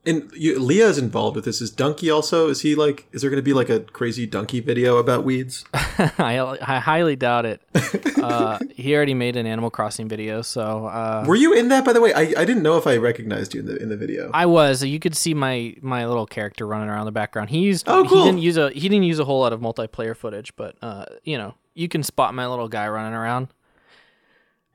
And 0.04 0.32
you, 0.34 0.58
Leah 0.58 0.88
is 0.88 0.98
involved 0.98 1.36
with 1.36 1.44
this. 1.44 1.60
Is 1.60 1.70
Dunkey 1.70 2.12
also? 2.12 2.48
Is 2.48 2.62
he 2.62 2.74
like? 2.74 3.06
Is 3.12 3.22
there 3.22 3.30
going 3.30 3.38
to 3.38 3.44
be 3.44 3.52
like 3.52 3.68
a 3.68 3.80
crazy 3.80 4.26
Dunkey 4.26 4.64
video 4.64 4.96
about 4.96 5.22
weeds? 5.22 5.64
I, 5.74 6.38
I 6.60 6.80
highly 6.80 7.16
doubt 7.16 7.46
it. 7.46 7.62
Uh, 8.22 8.56
he 8.76 8.94
already 8.94 9.14
made 9.14 9.34
an 9.34 9.46
Animal 9.48 9.68
Crossing 9.68 10.06
video, 10.08 10.42
so 10.42 10.86
uh, 10.86 11.24
Were 11.26 11.34
you 11.34 11.52
in 11.54 11.68
that, 11.70 11.84
by 11.84 11.92
the 11.92 12.00
way? 12.00 12.14
I, 12.14 12.20
I 12.20 12.44
didn't 12.44 12.62
know 12.62 12.76
if 12.76 12.86
I 12.86 12.96
recognized 12.96 13.52
you 13.52 13.58
in 13.60 13.66
the 13.66 13.76
in 13.82 13.88
the 13.88 13.96
video. 13.96 14.30
I 14.32 14.46
was. 14.46 14.84
You 14.84 15.00
could 15.00 15.16
see 15.16 15.34
my 15.34 15.74
my 15.82 16.06
little 16.06 16.26
character 16.26 16.64
running 16.64 16.88
around 16.88 17.06
the 17.06 17.12
background. 17.12 17.50
He 17.50 17.58
used. 17.58 17.84
Oh, 17.88 18.04
He 18.04 18.22
didn't 18.22 18.38
use 18.38 18.56
a. 18.56 18.70
He 18.70 18.88
didn't 18.88 19.02
use 19.02 19.18
a 19.18 19.24
whole 19.24 19.40
lot 19.40 19.52
of 19.52 19.60
multiplayer 19.60 20.16
footage, 20.16 20.54
but 20.54 20.76
uh, 20.82 21.06
you 21.24 21.36
know, 21.36 21.54
you 21.74 21.88
can 21.88 22.04
spot 22.04 22.32
my 22.32 22.46
little 22.46 22.68
guy 22.68 22.86
running 22.88 23.12
around. 23.12 23.48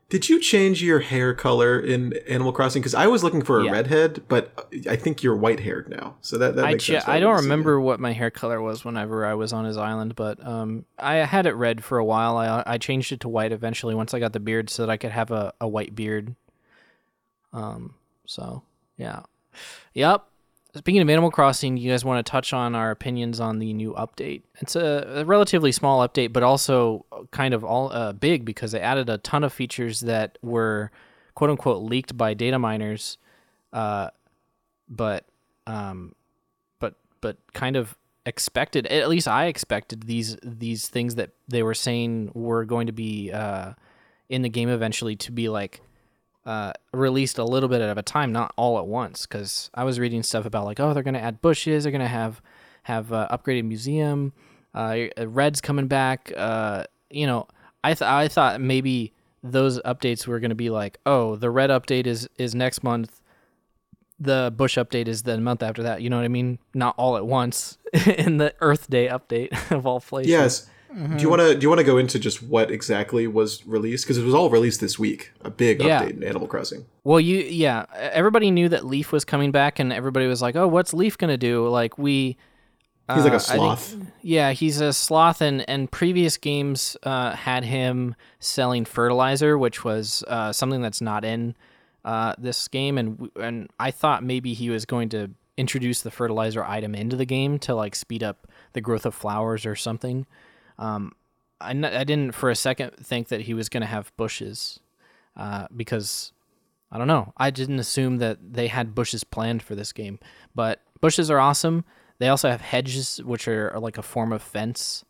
Did 0.10 0.30
you 0.30 0.40
change 0.40 0.82
your 0.82 1.00
hair 1.00 1.34
color 1.34 1.78
in 1.78 2.14
Animal 2.30 2.54
Crossing? 2.54 2.82
Because 2.82 2.96
I 2.96 3.08
was 3.08 3.26
looking 3.26 3.42
for 3.42 3.60
a 3.60 3.66
Yeah. 3.66 3.72
redhead, 3.72 4.24
but 4.30 4.70
I 4.90 4.96
think 4.96 5.22
you're 5.22 5.36
white 5.36 5.60
haired 5.60 5.90
now. 5.90 6.16
So 6.22 6.38
that 6.38 6.56
that 6.56 6.64
I 6.64 6.72
makes 6.72 6.86
sense. 6.86 7.06
why 7.06 7.16
I 7.16 7.20
don't 7.20 7.36
remember 7.36 7.82
what 7.82 8.00
my 8.00 8.14
hair 8.14 8.32
color 8.32 8.62
was 8.62 8.86
whenever 8.86 9.26
I 9.26 9.34
was 9.34 9.52
on 9.52 9.66
his 9.66 9.76
island, 9.76 10.16
but 10.16 10.42
um, 10.48 10.86
I 10.98 11.16
had 11.16 11.46
it 11.46 11.56
red 11.56 11.84
for 11.84 11.98
a 11.98 12.06
while. 12.06 12.38
I 12.38 12.64
I 12.66 12.78
changed 12.78 13.12
it 13.12 13.20
to 13.22 13.30
white 13.30 13.52
eventually 13.52 13.96
once 13.96 14.14
I 14.14 14.20
got 14.20 14.32
the 14.32 14.40
beard, 14.40 14.70
so 14.70 14.86
that 14.86 14.92
I 14.92 14.96
could 14.96 15.12
have 15.12 15.30
a, 15.32 15.54
a 15.60 15.68
white 15.68 15.94
beard. 15.94 16.36
Um. 17.52 17.96
So 18.26 18.64
yeah, 18.98 19.24
yep. 19.94 20.24
Speaking 20.76 21.02
of 21.02 21.10
Animal 21.10 21.32
Crossing, 21.32 21.78
you 21.78 21.92
guys 21.92 22.06
want 22.06 22.24
to 22.24 22.30
touch 22.30 22.54
on 22.54 22.76
our 22.76 22.92
opinions 22.92 23.40
on 23.40 23.60
the 23.60 23.74
new 23.74 23.94
update? 23.94 24.44
It's 24.60 24.76
a, 24.76 25.22
a 25.22 25.26
relatively 25.26 25.72
small 25.72 26.08
update, 26.08 26.34
but 26.34 26.44
also 26.44 27.06
kind 27.32 27.54
of 27.54 27.64
all 27.64 27.92
uh, 27.92 28.14
big 28.14 28.46
because 28.46 28.74
they 28.74 28.80
added 28.80 29.10
a 29.10 29.18
ton 29.18 29.44
of 29.44 29.54
features 29.54 30.02
that 30.02 30.38
were 30.42 30.92
quote 31.36 31.50
unquote 31.50 31.84
leaked 31.84 32.18
by 32.18 32.34
data 32.34 32.60
miners. 32.60 33.18
Uh, 33.72 34.10
but 34.90 35.26
um, 35.66 36.14
but 36.80 36.96
but 37.22 37.38
kind 37.54 37.76
of 37.76 37.98
expected 38.26 38.86
at 38.88 39.08
least 39.08 39.26
i 39.26 39.46
expected 39.46 40.04
these 40.04 40.36
these 40.44 40.90
things 40.90 41.16
that 41.16 41.30
they 41.48 41.64
were 41.64 41.74
saying 41.74 42.30
were 42.34 42.66
going 42.66 42.86
to 42.86 42.92
be 42.92 43.32
uh 43.32 43.72
in 44.28 44.42
the 44.42 44.50
game 44.50 44.68
eventually 44.68 45.16
to 45.16 45.32
be 45.32 45.48
like 45.48 45.80
uh 46.48 46.72
released 46.94 47.38
a 47.38 47.44
little 47.44 47.70
bit 47.70 47.82
at 47.82 47.98
a 47.98 48.02
time 48.02 48.32
not 48.32 48.54
all 48.56 48.80
at 48.80 48.88
once 48.88 49.26
because 49.26 49.70
i 49.76 49.84
was 49.84 50.00
reading 50.00 50.24
stuff 50.24 50.46
about 50.46 50.66
like 50.66 50.80
oh 50.80 50.94
they're 50.94 51.04
to 51.14 51.22
add 51.22 51.42
bushes 51.42 51.84
they're 51.84 51.92
to 52.02 52.08
have 52.08 52.42
have 52.84 53.12
uh, 53.14 53.28
upgraded 53.30 53.66
museum 53.66 54.34
uh 54.74 55.06
Redd's 55.20 55.62
coming 55.62 55.88
back 55.88 56.32
uh 56.36 56.86
you 57.10 57.28
know 57.28 57.48
i 57.84 57.94
th- 57.94 58.10
i 58.10 58.28
thought 58.28 58.62
maybe 58.62 59.14
those 59.44 59.80
updates 59.82 60.26
were 60.26 60.40
to 60.50 60.56
be 60.56 60.70
like 60.70 60.98
oh 61.06 61.36
the 61.36 61.50
Redd 61.50 61.70
update 61.70 62.08
is 62.08 62.30
is 62.38 62.56
next 62.56 62.84
month 62.84 63.22
the 64.20 64.54
Bush 64.56 64.78
update 64.78 65.08
is 65.08 65.24
the 65.24 65.38
month 65.38 65.62
after 65.62 65.84
that. 65.84 66.02
You 66.02 66.10
know 66.10 66.18
what 66.18 66.26
I 66.26 66.30
mean? 66.30 66.60
Not 66.74 66.96
all 66.98 67.18
at 67.18 67.26
once 67.26 67.78
in 67.94 68.38
the 68.38 68.54
Earth 68.62 68.90
Day 68.90 69.08
update 69.08 69.72
of 69.72 69.86
all 69.86 70.00
places. 70.00 70.32
Yes. 70.32 70.70
Do 70.94 71.22
you 71.22 71.30
want 71.30 71.42
to 71.42 71.54
do 71.56 71.62
you 71.64 71.70
want 71.70 71.80
to 71.80 71.84
go 71.86 71.98
into 71.98 72.18
just 72.20 72.42
what 72.42 72.72
exactly 72.72 73.28
was 73.28 73.66
released 73.68 74.06
because 74.06 74.18
it 74.18 74.24
was 74.24 74.34
all 74.34 74.50
released 74.50 74.80
this 74.80 74.98
week? 74.98 75.32
A 75.42 75.50
big 75.50 75.82
Yeah. 75.82 76.04
update 76.04 76.12
in 76.18 76.24
Animal 76.24 76.48
Crossing. 76.48 76.86
Well, 77.04 77.20
you 77.20 77.40
yeah, 77.40 77.86
everybody 77.96 78.52
knew 78.52 78.70
that 78.70 78.86
Leif 78.86 79.12
was 79.12 79.26
coming 79.26 79.52
back, 79.52 79.80
and 79.80 79.92
everybody 79.94 80.28
was 80.28 80.42
like, 80.42 80.56
"Oh, 80.56 80.68
what's 80.68 80.94
Leif 80.94 81.18
gonna 81.18 81.38
do?" 81.38 81.68
Like 81.68 81.98
we. 81.98 82.38
He's 83.14 83.24
like 83.24 83.32
a 83.32 83.36
a 83.36 83.38
I 83.38 83.40
think- 83.40 83.58
sloth. 83.60 83.96
yeah, 84.22 84.52
he's 84.52 84.82
a 84.82 84.92
sloth, 84.92 85.40
and 85.42 85.68
and 85.70 85.90
previous 85.90 86.36
games 86.36 86.98
uh, 87.04 87.32
had 87.38 87.64
him 87.64 88.16
selling 88.40 88.84
fertilizer, 88.84 89.58
which 89.58 89.86
was 89.86 90.26
uh, 90.28 90.52
something 90.52 90.82
that's 90.82 91.00
not 91.00 91.24
in 91.24 91.56
uh, 92.04 92.34
this 92.38 92.68
game, 92.68 92.98
and 92.98 93.30
and 93.40 93.70
I 93.80 93.92
thought 93.92 94.24
maybe 94.26 94.54
he 94.54 94.70
was 94.70 94.84
going 94.86 95.08
to 95.10 95.30
introduce 95.56 96.02
the 96.02 96.12
fertilizer 96.12 96.64
item 96.66 96.94
into 96.96 97.16
the 97.16 97.26
game 97.26 97.60
to 97.60 97.74
like 97.74 97.96
speed 97.96 98.24
up 98.24 98.46
the 98.74 98.82
growth 98.82 99.06
of 99.06 99.16
flowers 99.16 99.66
or 99.66 99.76
something. 99.76 100.26
Um, 100.80 101.14
I, 101.60 101.72
n- 101.72 101.86
I 101.86 102.04
didn't 102.04 102.34
for 102.34 102.50
a 102.50 102.56
second 102.56 102.92
think 102.98 103.30
that 103.30 103.42
he 103.42 103.54
was 103.54 103.70
going 103.70 103.82
to 103.82 103.88
have 103.88 104.16
bushes 104.18 104.80
uh, 105.36 105.68
because 105.76 106.32
I 106.92 106.98
don't 106.98 107.08
know. 107.08 107.34
I 107.38 107.50
didn't 107.50 107.80
assume 107.80 108.18
that 108.18 108.38
they 108.54 108.68
had 108.68 108.94
bushes 108.96 109.24
planned 109.24 109.64
for 109.64 109.76
this 109.76 109.92
game, 109.92 110.20
but 110.56 110.82
bushes 111.02 111.30
are 111.32 111.40
awesome. 111.40 111.84
They 112.20 112.30
also 112.30 112.50
have 112.50 112.62
hedges, 112.62 113.22
which 113.24 113.48
are, 113.48 113.72
are 113.74 113.80
like 113.80 113.98
a 113.98 114.02
form 114.04 114.32
of 114.32 114.42
fence 114.42 115.04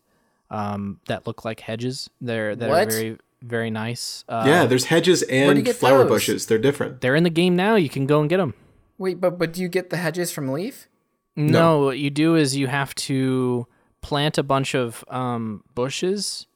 um, 0.50 1.00
that 1.06 1.26
look 1.26 1.44
like 1.44 1.60
hedges. 1.60 2.08
They're 2.20 2.56
that 2.56 2.68
What? 2.68 2.88
are 2.88 2.90
very 2.90 3.18
very 3.42 3.70
nice. 3.70 4.24
Uh, 4.28 4.44
yeah, 4.46 4.66
there's 4.66 4.86
hedges 4.86 5.22
and 5.22 5.68
flower 5.76 5.98
those? 5.98 6.08
bushes. 6.08 6.46
They're 6.46 6.58
different. 6.58 7.00
they're 7.02 7.14
in 7.14 7.22
the 7.22 7.30
game 7.30 7.54
now. 7.54 7.76
You 7.76 7.88
can 7.88 8.06
go 8.06 8.20
and 8.20 8.28
get 8.28 8.38
them. 8.38 8.54
Wait, 8.98 9.20
but 9.20 9.38
but 9.38 9.52
do 9.52 9.62
you 9.62 9.68
get 9.68 9.90
the 9.90 9.96
hedges 9.98 10.32
from 10.32 10.48
Leif? 10.50 10.88
No. 11.36 11.84
what 11.84 11.98
you 11.98 12.10
do 12.10 12.34
is 12.34 12.56
you 12.56 12.66
have 12.66 12.94
to 12.96 13.66
plant 14.00 14.38
a 14.38 14.42
bunch 14.42 14.74
of 14.74 15.04
um, 15.08 15.62
bushes 15.74 16.46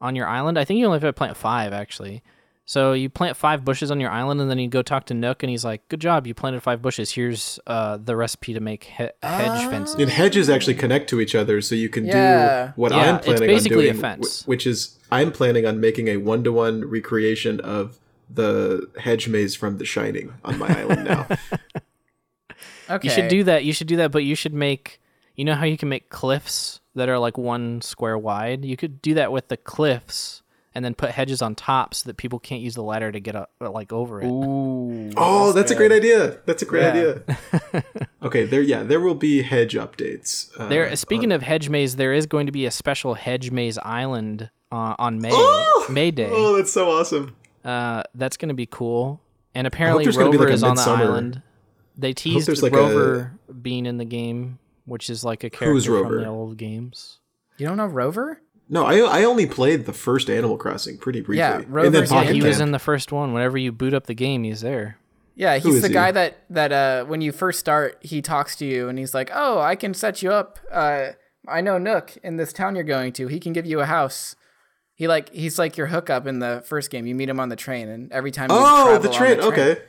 on 0.00 0.16
your 0.16 0.26
island. 0.26 0.58
I 0.58 0.64
think 0.64 0.78
you 0.78 0.86
only 0.86 0.96
have 0.96 1.02
to 1.08 1.12
plant 1.12 1.36
five 1.36 1.72
actually. 1.72 2.22
So 2.66 2.92
you 2.92 3.08
plant 3.10 3.36
five 3.36 3.64
bushes 3.64 3.90
on 3.90 3.98
your 3.98 4.10
island, 4.10 4.40
and 4.40 4.48
then 4.48 4.60
you 4.60 4.68
go 4.68 4.80
talk 4.80 5.06
to 5.06 5.14
Nook, 5.14 5.42
and 5.42 5.50
he's 5.50 5.64
like, 5.64 5.88
"Good 5.88 5.98
job, 6.00 6.24
you 6.24 6.34
planted 6.34 6.60
five 6.62 6.80
bushes. 6.80 7.10
Here's 7.10 7.58
uh, 7.66 7.96
the 7.96 8.14
recipe 8.14 8.54
to 8.54 8.60
make 8.60 8.84
he- 8.84 9.08
hedge 9.24 9.68
fences." 9.70 9.96
And 9.96 10.08
hedges 10.08 10.48
actually 10.48 10.74
connect 10.74 11.08
to 11.10 11.20
each 11.20 11.34
other, 11.34 11.60
so 11.62 11.74
you 11.74 11.88
can 11.88 12.04
Yeah. 12.06 12.66
do 12.68 12.72
what 12.76 12.92
Yeah, 12.92 12.98
I'm 12.98 13.14
it's 13.16 13.26
planning 13.26 13.48
basically 13.48 13.88
on 13.88 13.96
doing, 13.96 14.00
fence. 14.00 14.46
which 14.46 14.68
is 14.68 14.96
I'm 15.10 15.32
planning 15.32 15.66
on 15.66 15.80
making 15.80 16.06
a 16.06 16.18
one-to-one 16.18 16.84
recreation 16.88 17.58
of 17.58 17.98
the 18.32 18.88
hedge 19.00 19.26
maze 19.26 19.56
from 19.56 19.78
The 19.78 19.84
Shining 19.84 20.32
on 20.44 20.56
my 20.56 20.68
island 20.68 21.04
now. 21.06 21.26
Okay. 22.88 23.08
You 23.08 23.10
should 23.10 23.28
do 23.28 23.42
that. 23.44 23.64
You 23.64 23.72
should 23.72 23.86
do 23.88 23.96
that, 23.96 24.12
but 24.12 24.22
you 24.24 24.36
should 24.36 24.54
make. 24.54 25.00
You 25.40 25.46
know 25.46 25.54
how 25.54 25.64
you 25.64 25.78
can 25.78 25.88
make 25.88 26.10
cliffs 26.10 26.82
that 26.94 27.08
are 27.08 27.18
like 27.18 27.38
one 27.38 27.80
square 27.80 28.18
wide. 28.18 28.62
You 28.62 28.76
could 28.76 29.00
do 29.00 29.14
that 29.14 29.32
with 29.32 29.48
the 29.48 29.56
cliffs, 29.56 30.42
and 30.74 30.84
then 30.84 30.94
put 30.94 31.12
hedges 31.12 31.40
on 31.40 31.54
top 31.54 31.94
so 31.94 32.10
that 32.10 32.18
people 32.18 32.38
can't 32.38 32.60
use 32.60 32.74
the 32.74 32.82
ladder 32.82 33.10
to 33.10 33.20
get 33.20 33.34
up, 33.34 33.50
like 33.58 33.90
over 33.90 34.20
it. 34.20 34.26
Ooh. 34.26 35.10
oh, 35.16 35.52
that's, 35.52 35.70
a 35.70 35.74
great 35.74 35.92
idea. 35.92 36.36
That's 36.44 36.60
a 36.60 36.66
great 36.66 36.82
Yeah. 36.82 36.90
idea. 36.90 37.84
okay, 38.22 38.44
there. 38.44 38.60
Yeah, 38.60 38.82
there 38.82 39.00
will 39.00 39.14
be 39.14 39.40
hedge 39.40 39.72
updates. 39.72 40.50
Uh, 40.58 40.68
There. 40.68 40.94
Speaking 40.94 41.32
of 41.32 41.40
hedge 41.40 41.70
maze, 41.70 41.96
there 41.96 42.12
is 42.12 42.26
going 42.26 42.44
to 42.44 42.52
be 42.52 42.66
a 42.66 42.70
special 42.70 43.14
hedge 43.14 43.50
maze 43.50 43.78
island 43.78 44.50
uh, 44.70 44.94
on 44.98 45.22
May 45.22 45.30
Oh! 45.32 45.86
May 45.88 46.10
Day. 46.10 46.28
Oh, 46.30 46.54
that's 46.58 46.70
so 46.70 46.90
awesome. 46.90 47.34
Uh, 47.64 48.02
that's 48.14 48.36
going 48.36 48.50
to 48.50 48.54
be 48.54 48.66
cool. 48.66 49.22
And 49.54 49.66
apparently, 49.66 50.04
there's 50.04 50.18
be, 50.18 50.22
Rover 50.22 50.44
like, 50.44 50.52
is 50.52 50.62
on 50.62 50.76
the 50.76 50.82
island. 50.82 51.40
They 51.96 52.12
teased 52.12 52.46
there's, 52.46 52.62
like, 52.62 52.74
Rover 52.74 53.32
being 53.62 53.86
in 53.86 53.96
the 53.96 54.04
game, 54.04 54.58
which 54.90 55.08
is 55.08 55.24
like 55.24 55.44
a 55.44 55.50
character 55.50 55.72
Who's 55.72 55.88
Rover? 55.88 56.04
from 56.04 56.12
Rover? 56.12 56.24
the 56.24 56.30
old 56.30 56.56
games. 56.58 57.18
You 57.56 57.66
don't 57.66 57.76
know 57.76 57.86
Rover? 57.86 58.40
No, 58.68 58.84
I 58.86 58.98
I 58.98 59.24
only 59.24 59.46
played 59.46 59.86
the 59.86 59.92
first 59.92 60.28
Animal 60.30 60.56
Crossing 60.56 60.96
pretty 60.98 61.20
briefly. 61.20 61.38
Yeah, 61.38 61.56
and 61.56 61.64
then 61.64 61.72
Rover's- 61.72 62.10
yeah, 62.10 62.18
Pocket 62.20 62.34
he 62.34 62.42
was 62.42 62.60
in 62.60 62.70
the 62.72 62.78
first 62.78 63.10
one. 63.12 63.32
Whenever 63.32 63.58
you 63.58 63.72
boot 63.72 63.94
up 63.94 64.06
the 64.06 64.14
game, 64.14 64.44
he's 64.44 64.60
there. 64.60 64.96
Yeah, 65.34 65.56
he's 65.58 65.80
the 65.80 65.88
he? 65.88 65.94
guy 65.94 66.10
that 66.12 66.38
that 66.50 66.70
uh 66.72 67.04
when 67.06 67.20
you 67.20 67.32
first 67.32 67.58
start, 67.60 67.96
he 68.00 68.20
talks 68.22 68.54
to 68.56 68.64
you 68.66 68.88
and 68.88 68.98
he's 68.98 69.14
like, 69.14 69.30
"Oh, 69.32 69.58
I 69.60 69.74
can 69.74 69.94
set 69.94 70.22
you 70.22 70.30
up. 70.32 70.58
Uh, 70.70 71.08
I 71.48 71.60
know 71.62 71.78
Nook 71.78 72.16
in 72.22 72.36
this 72.36 72.52
town 72.52 72.74
you're 72.74 72.84
going 72.84 73.12
to. 73.14 73.26
He 73.28 73.40
can 73.40 73.52
give 73.52 73.64
you 73.66 73.80
a 73.80 73.86
house." 73.86 74.36
He 74.94 75.08
like 75.08 75.32
he's 75.32 75.58
like 75.58 75.76
your 75.78 75.86
hookup 75.86 76.26
in 76.26 76.40
the 76.40 76.62
first 76.66 76.90
game. 76.90 77.06
You 77.06 77.14
meet 77.14 77.28
him 77.30 77.40
on 77.40 77.48
the 77.48 77.56
train, 77.56 77.88
and 77.88 78.12
every 78.12 78.30
time 78.30 78.50
you 78.50 78.56
Oh, 78.58 78.84
travel 78.84 79.00
the 79.00 79.08
on 79.08 79.14
train. 79.14 79.40
Okay. 79.40 79.82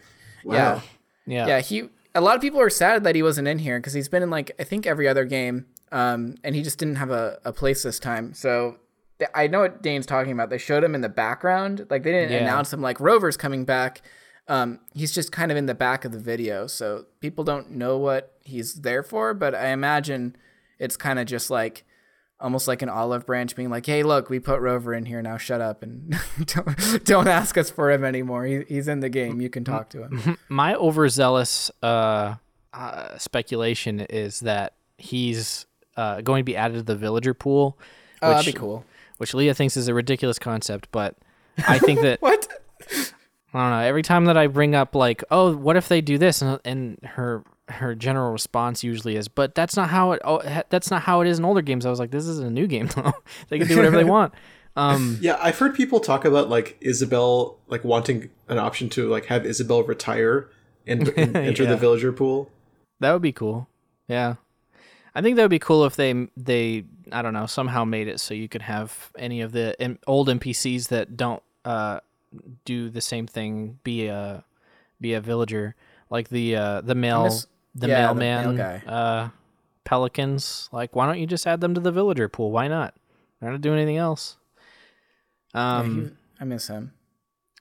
Wow. 0.46 0.54
Yeah, 0.56 0.82
Yeah. 1.28 1.48
yeah. 1.48 1.60
He 1.60 1.90
a 2.14 2.22
lot 2.22 2.36
of 2.36 2.42
people 2.42 2.60
are 2.60 2.70
sad 2.70 3.04
that 3.04 3.16
he 3.16 3.24
wasn't 3.24 3.48
in 3.48 3.60
here 3.60 3.80
because 3.80 3.94
he's 3.94 4.10
been 4.10 4.24
in 4.24 4.30
like 4.30 4.52
I 4.60 4.64
think 4.64 4.86
every 4.86 5.08
other 5.08 5.26
game, 5.26 5.66
um, 5.92 6.36
and 6.44 6.56
he 6.56 6.64
just 6.64 6.78
didn't 6.78 6.96
have 6.96 7.12
a, 7.12 7.40
a 7.46 7.54
place 7.54 7.84
this 7.84 8.00
time. 8.00 8.34
So 8.34 8.78
th- 9.20 9.32
I 9.36 9.48
know 9.48 9.62
what 9.62 9.82
Dane's 9.82 10.06
talking 10.06 10.32
about. 10.34 10.50
They 10.50 10.58
showed 10.58 10.84
him 10.84 10.96
in 10.96 11.02
the 11.02 11.10
background, 11.10 11.88
like 11.90 12.04
they 12.04 12.12
didn't 12.12 12.32
Yeah. 12.32 12.40
announce 12.40 12.72
him 12.74 12.82
like 12.82 13.00
Rover's 13.00 13.38
coming 13.38 13.66
back. 13.66 14.02
Um, 14.48 14.80
he's 14.94 15.14
just 15.14 15.32
kind 15.32 15.52
of 15.52 15.58
in 15.58 15.66
the 15.68 15.76
back 15.76 16.04
of 16.04 16.12
the 16.12 16.20
video, 16.20 16.68
so 16.68 17.06
people 17.22 17.44
don't 17.44 17.72
know 17.72 17.98
what 17.98 18.34
he's 18.44 18.82
there 18.82 19.04
for. 19.04 19.34
But 19.34 19.56
I 19.56 19.68
imagine 19.68 20.36
it's 20.80 20.98
kind 20.98 21.20
of 21.20 21.26
just 21.28 21.50
like 21.50 21.86
almost 22.42 22.68
like 22.68 22.82
an 22.82 22.90
olive 22.90 23.26
branch 23.26 23.56
being 23.56 23.70
like, 23.70 23.86
"Hey, 23.86 24.04
look, 24.04 24.30
we 24.30 24.40
put 24.40 24.60
Rover 24.62 24.94
in 24.94 25.06
here 25.06 25.22
now. 25.22 25.38
Shut 25.38 25.62
up 25.62 25.84
and 25.84 26.16
don't, 26.46 27.04
don't 27.06 27.28
ask 27.28 27.58
us 27.58 27.70
for 27.70 27.92
him 27.92 28.04
anymore. 28.04 28.46
He, 28.46 28.64
he's 28.68 28.88
in 28.88 29.00
the 29.00 29.10
game. 29.10 29.40
You 29.42 29.50
can 29.50 29.64
talk 29.64 29.90
to 29.92 30.04
him." 30.04 30.38
My 30.50 30.76
overzealous 30.76 31.70
uh, 31.84 32.36
uh, 32.74 33.18
speculation 33.18 34.00
is 34.02 34.40
that 34.42 34.74
he's 34.98 35.66
uh, 35.98 36.22
going 36.22 36.42
to 36.42 36.46
be 36.46 36.56
added 36.56 36.78
to 36.78 36.84
the 36.84 36.96
villager 36.96 37.34
pool, 37.34 37.78
Oh, 38.22 38.30
which, 38.30 38.38
that'd 38.46 38.54
be 38.54 38.60
cool. 38.60 38.86
which 39.18 39.34
Leah 39.34 39.54
thinks 39.54 39.78
is 39.78 39.88
a 39.88 39.94
ridiculous 39.94 40.40
concept, 40.40 40.88
but 40.92 41.16
I 41.68 41.80
think 41.80 42.02
that 42.02 42.22
What? 42.22 42.48
I 43.54 43.60
don't 43.60 43.70
know. 43.72 43.80
Every 43.80 44.02
time 44.04 44.26
that 44.26 44.38
I 44.38 44.48
bring 44.48 44.76
up 44.76 44.96
like, 44.96 45.24
oh, 45.30 45.56
what 45.56 45.76
if 45.76 45.88
they 45.90 46.00
do 46.02 46.18
this, 46.18 46.42
and, 46.42 46.60
and 46.64 46.98
her 47.04 47.44
her 47.74 47.96
general 47.96 48.32
response 48.32 48.84
usually 48.84 49.16
is, 49.16 49.28
but 49.28 49.56
that's 49.56 49.76
not 49.76 49.90
how 49.90 50.12
it. 50.14 50.22
Oh, 50.24 50.42
that's 50.70 50.92
not 50.92 51.02
how 51.04 51.22
it 51.22 51.28
is 51.28 51.40
in 51.40 51.46
older 51.46 51.62
games. 51.62 51.86
I 51.86 51.90
was 51.90 52.00
like, 52.00 52.12
this 52.12 52.26
is 52.26 52.40
a 52.40 52.50
new 52.50 52.68
game 52.68 52.88
though. 52.88 53.14
they 53.50 53.58
can 53.60 53.68
do 53.68 53.76
whatever 53.76 53.98
they 53.98 54.04
want. 54.18 54.34
Um, 54.76 55.18
Yeah, 55.22 55.38
I've 55.42 55.58
heard 55.60 55.76
people 55.76 56.00
talk 56.00 56.24
about 56.26 56.50
like 56.50 56.78
Isabelle, 56.82 57.58
like 57.68 57.84
wanting 57.84 58.30
an 58.48 58.58
option 58.58 58.90
to 58.92 59.10
like 59.10 59.26
have 59.26 59.46
Isabelle 59.46 59.84
retire 59.84 60.50
and, 60.88 61.08
and 61.18 61.36
enter 61.36 61.64
Yeah. 61.64 61.70
the 61.72 61.78
villager 61.78 62.12
pool. 62.14 62.50
that 63.00 63.12
would 63.14 63.22
be 63.22 63.34
cool. 63.34 63.68
Yeah, 64.08 64.36
I 65.16 65.22
think 65.22 65.36
that 65.36 65.42
would 65.44 65.50
be 65.52 65.60
cool 65.60 65.86
if 65.86 65.96
they 65.96 66.28
they 66.38 66.86
I 67.12 67.22
don't 67.22 67.34
know 67.34 67.46
somehow 67.48 67.84
made 67.86 68.08
it 68.08 68.20
so 68.20 68.34
you 68.34 68.48
could 68.48 68.62
have 68.62 69.12
any 69.18 69.42
of 69.42 69.52
the 69.52 69.76
in, 69.84 70.00
old 70.08 70.28
NPCs 70.30 70.88
that 70.90 71.18
don't 71.18 71.42
uh, 71.66 72.00
do 72.66 72.90
the 72.90 73.02
same 73.02 73.28
thing 73.28 73.78
be 73.84 74.08
a 74.08 74.44
be 75.02 75.14
a 75.14 75.22
villager 75.22 75.76
like 76.10 76.30
the 76.30 76.56
uh, 76.56 76.82
the 76.82 76.96
male 76.96 77.24
miss- 77.26 77.48
the 77.76 77.88
yeah, 77.88 78.02
mailman 78.14 78.56
mail 78.56 78.58
guy. 78.58 78.84
uh, 78.92 79.30
pelicans. 79.84 80.70
Like, 80.72 80.96
why 80.96 81.06
don't 81.06 81.20
you 81.20 81.28
just 81.28 81.46
add 81.48 81.62
them 81.62 81.74
to 81.74 81.82
the 81.82 81.92
villager 81.92 82.28
pool? 82.30 82.52
Why 82.52 82.68
not? 82.68 82.94
They're 83.40 83.52
not 83.52 83.62
doing 83.62 83.78
anything 83.80 83.98
else. 83.98 84.38
Yeah, 85.56 85.78
Um, 85.80 86.06
he- 86.06 86.12
I 86.40 86.44
miss 86.46 86.68
him. 86.68 86.94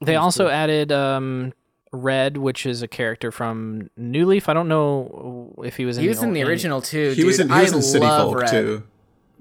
they 0.03 0.17
also 0.17 0.49
added 0.49 0.91
um, 0.93 1.53
Redd, 1.93 2.37
which 2.37 2.67
is 2.67 2.83
a 2.83 2.89
character 2.89 3.31
from 3.31 3.91
New 3.97 4.27
Leaf. 4.27 4.49
I 4.49 4.55
don't 4.55 4.69
know 4.69 5.55
if 5.65 5.77
he 5.77 5.85
was 5.85 5.97
in 5.99 6.03
He 6.03 6.07
the 6.09 6.11
was 6.13 6.23
in 6.23 6.29
old- 6.31 6.37
the 6.37 6.43
original 6.45 6.81
too. 6.81 7.13
He 7.13 7.25
was 7.25 7.41
in 7.41 7.49
dude. 7.49 7.57
he 7.57 7.63
was 7.63 7.73
in 7.73 7.83
City 7.83 8.07
Folk 8.07 8.37
Redd. 8.41 8.51
too. 8.51 8.83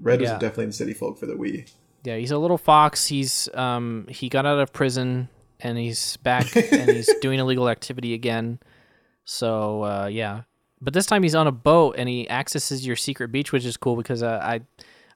Redd 0.00 0.20
Yeah. 0.20 0.32
was 0.32 0.40
definitely 0.40 0.64
in 0.64 0.72
City 0.72 0.94
Folk 0.94 1.18
for 1.18 1.26
the 1.26 1.34
Wii. 1.34 1.70
Yeah, 2.04 2.16
he's 2.16 2.30
a 2.30 2.38
little 2.38 2.58
fox. 2.58 3.06
He's 3.08 3.48
um 3.54 4.06
he 4.08 4.28
got 4.30 4.46
out 4.46 4.58
of 4.58 4.72
prison 4.72 5.28
and 5.60 5.76
he's 5.78 6.16
back 6.18 6.54
and 6.56 6.90
he's 6.90 7.10
doing 7.20 7.38
illegal 7.38 7.68
activity 7.68 8.14
again. 8.14 8.58
So 9.24 9.84
uh, 9.84 10.06
yeah, 10.06 10.42
but 10.80 10.92
this 10.94 11.06
time 11.06 11.22
he's 11.22 11.34
on 11.34 11.46
a 11.46 11.52
boat 11.52 11.96
and 11.98 12.08
he 12.08 12.28
accesses 12.30 12.86
your 12.86 12.96
secret 12.96 13.30
beach, 13.32 13.52
which 13.52 13.64
is 13.64 13.76
cool 13.76 13.96
because 13.96 14.22
uh, 14.22 14.40
I 14.42 14.54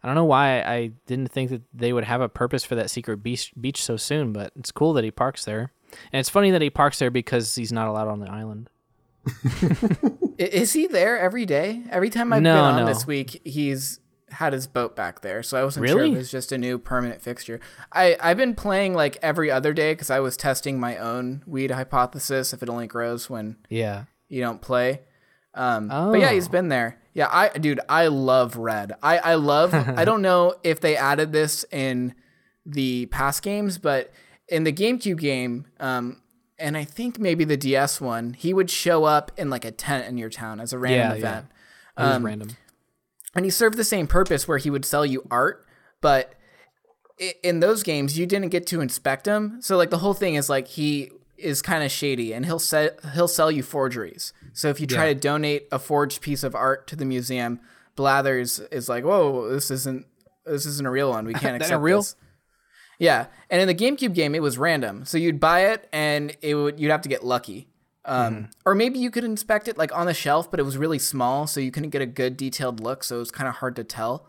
I 0.02 0.06
don't 0.06 0.14
know 0.14 0.24
why 0.26 0.60
I 0.62 0.92
didn't 1.06 1.28
think 1.32 1.50
that 1.50 1.62
they 1.72 1.92
would 1.92 2.04
have 2.04 2.20
a 2.20 2.28
purpose 2.28 2.64
for 2.64 2.74
that 2.74 2.90
secret 2.90 3.22
beach 3.22 3.52
beach 3.60 3.82
so 3.82 3.96
soon, 3.96 4.32
but 4.32 4.52
it's 4.58 4.70
cool 4.72 4.92
that 4.94 5.04
he 5.04 5.10
parks 5.10 5.44
there. 5.44 5.72
And 6.12 6.20
it's 6.20 6.28
funny 6.28 6.50
that 6.50 6.60
he 6.62 6.70
parks 6.70 6.98
there 6.98 7.10
because 7.10 7.54
he's 7.54 7.72
not 7.72 7.88
allowed 7.88 8.08
on 8.08 8.20
the 8.20 8.30
island. 8.30 8.68
Is 10.38 10.72
he 10.72 10.86
there 10.86 11.18
every 11.18 11.46
day? 11.46 11.82
Every 11.90 12.10
time 12.10 12.32
I've 12.32 12.42
No, 12.42 12.54
been 12.54 12.64
on 12.64 12.76
no. 12.80 12.86
this 12.86 13.06
week, 13.06 13.40
he's 13.44 14.00
had 14.30 14.52
his 14.52 14.66
boat 14.66 14.96
back 14.96 15.20
there. 15.20 15.42
So 15.44 15.56
I 15.58 15.62
wasn't 15.64 15.88
sure 15.88 16.02
if 16.02 16.12
it 16.12 16.16
was 16.16 16.30
just 16.30 16.50
a 16.50 16.58
new 16.58 16.76
permanent 16.78 17.22
fixture. 17.22 17.60
I 17.92 18.16
I've 18.20 18.36
been 18.36 18.54
playing 18.54 18.94
like 18.94 19.16
every 19.22 19.50
other 19.50 19.72
day 19.72 19.92
because 19.92 20.10
I 20.10 20.18
was 20.20 20.36
testing 20.36 20.80
my 20.80 20.96
own 20.98 21.42
weed 21.46 21.70
hypothesis 21.70 22.52
if 22.52 22.62
it 22.62 22.68
only 22.68 22.86
grows 22.88 23.30
when 23.30 23.56
Yeah. 23.68 24.04
you 24.28 24.40
don't 24.40 24.60
play. 24.60 25.02
Um, 25.54 25.88
But 25.88 26.20
yeah, 26.20 26.32
he's 26.32 26.48
been 26.48 26.68
there. 26.68 26.98
Yeah, 27.12 27.28
I 27.30 27.48
dude, 27.56 27.80
I 27.88 28.08
love 28.08 28.56
Redd. 28.56 28.92
I 29.02 29.18
I 29.18 29.34
love. 29.36 29.72
I 29.72 30.04
don't 30.10 30.22
know 30.22 30.54
if 30.64 30.80
they 30.80 30.96
added 30.96 31.32
this 31.32 31.64
in 31.70 32.14
the 32.66 33.06
past 33.06 33.42
games, 33.42 33.78
but 33.78 34.10
in 34.48 34.64
the 34.64 34.72
GameCube 34.72 35.18
game, 35.20 35.66
um, 35.78 36.20
and 36.58 36.76
I 36.76 36.84
think 36.84 37.18
maybe 37.18 37.44
the 37.44 37.56
DS 37.56 38.00
one, 38.00 38.32
he 38.34 38.52
would 38.52 38.68
show 38.70 39.04
up 39.04 39.30
in 39.36 39.48
like 39.50 39.64
a 39.64 39.70
tent 39.70 40.06
in 40.08 40.18
your 40.18 40.30
town 40.30 40.58
as 40.60 40.72
a 40.72 40.78
random 40.78 41.00
Yeah, 41.00 41.14
yeah. 41.14 41.16
event, 41.38 41.46
was 41.98 42.16
Um, 42.16 42.26
random. 42.26 42.48
and 43.36 43.44
he 43.44 43.50
served 43.50 43.76
the 43.76 43.84
same 43.84 44.06
purpose 44.06 44.48
where 44.48 44.58
he 44.58 44.70
would 44.70 44.84
sell 44.84 45.06
you 45.06 45.26
art, 45.30 45.64
but 46.00 46.34
in 47.44 47.60
those 47.60 47.82
games 47.84 48.18
you 48.18 48.26
didn't 48.26 48.48
get 48.48 48.66
to 48.68 48.80
inspect 48.80 49.26
him. 49.26 49.58
So 49.60 49.76
like 49.76 49.90
the 49.90 49.98
whole 49.98 50.14
thing 50.14 50.34
is 50.34 50.48
like 50.48 50.66
he 50.68 51.10
is 51.44 51.62
kind 51.62 51.84
of 51.84 51.90
shady 51.90 52.32
and 52.32 52.46
he'll 52.46 52.58
sell 52.58 52.90
he'll 53.14 53.28
sell 53.28 53.50
you 53.50 53.62
forgeries. 53.62 54.32
So 54.52 54.68
if 54.68 54.80
you 54.80 54.86
try 54.86 55.12
to 55.12 55.18
donate 55.18 55.68
a 55.70 55.78
forged 55.78 56.20
piece 56.20 56.42
of 56.42 56.54
art 56.54 56.86
to 56.88 56.96
the 56.96 57.04
museum, 57.04 57.60
Blathers 57.96 58.60
is 58.70 58.88
like, 58.88 59.04
"Whoa, 59.04 59.48
this 59.48 59.70
isn't 59.70 60.06
this 60.44 60.66
isn't 60.66 60.86
a 60.86 60.90
real 60.90 61.10
one. 61.10 61.26
We 61.26 61.34
can't 61.44 61.56
accept 61.56 61.82
real?" 61.82 61.98
this." 61.98 62.16
Yeah, 62.98 63.26
and 63.50 63.60
in 63.60 63.66
the 63.66 63.74
GameCube 63.74 64.14
game, 64.14 64.34
it 64.34 64.42
was 64.42 64.56
random. 64.56 65.04
So 65.04 65.18
you'd 65.18 65.40
buy 65.40 65.66
it, 65.66 65.88
and 65.92 66.36
it 66.42 66.54
would 66.54 66.80
you'd 66.80 66.90
have 66.90 67.02
to 67.02 67.08
get 67.08 67.24
lucky, 67.24 67.68
um, 68.04 68.50
or 68.64 68.74
maybe 68.74 68.98
you 68.98 69.10
could 69.10 69.24
inspect 69.24 69.68
it 69.68 69.78
like 69.78 69.94
on 69.96 70.06
the 70.06 70.14
shelf, 70.14 70.50
but 70.50 70.60
it 70.60 70.64
was 70.64 70.76
really 70.76 70.98
small, 70.98 71.46
so 71.46 71.60
you 71.60 71.70
couldn't 71.70 71.90
get 71.90 72.02
a 72.02 72.06
good 72.06 72.36
detailed 72.36 72.80
look. 72.80 73.02
So 73.04 73.16
it 73.16 73.20
was 73.20 73.30
kind 73.30 73.48
of 73.48 73.56
hard 73.56 73.76
to 73.76 73.84
tell. 73.84 74.26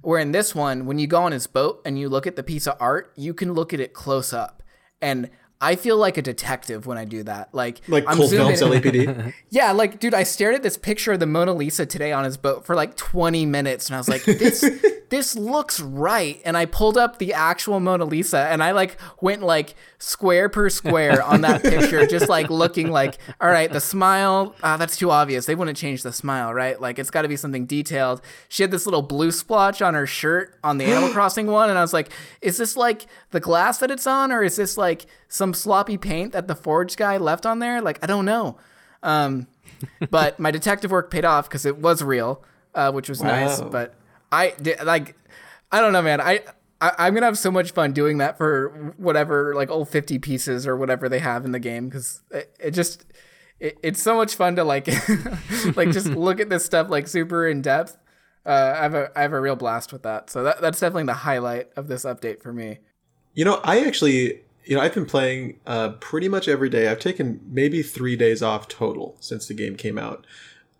Where 0.00 0.18
in 0.18 0.32
this 0.32 0.54
one, 0.54 0.86
when 0.86 0.98
you 0.98 1.06
go 1.06 1.22
on 1.22 1.32
his 1.32 1.46
boat 1.46 1.82
and 1.84 1.98
you 1.98 2.08
look 2.08 2.26
at 2.26 2.36
the 2.36 2.42
piece 2.42 2.66
of 2.66 2.76
art, 2.80 3.12
you 3.16 3.34
can 3.34 3.52
look 3.52 3.74
at 3.74 3.80
it 3.80 3.92
close 3.92 4.32
up. 4.32 4.62
And 5.00 5.30
I 5.60 5.76
feel 5.76 5.96
like 5.96 6.18
a 6.18 6.22
detective 6.22 6.84
when 6.86 6.98
I 6.98 7.04
do 7.06 7.22
that. 7.22 7.54
Like, 7.54 7.80
Like 7.88 8.04
I'm 8.06 8.16
zooming 8.26 8.56
Films 8.56 8.60
in- 8.60 8.68
LAPD. 8.82 9.32
Yeah, 9.50 9.70
like, 9.72 10.00
dude, 10.00 10.12
I 10.14 10.24
stared 10.24 10.54
at 10.56 10.62
this 10.62 10.76
picture 10.76 11.12
of 11.12 11.20
the 11.20 11.26
Mona 11.26 11.54
Lisa 11.54 11.86
today 11.86 12.12
on 12.12 12.24
his 12.24 12.36
boat 12.36 12.66
for 12.66 12.74
like 12.74 12.96
20 12.96 13.46
minutes, 13.46 13.86
and 13.86 13.94
I 13.94 13.98
was 13.98 14.08
like, 14.08 14.24
this, 14.24 14.68
this 15.10 15.36
looks 15.36 15.78
right. 15.80 16.42
And 16.44 16.56
I 16.56 16.66
pulled 16.66 16.98
up 16.98 17.18
the 17.18 17.32
actual 17.32 17.78
Mona 17.80 18.04
Lisa, 18.04 18.40
and 18.50 18.62
I 18.64 18.72
like 18.72 18.98
went 19.20 19.42
like 19.42 19.74
square 19.98 20.48
per 20.48 20.68
square 20.68 21.22
on 21.22 21.42
that 21.42 21.62
picture, 21.62 22.04
just 22.06 22.28
like 22.28 22.50
looking 22.50 22.90
like, 22.90 23.16
all 23.40 23.48
right, 23.48 23.72
the 23.72 23.80
smile, 23.80 24.54
uh, 24.62 24.76
that's 24.76 24.96
too 24.96 25.10
obvious. 25.12 25.46
They 25.46 25.54
wouldn't 25.54 25.78
change 25.78 26.02
the 26.02 26.12
smile, 26.12 26.52
right? 26.52 26.78
Like, 26.80 26.98
it's 26.98 27.10
got 27.10 27.22
to 27.22 27.28
be 27.28 27.36
something 27.36 27.64
detailed. 27.64 28.20
She 28.48 28.64
had 28.64 28.72
this 28.72 28.86
little 28.86 29.02
blue 29.02 29.30
splotch 29.30 29.80
on 29.80 29.94
her 29.94 30.06
shirt 30.06 30.58
on 30.64 30.78
the 30.78 30.84
Animal 30.86 31.10
Crossing 31.12 31.46
one, 31.46 31.70
and 31.70 31.78
I 31.78 31.82
was 31.82 31.92
like, 31.92 32.10
is 32.42 32.58
this 32.58 32.76
like 32.76 33.06
the 33.30 33.40
glass 33.40 33.78
that 33.78 33.90
it's 33.92 34.06
on, 34.06 34.32
or 34.32 34.42
is 34.42 34.56
this 34.56 34.76
like 34.76 35.06
some 35.28 35.53
sloppy 35.54 35.96
paint 35.96 36.32
that 36.32 36.48
the 36.48 36.54
Forge 36.54 36.96
guy 36.96 37.16
left 37.16 37.46
on 37.46 37.58
there? 37.58 37.80
Like, 37.80 38.02
I 38.02 38.06
don't 38.06 38.24
know. 38.24 38.58
Um, 39.02 39.46
but 40.10 40.38
my 40.38 40.50
detective 40.50 40.90
work 40.90 41.10
paid 41.10 41.24
off 41.24 41.48
because 41.48 41.64
it 41.66 41.78
was 41.78 42.02
real, 42.02 42.42
uh, 42.74 42.92
which 42.92 43.08
was 43.08 43.22
nice. 43.22 43.60
But 43.60 43.94
I 44.32 44.54
did 44.60 44.82
like, 44.84 45.16
I 45.70 45.80
don't 45.80 45.92
know, 45.92 46.02
man. 46.02 46.20
I, 46.20 46.40
I 46.80 46.92
I'm 46.98 47.14
gonna 47.14 47.26
have 47.26 47.38
so 47.38 47.50
much 47.50 47.72
fun 47.72 47.92
doing 47.92 48.18
that 48.18 48.38
for 48.38 48.94
whatever 48.96 49.54
like 49.54 49.70
old 49.70 49.88
50 49.88 50.18
pieces 50.18 50.66
or 50.66 50.76
whatever 50.76 51.08
they 51.08 51.18
have 51.18 51.44
in 51.44 51.52
the 51.52 51.58
game 51.58 51.88
because 51.88 52.22
it, 52.30 52.54
it 52.58 52.70
just 52.72 53.04
it, 53.60 53.78
it's 53.82 54.02
so 54.02 54.16
much 54.16 54.34
fun 54.34 54.56
to 54.56 54.64
like 54.64 54.86
like 55.76 55.90
just 55.90 56.06
look 56.06 56.40
at 56.40 56.48
this 56.48 56.64
stuff 56.64 56.88
like 56.90 57.06
super 57.08 57.46
in 57.46 57.62
depth. 57.62 57.96
Uh, 58.46 58.74
I 58.76 58.82
have 58.82 58.94
a 58.94 59.10
I 59.16 59.22
have 59.22 59.32
a 59.32 59.40
real 59.40 59.56
blast 59.56 59.92
with 59.92 60.02
that. 60.02 60.30
So 60.30 60.42
that, 60.44 60.60
that's 60.60 60.80
definitely 60.80 61.04
the 61.04 61.14
highlight 61.14 61.68
of 61.76 61.88
this 61.88 62.04
update 62.04 62.42
for 62.42 62.52
me. 62.52 62.78
You 63.34 63.44
know, 63.44 63.60
I 63.64 63.80
actually, 63.80 64.42
you 64.64 64.76
know, 64.76 64.82
I've 64.82 64.94
been 64.94 65.06
playing 65.06 65.60
uh, 65.66 65.90
pretty 65.90 66.28
much 66.28 66.48
every 66.48 66.68
day. 66.68 66.88
I've 66.88 67.00
taken 67.00 67.40
maybe 67.46 67.82
three 67.82 68.16
days 68.16 68.42
off 68.42 68.68
total 68.68 69.16
since 69.20 69.46
the 69.46 69.54
game 69.54 69.76
came 69.76 69.98
out. 69.98 70.26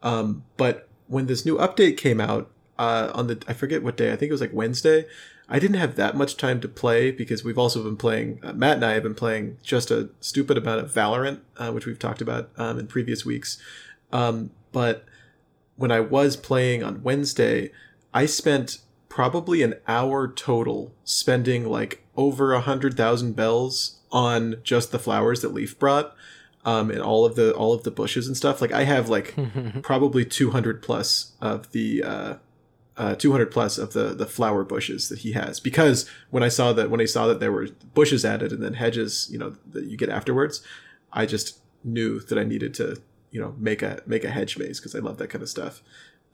Um, 0.03 0.45
but 0.57 0.89
when 1.07 1.27
this 1.27 1.45
new 1.45 1.57
update 1.57 1.97
came 1.97 2.21
out 2.21 2.51
uh, 2.79 3.11
on 3.15 3.27
the, 3.27 3.43
I 3.47 3.53
forget 3.53 3.83
what 3.83 3.97
day, 3.97 4.13
I 4.13 4.17
think 4.17 4.31
it 4.31 4.33
was 4.33 4.41
like 4.41 4.53
Wednesday. 4.53 5.07
I 5.49 5.59
didn't 5.59 5.77
have 5.77 5.97
that 5.97 6.17
much 6.17 6.37
time 6.37 6.61
to 6.63 6.69
play 6.69 7.11
because 7.11 7.45
we've 7.45 7.59
also 7.59 7.83
been 7.83 7.97
playing. 7.97 8.41
Uh, 8.43 8.55
Matt 8.55 8.77
and 8.77 8.85
I 8.85 8.93
have 8.93 9.03
been 9.03 9.15
playing 9.15 9.59
just 9.63 9.91
a 9.91 10.09
stupid 10.21 10.57
amount 10.57 10.81
of 10.81 10.93
Valorant, 10.93 11.41
uh, 11.59 11.71
which 11.71 11.85
we've 11.85 11.99
talked 11.99 12.23
about 12.23 12.51
um, 12.57 12.79
in 12.79 12.87
previous 12.87 13.27
weeks. 13.27 13.59
Um, 14.13 14.51
but 14.73 15.05
when 15.77 15.91
I 15.91 16.01
was 16.01 16.37
playing 16.37 16.83
on 16.83 17.03
Wednesday, 17.03 17.71
I 18.15 18.27
spent 18.27 18.79
probably 19.15 19.63
an 19.63 19.75
hour 19.87 20.27
total 20.27 20.93
spending 21.05 21.65
like 21.65 22.05
over 22.17 22.53
a 22.53 22.61
hundred 22.61 22.97
thousand 22.97 23.37
bells 23.37 24.01
on 24.11 24.57
just 24.65 24.91
the 24.91 24.99
flowers 24.99 25.41
that 25.41 25.55
Leif 25.55 25.79
brought, 25.79 26.17
um, 26.65 26.91
and 26.91 27.01
all 27.01 27.25
of 27.25 27.37
the 27.37 27.55
all 27.55 27.73
of 27.73 27.85
the 27.85 27.93
bushes 27.93 28.27
and 28.27 28.37
stuff. 28.37 28.61
Like 28.61 28.73
I 28.73 28.83
have 28.83 29.09
like 29.09 29.33
probably 29.83 30.25
two 30.25 30.51
hundred 30.51 30.83
plus 30.83 31.31
of 31.41 31.71
the 31.71 32.03
uh, 32.03 32.35
uh, 32.97 33.15
200 33.15 33.53
plus 33.53 33.79
of 33.79 33.93
the 33.93 34.15
the 34.15 34.27
flower 34.27 34.65
bushes 34.65 35.09
that 35.09 35.21
he 35.21 35.33
has 35.33 35.61
because 35.61 36.11
when 36.31 36.43
I 36.43 36.49
saw 36.49 36.73
that 36.73 36.91
when 36.91 37.01
I 37.01 37.07
saw 37.07 37.29
that 37.29 37.39
there 37.39 37.53
were 37.53 37.69
bushes 37.95 38.25
added 38.25 38.53
and 38.53 38.63
then 38.63 38.75
hedges 38.75 39.29
you 39.31 39.39
know 39.39 39.57
that 39.71 39.85
you 39.85 39.97
get 39.97 40.09
afterwards 40.09 40.61
I 41.13 41.27
just 41.27 41.59
knew 41.83 42.21
that 42.21 42.39
I 42.39 42.45
needed 42.45 42.73
to 42.75 43.01
you 43.33 43.41
know 43.41 43.57
make 43.59 43.83
a 43.83 44.01
make 44.07 44.23
a 44.23 44.31
hedge 44.31 44.57
maze 44.57 44.79
because 44.79 44.95
I 44.95 45.01
love 45.01 45.19
that 45.19 45.27
kind 45.27 45.43
of 45.43 45.49
stuff 45.49 45.83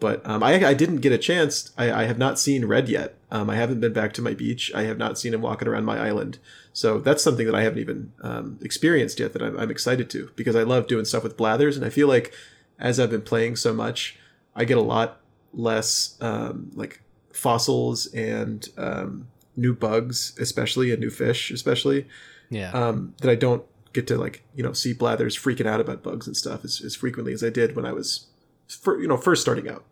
but 0.00 0.26
um, 0.26 0.42
I, 0.42 0.64
I 0.66 0.74
didn't 0.74 0.96
get 0.98 1.12
a 1.12 1.18
chance. 1.18 1.70
I, 1.78 1.92
I 1.92 2.04
have 2.04 2.18
not 2.18 2.38
seen 2.38 2.64
Redd 2.64 2.88
yet. 2.88 3.14
Um, 3.30 3.48
I 3.50 3.56
haven't 3.56 3.80
been 3.80 3.92
back 3.92 4.12
to 4.14 4.22
my 4.22 4.34
beach. 4.34 4.72
I 4.74 4.82
have 4.82 4.98
not 4.98 5.18
seen 5.18 5.32
him 5.34 5.42
walking 5.42 5.68
around 5.68 5.84
my 5.84 5.98
island. 5.98 6.38
So 6.72 6.98
that's 6.98 7.22
something 7.22 7.46
that 7.46 7.54
I 7.54 7.62
haven't 7.62 7.78
even 7.80 8.12
um, 8.22 8.58
experienced 8.62 9.20
yet 9.20 9.32
that 9.34 9.42
I'm, 9.42 9.56
I'm 9.58 9.70
excited 9.70 10.08
to 10.10 10.30
because 10.36 10.56
I 10.56 10.62
love 10.62 10.86
doing 10.88 11.04
stuff 11.04 11.22
with 11.22 11.36
blathers 11.36 11.76
and 11.76 11.84
I 11.86 11.90
feel 11.90 12.08
like 12.08 12.32
as 12.78 12.98
I've 12.98 13.10
been 13.10 13.22
playing 13.22 13.56
so 13.56 13.72
much 13.74 14.18
I 14.56 14.64
get 14.64 14.78
a 14.78 14.82
lot 14.82 15.20
less 15.52 16.16
um, 16.20 16.70
like 16.74 17.02
fossils 17.32 18.06
and 18.14 18.68
um, 18.76 19.28
new 19.56 19.74
bugs, 19.74 20.36
especially 20.40 20.90
and 20.90 21.00
new 21.00 21.10
fish, 21.10 21.50
especially 21.50 22.06
Yeah. 22.50 22.70
um, 22.72 23.14
that 23.20 23.30
I 23.30 23.34
don't 23.34 23.64
get 23.92 24.06
to 24.06 24.16
like 24.16 24.44
you 24.54 24.62
know 24.62 24.72
see 24.72 24.92
blathers 24.92 25.36
freaking 25.36 25.66
out 25.66 25.80
about 25.80 26.02
bugs 26.02 26.26
and 26.28 26.36
stuff 26.36 26.64
as, 26.64 26.80
as 26.84 26.94
frequently 26.94 27.32
as 27.32 27.42
I 27.42 27.50
did 27.50 27.74
when 27.74 27.84
I 27.84 27.92
was 27.92 28.26
fir- 28.74 29.00
you 29.00 29.08
know 29.08 29.16
first 29.16 29.42
starting 29.42 29.68
out. 29.68 29.84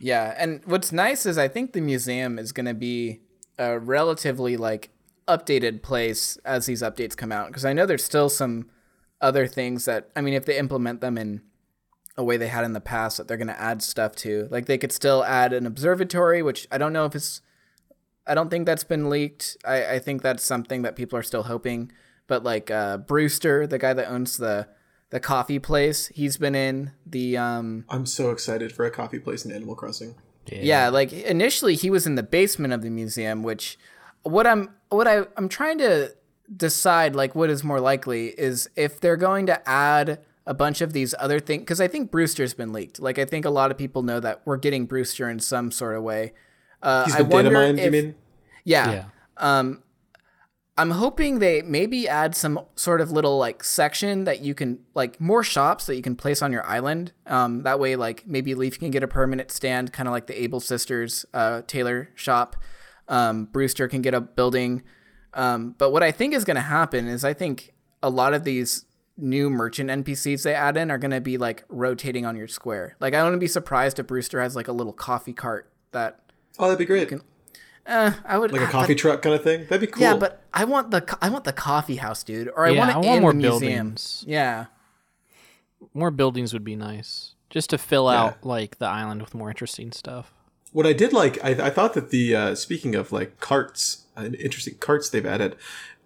Yeah, 0.00 0.34
and 0.36 0.60
what's 0.64 0.92
nice 0.92 1.26
is 1.26 1.38
I 1.38 1.48
think 1.48 1.72
the 1.72 1.80
museum 1.80 2.38
is 2.38 2.52
going 2.52 2.66
to 2.66 2.74
be 2.74 3.20
a 3.58 3.78
relatively 3.78 4.56
like 4.56 4.90
updated 5.28 5.82
place 5.82 6.36
as 6.44 6.66
these 6.66 6.82
updates 6.82 7.16
come 7.16 7.32
out 7.32 7.46
because 7.46 7.64
I 7.64 7.72
know 7.72 7.86
there's 7.86 8.04
still 8.04 8.28
some 8.28 8.68
other 9.20 9.46
things 9.46 9.84
that 9.86 10.10
I 10.14 10.20
mean 10.20 10.34
if 10.34 10.44
they 10.44 10.58
implement 10.58 11.00
them 11.00 11.16
in 11.16 11.42
a 12.16 12.24
way 12.24 12.36
they 12.36 12.48
had 12.48 12.64
in 12.64 12.72
the 12.72 12.80
past 12.80 13.16
that 13.16 13.26
they're 13.26 13.36
going 13.36 13.48
to 13.48 13.60
add 13.60 13.82
stuff 13.82 14.14
to. 14.14 14.46
Like 14.50 14.66
they 14.66 14.78
could 14.78 14.92
still 14.92 15.24
add 15.24 15.52
an 15.52 15.66
observatory, 15.66 16.42
which 16.42 16.68
I 16.70 16.78
don't 16.78 16.92
know 16.92 17.06
if 17.06 17.14
it's 17.14 17.40
I 18.26 18.34
don't 18.34 18.50
think 18.50 18.66
that's 18.66 18.84
been 18.84 19.10
leaked. 19.10 19.56
I, 19.64 19.94
I 19.94 19.98
think 19.98 20.22
that's 20.22 20.42
something 20.42 20.82
that 20.82 20.96
people 20.96 21.18
are 21.18 21.22
still 21.22 21.42
hoping. 21.44 21.92
But 22.26 22.42
like 22.42 22.70
uh, 22.70 22.98
Brewster, 22.98 23.66
the 23.66 23.78
guy 23.78 23.92
that 23.92 24.08
owns 24.08 24.38
the 24.38 24.68
the 25.14 25.20
coffee 25.20 25.60
place, 25.60 26.08
he's 26.08 26.36
been 26.36 26.56
in 26.56 26.90
the 27.06 27.36
um 27.36 27.84
I'm 27.88 28.04
so 28.04 28.32
excited 28.32 28.72
for 28.72 28.84
a 28.84 28.90
coffee 28.90 29.20
place 29.20 29.44
in 29.44 29.52
Animal 29.52 29.76
Crossing. 29.76 30.16
yeah, 30.50 30.88
like 30.88 31.12
initially 31.12 31.76
he 31.76 31.88
was 31.88 32.04
in 32.04 32.16
the 32.16 32.24
basement 32.24 32.74
of 32.74 32.82
the 32.82 32.90
museum, 32.90 33.44
which 33.44 33.78
what 34.24 34.44
I'm 34.44 34.70
what 34.88 35.06
I 35.06 35.26
I'm 35.36 35.48
trying 35.48 35.78
to 35.78 36.12
decide 36.56 37.14
like 37.14 37.36
what 37.36 37.48
is 37.48 37.62
more 37.62 37.78
likely 37.78 38.30
is 38.30 38.68
if 38.74 38.98
they're 38.98 39.16
going 39.16 39.46
to 39.46 39.68
add 39.68 40.18
a 40.46 40.52
bunch 40.52 40.80
of 40.80 40.92
these 40.92 41.14
other 41.20 41.38
things 41.38 41.60
because 41.60 41.80
I 41.80 41.86
think 41.86 42.10
Brewster's 42.10 42.52
been 42.52 42.72
leaked. 42.72 42.98
Like 42.98 43.20
I 43.20 43.24
think 43.24 43.44
a 43.44 43.50
lot 43.50 43.70
of 43.70 43.78
people 43.78 44.02
know 44.02 44.18
that 44.18 44.42
we're 44.44 44.56
getting 44.56 44.84
Brewster 44.84 45.30
in 45.30 45.38
some 45.38 45.70
sort 45.70 45.96
of 45.96 46.02
way. 46.02 46.32
Uh, 46.82 47.04
He's 47.04 47.14
I 47.14 47.18
been 47.18 47.28
data 47.28 47.34
wonder 47.36 47.50
mined, 47.52 47.78
you 47.78 47.90
mean? 47.92 48.14
Yeah. 48.64 48.90
Yeah. 48.90 49.04
Um, 49.36 49.84
I'm 50.76 50.90
hoping 50.90 51.38
they 51.38 51.62
maybe 51.62 52.08
add 52.08 52.34
some 52.34 52.60
sort 52.74 53.00
of 53.00 53.12
little 53.12 53.38
like 53.38 53.62
section 53.62 54.24
that 54.24 54.40
you 54.40 54.54
can 54.54 54.80
like 54.94 55.20
more 55.20 55.44
shops 55.44 55.86
that 55.86 55.94
you 55.94 56.02
can 56.02 56.16
place 56.16 56.42
on 56.42 56.50
your 56.50 56.66
island. 56.66 57.12
Um, 57.26 57.62
that 57.62 57.78
way, 57.78 57.94
like 57.94 58.26
maybe 58.26 58.54
Leif 58.56 58.80
can 58.80 58.90
get 58.90 59.04
a 59.04 59.08
permanent 59.08 59.52
stand, 59.52 59.92
kind 59.92 60.08
of 60.08 60.12
like 60.12 60.26
the 60.26 60.42
Able 60.42 60.58
Sisters 60.58 61.24
uh, 61.32 61.62
tailor 61.68 62.10
shop. 62.16 62.56
Um, 63.06 63.44
Brewster 63.46 63.86
can 63.86 64.02
get 64.02 64.14
a 64.14 64.20
building. 64.20 64.82
Um, 65.32 65.76
but 65.78 65.90
what 65.90 66.02
I 66.02 66.10
think 66.10 66.34
is 66.34 66.44
going 66.44 66.56
to 66.56 66.60
happen 66.62 67.06
is 67.06 67.24
I 67.24 67.34
think 67.34 67.72
a 68.02 68.10
lot 68.10 68.34
of 68.34 68.42
these 68.42 68.84
new 69.16 69.48
merchant 69.48 69.90
NPCs 69.90 70.42
they 70.42 70.54
add 70.54 70.76
in 70.76 70.90
are 70.90 70.98
going 70.98 71.12
to 71.12 71.20
be 71.20 71.38
like 71.38 71.64
rotating 71.68 72.26
on 72.26 72.34
your 72.34 72.48
square. 72.48 72.96
Like 72.98 73.14
I 73.14 73.22
wouldn't 73.22 73.40
be 73.40 73.46
surprised 73.46 74.00
if 74.00 74.08
Brewster 74.08 74.40
has 74.40 74.56
like 74.56 74.66
a 74.66 74.72
little 74.72 74.92
coffee 74.92 75.32
cart 75.32 75.70
that. 75.92 76.18
Oh, 76.58 76.64
that'd 76.64 76.78
be 76.78 76.84
great. 76.84 77.12
Uh, 77.86 78.12
I 78.24 78.38
would 78.38 78.50
Like 78.52 78.62
a 78.62 78.66
coffee 78.66 78.94
but- 78.94 78.98
truck 79.00 79.22
kind 79.22 79.34
of 79.34 79.42
thing. 79.42 79.62
That'd 79.68 79.80
be 79.82 79.86
cool. 79.86 80.02
yeah, 80.02 80.16
but 80.16 80.42
I 80.54 80.64
want 80.64 80.90
the 80.90 81.18
I 81.20 81.28
want 81.28 81.44
the 81.44 81.52
coffee 81.52 81.96
house, 81.96 82.22
dude, 82.22 82.48
or 82.56 82.64
I 82.66 82.70
Yeah, 82.70 82.78
want 82.78 82.90
it 82.90 82.94
I 82.94 82.96
want 82.98 83.16
in 83.16 83.22
more 83.22 83.32
the 83.32 83.38
museum. 83.38 83.60
buildings. 83.60 84.24
Yeah, 84.26 84.66
More 85.92 86.10
buildings 86.10 86.52
would 86.54 86.64
be 86.64 86.76
nice, 86.76 87.34
just 87.50 87.70
to 87.70 87.78
fill 87.78 88.10
Yeah. 88.10 88.22
out 88.22 88.44
like 88.44 88.78
the 88.78 88.86
island 88.86 89.20
with 89.20 89.34
more 89.34 89.48
interesting 89.50 89.92
stuff. 89.92 90.32
What 90.72 90.86
I 90.86 90.92
did 90.94 91.12
like, 91.12 91.38
I, 91.44 91.50
I 91.50 91.70
thought 91.70 91.92
that 91.94 92.10
the 92.10 92.34
uh, 92.34 92.54
speaking 92.54 92.94
of 92.94 93.12
like 93.12 93.38
carts, 93.38 94.04
uh, 94.16 94.30
interesting 94.40 94.74
carts 94.80 95.10
they've 95.10 95.26
added. 95.26 95.54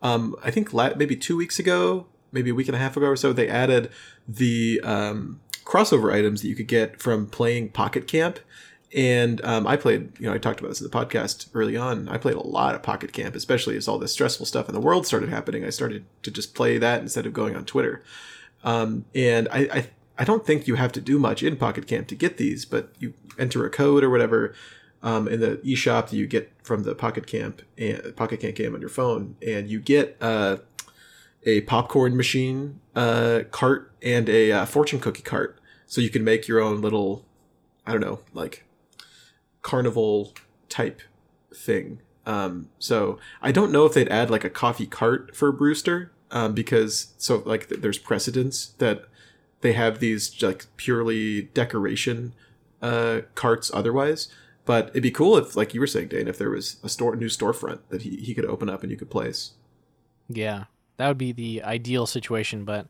Um, 0.02 0.34
I 0.44 0.50
think 0.50 0.72
la- 0.74 0.94
maybe 0.96 1.16
two 1.16 1.36
weeks 1.36 1.58
ago, 1.58 2.06
maybe 2.32 2.50
a 2.50 2.54
week 2.54 2.66
and 2.68 2.74
a 2.76 2.78
half 2.80 2.96
ago 2.96 3.06
or 3.06 3.16
so, 3.16 3.32
they 3.32 3.48
added 3.48 3.90
the 4.26 4.80
um, 4.84 5.40
crossover 5.64 6.12
items 6.12 6.42
that 6.42 6.48
you 6.48 6.54
could 6.56 6.68
get 6.68 7.00
from 7.00 7.26
playing 7.28 7.70
Pocket 7.70 8.06
Camp. 8.08 8.40
And 8.96 9.44
um, 9.44 9.66
I 9.66 9.76
played, 9.76 10.18
you 10.18 10.26
know, 10.26 10.34
I 10.34 10.38
talked 10.38 10.60
about 10.60 10.68
this 10.68 10.80
in 10.80 10.88
the 10.88 10.96
podcast 10.96 11.48
early 11.52 11.76
on. 11.76 12.08
I 12.08 12.16
played 12.16 12.36
a 12.36 12.46
lot 12.46 12.74
of 12.74 12.82
Pocket 12.82 13.12
Camp, 13.12 13.34
especially 13.34 13.76
as 13.76 13.86
all 13.86 13.98
this 13.98 14.12
stressful 14.12 14.46
stuff 14.46 14.68
in 14.68 14.74
the 14.74 14.80
world 14.80 15.06
started 15.06 15.28
happening. 15.28 15.64
I 15.64 15.70
started 15.70 16.06
to 16.22 16.30
just 16.30 16.54
play 16.54 16.78
that 16.78 17.02
instead 17.02 17.26
of 17.26 17.34
going 17.34 17.54
on 17.54 17.66
Twitter. 17.66 18.02
Um, 18.64 19.04
and 19.14 19.46
I, 19.52 19.58
I, 19.58 19.90
I 20.18 20.24
don't 20.24 20.46
think 20.46 20.66
you 20.66 20.76
have 20.76 20.92
to 20.92 21.00
do 21.00 21.18
much 21.18 21.42
in 21.42 21.56
Pocket 21.56 21.86
Camp 21.86 22.08
to 22.08 22.14
get 22.14 22.38
these, 22.38 22.64
but 22.64 22.92
you 22.98 23.12
enter 23.38 23.64
a 23.66 23.70
code 23.70 24.02
or 24.02 24.10
whatever 24.10 24.54
um, 25.02 25.28
in 25.28 25.40
the 25.40 25.56
eShop 25.58 26.08
that 26.08 26.16
you 26.16 26.26
get 26.26 26.50
from 26.62 26.82
the 26.82 26.94
Pocket 26.94 27.26
Camp 27.26 27.62
and 27.76 28.16
Pocket 28.16 28.40
Camp 28.40 28.56
game 28.56 28.74
on 28.74 28.80
your 28.80 28.90
phone, 28.90 29.36
and 29.46 29.68
you 29.68 29.80
get 29.80 30.16
uh, 30.20 30.56
a 31.44 31.60
popcorn 31.62 32.16
machine 32.16 32.80
uh, 32.96 33.40
cart 33.50 33.92
and 34.02 34.28
a 34.28 34.50
uh, 34.50 34.66
fortune 34.66 34.98
cookie 34.98 35.22
cart, 35.22 35.60
so 35.86 36.00
you 36.00 36.10
can 36.10 36.24
make 36.24 36.48
your 36.48 36.60
own 36.60 36.80
little, 36.80 37.24
I 37.86 37.92
don't 37.92 38.00
know, 38.00 38.20
like 38.32 38.64
carnival 39.68 40.32
type 40.70 41.02
thing. 41.54 42.00
Um, 42.24 42.70
so 42.78 43.18
I 43.42 43.52
don't 43.52 43.70
know 43.70 43.84
if 43.84 43.92
they'd 43.92 44.08
add 44.08 44.30
like 44.30 44.44
a 44.44 44.48
coffee 44.50 44.86
cart 44.86 45.36
for 45.36 45.52
Brewster, 45.52 46.10
um, 46.30 46.54
because 46.54 47.12
so 47.18 47.42
like 47.44 47.68
th- 47.68 47.82
there's 47.82 47.98
precedence 47.98 48.68
that 48.78 49.04
they 49.60 49.74
have 49.74 49.98
these 49.98 50.42
like 50.42 50.64
purely 50.78 51.42
decoration 51.42 52.32
uh, 52.80 53.20
carts 53.34 53.70
otherwise. 53.74 54.28
But 54.64 54.88
it'd 54.88 55.02
be 55.02 55.10
cool 55.10 55.36
if, 55.36 55.54
like 55.54 55.74
you 55.74 55.80
were 55.80 55.86
saying, 55.86 56.08
Dane, 56.08 56.28
if 56.28 56.38
there 56.38 56.50
was 56.50 56.76
a 56.82 56.88
store 56.88 57.14
new 57.14 57.28
storefront 57.28 57.80
that 57.90 58.02
he, 58.02 58.16
he 58.16 58.34
could 58.34 58.46
open 58.46 58.70
up 58.70 58.82
and 58.82 58.90
you 58.90 58.96
could 58.96 59.10
place. 59.10 59.52
Yeah, 60.30 60.64
that 60.96 61.08
would 61.08 61.18
be 61.18 61.32
the 61.32 61.62
ideal 61.62 62.06
situation, 62.06 62.64
but 62.64 62.86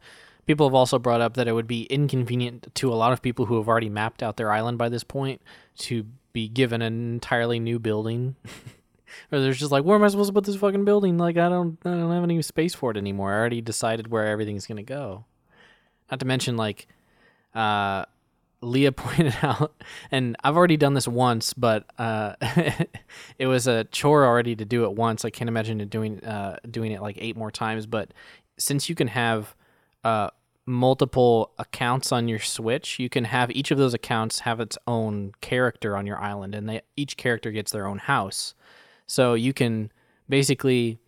people 0.46 0.68
have 0.68 0.74
also 0.74 0.98
brought 0.98 1.20
up 1.20 1.34
that 1.34 1.48
it 1.48 1.52
would 1.52 1.66
be 1.66 1.84
inconvenient 1.84 2.72
to 2.74 2.92
a 2.92 2.94
lot 2.94 3.12
of 3.12 3.22
people 3.22 3.46
who 3.46 3.56
have 3.56 3.68
already 3.68 3.88
mapped 3.88 4.22
out 4.22 4.36
their 4.36 4.52
island 4.52 4.78
by 4.78 4.88
this 4.88 5.05
point 5.05 5.42
to 5.76 6.06
be 6.32 6.48
given 6.48 6.82
an 6.82 7.12
entirely 7.12 7.59
new 7.59 7.78
building. 7.78 8.36
or 9.32 9.40
there's 9.40 9.59
just 9.59 9.72
like, 9.72 9.84
where 9.84 9.96
am 9.96 10.05
I 10.05 10.09
supposed 10.09 10.28
to 10.28 10.34
put 10.34 10.44
this 10.44 10.56
fucking 10.56 10.84
building? 10.84 11.18
Like, 11.18 11.36
I 11.36 11.48
don't, 11.48 11.78
I 11.84 11.90
don't 11.90 12.12
have 12.12 12.24
any 12.24 12.40
space 12.42 12.74
for 12.74 12.90
it 12.90 12.96
anymore. 12.96 13.32
I 13.32 13.36
already 13.36 13.60
decided 13.60 14.09
where 14.09 14.26
everything's 14.26 14.66
gonna 14.66 14.82
go. 14.82 15.24
Not 16.10 16.20
to 16.20 16.26
mention, 16.26 16.56
like, 16.56 16.86
uh, 17.55 18.05
Leah 18.60 18.92
pointed 18.92 19.36
out, 19.42 19.74
and 20.10 20.36
I've 20.42 20.56
already 20.56 20.76
done 20.76 20.94
this 20.94 21.09
once, 21.09 21.52
but 21.52 21.84
uh, 21.98 22.34
it 23.38 23.46
was 23.46 23.66
a 23.66 23.84
chore 23.84 24.24
already 24.24 24.56
to 24.56 24.64
do 24.64 24.84
it 24.84 24.92
once. 24.92 25.24
I 25.24 25.30
can't 25.30 25.48
imagine 25.48 25.86
doing 25.88 26.24
uh, 26.24 26.59
doing 26.68 26.92
it 26.92 27.00
like 27.00 27.16
eight 27.20 27.36
more 27.36 27.50
times. 27.50 27.86
But 27.86 28.12
since 28.59 28.88
you 28.88 28.94
can 28.94 29.09
have 29.09 29.55
uh, 30.05 30.30
multiple 30.69 31.53
accounts 31.59 32.12
on 32.12 32.28
your 32.28 32.39
Switch, 32.39 32.99
you 32.99 33.09
can 33.09 33.24
have 33.24 33.51
each 33.51 33.70
of 33.70 33.78
those 33.78 33.95
accounts 33.95 34.40
have 34.40 34.61
its 34.61 34.77
own 34.86 35.32
character 35.40 35.97
on 35.97 36.07
your 36.07 36.19
island, 36.19 36.55
and 36.55 36.69
they 36.69 36.82
each 36.97 37.16
character 37.16 37.51
gets 37.51 37.73
their 37.73 37.86
own 37.86 37.99
house. 37.99 38.55
So 39.07 39.35
you 39.35 39.53
can 39.53 39.90
basically 40.28 40.99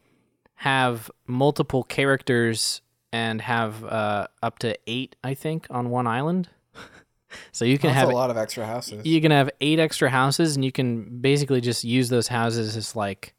have 0.54 1.10
multiple 1.26 1.84
characters 1.84 2.80
and 3.12 3.42
have 3.42 3.84
uh, 3.84 4.28
up 4.42 4.58
to 4.60 4.76
eight, 4.86 5.16
I 5.22 5.34
think, 5.34 5.66
on 5.70 5.90
one 5.90 6.06
island. 6.06 6.48
so 7.52 7.64
you 7.64 7.78
can 7.78 7.88
That's 7.88 8.00
have 8.00 8.08
a 8.08 8.12
lot 8.12 8.30
of 8.30 8.36
extra 8.36 8.66
houses. 8.66 9.04
you 9.04 9.20
can 9.20 9.30
have 9.30 9.50
eight 9.60 9.78
extra 9.78 10.08
houses, 10.08 10.56
and 10.56 10.64
you 10.64 10.72
can 10.72 11.20
basically 11.20 11.60
just 11.60 11.84
use 11.84 12.08
those 12.08 12.28
houses 12.28 12.76
as 12.76 12.96
like 12.96 13.34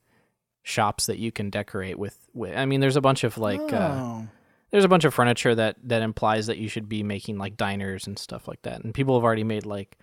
shops 0.63 1.07
that 1.07 1.17
you 1.17 1.31
can 1.31 1.49
decorate 1.49 1.97
with. 1.97 2.27
with 2.33 2.55
I 2.55 2.65
mean, 2.65 2.79
there's 2.79 2.95
a 2.95 3.01
bunch 3.01 3.23
of 3.23 3.37
like. 3.37 3.73
Uh, 3.73 3.91
Oh. 3.91 4.27
There's 4.71 4.85
a 4.85 4.89
bunch 4.89 5.05
of 5.05 5.13
furniture 5.13 5.53
that 5.53 5.77
that 5.83 6.01
implies 6.01 6.47
that 6.47 6.57
you 6.57 6.67
should 6.67 6.89
be 6.89 7.03
making 7.03 7.37
like 7.37 7.57
diners 7.57 8.07
and 8.07 8.17
stuff 8.17 8.47
like 8.47 8.61
that. 8.63 8.83
And 8.83 8.93
people 8.93 9.15
have 9.15 9.23
already 9.23 9.43
made 9.43 9.65
like 9.65 9.97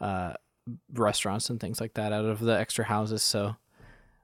uh 0.00 0.32
restaurants 0.94 1.50
and 1.50 1.60
things 1.60 1.80
like 1.80 1.94
that 1.94 2.12
out 2.12 2.24
of 2.24 2.40
the 2.40 2.58
extra 2.58 2.86
houses. 2.86 3.22
So 3.22 3.56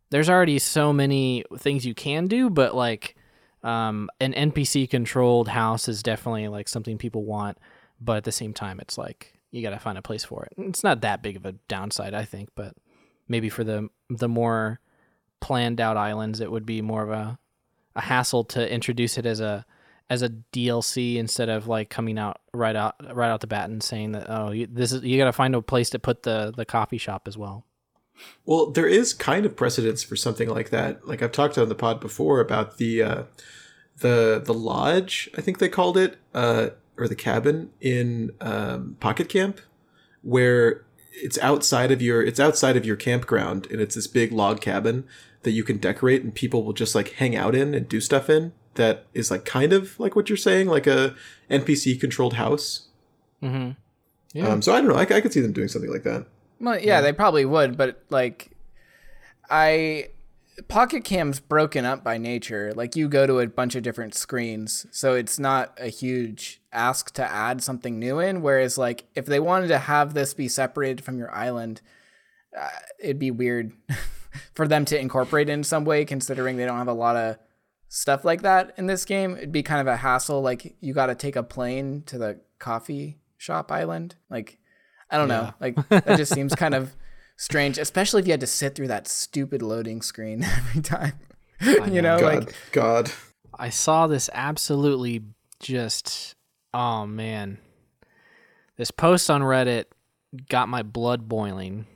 there's 0.08 0.30
already 0.30 0.58
so 0.58 0.92
many 0.92 1.44
things 1.58 1.86
you 1.86 1.94
can 1.94 2.26
do 2.26 2.50
but 2.50 2.74
like 2.74 3.14
um 3.62 4.08
an 4.20 4.32
npc 4.32 4.88
controlled 4.88 5.48
house 5.48 5.86
is 5.86 6.02
definitely 6.02 6.48
like 6.48 6.68
something 6.68 6.98
people 6.98 7.24
want. 7.24 7.58
But 8.00 8.18
at 8.18 8.24
the 8.24 8.32
same 8.32 8.54
time 8.54 8.80
it's 8.80 8.96
like 8.96 9.34
you 9.50 9.62
got 9.62 9.70
to 9.70 9.78
find 9.78 9.98
a 9.98 10.02
place 10.02 10.24
for 10.24 10.44
it. 10.44 10.52
It's 10.56 10.84
not 10.84 11.02
that 11.02 11.22
big 11.22 11.36
of 11.36 11.44
a 11.44 11.52
downside 11.68 12.14
i 12.14 12.24
think 12.24 12.48
but 12.54 12.74
maybe 13.28 13.50
for 13.50 13.64
the 13.64 13.88
the 14.08 14.28
more 14.28 14.80
planned 15.40 15.80
out 15.80 15.96
islands 15.96 16.40
it 16.40 16.50
would 16.50 16.64
be 16.64 16.80
more 16.80 17.02
of 17.02 17.10
a 17.10 17.38
a 17.96 18.00
hassle 18.02 18.44
to 18.44 18.72
introduce 18.72 19.18
it 19.18 19.26
as 19.26 19.40
a 19.40 19.66
as 20.10 20.22
a 20.22 20.28
DLC 20.28 21.16
instead 21.16 21.48
of 21.48 21.68
like 21.68 21.88
coming 21.88 22.18
out 22.18 22.40
right 22.52 22.76
out 22.76 22.96
right 23.14 23.30
out 23.30 23.40
the 23.40 23.46
bat 23.46 23.70
and 23.70 23.82
saying 23.82 24.12
that 24.12 24.26
oh 24.28 24.50
you, 24.50 24.66
this 24.66 24.92
is 24.92 25.02
you 25.02 25.16
got 25.16 25.26
to 25.26 25.32
find 25.32 25.54
a 25.54 25.62
place 25.62 25.88
to 25.90 25.98
put 25.98 26.24
the 26.24 26.52
the 26.54 26.64
coffee 26.64 26.98
shop 26.98 27.26
as 27.26 27.38
well. 27.38 27.64
Well, 28.44 28.70
there 28.70 28.86
is 28.86 29.14
kind 29.14 29.46
of 29.46 29.56
precedence 29.56 30.02
for 30.02 30.16
something 30.16 30.48
like 30.48 30.68
that. 30.70 31.06
Like 31.08 31.22
I've 31.22 31.32
talked 31.32 31.56
on 31.56 31.70
the 31.70 31.74
pod 31.74 32.00
before 32.00 32.40
about 32.40 32.76
the 32.76 33.02
uh, 33.02 33.22
the 34.00 34.42
the 34.44 34.52
lodge, 34.52 35.30
I 35.38 35.40
think 35.40 35.58
they 35.58 35.68
called 35.68 35.96
it, 35.96 36.18
uh, 36.34 36.70
or 36.98 37.08
the 37.08 37.14
cabin 37.14 37.70
in 37.80 38.32
um, 38.40 38.96
Pocket 39.00 39.28
Camp, 39.28 39.60
where 40.22 40.84
it's 41.12 41.38
outside 41.38 41.90
of 41.90 42.02
your 42.02 42.22
it's 42.22 42.40
outside 42.40 42.76
of 42.76 42.84
your 42.84 42.96
campground, 42.96 43.68
and 43.70 43.80
it's 43.80 43.94
this 43.94 44.06
big 44.06 44.32
log 44.32 44.60
cabin 44.60 45.04
that 45.42 45.52
you 45.52 45.64
can 45.64 45.78
decorate, 45.78 46.22
and 46.22 46.34
people 46.34 46.64
will 46.64 46.72
just 46.72 46.94
like 46.94 47.12
hang 47.12 47.36
out 47.36 47.54
in 47.54 47.74
and 47.74 47.88
do 47.88 48.00
stuff 48.00 48.28
in. 48.28 48.52
That 48.74 49.06
is 49.14 49.30
like 49.30 49.44
kind 49.44 49.72
of 49.72 49.98
like 49.98 50.14
what 50.14 50.28
you're 50.28 50.36
saying, 50.36 50.68
like 50.68 50.86
a 50.86 51.14
NPC 51.50 52.00
controlled 52.00 52.34
house. 52.34 52.88
Mm-hmm. 53.42 53.72
Yeah. 54.32 54.48
Um, 54.48 54.62
so 54.62 54.72
I 54.72 54.80
don't 54.80 54.88
know. 54.88 54.96
I, 54.96 55.02
I 55.02 55.20
could 55.20 55.32
see 55.32 55.40
them 55.40 55.52
doing 55.52 55.68
something 55.68 55.90
like 55.90 56.04
that. 56.04 56.26
Well, 56.60 56.78
yeah, 56.78 57.00
they 57.00 57.12
probably 57.12 57.44
would, 57.44 57.76
but 57.76 58.02
like, 58.10 58.50
I 59.48 60.08
Pocket 60.68 61.04
Camp's 61.04 61.40
broken 61.40 61.84
up 61.84 62.04
by 62.04 62.18
nature. 62.18 62.72
Like, 62.74 62.96
you 62.96 63.08
go 63.08 63.26
to 63.26 63.40
a 63.40 63.46
bunch 63.46 63.74
of 63.74 63.82
different 63.82 64.14
screens, 64.14 64.86
so 64.90 65.14
it's 65.14 65.38
not 65.38 65.76
a 65.78 65.88
huge 65.88 66.60
ask 66.72 67.12
to 67.14 67.24
add 67.24 67.62
something 67.62 67.98
new 67.98 68.18
in. 68.18 68.42
Whereas, 68.42 68.76
like, 68.76 69.04
if 69.14 69.26
they 69.26 69.40
wanted 69.40 69.68
to 69.68 69.78
have 69.78 70.14
this 70.14 70.34
be 70.34 70.48
separated 70.48 71.02
from 71.02 71.18
your 71.18 71.34
island, 71.34 71.80
uh, 72.58 72.68
it'd 72.98 73.18
be 73.18 73.30
weird 73.30 73.72
for 74.54 74.68
them 74.68 74.84
to 74.86 74.98
incorporate 74.98 75.48
in 75.48 75.64
some 75.64 75.84
way, 75.84 76.04
considering 76.04 76.56
they 76.56 76.66
don't 76.66 76.78
have 76.78 76.88
a 76.88 76.92
lot 76.92 77.16
of 77.16 77.36
stuff 77.90 78.24
like 78.24 78.40
that 78.40 78.72
in 78.78 78.86
this 78.86 79.04
game. 79.04 79.36
It'd 79.36 79.52
be 79.52 79.62
kind 79.62 79.82
of 79.82 79.86
a 79.86 79.98
hassle. 79.98 80.40
Like, 80.40 80.76
you 80.80 80.94
got 80.94 81.06
to 81.06 81.14
take 81.14 81.36
a 81.36 81.42
plane 81.42 82.02
to 82.06 82.16
the 82.16 82.40
coffee 82.58 83.18
shop 83.36 83.70
island. 83.70 84.14
Like, 84.30 84.56
I 85.10 85.18
don't 85.18 85.28
know. 85.28 85.52
Like 85.60 85.76
that 85.88 86.16
just 86.16 86.32
seems 86.32 86.54
kind 86.54 86.74
of 86.74 86.94
strange, 87.36 87.78
especially 87.78 88.20
if 88.20 88.28
you 88.28 88.32
had 88.32 88.40
to 88.40 88.46
sit 88.46 88.74
through 88.74 88.88
that 88.88 89.08
stupid 89.08 89.60
loading 89.60 90.02
screen 90.02 90.44
every 90.58 90.82
time. 90.82 91.14
you 91.60 92.00
know, 92.00 92.18
God, 92.20 92.34
like 92.34 92.54
God. 92.72 93.10
I 93.58 93.70
saw 93.70 94.06
this 94.06 94.30
absolutely 94.32 95.22
just 95.58 96.36
oh 96.72 97.06
man. 97.06 97.58
This 98.76 98.90
post 98.90 99.28
on 99.30 99.42
Reddit 99.42 99.86
got 100.48 100.68
my 100.68 100.82
blood 100.82 101.28
boiling, 101.28 101.86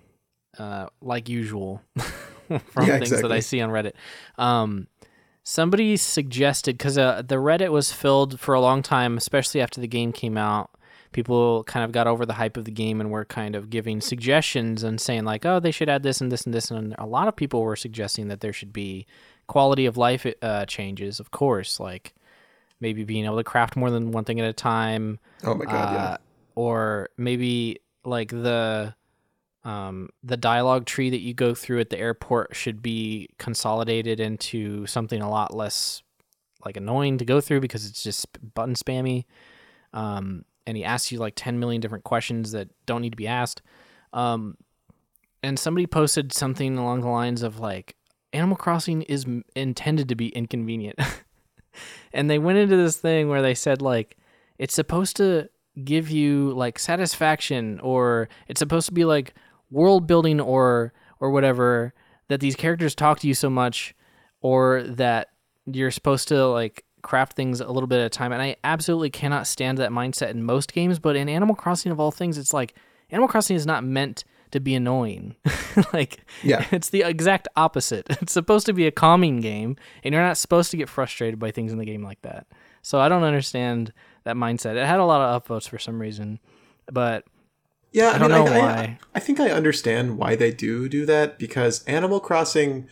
uh, 0.58 0.88
like 1.00 1.28
usual, 1.28 1.80
from 1.96 2.86
Yeah, 2.86 2.98
things 2.98 3.22
that 3.22 3.32
I 3.32 3.40
see 3.40 3.60
on 3.62 3.70
Reddit. 3.70 3.92
Um, 4.36 4.88
somebody 5.44 5.96
suggested 5.96 6.76
because 6.76 6.98
uh, 6.98 7.22
the 7.24 7.36
Reddit 7.36 7.70
was 7.70 7.92
filled 7.92 8.40
for 8.40 8.54
a 8.54 8.60
long 8.60 8.82
time, 8.82 9.16
especially 9.16 9.60
after 9.60 9.80
the 9.80 9.86
game 9.86 10.12
came 10.12 10.36
out. 10.36 10.70
People 11.12 11.62
kind 11.64 11.84
of 11.84 11.92
got 11.92 12.08
over 12.08 12.26
the 12.26 12.32
hype 12.32 12.56
of 12.56 12.64
the 12.64 12.72
game 12.72 13.00
and 13.00 13.08
were 13.12 13.24
kind 13.24 13.54
of 13.54 13.70
giving 13.70 14.00
suggestions 14.00 14.82
and 14.82 15.00
saying 15.00 15.24
like, 15.24 15.46
"Oh, 15.46 15.60
they 15.60 15.70
should 15.70 15.88
add 15.88 16.02
this 16.02 16.20
and 16.20 16.32
this 16.32 16.42
and 16.44 16.52
this." 16.52 16.72
And 16.72 16.92
a 16.98 17.06
lot 17.06 17.28
of 17.28 17.36
people 17.36 17.62
were 17.62 17.76
suggesting 17.76 18.26
that 18.28 18.40
there 18.40 18.52
should 18.52 18.72
be 18.72 19.06
quality 19.46 19.86
of 19.86 19.96
life 19.96 20.26
uh, 20.42 20.66
changes, 20.66 21.20
of 21.20 21.30
course, 21.30 21.78
like 21.78 22.14
maybe 22.80 23.04
being 23.04 23.26
able 23.26 23.36
to 23.36 23.44
craft 23.44 23.76
more 23.76 23.90
than 23.90 24.10
one 24.10 24.24
thing 24.24 24.40
at 24.40 24.48
a 24.48 24.52
time, 24.52 25.20
Oh 25.44 25.54
my 25.54 25.66
God. 25.66 25.94
yeah. 25.94 26.04
uh, 26.04 26.16
or 26.56 27.10
maybe 27.16 27.78
like 28.04 28.30
the 28.30 28.94
um, 29.64 30.10
the 30.22 30.36
dialogue 30.36 30.84
tree 30.84 31.10
that 31.10 31.20
you 31.20 31.32
go 31.32 31.54
through 31.54 31.80
at 31.80 31.90
the 31.90 31.98
airport 31.98 32.54
should 32.54 32.82
be 32.82 33.28
consolidated 33.38 34.20
into 34.20 34.86
something 34.86 35.22
a 35.22 35.30
lot 35.30 35.54
less 35.54 36.02
like 36.64 36.76
annoying 36.76 37.18
to 37.18 37.24
go 37.24 37.40
through 37.40 37.60
because 37.60 37.86
it's 37.86 38.02
just 38.02 38.26
button 38.54 38.74
spammy. 38.74 39.24
Um, 39.92 40.44
and 40.66 40.76
he 40.76 40.84
asks 40.84 41.12
you 41.12 41.18
like 41.18 41.34
10 41.36 41.58
million 41.58 41.80
different 41.80 42.04
questions 42.04 42.52
that 42.52 42.68
don't 42.86 43.02
need 43.02 43.10
to 43.10 43.16
be 43.16 43.26
asked. 43.26 43.62
Um, 44.12 44.56
and 45.42 45.58
somebody 45.58 45.86
posted 45.86 46.32
something 46.32 46.78
along 46.78 47.02
the 47.02 47.08
lines 47.08 47.42
of 47.42 47.58
like, 47.58 47.96
Animal 48.32 48.56
Crossing 48.56 49.02
is 49.02 49.24
m- 49.24 49.44
intended 49.54 50.08
to 50.08 50.14
be 50.14 50.28
inconvenient. 50.28 50.98
and 52.12 52.28
they 52.28 52.38
went 52.38 52.58
into 52.58 52.76
this 52.76 52.96
thing 52.96 53.28
where 53.28 53.42
they 53.42 53.54
said 53.54 53.80
like, 53.80 54.16
it's 54.58 54.74
supposed 54.74 55.16
to 55.16 55.48
give 55.84 56.10
you 56.10 56.52
like 56.52 56.78
satisfaction 56.78 57.80
or 57.80 58.28
it's 58.48 58.60
supposed 58.60 58.86
to 58.86 58.92
be 58.92 59.04
like 59.04 59.34
world 59.74 60.06
building 60.06 60.40
or 60.40 60.92
or 61.20 61.30
whatever 61.30 61.92
that 62.28 62.40
these 62.40 62.56
characters 62.56 62.94
talk 62.94 63.18
to 63.20 63.28
you 63.28 63.34
so 63.34 63.50
much 63.50 63.94
or 64.40 64.82
that 64.84 65.28
you're 65.66 65.90
supposed 65.90 66.28
to 66.28 66.46
like 66.46 66.84
craft 67.02 67.34
things 67.36 67.60
a 67.60 67.70
little 67.70 67.86
bit 67.86 68.00
at 68.00 68.06
a 68.06 68.10
time. 68.10 68.32
And 68.32 68.40
I 68.40 68.56
absolutely 68.64 69.10
cannot 69.10 69.46
stand 69.46 69.76
that 69.78 69.90
mindset 69.90 70.30
in 70.30 70.42
most 70.42 70.72
games 70.72 70.98
but 70.98 71.16
in 71.16 71.28
Animal 71.28 71.54
Crossing 71.54 71.92
of 71.92 72.00
all 72.00 72.10
things 72.10 72.38
it's 72.38 72.54
like 72.54 72.74
Animal 73.10 73.28
Crossing 73.28 73.56
is 73.56 73.66
not 73.66 73.84
meant 73.84 74.24
to 74.52 74.60
be 74.60 74.74
annoying. 74.74 75.36
Like 75.92 76.20
Yeah. 76.44 76.64
it's 76.72 76.90
the 76.90 77.02
exact 77.02 77.48
opposite. 77.56 78.06
It's 78.22 78.32
supposed 78.32 78.66
to 78.66 78.72
be 78.72 78.86
a 78.86 78.92
calming 78.92 79.40
game 79.40 79.76
and 80.04 80.14
you're 80.14 80.22
not 80.22 80.38
supposed 80.38 80.70
to 80.70 80.76
get 80.76 80.88
frustrated 80.88 81.40
by 81.40 81.50
things 81.50 81.72
in 81.72 81.78
the 81.78 81.84
game 81.84 82.04
like 82.04 82.22
that. 82.22 82.46
So 82.80 83.00
I 83.00 83.08
don't 83.08 83.24
understand 83.24 83.92
that 84.22 84.36
mindset. 84.36 84.76
It 84.76 84.86
had 84.86 85.00
a 85.00 85.04
lot 85.04 85.20
of 85.20 85.42
upvotes 85.42 85.68
for 85.68 85.78
some 85.78 86.00
reason 86.00 86.38
but 86.90 87.24
Yeah, 87.94 88.10
I 88.10 88.18
don't 88.18 88.32
mean, 88.32 88.44
know 88.44 88.52
I, 88.52 88.58
why. 88.58 88.68
I, 88.68 88.98
I 89.14 89.20
think 89.20 89.38
I 89.38 89.50
understand 89.50 90.18
why 90.18 90.34
they 90.34 90.50
do 90.50 90.88
do 90.88 91.06
that 91.06 91.38
because 91.38 91.84
Animal 91.84 92.18
Crossing 92.18 92.88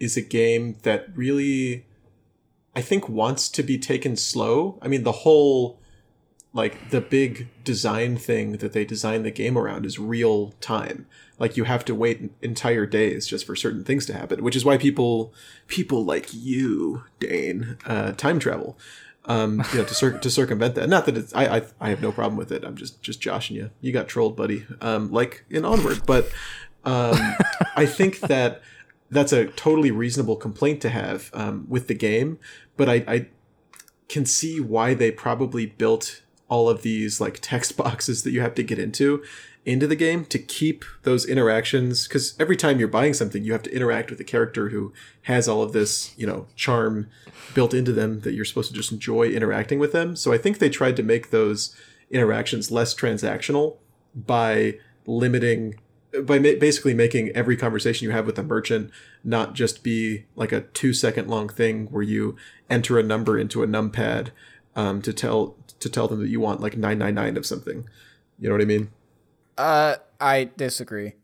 is 0.00 0.16
a 0.16 0.22
game 0.22 0.78
that 0.84 1.14
really, 1.14 1.84
I 2.74 2.80
think, 2.80 3.10
wants 3.10 3.50
to 3.50 3.62
be 3.62 3.78
taken 3.78 4.16
slow. 4.16 4.78
I 4.80 4.88
mean, 4.88 5.02
the 5.02 5.12
whole, 5.12 5.78
like, 6.54 6.88
the 6.88 7.02
big 7.02 7.48
design 7.62 8.16
thing 8.16 8.52
that 8.52 8.72
they 8.72 8.86
design 8.86 9.22
the 9.22 9.30
game 9.30 9.58
around 9.58 9.84
is 9.84 9.98
real 9.98 10.52
time. 10.62 11.06
Like, 11.38 11.58
you 11.58 11.64
have 11.64 11.84
to 11.84 11.94
wait 11.94 12.30
entire 12.40 12.86
days 12.86 13.26
just 13.26 13.44
for 13.44 13.54
certain 13.54 13.84
things 13.84 14.06
to 14.06 14.14
happen, 14.14 14.42
which 14.42 14.56
is 14.56 14.64
why 14.64 14.78
people, 14.78 15.34
people 15.66 16.06
like 16.06 16.32
you, 16.32 17.04
Dane, 17.18 17.76
uh, 17.84 18.12
time 18.12 18.38
travel. 18.38 18.78
Um, 19.26 19.62
you 19.72 19.78
know, 19.78 19.84
to 19.84 19.94
cir- 19.94 20.18
to 20.18 20.30
circumvent 20.30 20.74
that. 20.76 20.88
Not 20.88 21.06
that 21.06 21.16
it's 21.16 21.34
I, 21.34 21.58
I 21.58 21.62
I 21.80 21.88
have 21.90 22.02
no 22.02 22.12
problem 22.12 22.36
with 22.36 22.52
it. 22.52 22.64
I'm 22.64 22.76
just 22.76 23.02
just 23.02 23.20
joshing 23.20 23.56
you. 23.56 23.70
You 23.80 23.92
got 23.92 24.08
trolled, 24.08 24.36
buddy. 24.36 24.66
Um, 24.80 25.10
like 25.10 25.44
in 25.50 25.64
Onward, 25.64 26.02
but 26.06 26.30
um, 26.84 27.16
I 27.76 27.86
think 27.86 28.20
that 28.20 28.62
that's 29.10 29.32
a 29.32 29.46
totally 29.46 29.90
reasonable 29.90 30.36
complaint 30.36 30.80
to 30.82 30.88
have 30.88 31.30
um, 31.34 31.66
with 31.68 31.88
the 31.88 31.94
game. 31.94 32.38
But 32.76 32.88
I, 32.88 33.04
I 33.06 33.26
can 34.08 34.24
see 34.24 34.60
why 34.60 34.94
they 34.94 35.10
probably 35.10 35.66
built 35.66 36.22
all 36.50 36.68
of 36.68 36.82
these 36.82 37.20
like 37.20 37.38
text 37.40 37.76
boxes 37.78 38.22
that 38.24 38.32
you 38.32 38.42
have 38.42 38.54
to 38.54 38.62
get 38.62 38.78
into 38.78 39.22
into 39.64 39.86
the 39.86 39.96
game 39.96 40.24
to 40.24 40.38
keep 40.38 40.84
those 41.02 41.26
interactions 41.26 42.08
because 42.08 42.34
every 42.40 42.56
time 42.56 42.78
you're 42.78 42.88
buying 42.88 43.12
something 43.12 43.44
you 43.44 43.52
have 43.52 43.62
to 43.62 43.74
interact 43.74 44.10
with 44.10 44.18
a 44.20 44.24
character 44.24 44.70
who 44.70 44.92
has 45.22 45.48
all 45.48 45.62
of 45.62 45.72
this 45.72 46.14
you 46.18 46.26
know 46.26 46.46
charm 46.56 47.08
built 47.54 47.74
into 47.74 47.92
them 47.92 48.20
that 48.20 48.32
you're 48.32 48.44
supposed 48.44 48.70
to 48.70 48.76
just 48.76 48.92
enjoy 48.92 49.24
interacting 49.28 49.78
with 49.78 49.92
them. 49.92 50.16
So 50.16 50.32
i 50.32 50.38
think 50.38 50.58
they 50.58 50.70
tried 50.70 50.96
to 50.96 51.02
make 51.02 51.30
those 51.30 51.74
interactions 52.10 52.70
less 52.70 52.94
transactional 52.94 53.76
by 54.14 54.78
limiting 55.06 55.76
by 56.24 56.38
ma- 56.38 56.58
basically 56.58 56.94
making 56.94 57.28
every 57.30 57.56
conversation 57.56 58.04
you 58.04 58.10
have 58.10 58.26
with 58.26 58.38
a 58.38 58.42
merchant 58.42 58.90
not 59.22 59.54
just 59.54 59.84
be 59.84 60.24
like 60.34 60.52
a 60.52 60.62
two 60.62 60.92
second 60.92 61.28
long 61.28 61.48
thing 61.48 61.86
where 61.86 62.02
you 62.02 62.34
enter 62.68 62.98
a 62.98 63.02
number 63.02 63.38
into 63.38 63.62
a 63.62 63.66
numpad 63.66 64.30
um, 64.76 65.02
to 65.02 65.12
tell 65.12 65.56
to 65.80 65.88
tell 65.88 66.06
them 66.08 66.20
that 66.20 66.28
you 66.28 66.40
want 66.40 66.60
like 66.60 66.76
999 66.76 67.36
of 67.36 67.44
something 67.46 67.84
you 68.38 68.48
know 68.48 68.54
what 68.54 68.62
i 68.62 68.64
mean 68.66 68.88
Uh, 69.58 69.96
I 70.20 70.50
disagree. 70.56 71.14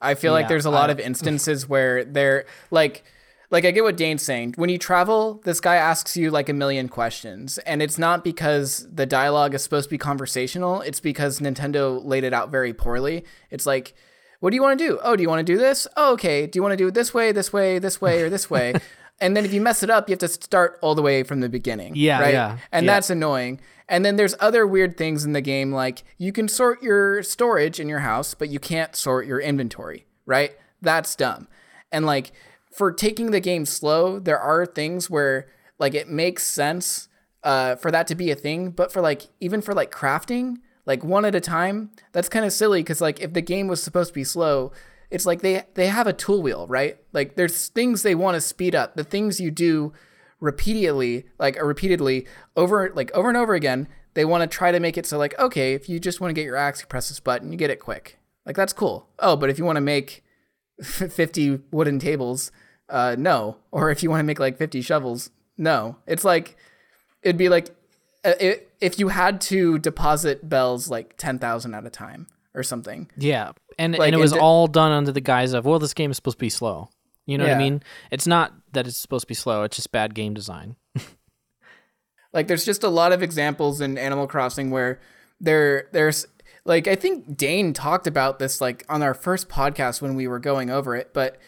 I 0.00 0.14
feel 0.14 0.32
like 0.32 0.48
there's 0.48 0.64
a 0.66 0.70
lot 0.70 0.90
I- 0.90 0.92
of 0.92 1.00
instances 1.10 1.68
where 1.68 2.04
they're 2.04 2.44
like, 2.70 3.02
like 3.50 3.64
I 3.64 3.70
get 3.72 3.82
what 3.84 3.96
Dane's 3.96 4.22
saying. 4.22 4.54
When 4.56 4.70
you 4.70 4.78
travel, 4.78 5.40
this 5.44 5.60
guy 5.60 5.74
asks 5.76 6.16
you 6.16 6.30
like 6.30 6.48
a 6.48 6.52
million 6.52 6.88
questions, 6.88 7.58
and 7.58 7.82
it's 7.82 7.98
not 7.98 8.22
because 8.24 8.86
the 8.92 9.06
dialogue 9.06 9.54
is 9.54 9.62
supposed 9.64 9.86
to 9.88 9.90
be 9.90 9.98
conversational. 9.98 10.80
It's 10.82 11.00
because 11.00 11.40
Nintendo 11.40 12.00
laid 12.04 12.22
it 12.24 12.32
out 12.32 12.50
very 12.50 12.72
poorly. 12.72 13.24
It's 13.50 13.66
like, 13.66 13.94
what 14.40 14.50
do 14.50 14.54
you 14.56 14.62
want 14.62 14.78
to 14.78 14.84
do? 14.88 14.98
Oh, 15.02 15.16
do 15.16 15.22
you 15.22 15.28
want 15.28 15.44
to 15.44 15.52
do 15.52 15.58
this? 15.58 15.86
Oh, 15.96 16.12
okay. 16.14 16.46
Do 16.46 16.56
you 16.58 16.62
want 16.62 16.72
to 16.72 16.76
do 16.76 16.88
it 16.88 16.94
this 16.94 17.12
way, 17.12 17.32
this 17.32 17.52
way, 17.52 17.78
this 17.80 18.00
way, 18.00 18.22
or 18.22 18.30
this 18.30 18.48
way? 18.48 18.74
and 19.20 19.36
then 19.36 19.44
if 19.44 19.52
you 19.52 19.60
mess 19.60 19.82
it 19.82 19.90
up, 19.90 20.08
you 20.08 20.12
have 20.12 20.20
to 20.20 20.28
start 20.28 20.78
all 20.82 20.94
the 20.94 21.02
way 21.02 21.22
from 21.22 21.40
the 21.40 21.48
beginning. 21.48 21.92
Yeah, 21.94 22.20
right? 22.20 22.34
yeah, 22.34 22.58
And 22.72 22.86
yeah. 22.86 22.94
that's 22.94 23.10
annoying. 23.10 23.60
And 23.88 24.04
then 24.04 24.16
there's 24.16 24.34
other 24.40 24.66
weird 24.66 24.96
things 24.96 25.24
in 25.24 25.32
the 25.32 25.40
game, 25.40 25.72
like 25.72 26.04
you 26.16 26.32
can 26.32 26.48
sort 26.48 26.82
your 26.82 27.22
storage 27.22 27.80
in 27.80 27.88
your 27.88 27.98
house, 27.98 28.34
but 28.34 28.48
you 28.48 28.60
can't 28.60 28.94
sort 28.94 29.26
your 29.26 29.40
inventory, 29.40 30.06
right? 30.26 30.52
That's 30.80 31.14
dumb. 31.16 31.48
And 31.90 32.06
like 32.06 32.32
for 32.72 32.92
taking 32.92 33.32
the 33.32 33.40
game 33.40 33.66
slow, 33.66 34.18
there 34.18 34.38
are 34.38 34.64
things 34.64 35.10
where 35.10 35.48
like 35.78 35.94
it 35.94 36.08
makes 36.08 36.44
sense 36.44 37.08
uh, 37.42 37.74
for 37.76 37.90
that 37.90 38.06
to 38.06 38.14
be 38.14 38.30
a 38.30 38.36
thing, 38.36 38.70
but 38.70 38.92
for 38.92 39.00
like 39.00 39.28
even 39.40 39.60
for 39.60 39.74
like 39.74 39.90
crafting, 39.90 40.58
like 40.86 41.02
one 41.02 41.24
at 41.24 41.34
a 41.34 41.40
time, 41.40 41.90
that's 42.12 42.28
kind 42.28 42.44
of 42.44 42.52
silly 42.52 42.80
because 42.80 43.00
like 43.00 43.20
if 43.20 43.32
the 43.32 43.42
game 43.42 43.66
was 43.66 43.82
supposed 43.82 44.08
to 44.08 44.14
be 44.14 44.24
slow, 44.24 44.72
it's 45.10 45.26
like 45.26 45.40
they 45.40 45.64
they 45.74 45.88
have 45.88 46.06
a 46.06 46.12
tool 46.12 46.42
wheel, 46.42 46.66
right? 46.68 46.98
Like 47.12 47.34
there's 47.34 47.68
things 47.68 48.02
they 48.02 48.14
want 48.14 48.36
to 48.36 48.40
speed 48.40 48.74
up. 48.74 48.96
The 48.96 49.04
things 49.04 49.40
you 49.40 49.50
do 49.50 49.92
repeatedly, 50.38 51.26
like 51.38 51.60
uh, 51.60 51.64
repeatedly 51.64 52.26
over 52.56 52.90
like 52.94 53.10
over 53.12 53.28
and 53.28 53.36
over 53.36 53.54
again, 53.54 53.88
they 54.14 54.24
want 54.24 54.48
to 54.48 54.56
try 54.56 54.72
to 54.72 54.80
make 54.80 54.96
it 54.96 55.06
so 55.06 55.18
like 55.18 55.38
okay, 55.38 55.74
if 55.74 55.88
you 55.88 55.98
just 55.98 56.20
want 56.20 56.30
to 56.30 56.34
get 56.34 56.44
your 56.44 56.56
axe, 56.56 56.80
you 56.80 56.86
press 56.86 57.08
this 57.08 57.20
button, 57.20 57.50
you 57.50 57.58
get 57.58 57.70
it 57.70 57.80
quick. 57.80 58.18
Like 58.46 58.56
that's 58.56 58.72
cool. 58.72 59.08
Oh, 59.18 59.36
but 59.36 59.50
if 59.50 59.58
you 59.58 59.64
want 59.64 59.76
to 59.76 59.82
make 59.82 60.22
50 60.82 61.60
wooden 61.70 61.98
tables, 61.98 62.52
uh 62.88 63.16
no. 63.18 63.58
Or 63.70 63.90
if 63.90 64.02
you 64.02 64.10
want 64.10 64.20
to 64.20 64.24
make 64.24 64.40
like 64.40 64.56
50 64.56 64.80
shovels, 64.80 65.30
no. 65.58 65.96
It's 66.06 66.24
like 66.24 66.56
it'd 67.22 67.36
be 67.36 67.48
like 67.48 67.74
uh, 68.24 68.34
if 68.80 68.98
you 68.98 69.08
had 69.08 69.40
to 69.40 69.78
deposit 69.78 70.48
bells 70.48 70.90
like 70.90 71.16
10,000 71.16 71.74
at 71.74 71.86
a 71.86 71.90
time 71.90 72.26
or 72.54 72.62
something. 72.62 73.10
Yeah, 73.16 73.52
and 73.78 73.96
Like, 73.96 74.08
and 74.08 74.14
it 74.14 74.18
was 74.18 74.32
it 74.32 74.36
di- 74.36 74.40
all 74.40 74.66
done 74.66 74.92
under 74.92 75.12
the 75.12 75.20
guise 75.20 75.52
of 75.52 75.64
well, 75.66 75.78
this 75.78 75.94
game 75.94 76.10
is 76.10 76.16
supposed 76.16 76.38
to 76.38 76.44
be 76.44 76.50
slow. 76.50 76.90
You 77.26 77.38
know 77.38 77.44
what 77.44 77.54
I 77.54 77.58
mean? 77.58 77.82
It's 78.10 78.26
not 78.26 78.52
that 78.72 78.86
it's 78.88 78.96
supposed 78.96 79.22
to 79.22 79.28
be 79.28 79.34
slow. 79.34 79.62
It's 79.62 79.76
just 79.76 79.92
bad 79.92 80.14
game 80.14 80.34
design. 80.34 80.76
Like 82.32 82.46
there's 82.46 82.64
just 82.64 82.84
a 82.84 82.88
lot 82.88 83.12
of 83.12 83.22
examples 83.22 83.80
in 83.80 83.98
Animal 83.98 84.26
Crossing 84.28 84.70
where 84.70 85.00
there 85.40 85.88
there's 85.92 86.26
like 86.64 86.86
I 86.86 86.94
think 86.94 87.36
Dane 87.36 87.72
talked 87.72 88.06
about 88.06 88.38
this 88.38 88.60
like 88.60 88.84
on 88.88 89.02
our 89.02 89.14
first 89.14 89.48
podcast 89.48 90.00
when 90.00 90.14
we 90.14 90.28
were 90.28 90.38
going 90.38 90.70
over 90.70 90.94
it, 90.94 91.12
but 91.12 91.38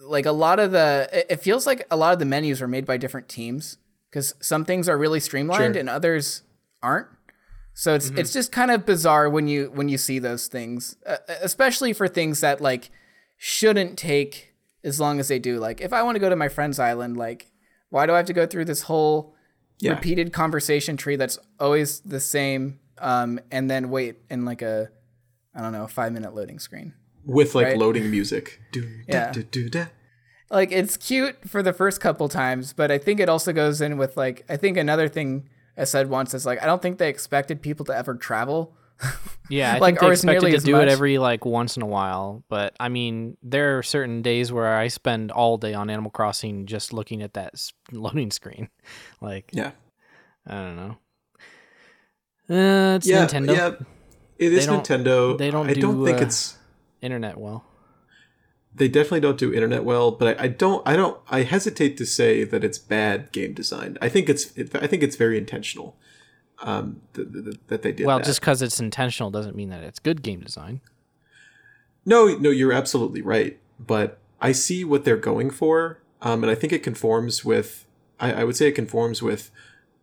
like 0.00 0.26
a 0.26 0.32
lot 0.32 0.60
of 0.60 0.70
the 0.70 1.08
it- 1.12 1.26
it 1.30 1.36
feels 1.40 1.66
like 1.66 1.86
a 1.90 1.96
lot 1.96 2.12
of 2.12 2.18
the 2.20 2.24
menus 2.24 2.62
are 2.62 2.68
made 2.68 2.86
by 2.86 2.98
different 2.98 3.28
teams 3.28 3.78
because 4.10 4.34
some 4.40 4.64
things 4.64 4.88
are 4.88 4.96
really 4.96 5.18
streamlined 5.20 5.74
Sure. 5.74 5.80
and 5.80 5.88
others 5.88 6.42
aren't. 6.82 7.08
So 7.74 7.94
it's 7.94 8.10
it's 8.10 8.32
just 8.32 8.52
kind 8.52 8.70
of 8.70 8.84
bizarre 8.84 9.30
when 9.30 9.48
you 9.48 9.70
when 9.72 9.88
you 9.88 9.96
see 9.98 10.18
those 10.18 10.48
things, 10.48 10.96
uh, 11.06 11.16
especially 11.40 11.92
for 11.92 12.08
things 12.08 12.40
that 12.40 12.60
like 12.60 12.90
shouldn't 13.38 13.98
take 13.98 14.54
as 14.84 15.00
long 15.00 15.18
as 15.20 15.28
they 15.28 15.38
do. 15.38 15.58
Like 15.58 15.80
if 15.80 15.92
I 15.92 16.02
want 16.02 16.16
to 16.16 16.20
go 16.20 16.28
to 16.28 16.36
my 16.36 16.48
friend's 16.48 16.78
island, 16.78 17.16
like 17.16 17.50
why 17.88 18.06
do 18.06 18.12
I 18.12 18.18
have 18.18 18.26
to 18.26 18.32
go 18.32 18.46
through 18.46 18.66
this 18.66 18.82
whole 18.82 19.34
Yeah. 19.78 19.92
repeated 19.92 20.32
conversation 20.32 20.96
tree 20.96 21.16
that's 21.16 21.38
always 21.58 22.00
the 22.00 22.20
same 22.20 22.80
um, 22.98 23.40
and 23.50 23.70
then 23.70 23.88
wait 23.90 24.16
in 24.28 24.44
like 24.44 24.60
a 24.62 24.90
I 25.54 25.62
don't 25.62 25.72
know, 25.72 25.86
5 25.86 26.12
minute 26.12 26.34
loading 26.34 26.58
screen. 26.58 26.92
with 27.24 27.54
like 27.54 27.66
Right. 27.68 27.78
loading 27.78 28.10
music 28.10 28.60
do, 28.72 28.86
Yeah. 29.08 29.32
do, 29.32 29.42
do, 29.42 29.68
do, 29.70 29.86
like 30.50 30.70
it's 30.72 30.96
cute 30.96 31.48
for 31.48 31.62
the 31.62 31.72
first 31.72 32.00
couple 32.00 32.28
times, 32.28 32.72
but 32.74 32.90
I 32.90 32.98
think 32.98 33.20
it 33.20 33.28
also 33.28 33.52
goes 33.52 33.80
in 33.80 33.96
with 33.96 34.16
like 34.16 34.44
I 34.48 34.56
think 34.56 34.76
another 34.76 35.08
thing 35.08 35.48
I 35.76 35.84
said 35.84 36.08
once 36.10 36.34
is 36.34 36.44
like 36.46 36.62
I 36.62 36.66
don't 36.66 36.80
think 36.82 36.98
they 36.98 37.08
expected 37.08 37.62
people 37.62 37.84
to 37.86 37.96
ever 37.96 38.14
travel. 38.14 38.74
Yeah, 39.48 39.74
I 39.74 39.78
Like, 39.78 39.94
think 39.94 40.00
they 40.00 40.06
or 40.06 40.12
expected 40.12 40.50
to 40.52 40.58
do 40.64 40.72
much. 40.74 40.82
it 40.82 40.88
every 40.90 41.18
like 41.18 41.44
once 41.44 41.76
in 41.76 41.82
a 41.82 41.86
while. 41.86 42.44
But 42.48 42.76
I 42.78 42.88
mean, 42.88 43.36
there 43.42 43.78
are 43.78 43.82
certain 43.82 44.22
days 44.22 44.52
where 44.52 44.76
I 44.76 44.86
spend 44.86 45.32
all 45.32 45.58
day 45.58 45.74
on 45.74 45.90
Animal 45.90 46.12
Crossing 46.12 46.66
just 46.66 46.92
looking 46.92 47.20
at 47.20 47.34
that 47.34 47.54
loading 47.92 48.30
screen. 48.30 48.68
Like, 49.20 49.50
yeah 49.52 49.72
I 50.46 50.52
don't 50.54 50.76
know. 50.76 50.96
Uh, 52.48 52.96
it's 52.96 53.08
yeah 53.08 53.26
Nintendo. 53.26 53.56
yeah 53.56 53.74
it 54.38 54.52
is 54.52 54.66
don't- 54.66 54.84
nintendo 54.86 55.36
they 55.38 55.50
don't 55.50 55.68
i 55.68 55.74
don't 55.74 56.04
think 56.04 56.18
uh, 56.20 56.24
it's 56.24 56.56
Internet 57.02 57.38
well. 57.38 57.64
They 58.80 58.88
definitely 58.88 59.20
don't 59.20 59.38
do 59.38 59.52
internet 59.54 59.84
well 59.84 60.10
but 60.10 60.26
I, 60.40 60.44
I 60.44 60.48
don't 60.48 60.82
i 60.88 60.96
don't 60.96 61.20
i 61.30 61.42
hesitate 61.42 61.96
to 61.98 62.06
say 62.06 62.42
that 62.44 62.64
it's 62.64 62.78
bad 62.78 63.30
game 63.30 63.52
design 63.52 63.96
i 64.02 64.08
think 64.08 64.28
it's 64.28 64.56
it, 64.56 64.74
i 64.74 64.86
think 64.88 65.02
it's 65.02 65.16
very 65.16 65.36
intentional 65.38 65.96
um 66.62 67.00
th- 67.14 67.30
th- 67.32 67.44
th- 67.44 67.56
that 67.68 67.82
they 67.82 67.92
did 67.92 68.06
Well, 68.06 68.18
that. 68.18 68.24
just 68.26 68.40
because 68.40 68.62
it's 68.62 68.80
intentional 68.80 69.30
doesn't 69.30 69.54
mean 69.54 69.68
that 69.70 69.82
it's 69.84 69.98
good 69.98 70.22
game 70.22 70.40
design. 70.40 70.80
no 72.04 72.36
no 72.38 72.50
you're 72.50 72.72
absolutely 72.72 73.22
right 73.22 73.58
but 73.78 74.18
i 74.40 74.52
see 74.52 74.84
what 74.84 75.04
they're 75.04 75.16
going 75.16 75.50
for 75.50 76.00
um 76.22 76.42
and 76.42 76.50
i 76.50 76.54
think 76.54 76.72
it 76.72 76.82
conforms 76.82 77.44
with 77.44 77.86
i, 78.18 78.32
I 78.32 78.44
would 78.44 78.56
say 78.56 78.66
it 78.68 78.72
conforms 78.72 79.22
with 79.22 79.50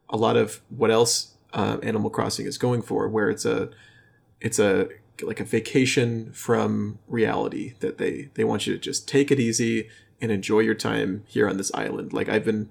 a 0.10 0.18
lot 0.18 0.38
of 0.38 0.62
what 0.70 0.92
else 0.92 1.34
uh, 1.54 1.78
animal 1.82 2.10
crossing 2.10 2.46
is 2.46 2.58
going 2.58 2.82
for 2.82 3.08
where 3.08 3.30
it's 3.30 3.46
a 3.46 3.70
it's 4.40 4.60
a 4.60 4.88
like 5.24 5.40
a 5.40 5.44
vacation 5.46 6.32
from 6.32 7.00
reality 7.08 7.74
that 7.80 7.98
they 7.98 8.30
they 8.36 8.44
want 8.44 8.68
you 8.68 8.74
to 8.74 8.80
just 8.80 9.08
take 9.08 9.32
it 9.32 9.40
easy 9.40 9.90
and 10.22 10.32
enjoy 10.32 10.60
your 10.60 10.76
time 10.76 11.24
here 11.28 11.48
on 11.50 11.58
this 11.58 11.72
island 11.74 12.14
like 12.14 12.30
i've 12.30 12.46
been 12.46 12.70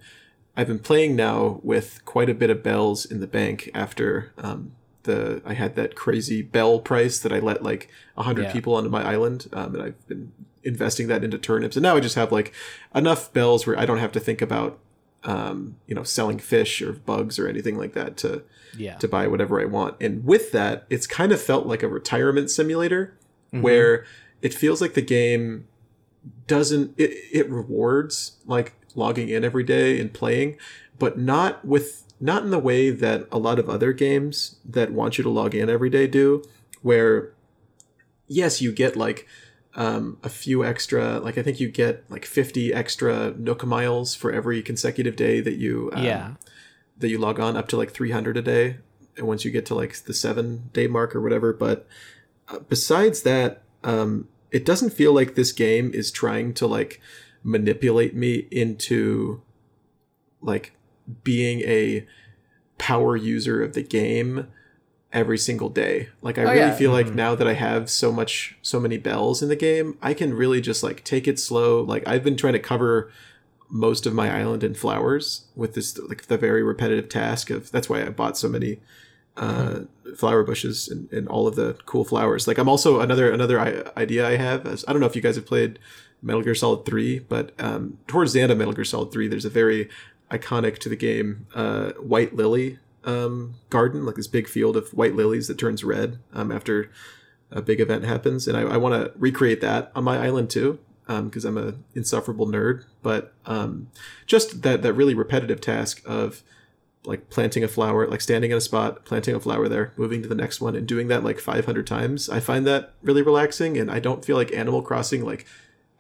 i've 0.57 0.67
been 0.67 0.79
playing 0.79 1.15
now 1.17 1.61
with 1.63 2.05
quite 2.05 2.29
a 2.31 2.35
bit 2.35 2.51
of 2.51 2.63
bells 2.63 3.05
in 3.05 3.21
the 3.21 3.27
bank 3.27 3.71
after 3.75 4.33
um 4.39 4.73
the 5.05 5.41
i 5.45 5.55
had 5.55 5.77
that 5.77 5.95
crazy 5.95 6.43
bell 6.43 6.79
price 6.81 7.19
that 7.21 7.33
i 7.33 7.39
let 7.39 7.63
like 7.63 7.89
100 8.15 8.43
Yeah. 8.45 8.53
people 8.53 8.75
onto 8.75 8.91
my 8.91 9.05
island 9.07 9.49
um, 9.53 9.75
and 9.75 9.83
i've 9.83 10.09
been 10.09 10.33
investing 10.65 11.07
that 11.09 11.23
into 11.23 11.39
turnips 11.39 11.77
and 11.77 11.83
now 11.85 11.95
i 11.97 12.01
just 12.01 12.17
have 12.17 12.33
like 12.33 12.53
enough 12.95 13.33
bells 13.33 13.67
where 13.67 13.79
i 13.79 13.87
don't 13.87 13.99
have 13.99 14.13
to 14.13 14.21
think 14.21 14.43
about 14.43 14.79
um, 15.27 15.77
you 15.87 15.95
know 15.95 16.03
selling 16.05 16.39
fish 16.39 16.81
or 16.81 16.93
bugs 16.93 17.39
or 17.39 17.47
anything 17.49 17.77
like 17.77 17.93
that 17.93 18.17
to 18.19 18.43
Yeah. 18.77 18.97
to 18.97 19.09
buy 19.09 19.27
whatever 19.27 19.61
I 19.61 19.65
want. 19.67 19.97
And 20.01 20.25
with 20.25 20.53
that, 20.53 20.87
it's 20.89 21.07
kind 21.07 21.33
of 21.33 21.41
felt 21.41 21.67
like 21.67 21.83
a 21.83 21.89
retirement 21.89 22.51
simulator 22.51 23.15
where 23.51 24.05
it 24.43 24.53
feels 24.55 24.81
like 24.83 24.95
the 24.95 25.03
game 25.03 25.67
doesn't 26.47 26.95
it, 26.99 27.11
it 27.33 27.51
rewards 27.51 28.37
like 28.47 28.75
logging 28.95 29.29
in 29.29 29.45
every 29.45 29.65
day 29.65 30.01
and 30.01 30.13
playing, 30.13 30.57
but 30.99 31.19
not 31.19 31.65
with 31.65 32.05
not 32.21 32.43
in 32.45 32.51
the 32.51 32.59
way 32.59 32.91
that 32.91 33.27
a 33.31 33.39
lot 33.39 33.59
of 33.59 33.69
other 33.69 33.93
games 33.93 34.57
that 34.65 34.93
want 34.93 35.19
you 35.19 35.25
to 35.25 35.31
log 35.31 35.55
in 35.55 35.69
every 35.71 35.91
day 35.91 36.07
do, 36.07 36.43
where 36.83 37.33
yes, 38.27 38.61
you 38.61 38.73
get 38.73 38.97
like 38.97 39.27
um, 39.77 40.19
a 40.23 40.31
few 40.31 40.65
extra, 40.65 41.21
like 41.21 41.37
I 41.37 41.43
think 41.43 41.61
you 41.61 41.69
get 41.69 42.11
like 42.11 42.25
50 42.25 42.73
extra 42.73 43.35
Nook 43.37 43.65
miles 43.65 44.15
for 44.15 44.33
every 44.33 44.63
consecutive 44.63 45.17
day 45.17 45.41
that 45.41 45.57
you 45.57 45.91
um, 45.93 46.03
yeah. 46.03 46.35
that 46.99 47.09
you 47.09 47.19
log 47.19 47.39
on 47.39 47.57
up 47.57 47.69
to 47.69 47.77
like 47.77 47.93
300 47.93 48.39
a 48.39 48.43
day 48.43 48.79
and 49.17 49.27
once 49.27 49.45
you 49.45 49.51
get 49.51 49.67
to 49.67 49.75
like 49.75 49.95
the 50.05 50.15
seven 50.15 50.71
day 50.73 50.87
mark 50.87 51.15
or 51.15 51.21
whatever 51.21 51.53
but 51.53 51.87
uh, 52.49 52.59
besides 52.61 53.23
that 53.23 53.63
um, 53.85 54.29
it 54.51 54.65
doesn't 54.65 54.91
feel 54.91 55.13
like 55.13 55.35
this 55.35 55.53
game 55.53 55.91
is 55.93 56.11
trying 56.11 56.55
to 56.55 56.67
like 56.67 57.01
manipulate 57.43 58.15
me 58.15 58.49
into 58.51 59.43
like 60.41 60.75
being 61.23 61.61
a 61.61 62.07
power 62.79 63.15
user 63.15 63.63
of 63.63 63.75
the 63.75 63.83
game 63.83 64.49
every 65.17 65.39
single 65.39 65.69
day. 65.71 66.11
Like 66.23 66.37
I 66.39 66.43
Oh, 66.43 66.49
really 66.49 66.59
yeah. 66.59 66.75
feel 66.77 66.93
like 66.93 67.13
now 67.15 67.35
that 67.35 67.49
I 67.49 67.55
have 67.55 67.89
so 67.91 68.13
much 68.13 68.55
so 68.63 68.79
many 68.79 68.99
bells 68.99 69.43
in 69.43 69.49
the 69.49 69.57
game, 69.57 69.97
I 70.03 70.13
can 70.15 70.35
really 70.35 70.61
just 70.61 70.83
like 70.83 71.03
take 71.03 71.27
it 71.27 71.41
slow. 71.41 71.81
Like 71.83 72.07
I've 72.07 72.23
been 72.23 72.37
trying 72.37 72.53
to 72.53 72.59
cover 72.61 73.11
most 73.71 74.07
of 74.07 74.13
my 74.15 74.31
island 74.31 74.63
in 74.63 74.75
flowers 74.75 75.47
with 75.57 75.75
this 75.75 75.99
like 75.99 76.27
the 76.27 76.37
very 76.39 76.63
repetitive 76.63 77.09
task 77.09 77.51
of 77.51 77.73
that's 77.73 77.89
why 77.89 78.03
I 78.03 78.11
bought 78.11 78.37
so 78.39 78.49
many 78.49 78.79
uh, 79.37 79.81
flower 80.17 80.45
bushes 80.45 80.87
and, 80.89 81.11
and 81.13 81.27
all 81.29 81.47
of 81.49 81.57
the 81.57 81.77
cool 81.87 82.05
flowers. 82.05 82.47
Like 82.47 82.59
I'm 82.59 82.69
also 82.69 83.01
another 83.01 83.31
another 83.33 83.59
idea 83.97 84.29
I 84.29 84.37
have. 84.37 84.67
Is, 84.67 84.85
I 84.87 84.93
don't 84.93 85.01
know 85.01 85.07
if 85.09 85.17
you 85.17 85.23
guys 85.23 85.37
have 85.37 85.47
played 85.47 85.79
Metal 86.23 86.43
Gear 86.43 86.55
Solid 86.55 86.85
Three, 86.87 87.19
but 87.21 87.53
um, 87.59 87.99
towards 88.07 88.33
the 88.35 88.41
end 88.41 88.53
of 88.53 88.59
Metal 88.59 88.73
Gear 88.75 88.85
Solid 88.85 89.13
Three, 89.13 89.29
there's 89.29 89.45
a 89.47 89.51
very 89.51 89.89
iconic 90.31 90.79
to 90.79 90.89
the 90.89 90.97
game 90.97 91.47
uh, 91.55 91.91
white 91.93 92.35
lily 92.37 92.79
um, 93.07 93.55
garden, 93.71 94.05
like 94.05 94.17
this 94.17 94.27
big 94.27 94.49
field 94.49 94.77
of 94.77 94.91
white 94.91 95.15
lilies 95.15 95.49
that 95.49 95.59
turns 95.59 95.85
red 95.85 96.19
um, 96.33 96.53
after 96.53 96.91
a 97.51 97.63
big 97.63 97.81
event 97.81 98.05
happens, 98.05 98.47
and 98.47 98.57
I, 98.57 98.63
I 98.63 98.77
want 98.77 98.95
to 98.95 99.13
recreate 99.19 99.61
that 99.63 99.93
on 99.95 100.05
my 100.05 100.19
island 100.19 100.51
too 100.51 100.79
because 101.07 101.45
I'm 101.45 101.57
a 101.57 101.75
insufferable 101.95 102.47
nerd. 102.47 102.85
But 103.03 103.33
um, 103.47 103.89
just 104.27 104.63
that 104.63 104.83
that 104.83 104.93
really 104.93 105.15
repetitive 105.15 105.61
task 105.61 106.03
of 106.05 106.43
like 107.05 107.31
planting 107.31 107.63
a 107.63 107.69
flower, 107.69 108.09
like 108.09 108.21
standing 108.21 108.51
in 108.51 108.57
a 108.57 108.61
spot, 108.61 109.05
planting 109.05 109.35
a 109.35 109.41
flower 109.41 109.69
there, 109.69 109.93
moving 109.97 110.23
to 110.23 110.29
the 110.29 110.35
next 110.35 110.61
one, 110.61 110.75
and 110.75 110.87
doing 110.87 111.07
that 111.09 111.23
like 111.23 111.39
500 111.39 111.87
times. 111.87 112.29
I 112.29 112.41
find 112.41 112.67
that 112.67 112.95
really 113.03 113.23
relaxing, 113.23 113.79
and 113.79 113.91
I 113.91 114.01
don't 114.01 114.25
feel 114.25 114.37
like 114.37 114.53
Animal 114.53 114.83
Crossing 114.83 115.25
like 115.25 115.47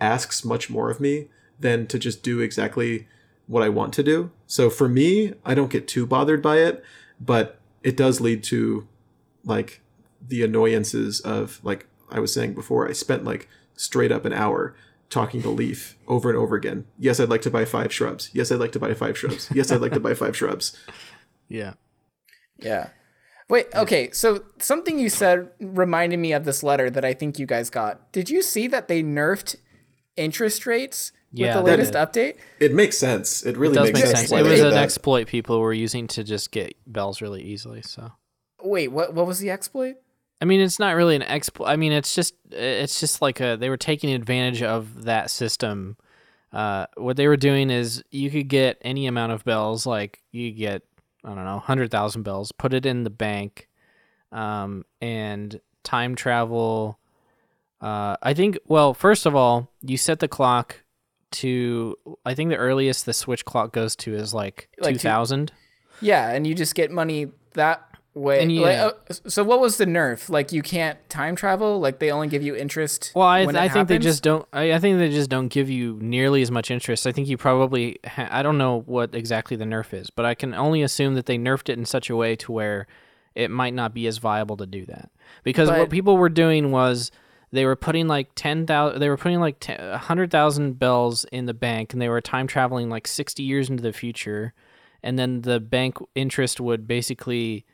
asks 0.01 0.45
much 0.45 0.69
more 0.69 0.91
of 0.91 1.01
me 1.01 1.28
than 1.59 1.87
to 1.87 1.99
just 1.99 2.23
do 2.23 2.41
exactly 2.41 3.07
what 3.47 3.62
I 3.62 3.68
want 3.68 3.93
to 3.94 4.02
do. 4.02 4.31
So 4.47 4.70
for 4.70 4.89
me, 4.89 5.35
I 5.44 5.55
don't 5.55 5.70
get 5.70 5.89
too 5.89 6.06
bothered 6.06 6.43
by 6.43 6.59
it, 6.59 6.85
but 7.20 7.60
it 7.82 7.97
does 7.97 8.20
lead 8.20 8.43
to 8.44 8.86
like 9.44 9.81
the 10.27 10.43
annoyances 10.43 11.20
of 11.20 11.60
like 11.62 11.86
I 12.10 12.20
was 12.20 12.32
saying 12.32 12.55
before, 12.55 12.89
I 12.89 12.93
spent 12.93 13.24
like 13.24 13.48
straight 13.77 14.12
up 14.12 14.24
an 14.24 14.32
hour 14.32 14.74
talking 15.09 15.43
to 15.43 15.48
Leif 15.48 15.97
over 16.09 16.28
and 16.28 16.39
over 16.39 16.56
again. 16.56 16.86
Yes, 16.98 17.20
I'd 17.20 17.28
like 17.28 17.43
to 17.43 17.51
buy 17.51 17.64
five 17.64 17.93
shrubs. 17.93 18.31
Yes, 18.32 18.51
I'd 18.51 18.59
like 18.59 18.73
to 18.73 18.81
buy 18.81 18.94
five 18.94 19.16
shrubs. 19.16 19.48
Yes, 19.55 19.70
I'd 19.70 19.81
like 19.81 19.93
to 19.93 20.01
buy 20.01 20.14
five 20.14 20.36
shrubs. 20.36 20.77
Yeah. 21.48 21.74
Yeah. 22.59 22.89
Wait, 23.48 23.68
okay, 23.77 24.10
so 24.10 24.43
something 24.59 24.98
you 24.98 25.09
said 25.09 25.48
reminded 25.60 26.18
me 26.18 26.32
of 26.32 26.44
this 26.44 26.64
letter 26.64 26.90
that 26.90 27.05
I 27.05 27.14
think 27.14 27.39
you 27.39 27.47
guys 27.47 27.70
got. 27.70 28.10
Did 28.10 28.28
you 28.28 28.43
see 28.43 28.66
that 28.66 28.89
they 28.89 29.05
nerfed 29.05 29.55
interest 30.16 30.66
rates 30.66 31.12
Yeah, 31.38 31.56
with 31.56 31.64
the 31.64 31.70
latest 31.70 31.92
did. 31.92 31.98
update? 31.98 32.36
It 32.60 32.74
makes 32.74 32.96
sense. 32.98 33.44
It 33.44 33.56
really 33.56 33.72
It 33.72 33.76
does 33.76 33.86
makes 33.88 33.98
make 34.00 34.06
sense. 34.16 34.28
sense. 34.28 34.40
It 34.40 34.48
was 34.50 34.60
an 34.60 34.70
that. 34.70 34.82
exploit 34.82 35.26
people 35.26 35.60
were 35.60 35.72
using 35.72 36.06
to 36.08 36.24
just 36.24 36.50
get 36.50 36.74
bells 36.86 37.20
really 37.20 37.42
easily. 37.42 37.82
So 37.82 38.12
Wait, 38.62 38.88
what 38.88 39.14
what 39.14 39.26
was 39.26 39.38
the 39.38 39.50
exploit? 39.50 39.96
I 40.40 40.44
mean, 40.44 40.60
it's 40.60 40.78
not 40.78 40.96
really 40.96 41.16
an 41.16 41.22
exploit. 41.22 41.66
I 41.66 41.76
mean, 41.76 41.92
it's 41.92 42.14
just 42.14 42.34
it's 42.50 43.00
just 43.00 43.22
like 43.22 43.40
a 43.40 43.56
they 43.56 43.68
were 43.70 43.76
taking 43.76 44.12
advantage 44.12 44.62
of 44.62 45.04
that 45.04 45.30
system. 45.30 45.96
Uh, 46.52 46.86
what 46.96 47.16
they 47.16 47.26
were 47.28 47.36
doing 47.36 47.70
is 47.70 48.02
you 48.10 48.30
could 48.30 48.48
get 48.48 48.78
any 48.82 49.06
amount 49.06 49.32
of 49.32 49.44
bells, 49.44 49.86
like 49.86 50.20
you 50.32 50.50
get 50.52 50.82
I 51.24 51.34
don't 51.34 51.44
know, 51.44 51.58
hundred 51.58 51.90
thousand 51.90 52.22
bells, 52.22 52.52
put 52.52 52.72
it 52.72 52.86
in 52.86 53.04
the 53.04 53.10
bank, 53.10 53.68
um, 54.32 54.84
and 55.00 55.60
time 55.84 56.14
travel. 56.14 56.98
Uh, 57.80 58.16
I 58.22 58.32
think. 58.34 58.58
Well, 58.66 58.94
first 58.94 59.26
of 59.26 59.34
all, 59.36 59.70
you 59.82 59.96
set 59.96 60.20
the 60.20 60.28
clock 60.28 60.82
to. 61.32 61.97
I 62.24 62.35
think 62.35 62.51
the 62.51 62.57
earliest 62.57 63.07
the 63.07 63.12
switch 63.12 63.44
clock 63.44 63.73
goes 63.73 63.97
to 63.97 64.15
is 64.15 64.32
like, 64.35 64.69
Like 64.78 64.94
two 64.94 64.98
two- 64.98 65.09
thousand. 65.09 65.53
Yeah, 66.01 66.31
and 66.31 66.47
you 66.47 66.55
just 66.55 66.74
get 66.74 66.90
money 66.90 67.28
that 67.55 67.82
way. 68.15 68.43
And 68.43 68.55
Like, 68.55 68.73
yeah. 68.74 68.90
uh, 69.11 69.15
so 69.28 69.43
what 69.44 69.61
was 69.61 69.78
the 69.78 69.86
nerf? 69.86 70.28
Like 70.28 70.53
you 70.53 70.62
can't 70.62 70.98
time 71.09 71.36
travel? 71.36 71.81
Like 71.81 71.98
they 72.01 72.11
only 72.11 72.28
give 72.28 72.43
you 72.43 72.55
interest 72.55 73.12
Well, 73.15 73.27
I, 73.27 73.40
I 73.40 73.69
think 73.69 73.89
they 73.89 73.98
just 73.98 74.23
don't. 74.23 74.47
I, 74.53 74.73
I 74.74 74.78
think 74.78 74.98
they 74.98 75.11
just 75.11 75.31
don't 75.31 75.48
give 75.48 75.70
you 75.70 75.98
nearly 76.01 76.43
as 76.43 76.51
much 76.51 76.70
interest. 76.70 77.07
I 77.07 77.12
think 77.12 77.28
you 77.28 77.36
probably. 77.36 77.98
Ha- 78.07 78.28
I 78.31 78.43
don't 78.43 78.59
know 78.59 78.82
what 78.86 79.15
exactly 79.15 79.57
the 79.57 79.65
nerf 79.65 79.94
is, 79.94 80.11
but 80.11 80.24
I 80.27 80.35
can 80.35 80.55
only 80.55 80.82
assume 80.82 81.15
that 81.15 81.27
they 81.27 81.39
nerfed 81.39 81.69
it 81.70 81.78
in 81.78 81.86
such 81.86 82.11
a 82.11 82.16
way 82.16 82.36
to 82.36 82.53
where 82.53 82.86
it 83.35 83.51
might 83.51 83.74
not 83.74 83.93
be 83.94 84.07
as 84.07 84.19
viable 84.19 84.57
to 84.59 84.66
do 84.66 84.85
that. 84.86 85.11
Because 85.44 85.69
But- 85.69 85.78
what 85.78 85.90
people 85.90 86.16
were 86.16 86.28
doing 86.31 86.70
was 86.70 87.11
they 87.57 87.65
were 87.65 87.77
putting 87.77 88.07
like 88.09 88.31
ten 88.35 88.66
thousand. 88.66 89.01
They 89.01 89.09
were 89.09 89.16
putting 89.16 89.41
like 89.41 89.69
a 89.69 89.99
hundred 89.99 90.31
thousand 90.31 90.78
bells 90.78 91.24
in 91.24 91.47
the 91.47 91.55
bank, 91.55 91.93
and 91.93 92.01
they 92.03 92.09
were 92.09 92.20
time 92.20 92.47
traveling 92.47 92.91
like 92.91 93.07
sixty 93.07 93.43
years 93.43 93.70
into 93.70 93.83
the 93.83 93.93
future, 93.93 94.55
and 95.03 95.19
then 95.19 95.43
the 95.43 95.61
bank 95.61 95.99
interest 96.15 96.61
would 96.61 96.87
basically 96.87 97.65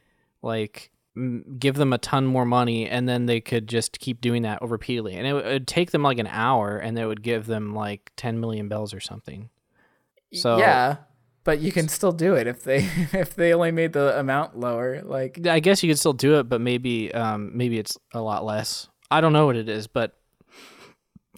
like 0.43 0.91
m- 1.17 1.45
give 1.59 1.77
them 1.77 1.93
a 1.93 1.99
ton 1.99 2.27
more 2.27 2.45
money 2.45 2.89
and 2.89 3.09
then 3.09 3.27
they 3.27 3.41
could 3.41 3.69
just 3.69 3.99
keep 4.01 4.21
doing 4.21 4.43
that 4.43 4.61
repeatedly 4.61 5.15
and 5.15 5.27
it 5.27 5.33
would, 5.33 5.47
it 5.47 5.53
would 5.53 5.69
take 5.69 5.93
them 5.93 6.03
like 6.03 6.19
an 6.19 6.27
hour 6.27 6.77
and 6.77 6.99
it 6.99 7.07
would 7.07 7.23
give 7.23 7.47
them 7.47 7.75
like 7.75 8.13
10 8.17 8.41
million 8.41 8.69
bells 8.69 8.93
or 8.93 9.01
something 9.01 9.49
so 10.35 10.59
yeah, 10.59 10.97
but 11.45 11.59
you 11.61 11.71
can 11.73 11.89
still 11.89 12.13
do 12.13 12.35
it 12.35 12.47
if 12.47 12.65
they 12.65 12.79
if 13.13 13.35
they 13.35 13.53
only 13.53 13.71
made 13.71 13.93
the 13.93 14.19
amount 14.19 14.59
lower. 14.59 15.03
Like 15.03 15.47
i 15.47 15.61
guess 15.61 15.83
you 15.83 15.91
could 15.91 15.99
still 15.99 16.15
do 16.15 16.39
it 16.39 16.49
but 16.49 16.61
maybe 16.61 17.13
um 17.13 17.51
maybe 17.55 17.79
it's 17.79 17.99
a 18.13 18.21
lot 18.21 18.45
less 18.45 18.89
i 19.13 19.21
don't 19.21 19.33
know 19.33 19.47
what 19.47 19.57
it 19.57 19.69
is 19.69 19.87
but 19.87 20.17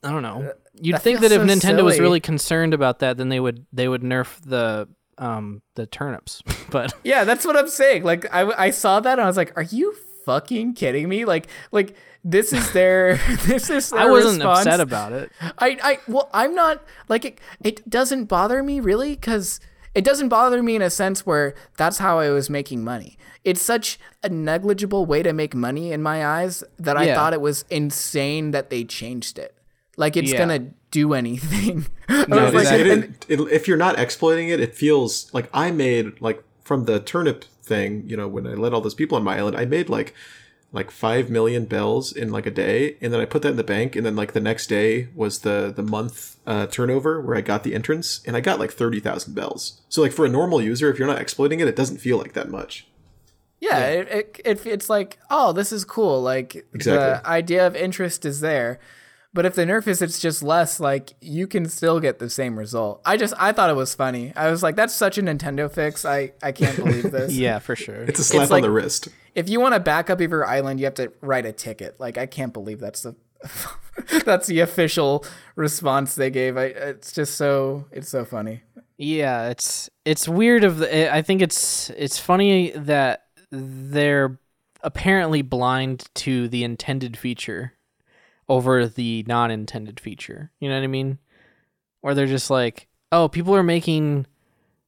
i 0.02 0.10
don't 0.10 0.22
know 0.22 0.52
you'd 0.80 0.94
that 0.94 1.02
think 1.02 1.20
that 1.20 1.32
if 1.32 1.40
so 1.40 1.46
nintendo 1.46 1.84
was 1.84 1.98
really 2.00 2.20
concerned 2.20 2.74
about 2.74 3.00
that 3.00 3.16
then 3.16 3.28
they 3.28 3.40
would 3.40 3.66
they 3.72 3.88
would 3.88 4.02
nerf 4.02 4.40
the 4.42 4.88
um 5.18 5.62
the 5.74 5.86
turnips 5.86 6.42
but 6.74 6.92
yeah, 7.04 7.22
that's 7.22 7.44
what 7.46 7.56
I'm 7.56 7.68
saying. 7.68 8.02
Like 8.02 8.26
I 8.34 8.42
I 8.66 8.70
saw 8.70 8.98
that 8.98 9.12
and 9.12 9.20
I 9.20 9.26
was 9.26 9.36
like, 9.36 9.56
are 9.56 9.62
you 9.62 9.94
fucking 10.24 10.74
kidding 10.74 11.08
me? 11.08 11.24
Like 11.24 11.46
like 11.70 11.94
this 12.24 12.52
is 12.52 12.72
their 12.72 13.16
this 13.46 13.70
is 13.70 13.90
their 13.90 14.00
i 14.00 14.10
wasn't 14.10 14.38
response. 14.38 14.60
upset 14.60 14.80
about 14.80 15.12
it 15.12 15.30
I, 15.58 15.78
I 15.82 15.98
well 16.08 16.30
I'm 16.32 16.54
not 16.54 16.82
like 17.06 17.24
it, 17.26 17.40
it 17.62 17.88
doesn't 17.88 18.24
bother 18.24 18.62
me 18.62 18.80
really 18.80 19.14
because 19.14 19.60
it 19.94 20.04
doesn't 20.04 20.30
bother 20.30 20.62
me 20.62 20.74
in 20.74 20.82
a 20.82 20.90
sense 20.90 21.24
where 21.24 21.54
that's 21.76 21.98
how 21.98 22.18
I 22.18 22.30
was 22.30 22.50
making 22.50 22.82
money. 22.82 23.16
It's 23.44 23.60
such 23.62 23.98
a 24.22 24.28
negligible 24.28 25.04
way 25.06 25.22
to 25.22 25.32
make 25.32 25.54
money 25.54 25.92
in 25.92 26.02
my 26.02 26.26
eyes 26.26 26.64
that 26.78 26.96
I 26.96 27.04
Yeah. 27.04 27.14
thought 27.14 27.32
it 27.34 27.40
was 27.40 27.64
insane 27.70 28.50
that 28.52 28.70
they 28.70 28.84
changed 28.84 29.38
it. 29.38 29.54
Like 29.96 30.16
it's 30.16 30.32
Yeah. 30.32 30.38
gonna 30.38 30.66
do 30.90 31.12
anything. 31.14 31.86
No, 32.28 32.36
like, 32.50 32.54
exactly. 32.54 32.90
it- 32.90 33.26
it- 33.28 33.52
if 33.52 33.66
you're 33.68 33.76
not 33.76 33.98
exploiting 33.98 34.48
it, 34.48 34.60
it 34.60 34.74
feels 34.74 35.28
like 35.32 35.48
I 35.52 35.70
made 35.70 36.20
like 36.20 36.42
from 36.62 36.84
the 36.86 37.00
turnip 37.00 37.44
thing. 37.62 38.04
You 38.06 38.16
know, 38.16 38.28
when 38.28 38.46
I 38.46 38.54
let 38.54 38.72
all 38.72 38.80
those 38.80 38.94
people 38.94 39.16
on 39.16 39.24
my 39.24 39.36
island, 39.38 39.56
I 39.56 39.64
made 39.66 39.88
like 39.88 40.14
like 40.72 40.90
five 40.90 41.30
million 41.30 41.66
bells 41.66 42.12
in 42.12 42.32
like 42.32 42.46
a 42.46 42.50
day, 42.50 42.96
and 43.00 43.12
then 43.12 43.20
I 43.20 43.24
put 43.26 43.42
that 43.42 43.50
in 43.50 43.56
the 43.56 43.62
bank, 43.64 43.94
and 43.94 44.04
then 44.04 44.16
like 44.16 44.32
the 44.32 44.40
next 44.40 44.66
day 44.66 45.08
was 45.14 45.40
the 45.40 45.72
the 45.74 45.82
month 45.84 46.36
uh, 46.46 46.66
turnover 46.66 47.20
where 47.20 47.36
I 47.36 47.42
got 47.42 47.62
the 47.62 47.74
entrance, 47.74 48.20
and 48.26 48.36
I 48.36 48.40
got 48.40 48.58
like 48.58 48.72
thirty 48.72 49.00
thousand 49.00 49.34
bells. 49.34 49.80
So 49.88 50.02
like 50.02 50.12
for 50.12 50.24
a 50.24 50.28
normal 50.28 50.60
user, 50.60 50.90
if 50.90 50.98
you're 50.98 51.08
not 51.08 51.20
exploiting 51.20 51.60
it, 51.60 51.68
it 51.68 51.76
doesn't 51.76 51.98
feel 51.98 52.18
like 52.18 52.32
that 52.32 52.50
much. 52.50 52.86
Yeah, 53.70 53.86
It, 53.88 54.08
it, 54.10 54.40
it 54.44 54.66
it's 54.66 54.88
like, 54.90 55.18
oh, 55.30 55.52
this 55.52 55.72
is 55.72 55.84
cool. 55.84 56.20
Like 56.22 56.54
Exactly. 56.74 56.92
the 57.22 57.26
idea 57.28 57.66
of 57.66 57.74
interest 57.76 58.24
is 58.24 58.40
there. 58.40 58.78
But 59.32 59.44
if 59.46 59.54
the 59.56 59.64
nerf 59.64 59.88
is 59.88 60.00
it's 60.00 60.20
just 60.20 60.44
less, 60.44 60.78
like 60.78 61.14
you 61.20 61.48
can 61.48 61.68
still 61.68 61.98
get 61.98 62.20
the 62.20 62.30
same 62.30 62.56
result. 62.56 63.00
I 63.04 63.16
just 63.16 63.34
I 63.36 63.50
thought 63.52 63.68
it 63.68 63.74
was 63.76 63.92
funny. 63.92 64.32
I 64.36 64.48
was 64.50 64.62
like, 64.62 64.76
that's 64.76 64.94
such 64.94 65.18
a 65.18 65.22
Nintendo 65.22 65.68
fix. 65.70 66.04
I 66.04 66.32
I 66.42 66.52
can't 66.52 66.76
believe 66.76 67.10
this. 67.10 67.32
yeah 67.46 67.58
for 67.58 67.74
sure 67.74 68.02
It's 68.04 68.20
a 68.20 68.24
slap 68.24 68.50
like- 68.50 68.62
on 68.62 68.68
the 68.68 68.70
wrist. 68.70 69.08
If 69.34 69.48
you 69.48 69.58
want 69.60 69.74
to 69.74 69.80
back 69.80 70.10
up 70.10 70.20
your 70.20 70.46
island, 70.46 70.78
you 70.78 70.86
have 70.86 70.94
to 70.94 71.10
write 71.20 71.46
a 71.46 71.52
ticket. 71.52 71.98
Like 71.98 72.16
I 72.16 72.26
can't 72.26 72.52
believe 72.52 72.78
that's 72.78 73.02
the 73.02 73.16
that's 74.24 74.46
the 74.46 74.60
official 74.60 75.24
response 75.56 76.14
they 76.14 76.30
gave. 76.30 76.56
I 76.56 76.66
it's 76.66 77.12
just 77.12 77.34
so 77.36 77.86
it's 77.90 78.08
so 78.08 78.24
funny. 78.24 78.62
Yeah, 78.96 79.48
it's 79.48 79.90
it's 80.04 80.28
weird. 80.28 80.62
Of 80.62 80.78
the, 80.78 81.12
I 81.12 81.22
think 81.22 81.42
it's 81.42 81.90
it's 81.90 82.18
funny 82.18 82.70
that 82.76 83.23
they're 83.54 84.38
apparently 84.82 85.42
blind 85.42 86.06
to 86.14 86.48
the 86.48 86.64
intended 86.64 87.16
feature 87.16 87.72
over 88.48 88.86
the 88.86 89.24
non-intended 89.26 89.98
feature. 89.98 90.50
You 90.60 90.68
know 90.68 90.76
what 90.76 90.84
I 90.84 90.88
mean? 90.88 91.18
Or 92.02 92.14
they're 92.14 92.26
just 92.26 92.50
like, 92.50 92.88
oh, 93.12 93.28
people 93.28 93.54
are 93.56 93.62
making 93.62 94.26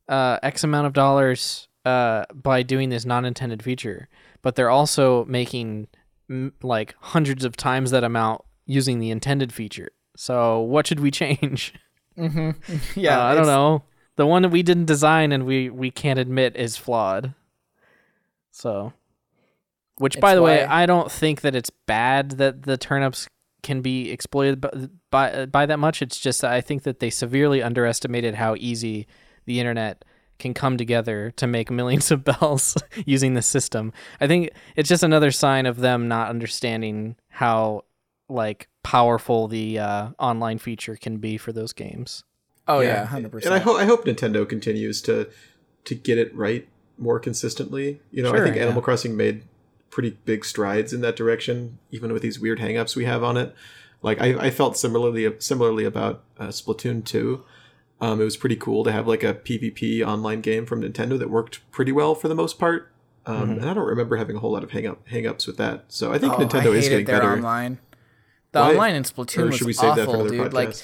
uh, 0.08 0.38
X 0.42 0.64
amount 0.64 0.86
of 0.86 0.92
dollars 0.92 1.68
uh, 1.84 2.24
by 2.34 2.62
doing 2.62 2.90
this 2.90 3.04
non-intended 3.06 3.62
feature, 3.62 4.08
but 4.42 4.54
they're 4.56 4.70
also 4.70 5.24
making 5.26 5.88
mm, 6.30 6.52
like 6.62 6.94
hundreds 7.00 7.44
of 7.44 7.56
times 7.56 7.90
that 7.92 8.04
amount 8.04 8.42
using 8.66 8.98
the 8.98 9.10
intended 9.10 9.52
feature. 9.52 9.90
So 10.16 10.60
what 10.60 10.86
should 10.86 11.00
we 11.00 11.10
change? 11.22 11.72
Yeah, 12.96 13.20
Uh, 13.20 13.24
I 13.24 13.34
don't 13.34 13.46
know. 13.46 13.82
The 14.16 14.26
one 14.26 14.40
that 14.42 14.48
we 14.48 14.62
didn't 14.62 14.86
design 14.86 15.32
and 15.32 15.44
we 15.44 15.68
we 15.68 15.90
can't 15.90 16.18
admit 16.18 16.56
is 16.56 16.76
flawed. 16.78 17.34
So, 18.56 18.94
which 19.98 20.18
by 20.18 20.32
It's 20.32 20.36
the 20.38 20.42
way, 20.42 20.64
I 20.64 20.86
don't 20.86 21.12
think 21.12 21.42
that 21.42 21.54
it's 21.54 21.68
bad 21.68 22.32
that 22.32 22.62
the 22.62 22.78
turnips 22.78 23.28
can 23.62 23.82
be 23.82 24.10
exploited 24.10 24.62
by 24.62 24.70
by, 25.10 25.44
by 25.46 25.66
that 25.66 25.78
much. 25.78 26.00
It's 26.00 26.18
just 26.18 26.42
I 26.42 26.62
think 26.62 26.84
that 26.84 26.98
they 26.98 27.10
severely 27.10 27.62
underestimated 27.62 28.36
how 28.36 28.54
easy 28.58 29.06
the 29.44 29.60
internet 29.60 30.06
can 30.38 30.54
come 30.54 30.78
together 30.78 31.32
to 31.32 31.46
make 31.46 31.70
millions 31.80 32.10
of 32.10 32.24
bells 32.24 32.76
using 33.04 33.34
the 33.34 33.42
system. 33.42 33.92
I 34.22 34.26
think 34.26 34.50
it's 34.74 34.88
just 34.88 35.02
another 35.02 35.30
sign 35.30 35.66
of 35.66 35.76
them 35.78 36.08
not 36.08 36.30
understanding 36.30 37.16
how 37.28 37.84
like 38.30 38.68
powerful 38.82 39.48
the 39.48 39.78
uh, 39.78 40.08
online 40.18 40.56
feature 40.56 40.96
can 40.96 41.18
be 41.18 41.36
for 41.36 41.52
those 41.52 41.74
games. 41.74 42.24
Oh 42.66 42.80
yeah, 42.80 43.04
hundred 43.04 43.34
And 43.34 43.52
I 43.52 43.58
percent. 43.58 43.64
hope 43.64 43.76
I 43.76 43.84
hope 43.84 44.06
Nintendo 44.06 44.48
continues 44.48 45.02
to 45.02 45.28
to 45.84 45.94
get 45.94 46.16
it 46.16 46.34
right 46.34 46.66
more 46.98 47.18
consistently. 47.20 48.00
You 48.10 48.22
know, 48.22 48.32
I 48.34 48.40
think 48.42 48.56
yeah. 48.56 48.62
Animal 48.62 48.82
Crossing 48.82 49.16
made 49.16 49.42
pretty 49.90 50.16
big 50.24 50.44
strides 50.44 50.92
in 50.92 51.00
that 51.02 51.16
direction, 51.16 51.78
even 51.90 52.12
with 52.12 52.22
these 52.22 52.38
weird 52.40 52.58
hangups 52.58 52.96
we 52.96 53.04
have 53.04 53.22
on 53.22 53.36
it. 53.36 53.54
Like 54.02 54.20
I, 54.20 54.46
I 54.46 54.50
felt 54.50 54.76
similarly 54.76 55.32
similarly 55.38 55.84
about 55.84 56.22
uh, 56.38 56.48
Splatoon 56.48 57.04
two. 57.04 57.44
Um, 58.00 58.20
it 58.20 58.24
was 58.24 58.36
pretty 58.36 58.56
cool 58.56 58.84
to 58.84 58.92
have 58.92 59.06
like 59.08 59.22
a 59.22 59.34
PvP 59.34 60.06
online 60.06 60.42
game 60.42 60.66
from 60.66 60.82
Nintendo 60.82 61.18
that 61.18 61.30
worked 61.30 61.60
pretty 61.72 61.92
well 61.92 62.14
for 62.14 62.28
the 62.28 62.34
most 62.34 62.58
part. 62.58 62.90
Um, 63.24 63.36
Mm-hmm. 63.48 63.60
And 63.60 63.70
I 63.70 63.74
don't 63.74 63.86
remember 63.86 64.16
having 64.16 64.36
a 64.36 64.38
whole 64.38 64.52
lot 64.52 64.62
of 64.62 64.70
hang 64.70 64.86
up 64.86 65.06
hangups 65.08 65.46
with 65.46 65.56
that. 65.56 65.86
So 65.88 66.12
I 66.12 66.18
think 66.18 66.34
Oh, 66.34 66.36
Nintendo 66.38 66.72
I 66.74 66.76
is 66.76 66.88
getting 66.88 67.06
better. 67.06 67.32
online. 67.32 67.78
The 68.52 68.60
Why? 68.60 68.70
online 68.70 68.94
in 68.94 69.02
Splatoon 69.02 69.50
was 69.50 69.62
we 69.62 69.72
save 69.72 69.96
that 69.96 70.04
for 70.04 70.10
awful, 70.10 70.28
dude. 70.28 70.52
Like, 70.52 70.74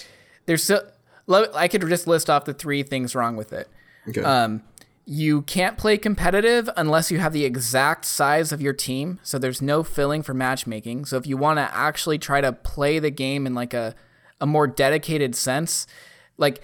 there's 0.46 0.64
so. 0.64 0.82
I 1.28 1.68
could 1.68 1.86
just 1.88 2.06
list 2.08 2.28
off 2.28 2.44
the 2.46 2.52
three 2.54 2.82
things 2.82 3.14
wrong 3.14 3.36
with 3.36 3.52
it. 3.52 3.68
Okay. 4.08 4.22
Um, 4.22 4.62
you 5.04 5.42
can't 5.42 5.76
play 5.76 5.98
competitive 5.98 6.70
unless 6.76 7.10
you 7.10 7.18
have 7.18 7.32
the 7.32 7.44
exact 7.44 8.04
size 8.04 8.52
of 8.52 8.60
your 8.60 8.72
team. 8.72 9.18
So 9.22 9.38
there's 9.38 9.60
no 9.60 9.82
filling 9.82 10.22
for 10.22 10.34
matchmaking. 10.34 11.06
So 11.06 11.16
if 11.16 11.26
you 11.26 11.36
want 11.36 11.58
to 11.58 11.74
actually 11.74 12.18
try 12.18 12.40
to 12.40 12.52
play 12.52 12.98
the 12.98 13.10
game 13.10 13.46
in 13.46 13.54
like 13.54 13.74
a 13.74 13.94
a 14.40 14.46
more 14.46 14.66
dedicated 14.66 15.36
sense, 15.36 15.86
like 16.36 16.62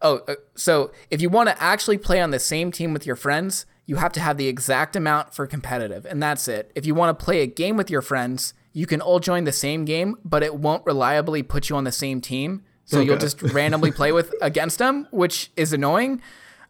oh, 0.00 0.22
uh, 0.28 0.34
so 0.54 0.92
if 1.10 1.20
you 1.20 1.28
want 1.28 1.48
to 1.48 1.62
actually 1.62 1.98
play 1.98 2.20
on 2.20 2.30
the 2.30 2.38
same 2.40 2.72
team 2.72 2.92
with 2.92 3.06
your 3.06 3.16
friends, 3.16 3.66
you 3.86 3.96
have 3.96 4.12
to 4.12 4.20
have 4.20 4.36
the 4.36 4.48
exact 4.48 4.96
amount 4.96 5.34
for 5.34 5.46
competitive, 5.46 6.06
and 6.06 6.22
that's 6.22 6.46
it. 6.48 6.70
If 6.74 6.86
you 6.86 6.94
want 6.94 7.16
to 7.16 7.24
play 7.24 7.42
a 7.42 7.46
game 7.46 7.76
with 7.76 7.90
your 7.90 8.02
friends, 8.02 8.54
you 8.72 8.86
can 8.86 9.00
all 9.00 9.20
join 9.20 9.44
the 9.44 9.52
same 9.52 9.84
game, 9.84 10.16
but 10.24 10.42
it 10.42 10.54
won't 10.54 10.84
reliably 10.86 11.42
put 11.42 11.68
you 11.68 11.76
on 11.76 11.84
the 11.84 11.92
same 11.92 12.20
team. 12.20 12.64
So 12.84 13.00
you'll 13.00 13.18
just 13.18 13.40
randomly 13.40 13.90
play 13.90 14.12
with 14.12 14.34
against 14.42 14.78
them, 14.78 15.06
which 15.10 15.50
is 15.56 15.72
annoying. 15.72 16.20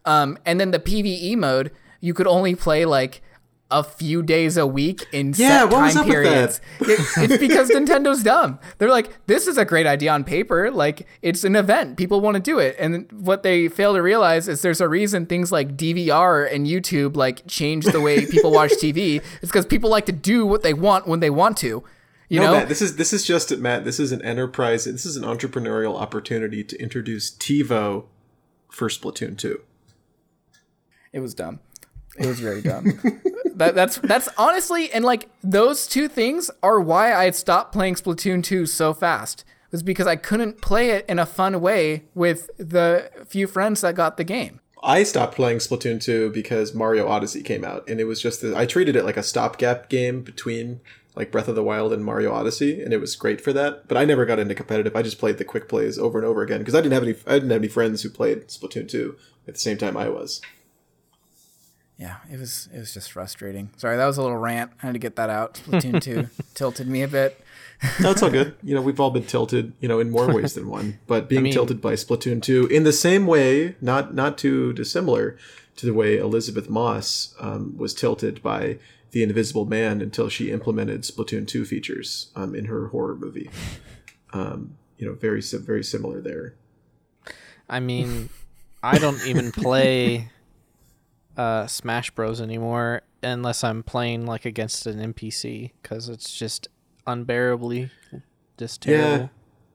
Um, 0.05 0.37
and 0.45 0.59
then 0.59 0.71
the 0.71 0.79
PVE 0.79 1.37
mode, 1.37 1.71
you 1.99 2.13
could 2.13 2.27
only 2.27 2.55
play 2.55 2.85
like 2.85 3.21
a 3.71 3.83
few 3.83 4.21
days 4.21 4.55
a 4.55 4.67
week 4.67 5.07
in 5.11 5.33
Yeah, 5.35 5.61
set 5.61 5.71
what 5.71 5.81
was 5.81 5.93
time 5.93 6.01
up 6.01 6.07
with 6.07 6.13
periods. 6.13 6.61
It- 6.81 6.99
it's 7.17 7.37
because 7.37 7.69
Nintendo's 7.71 8.21
dumb. 8.21 8.59
They're 8.77 8.89
like, 8.91 9.25
this 9.25 9.47
is 9.47 9.57
a 9.57 9.65
great 9.65 9.87
idea 9.87 10.11
on 10.11 10.23
paper. 10.23 10.69
Like, 10.69 11.07
it's 11.23 11.43
an 11.43 11.55
event. 11.55 11.97
People 11.97 12.21
want 12.21 12.35
to 12.35 12.41
do 12.41 12.59
it. 12.59 12.75
And 12.77 13.11
what 13.11 13.41
they 13.41 13.67
fail 13.69 13.95
to 13.95 14.01
realize 14.01 14.47
is 14.47 14.61
there's 14.61 14.79
a 14.81 14.87
reason 14.87 15.25
things 15.25 15.51
like 15.51 15.75
DVR 15.75 16.53
and 16.53 16.67
YouTube 16.67 17.15
like 17.15 17.47
change 17.47 17.85
the 17.85 17.99
way 17.99 18.25
people 18.27 18.51
watch 18.59 18.71
TV. 18.73 19.23
It's 19.41 19.51
because 19.51 19.65
people 19.65 19.89
like 19.89 20.05
to 20.05 20.11
do 20.11 20.45
what 20.45 20.61
they 20.61 20.73
want 20.75 21.07
when 21.07 21.19
they 21.19 21.31
want 21.31 21.57
to. 21.57 21.83
You 22.29 22.39
no, 22.39 22.45
know? 22.45 22.53
Matt, 22.59 22.69
this 22.69 22.81
is 22.81 22.95
this 22.95 23.11
is 23.13 23.25
just 23.25 23.55
Matt. 23.57 23.85
This 23.85 23.99
is 23.99 24.11
an 24.11 24.21
enterprise. 24.23 24.85
This 24.85 25.05
is 25.05 25.17
an 25.17 25.23
entrepreneurial 25.23 25.99
opportunity 25.99 26.63
to 26.63 26.79
introduce 26.81 27.29
TiVo 27.31 28.05
for 28.69 28.87
Splatoon 28.87 29.37
two. 29.37 29.61
It 31.13 31.19
was 31.21 31.33
dumb. 31.33 31.59
It 32.17 32.25
was 32.25 32.39
very 32.39 32.61
dumb. 32.61 32.85
that, 33.55 33.75
that's 33.75 33.97
that's 33.99 34.29
honestly 34.37 34.91
and 34.91 35.05
like 35.05 35.29
those 35.43 35.87
two 35.87 36.07
things 36.07 36.51
are 36.61 36.79
why 36.79 37.13
I 37.13 37.31
stopped 37.31 37.71
playing 37.71 37.95
Splatoon 37.95 38.43
2 38.43 38.65
so 38.65 38.93
fast. 38.93 39.45
It 39.67 39.71
was 39.71 39.83
because 39.83 40.05
I 40.05 40.15
couldn't 40.15 40.61
play 40.61 40.91
it 40.91 41.05
in 41.07 41.17
a 41.17 41.25
fun 41.25 41.59
way 41.61 42.03
with 42.13 42.49
the 42.57 43.09
few 43.27 43.47
friends 43.47 43.81
that 43.81 43.95
got 43.95 44.17
the 44.17 44.23
game. 44.23 44.59
I 44.83 45.03
stopped 45.03 45.35
playing 45.35 45.59
Splatoon 45.59 46.03
2 46.03 46.31
because 46.31 46.73
Mario 46.73 47.07
Odyssey 47.07 47.41
came 47.41 47.63
out, 47.63 47.87
and 47.87 48.01
it 48.01 48.03
was 48.03 48.21
just 48.21 48.41
the, 48.41 48.55
I 48.55 48.65
treated 48.65 48.97
it 48.97 49.05
like 49.05 49.15
a 49.15 49.23
stopgap 49.23 49.89
game 49.89 50.21
between 50.21 50.81
like 51.15 51.31
Breath 51.31 51.47
of 51.47 51.55
the 51.55 51.63
Wild 51.63 51.93
and 51.93 52.03
Mario 52.03 52.33
Odyssey, 52.33 52.81
and 52.81 52.91
it 52.91 52.99
was 52.99 53.15
great 53.15 53.39
for 53.39 53.53
that. 53.53 53.87
But 53.87 53.97
I 53.97 54.03
never 54.03 54.25
got 54.25 54.39
into 54.39 54.53
competitive. 54.53 54.95
I 54.95 55.01
just 55.01 55.19
played 55.19 55.37
the 55.37 55.45
quick 55.45 55.69
plays 55.69 55.97
over 55.97 56.19
and 56.19 56.27
over 56.27 56.41
again 56.41 56.59
because 56.59 56.75
I 56.75 56.81
didn't 56.81 56.93
have 56.93 57.03
any 57.03 57.15
I 57.25 57.33
didn't 57.35 57.51
have 57.51 57.61
any 57.61 57.67
friends 57.67 58.01
who 58.01 58.09
played 58.09 58.47
Splatoon 58.47 58.89
2 58.89 59.15
at 59.47 59.53
the 59.53 59.59
same 59.59 59.77
time 59.77 59.95
I 59.95 60.09
was. 60.09 60.41
Yeah, 61.97 62.17
it 62.31 62.39
was 62.39 62.69
it 62.73 62.79
was 62.79 62.93
just 62.93 63.11
frustrating. 63.11 63.69
Sorry, 63.77 63.97
that 63.97 64.05
was 64.05 64.17
a 64.17 64.21
little 64.21 64.37
rant. 64.37 64.71
I 64.81 64.87
had 64.87 64.93
to 64.93 64.99
get 64.99 65.15
that 65.15 65.29
out. 65.29 65.55
Splatoon 65.55 66.01
2 66.01 66.27
tilted 66.53 66.87
me 66.87 67.03
a 67.03 67.07
bit. 67.07 67.39
No, 68.01 68.11
it's 68.11 68.23
all 68.23 68.29
good. 68.31 68.55
You 68.63 68.73
know, 68.75 68.81
we've 68.81 68.99
all 68.99 69.11
been 69.11 69.25
tilted, 69.25 69.73
you 69.79 69.87
know, 69.87 69.99
in 69.99 70.09
more 70.09 70.33
ways 70.33 70.53
than 70.53 70.67
one. 70.67 70.99
But 71.05 71.29
being 71.29 71.43
mean- 71.43 71.53
tilted 71.53 71.81
by 71.81 71.93
Splatoon 71.93 72.41
2 72.41 72.67
in 72.67 72.83
the 72.83 72.93
same 72.93 73.27
way, 73.27 73.75
not 73.79 74.13
not 74.13 74.37
too 74.37 74.73
dissimilar 74.73 75.37
to 75.75 75.85
the 75.85 75.93
way 75.93 76.17
Elisabeth 76.17 76.69
Moss 76.69 77.35
um, 77.39 77.75
was 77.77 77.93
tilted 77.93 78.41
by 78.43 78.77
The 79.11 79.23
Invisible 79.23 79.65
Man 79.65 80.01
until 80.01 80.29
she 80.29 80.51
implemented 80.51 81.01
Splatoon 81.01 81.47
2 81.47 81.65
features 81.65 82.31
um, 82.35 82.53
in 82.55 82.65
her 82.65 82.87
horror 82.87 83.15
movie. 83.15 83.49
Um, 84.33 84.77
you 84.97 85.07
know, 85.07 85.13
very 85.13 85.41
very 85.41 85.83
similar 85.83 86.21
there. 86.21 86.55
I 87.69 87.79
mean, 87.79 88.29
I 88.81 88.97
don't 88.97 89.25
even 89.27 89.51
play 89.51 90.29
uh, 91.37 91.67
Smash 91.67 92.11
Bros 92.11 92.39
anymore 92.41 93.01
unless 93.21 93.63
I'm 93.63 93.83
playing 93.83 94.25
like 94.25 94.45
against 94.45 94.85
an 94.85 95.13
NPC 95.13 95.71
because 95.81 96.09
it's 96.09 96.33
just 96.37 96.67
unbearably 97.07 97.89
just 98.57 98.81
terrible. 98.81 99.23
Yeah. 99.23 99.27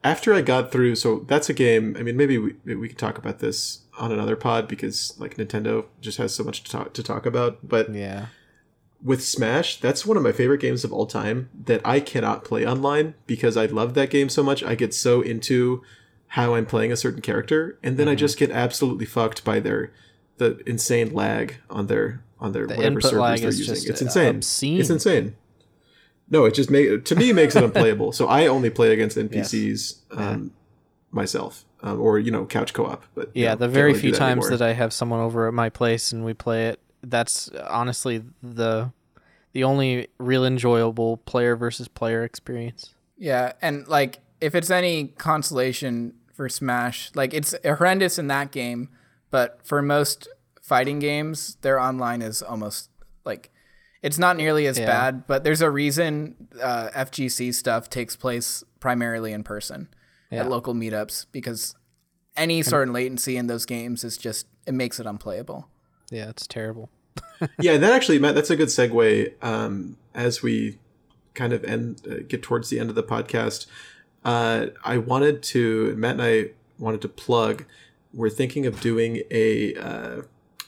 After 0.05 0.33
I 0.33 0.43
got 0.43 0.71
through, 0.71 0.95
so 0.95 1.25
that's 1.27 1.49
a 1.51 1.53
game. 1.55 1.97
I 1.99 2.03
mean, 2.03 2.17
maybe 2.17 2.39
we, 2.39 2.55
we 2.77 2.89
could 2.89 2.99
talk 2.99 3.19
about 3.19 3.41
this 3.41 3.83
on 3.99 4.13
another 4.13 4.37
pod 4.37 4.69
because 4.69 5.15
like 5.19 5.37
Nintendo 5.37 5.87
just 6.01 6.19
has 6.19 6.33
so 6.35 6.45
much 6.45 6.63
to 6.65 6.71
talk 6.71 6.93
to 6.95 7.03
talk 7.03 7.27
about. 7.27 7.67
But 7.67 7.93
Yeah. 7.93 8.27
with 9.03 9.25
Smash, 9.25 9.81
that's 9.81 10.07
one 10.07 10.17
of 10.17 10.23
my 10.23 10.31
favorite 10.33 10.61
games 10.61 10.85
of 10.85 10.93
all 10.93 11.07
time 11.07 11.51
that 11.65 11.81
I 11.85 11.99
cannot 11.99 12.45
play 12.45 12.65
online 12.65 13.15
because 13.27 13.57
I 13.57 13.67
love 13.67 13.95
that 13.95 14.11
game 14.11 14.29
so 14.29 14.43
much. 14.45 14.63
I 14.63 14.77
get 14.77 14.95
so 14.95 15.21
into 15.21 15.83
how 16.33 16.55
I'm 16.55 16.67
playing 16.67 16.93
a 16.93 16.97
certain 16.97 17.23
character, 17.23 17.79
and 17.83 17.97
then 17.97 18.07
I 18.09 18.15
just 18.15 18.39
get 18.39 18.51
absolutely 18.53 19.07
fucked 19.07 19.45
by 19.45 19.59
their 19.61 19.91
the 20.39 20.61
insane 20.67 21.13
lag 21.13 21.57
on 21.71 21.87
their 21.87 22.23
on 22.41 22.53
their 22.53 22.67
whatever 22.67 22.83
input 22.83 23.03
servers 23.05 23.21
lag 23.21 23.41
they're 23.41 23.49
is 23.49 23.59
using. 23.59 23.75
just, 23.75 23.89
it's 23.89 24.03
insane. 24.03 24.37
obscene. 24.37 24.81
It's 24.81 24.91
insane. 24.91 25.37
No, 26.31 26.45
it 26.45 26.55
just 26.55 26.71
make 26.71 27.05
to 27.07 27.15
me 27.17 27.33
makes 27.33 27.57
it 27.57 27.65
unplayable. 27.69 28.13
So 28.13 28.27
I 28.29 28.47
only 28.47 28.71
play 28.71 28.93
against 28.93 29.17
NPCs 29.17 29.99
um, 30.17 30.53
myself, 31.11 31.65
um, 31.83 32.01
or 32.01 32.19
you 32.19 32.31
know, 32.31 32.45
couch 32.47 32.73
co-op. 32.75 33.05
But 33.15 33.31
you 33.35 33.45
Yeah, 33.45 33.51
know, 33.51 33.57
the 33.57 33.69
very 33.69 33.89
really 33.89 34.01
do 34.01 34.09
few 34.09 34.13
times 34.13 34.45
anymore. 34.47 34.59
that 34.59 34.63
I 34.69 34.73
have 34.75 34.93
someone 34.93 35.21
over 35.21 35.49
at 35.49 35.55
my 35.55 35.71
place 35.71 36.13
and 36.13 36.25
we 36.25 36.35
play 36.35 36.69
it, 36.69 36.81
that's 37.03 37.49
honestly 37.69 38.23
the 38.43 38.93
the 39.53 39.65
only 39.65 40.09
real 40.19 40.45
enjoyable 40.45 41.17
player 41.19 41.57
versus 41.57 41.89
player 41.89 42.23
experience. 42.25 42.95
Yeah, 43.17 43.53
and 43.63 43.89
like 43.89 44.19
if 44.41 44.55
it's 44.55 44.71
any 44.71 45.09
consolation 45.19 46.15
for 46.35 46.49
Smash, 46.49 47.11
like 47.15 47.33
it's 47.35 47.55
horrendous 47.65 48.19
in 48.19 48.27
that 48.29 48.53
game, 48.53 48.91
but 49.31 49.61
for 49.65 49.83
most 49.83 50.29
fighting 50.63 50.99
games, 50.99 51.57
their 51.63 51.79
online 51.81 52.23
is 52.23 52.43
almost 52.43 52.91
like 53.25 53.51
it's 54.03 54.19
not 54.19 54.37
nearly 54.37 54.67
as 54.67 54.79
Yeah. 54.79 54.87
bad. 54.87 55.27
But 55.27 55.45
there's 55.45 55.61
a 55.63 55.71
reason 55.71 56.49
uh, 56.63 56.91
FGC 56.95 57.53
stuff 57.55 57.89
takes 57.91 58.17
place 58.17 58.63
primarily 58.81 59.33
in 59.33 59.43
person 59.43 59.89
Yeah. 60.31 60.41
at 60.41 60.49
local 60.51 60.75
meetups 60.75 61.27
because 61.33 61.75
any 62.37 62.63
sort 62.63 62.89
of 62.89 62.95
latency 62.95 63.37
in 63.37 63.47
those 63.49 63.67
games 63.67 64.05
is 64.05 64.17
just 64.17 64.47
it 64.67 64.75
makes 64.75 65.01
it 65.01 65.07
unplayable. 65.07 65.69
Yeah, 66.11 66.29
it's 66.29 66.47
terrible. 66.47 66.91
yeah, 67.61 67.77
that 67.77 67.93
actually, 67.93 68.19
Matt, 68.19 68.35
that's 68.35 68.51
a 68.51 68.57
good 68.57 68.69
segue. 68.69 69.33
Um, 69.43 69.97
as 70.15 70.43
we 70.43 70.79
kind 71.35 71.53
of 71.53 71.65
end, 71.65 72.03
uh, 72.11 72.17
get 72.29 72.43
towards 72.43 72.69
the 72.71 72.79
end 72.79 72.91
of 72.91 72.95
the 72.97 73.03
podcast, 73.03 73.67
uh, 74.25 74.67
I 74.85 74.99
wanted 74.99 75.43
to, 75.45 75.95
Matt 75.97 76.13
and 76.13 76.23
I 76.23 76.51
wanted 76.79 77.01
to 77.03 77.09
plug. 77.09 77.65
We're 78.13 78.31
thinking 78.31 78.67
of 78.67 78.81
doing 78.81 79.23
a 79.31 79.75
uh, 79.75 80.23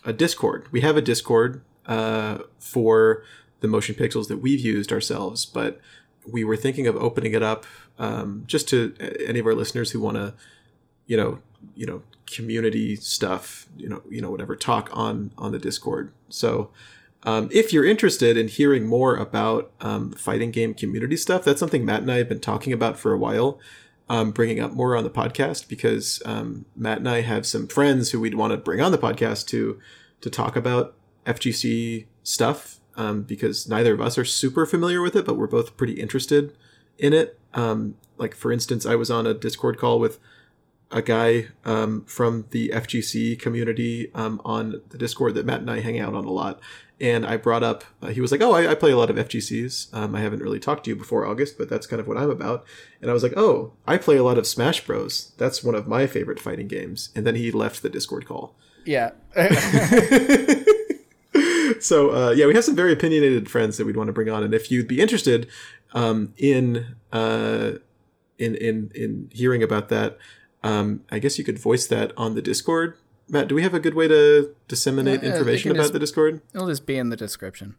a 0.04 0.12
Discord. 0.12 0.68
We 0.70 0.80
have 0.80 0.96
a 0.96 1.02
Discord 1.02 1.62
uh, 1.86 2.38
for 2.58 3.24
the 3.60 3.68
motion 3.68 3.94
pixels 3.94 4.28
that 4.28 4.38
we've 4.38 4.60
used 4.60 4.92
ourselves, 4.92 5.44
but 5.44 5.80
we 6.26 6.44
were 6.44 6.56
thinking 6.56 6.86
of 6.86 6.96
opening 6.96 7.32
it 7.32 7.42
up 7.42 7.66
um, 7.98 8.44
just 8.46 8.68
to 8.70 8.94
any 9.26 9.38
of 9.38 9.46
our 9.46 9.54
listeners 9.54 9.90
who 9.90 10.00
want 10.00 10.16
to, 10.16 10.34
you 11.06 11.16
know, 11.16 11.38
you 11.74 11.86
know, 11.86 12.02
community 12.26 12.96
stuff, 12.96 13.66
you 13.76 13.88
know, 13.88 14.02
you 14.08 14.20
know, 14.20 14.30
whatever, 14.30 14.56
talk 14.56 14.88
on 14.92 15.32
on 15.36 15.52
the 15.52 15.58
Discord. 15.58 16.12
So, 16.28 16.70
um, 17.24 17.50
if 17.52 17.72
you're 17.72 17.84
interested 17.84 18.36
in 18.36 18.48
hearing 18.48 18.86
more 18.86 19.16
about 19.16 19.70
um, 19.80 20.12
fighting 20.12 20.50
game 20.50 20.72
community 20.72 21.16
stuff, 21.16 21.44
that's 21.44 21.60
something 21.60 21.84
Matt 21.84 22.02
and 22.02 22.12
I 22.12 22.16
have 22.16 22.28
been 22.28 22.40
talking 22.40 22.72
about 22.72 22.98
for 22.98 23.12
a 23.12 23.18
while, 23.18 23.58
um, 24.10 24.32
bringing 24.32 24.58
up 24.58 24.72
more 24.72 24.96
on 24.96 25.04
the 25.04 25.10
podcast 25.10 25.68
because 25.68 26.20
um, 26.26 26.66
Matt 26.74 26.98
and 26.98 27.08
I 27.08 27.20
have 27.20 27.46
some 27.46 27.68
friends 27.68 28.10
who 28.10 28.20
we'd 28.20 28.34
want 28.34 28.50
to 28.50 28.56
bring 28.56 28.80
on 28.80 28.90
the 28.90 28.98
podcast 28.98 29.46
to 29.48 29.78
to 30.20 30.28
talk 30.28 30.56
about 30.56 30.94
FGC 31.24 32.06
stuff 32.24 32.80
um, 32.96 33.22
because 33.22 33.68
neither 33.68 33.94
of 33.94 34.00
us 34.00 34.18
are 34.18 34.24
super 34.24 34.66
familiar 34.66 35.00
with 35.00 35.14
it, 35.14 35.24
but 35.24 35.36
we're 35.36 35.46
both 35.46 35.76
pretty 35.76 35.94
interested 35.94 36.54
in 36.98 37.12
it. 37.12 37.38
Um, 37.54 37.94
like 38.18 38.34
for 38.34 38.50
instance, 38.50 38.84
I 38.84 38.96
was 38.96 39.12
on 39.12 39.28
a 39.28 39.32
Discord 39.32 39.78
call 39.78 40.00
with 40.00 40.18
a 40.90 41.02
guy 41.02 41.46
um, 41.64 42.04
from 42.04 42.46
the 42.50 42.70
FGC 42.70 43.38
community 43.38 44.10
um, 44.12 44.42
on 44.44 44.82
the 44.88 44.98
Discord 44.98 45.34
that 45.34 45.46
Matt 45.46 45.60
and 45.60 45.70
I 45.70 45.80
hang 45.80 46.00
out 46.00 46.14
on 46.14 46.24
a 46.24 46.32
lot. 46.32 46.60
And 47.00 47.24
I 47.24 47.38
brought 47.38 47.62
up, 47.62 47.84
uh, 48.02 48.08
he 48.08 48.20
was 48.20 48.30
like, 48.30 48.42
Oh, 48.42 48.52
I, 48.52 48.72
I 48.72 48.74
play 48.74 48.90
a 48.90 48.96
lot 48.96 49.10
of 49.10 49.16
FGCs. 49.16 49.94
Um, 49.94 50.14
I 50.14 50.20
haven't 50.20 50.42
really 50.42 50.60
talked 50.60 50.84
to 50.84 50.90
you 50.90 50.96
before 50.96 51.26
August, 51.26 51.56
but 51.56 51.68
that's 51.70 51.86
kind 51.86 52.00
of 52.00 52.06
what 52.06 52.18
I'm 52.18 52.30
about. 52.30 52.64
And 53.00 53.10
I 53.10 53.14
was 53.14 53.22
like, 53.22 53.34
Oh, 53.36 53.72
I 53.86 53.96
play 53.96 54.16
a 54.16 54.22
lot 54.22 54.38
of 54.38 54.46
Smash 54.46 54.84
Bros. 54.84 55.32
That's 55.38 55.64
one 55.64 55.74
of 55.74 55.88
my 55.88 56.06
favorite 56.06 56.38
fighting 56.38 56.68
games. 56.68 57.10
And 57.14 57.26
then 57.26 57.36
he 57.36 57.50
left 57.50 57.82
the 57.82 57.88
Discord 57.88 58.26
call. 58.26 58.54
Yeah. 58.84 59.10
so 61.80 62.10
uh, 62.10 62.30
yeah, 62.30 62.46
we 62.46 62.54
have 62.54 62.64
some 62.64 62.76
very 62.76 62.92
opinionated 62.92 63.50
friends 63.50 63.76
that 63.76 63.86
we'd 63.86 63.96
want 63.96 64.08
to 64.08 64.12
bring 64.12 64.28
on, 64.28 64.42
and 64.42 64.54
if 64.54 64.70
you'd 64.70 64.88
be 64.88 65.00
interested 65.00 65.48
um, 65.92 66.34
in 66.36 66.96
uh, 67.12 67.72
in 68.38 68.54
in 68.56 68.90
in 68.94 69.30
hearing 69.32 69.62
about 69.62 69.88
that, 69.88 70.18
um, 70.62 71.02
I 71.10 71.18
guess 71.18 71.38
you 71.38 71.44
could 71.44 71.58
voice 71.58 71.86
that 71.88 72.12
on 72.16 72.34
the 72.34 72.42
Discord. 72.42 72.96
Matt, 73.30 73.48
do 73.48 73.54
we 73.54 73.62
have 73.62 73.74
a 73.74 73.80
good 73.80 73.94
way 73.94 74.08
to 74.08 74.54
disseminate 74.68 75.22
information 75.22 75.70
about 75.70 75.82
just- 75.84 75.92
the 75.92 75.98
Discord? 75.98 76.40
It'll 76.54 76.66
just 76.68 76.84
be 76.86 76.96
in 76.98 77.10
the 77.10 77.16
description. 77.16 77.76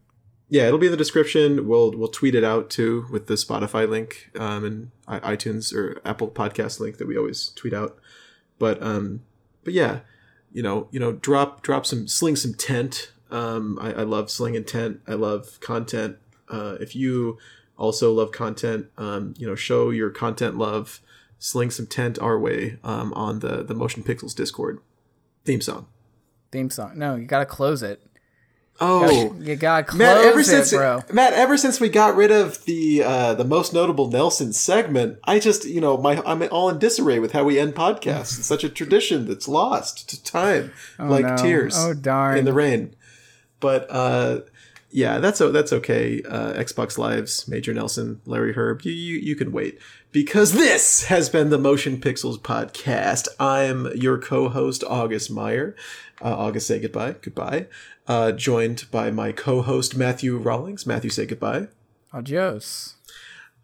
Yeah, 0.49 0.67
it'll 0.67 0.79
be 0.79 0.87
in 0.87 0.91
the 0.91 0.97
description. 0.97 1.65
We'll 1.67 1.91
we'll 1.91 2.09
tweet 2.09 2.35
it 2.35 2.43
out 2.43 2.69
too 2.69 3.05
with 3.09 3.27
the 3.27 3.35
Spotify 3.35 3.87
link 3.87 4.31
um, 4.37 4.65
and 4.65 4.91
i- 5.07 5.35
iTunes 5.35 5.73
or 5.73 6.01
Apple 6.03 6.27
Podcast 6.29 6.79
link 6.81 6.97
that 6.97 7.07
we 7.07 7.17
always 7.17 7.49
tweet 7.55 7.73
out. 7.73 7.97
But 8.59 8.81
um, 8.83 9.21
but 9.63 9.73
yeah, 9.73 9.99
you 10.51 10.61
know, 10.61 10.87
you 10.91 10.99
know, 10.99 11.13
drop 11.13 11.61
drop 11.61 11.85
some 11.85 12.05
sling 12.07 12.35
some 12.35 12.53
tent. 12.53 13.11
Um, 13.29 13.79
I, 13.81 13.93
I 13.93 14.03
love 14.03 14.29
slinging 14.29 14.65
tent. 14.65 14.99
I 15.07 15.13
love 15.13 15.57
content. 15.61 16.17
Uh, 16.49 16.75
if 16.81 16.97
you 16.97 17.37
also 17.77 18.11
love 18.11 18.33
content, 18.33 18.87
um, 18.97 19.33
you 19.37 19.47
know, 19.47 19.55
show 19.55 19.89
your 19.89 20.09
content 20.09 20.57
love. 20.57 20.99
Sling 21.39 21.71
some 21.71 21.87
tent 21.87 22.19
our 22.19 22.37
way 22.37 22.77
um, 22.83 23.13
on 23.13 23.39
the 23.39 23.63
the 23.63 23.73
Motion 23.73 24.03
Pixels 24.03 24.35
Discord 24.35 24.79
theme 25.45 25.61
song. 25.61 25.87
Theme 26.51 26.69
song. 26.69 26.93
No, 26.95 27.15
you 27.15 27.25
gotta 27.25 27.45
close 27.45 27.81
it. 27.83 28.01
Oh, 28.83 29.35
You 29.39 29.55
gotta 29.57 29.83
close 29.83 29.99
Matt, 29.99 30.17
ever 30.25 30.39
it, 30.39 30.43
since 30.45 30.71
bro. 30.73 31.03
Matt, 31.13 31.33
ever 31.33 31.55
since 31.55 31.79
we 31.79 31.87
got 31.87 32.15
rid 32.15 32.31
of 32.31 32.65
the 32.65 33.03
uh, 33.03 33.33
the 33.35 33.43
most 33.45 33.73
notable 33.73 34.09
Nelson 34.09 34.53
segment, 34.53 35.19
I 35.23 35.37
just 35.39 35.65
you 35.65 35.79
know 35.79 35.97
my 35.97 36.21
I'm 36.25 36.41
all 36.51 36.67
in 36.69 36.79
disarray 36.79 37.19
with 37.19 37.31
how 37.31 37.43
we 37.43 37.59
end 37.59 37.75
podcasts. 37.75 38.39
It's 38.39 38.45
such 38.47 38.63
a 38.63 38.69
tradition 38.69 39.27
that's 39.27 39.47
lost 39.47 40.09
to 40.09 40.23
time, 40.23 40.71
like 40.97 41.25
no. 41.25 41.37
tears 41.37 41.75
Oh, 41.77 41.93
darn. 41.93 42.37
in 42.39 42.45
the 42.45 42.53
rain. 42.53 42.95
But 43.59 43.85
uh, 43.91 44.39
yeah, 44.91 45.19
that's 45.19 45.39
that's 45.39 45.73
okay. 45.73 46.21
Uh, 46.23 46.53
Xbox 46.53 46.97
Lives, 46.97 47.47
Major 47.47 47.73
Nelson, 47.73 48.21
Larry 48.25 48.53
Hryb, 48.53 48.83
you, 48.85 48.91
you 48.91 49.17
you 49.19 49.35
can 49.35 49.51
wait 49.51 49.79
because 50.11 50.53
this 50.53 51.05
has 51.05 51.29
been 51.29 51.49
the 51.49 51.57
Motion 51.57 51.97
Pixels 51.99 52.37
podcast. 52.39 53.27
I'm 53.39 53.87
your 53.95 54.17
co-host 54.17 54.83
August 54.87 55.31
Meyer. 55.31 55.75
Uh, 56.21 56.35
August, 56.37 56.67
say 56.67 56.79
goodbye. 56.79 57.15
Goodbye. 57.21 57.67
Uh, 58.07 58.31
joined 58.31 58.85
by 58.91 59.09
my 59.11 59.31
co-host 59.31 59.95
Matthew 59.95 60.37
Rawlings. 60.37 60.85
Matthew, 60.85 61.09
say 61.09 61.25
goodbye. 61.25 61.67
Adios. 62.13 62.95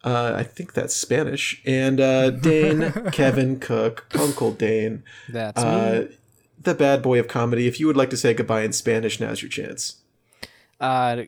Uh, 0.04 0.34
I 0.38 0.44
think 0.44 0.74
that's 0.74 0.96
Spanish. 0.96 1.62
And 1.66 2.00
uh, 2.00 2.30
Dane, 2.30 2.94
Kevin 3.12 3.60
Cook, 3.60 4.06
Uncle 4.18 4.54
Dane, 4.54 5.04
That's 5.28 5.62
me. 5.62 5.70
uh, 5.70 6.04
the 6.62 6.74
bad 6.74 7.02
boy 7.02 7.20
of 7.20 7.28
comedy. 7.28 7.68
If 7.68 7.80
you 7.80 7.88
would 7.88 7.98
like 7.98 8.10
to 8.12 8.18
say 8.18 8.34
goodbye 8.34 8.62
in 8.62 8.72
Spanish, 8.74 9.20
now's 9.20 9.42
your 9.42 9.50
chance. 9.50 9.98
Uh, 10.80 11.24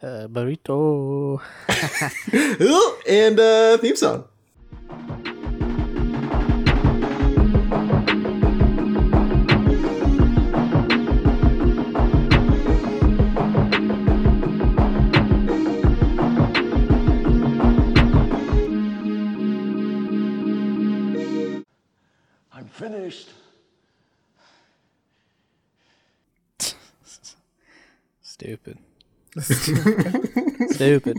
uh, 0.00 0.28
burrito. 0.28 1.40
and 3.08 3.40
uh, 3.40 3.76
theme 3.78 3.96
song. 3.96 4.24
I'm 22.52 22.66
finished. 22.68 23.37
Stupid. 28.38 28.78
Stupid. 30.70 31.18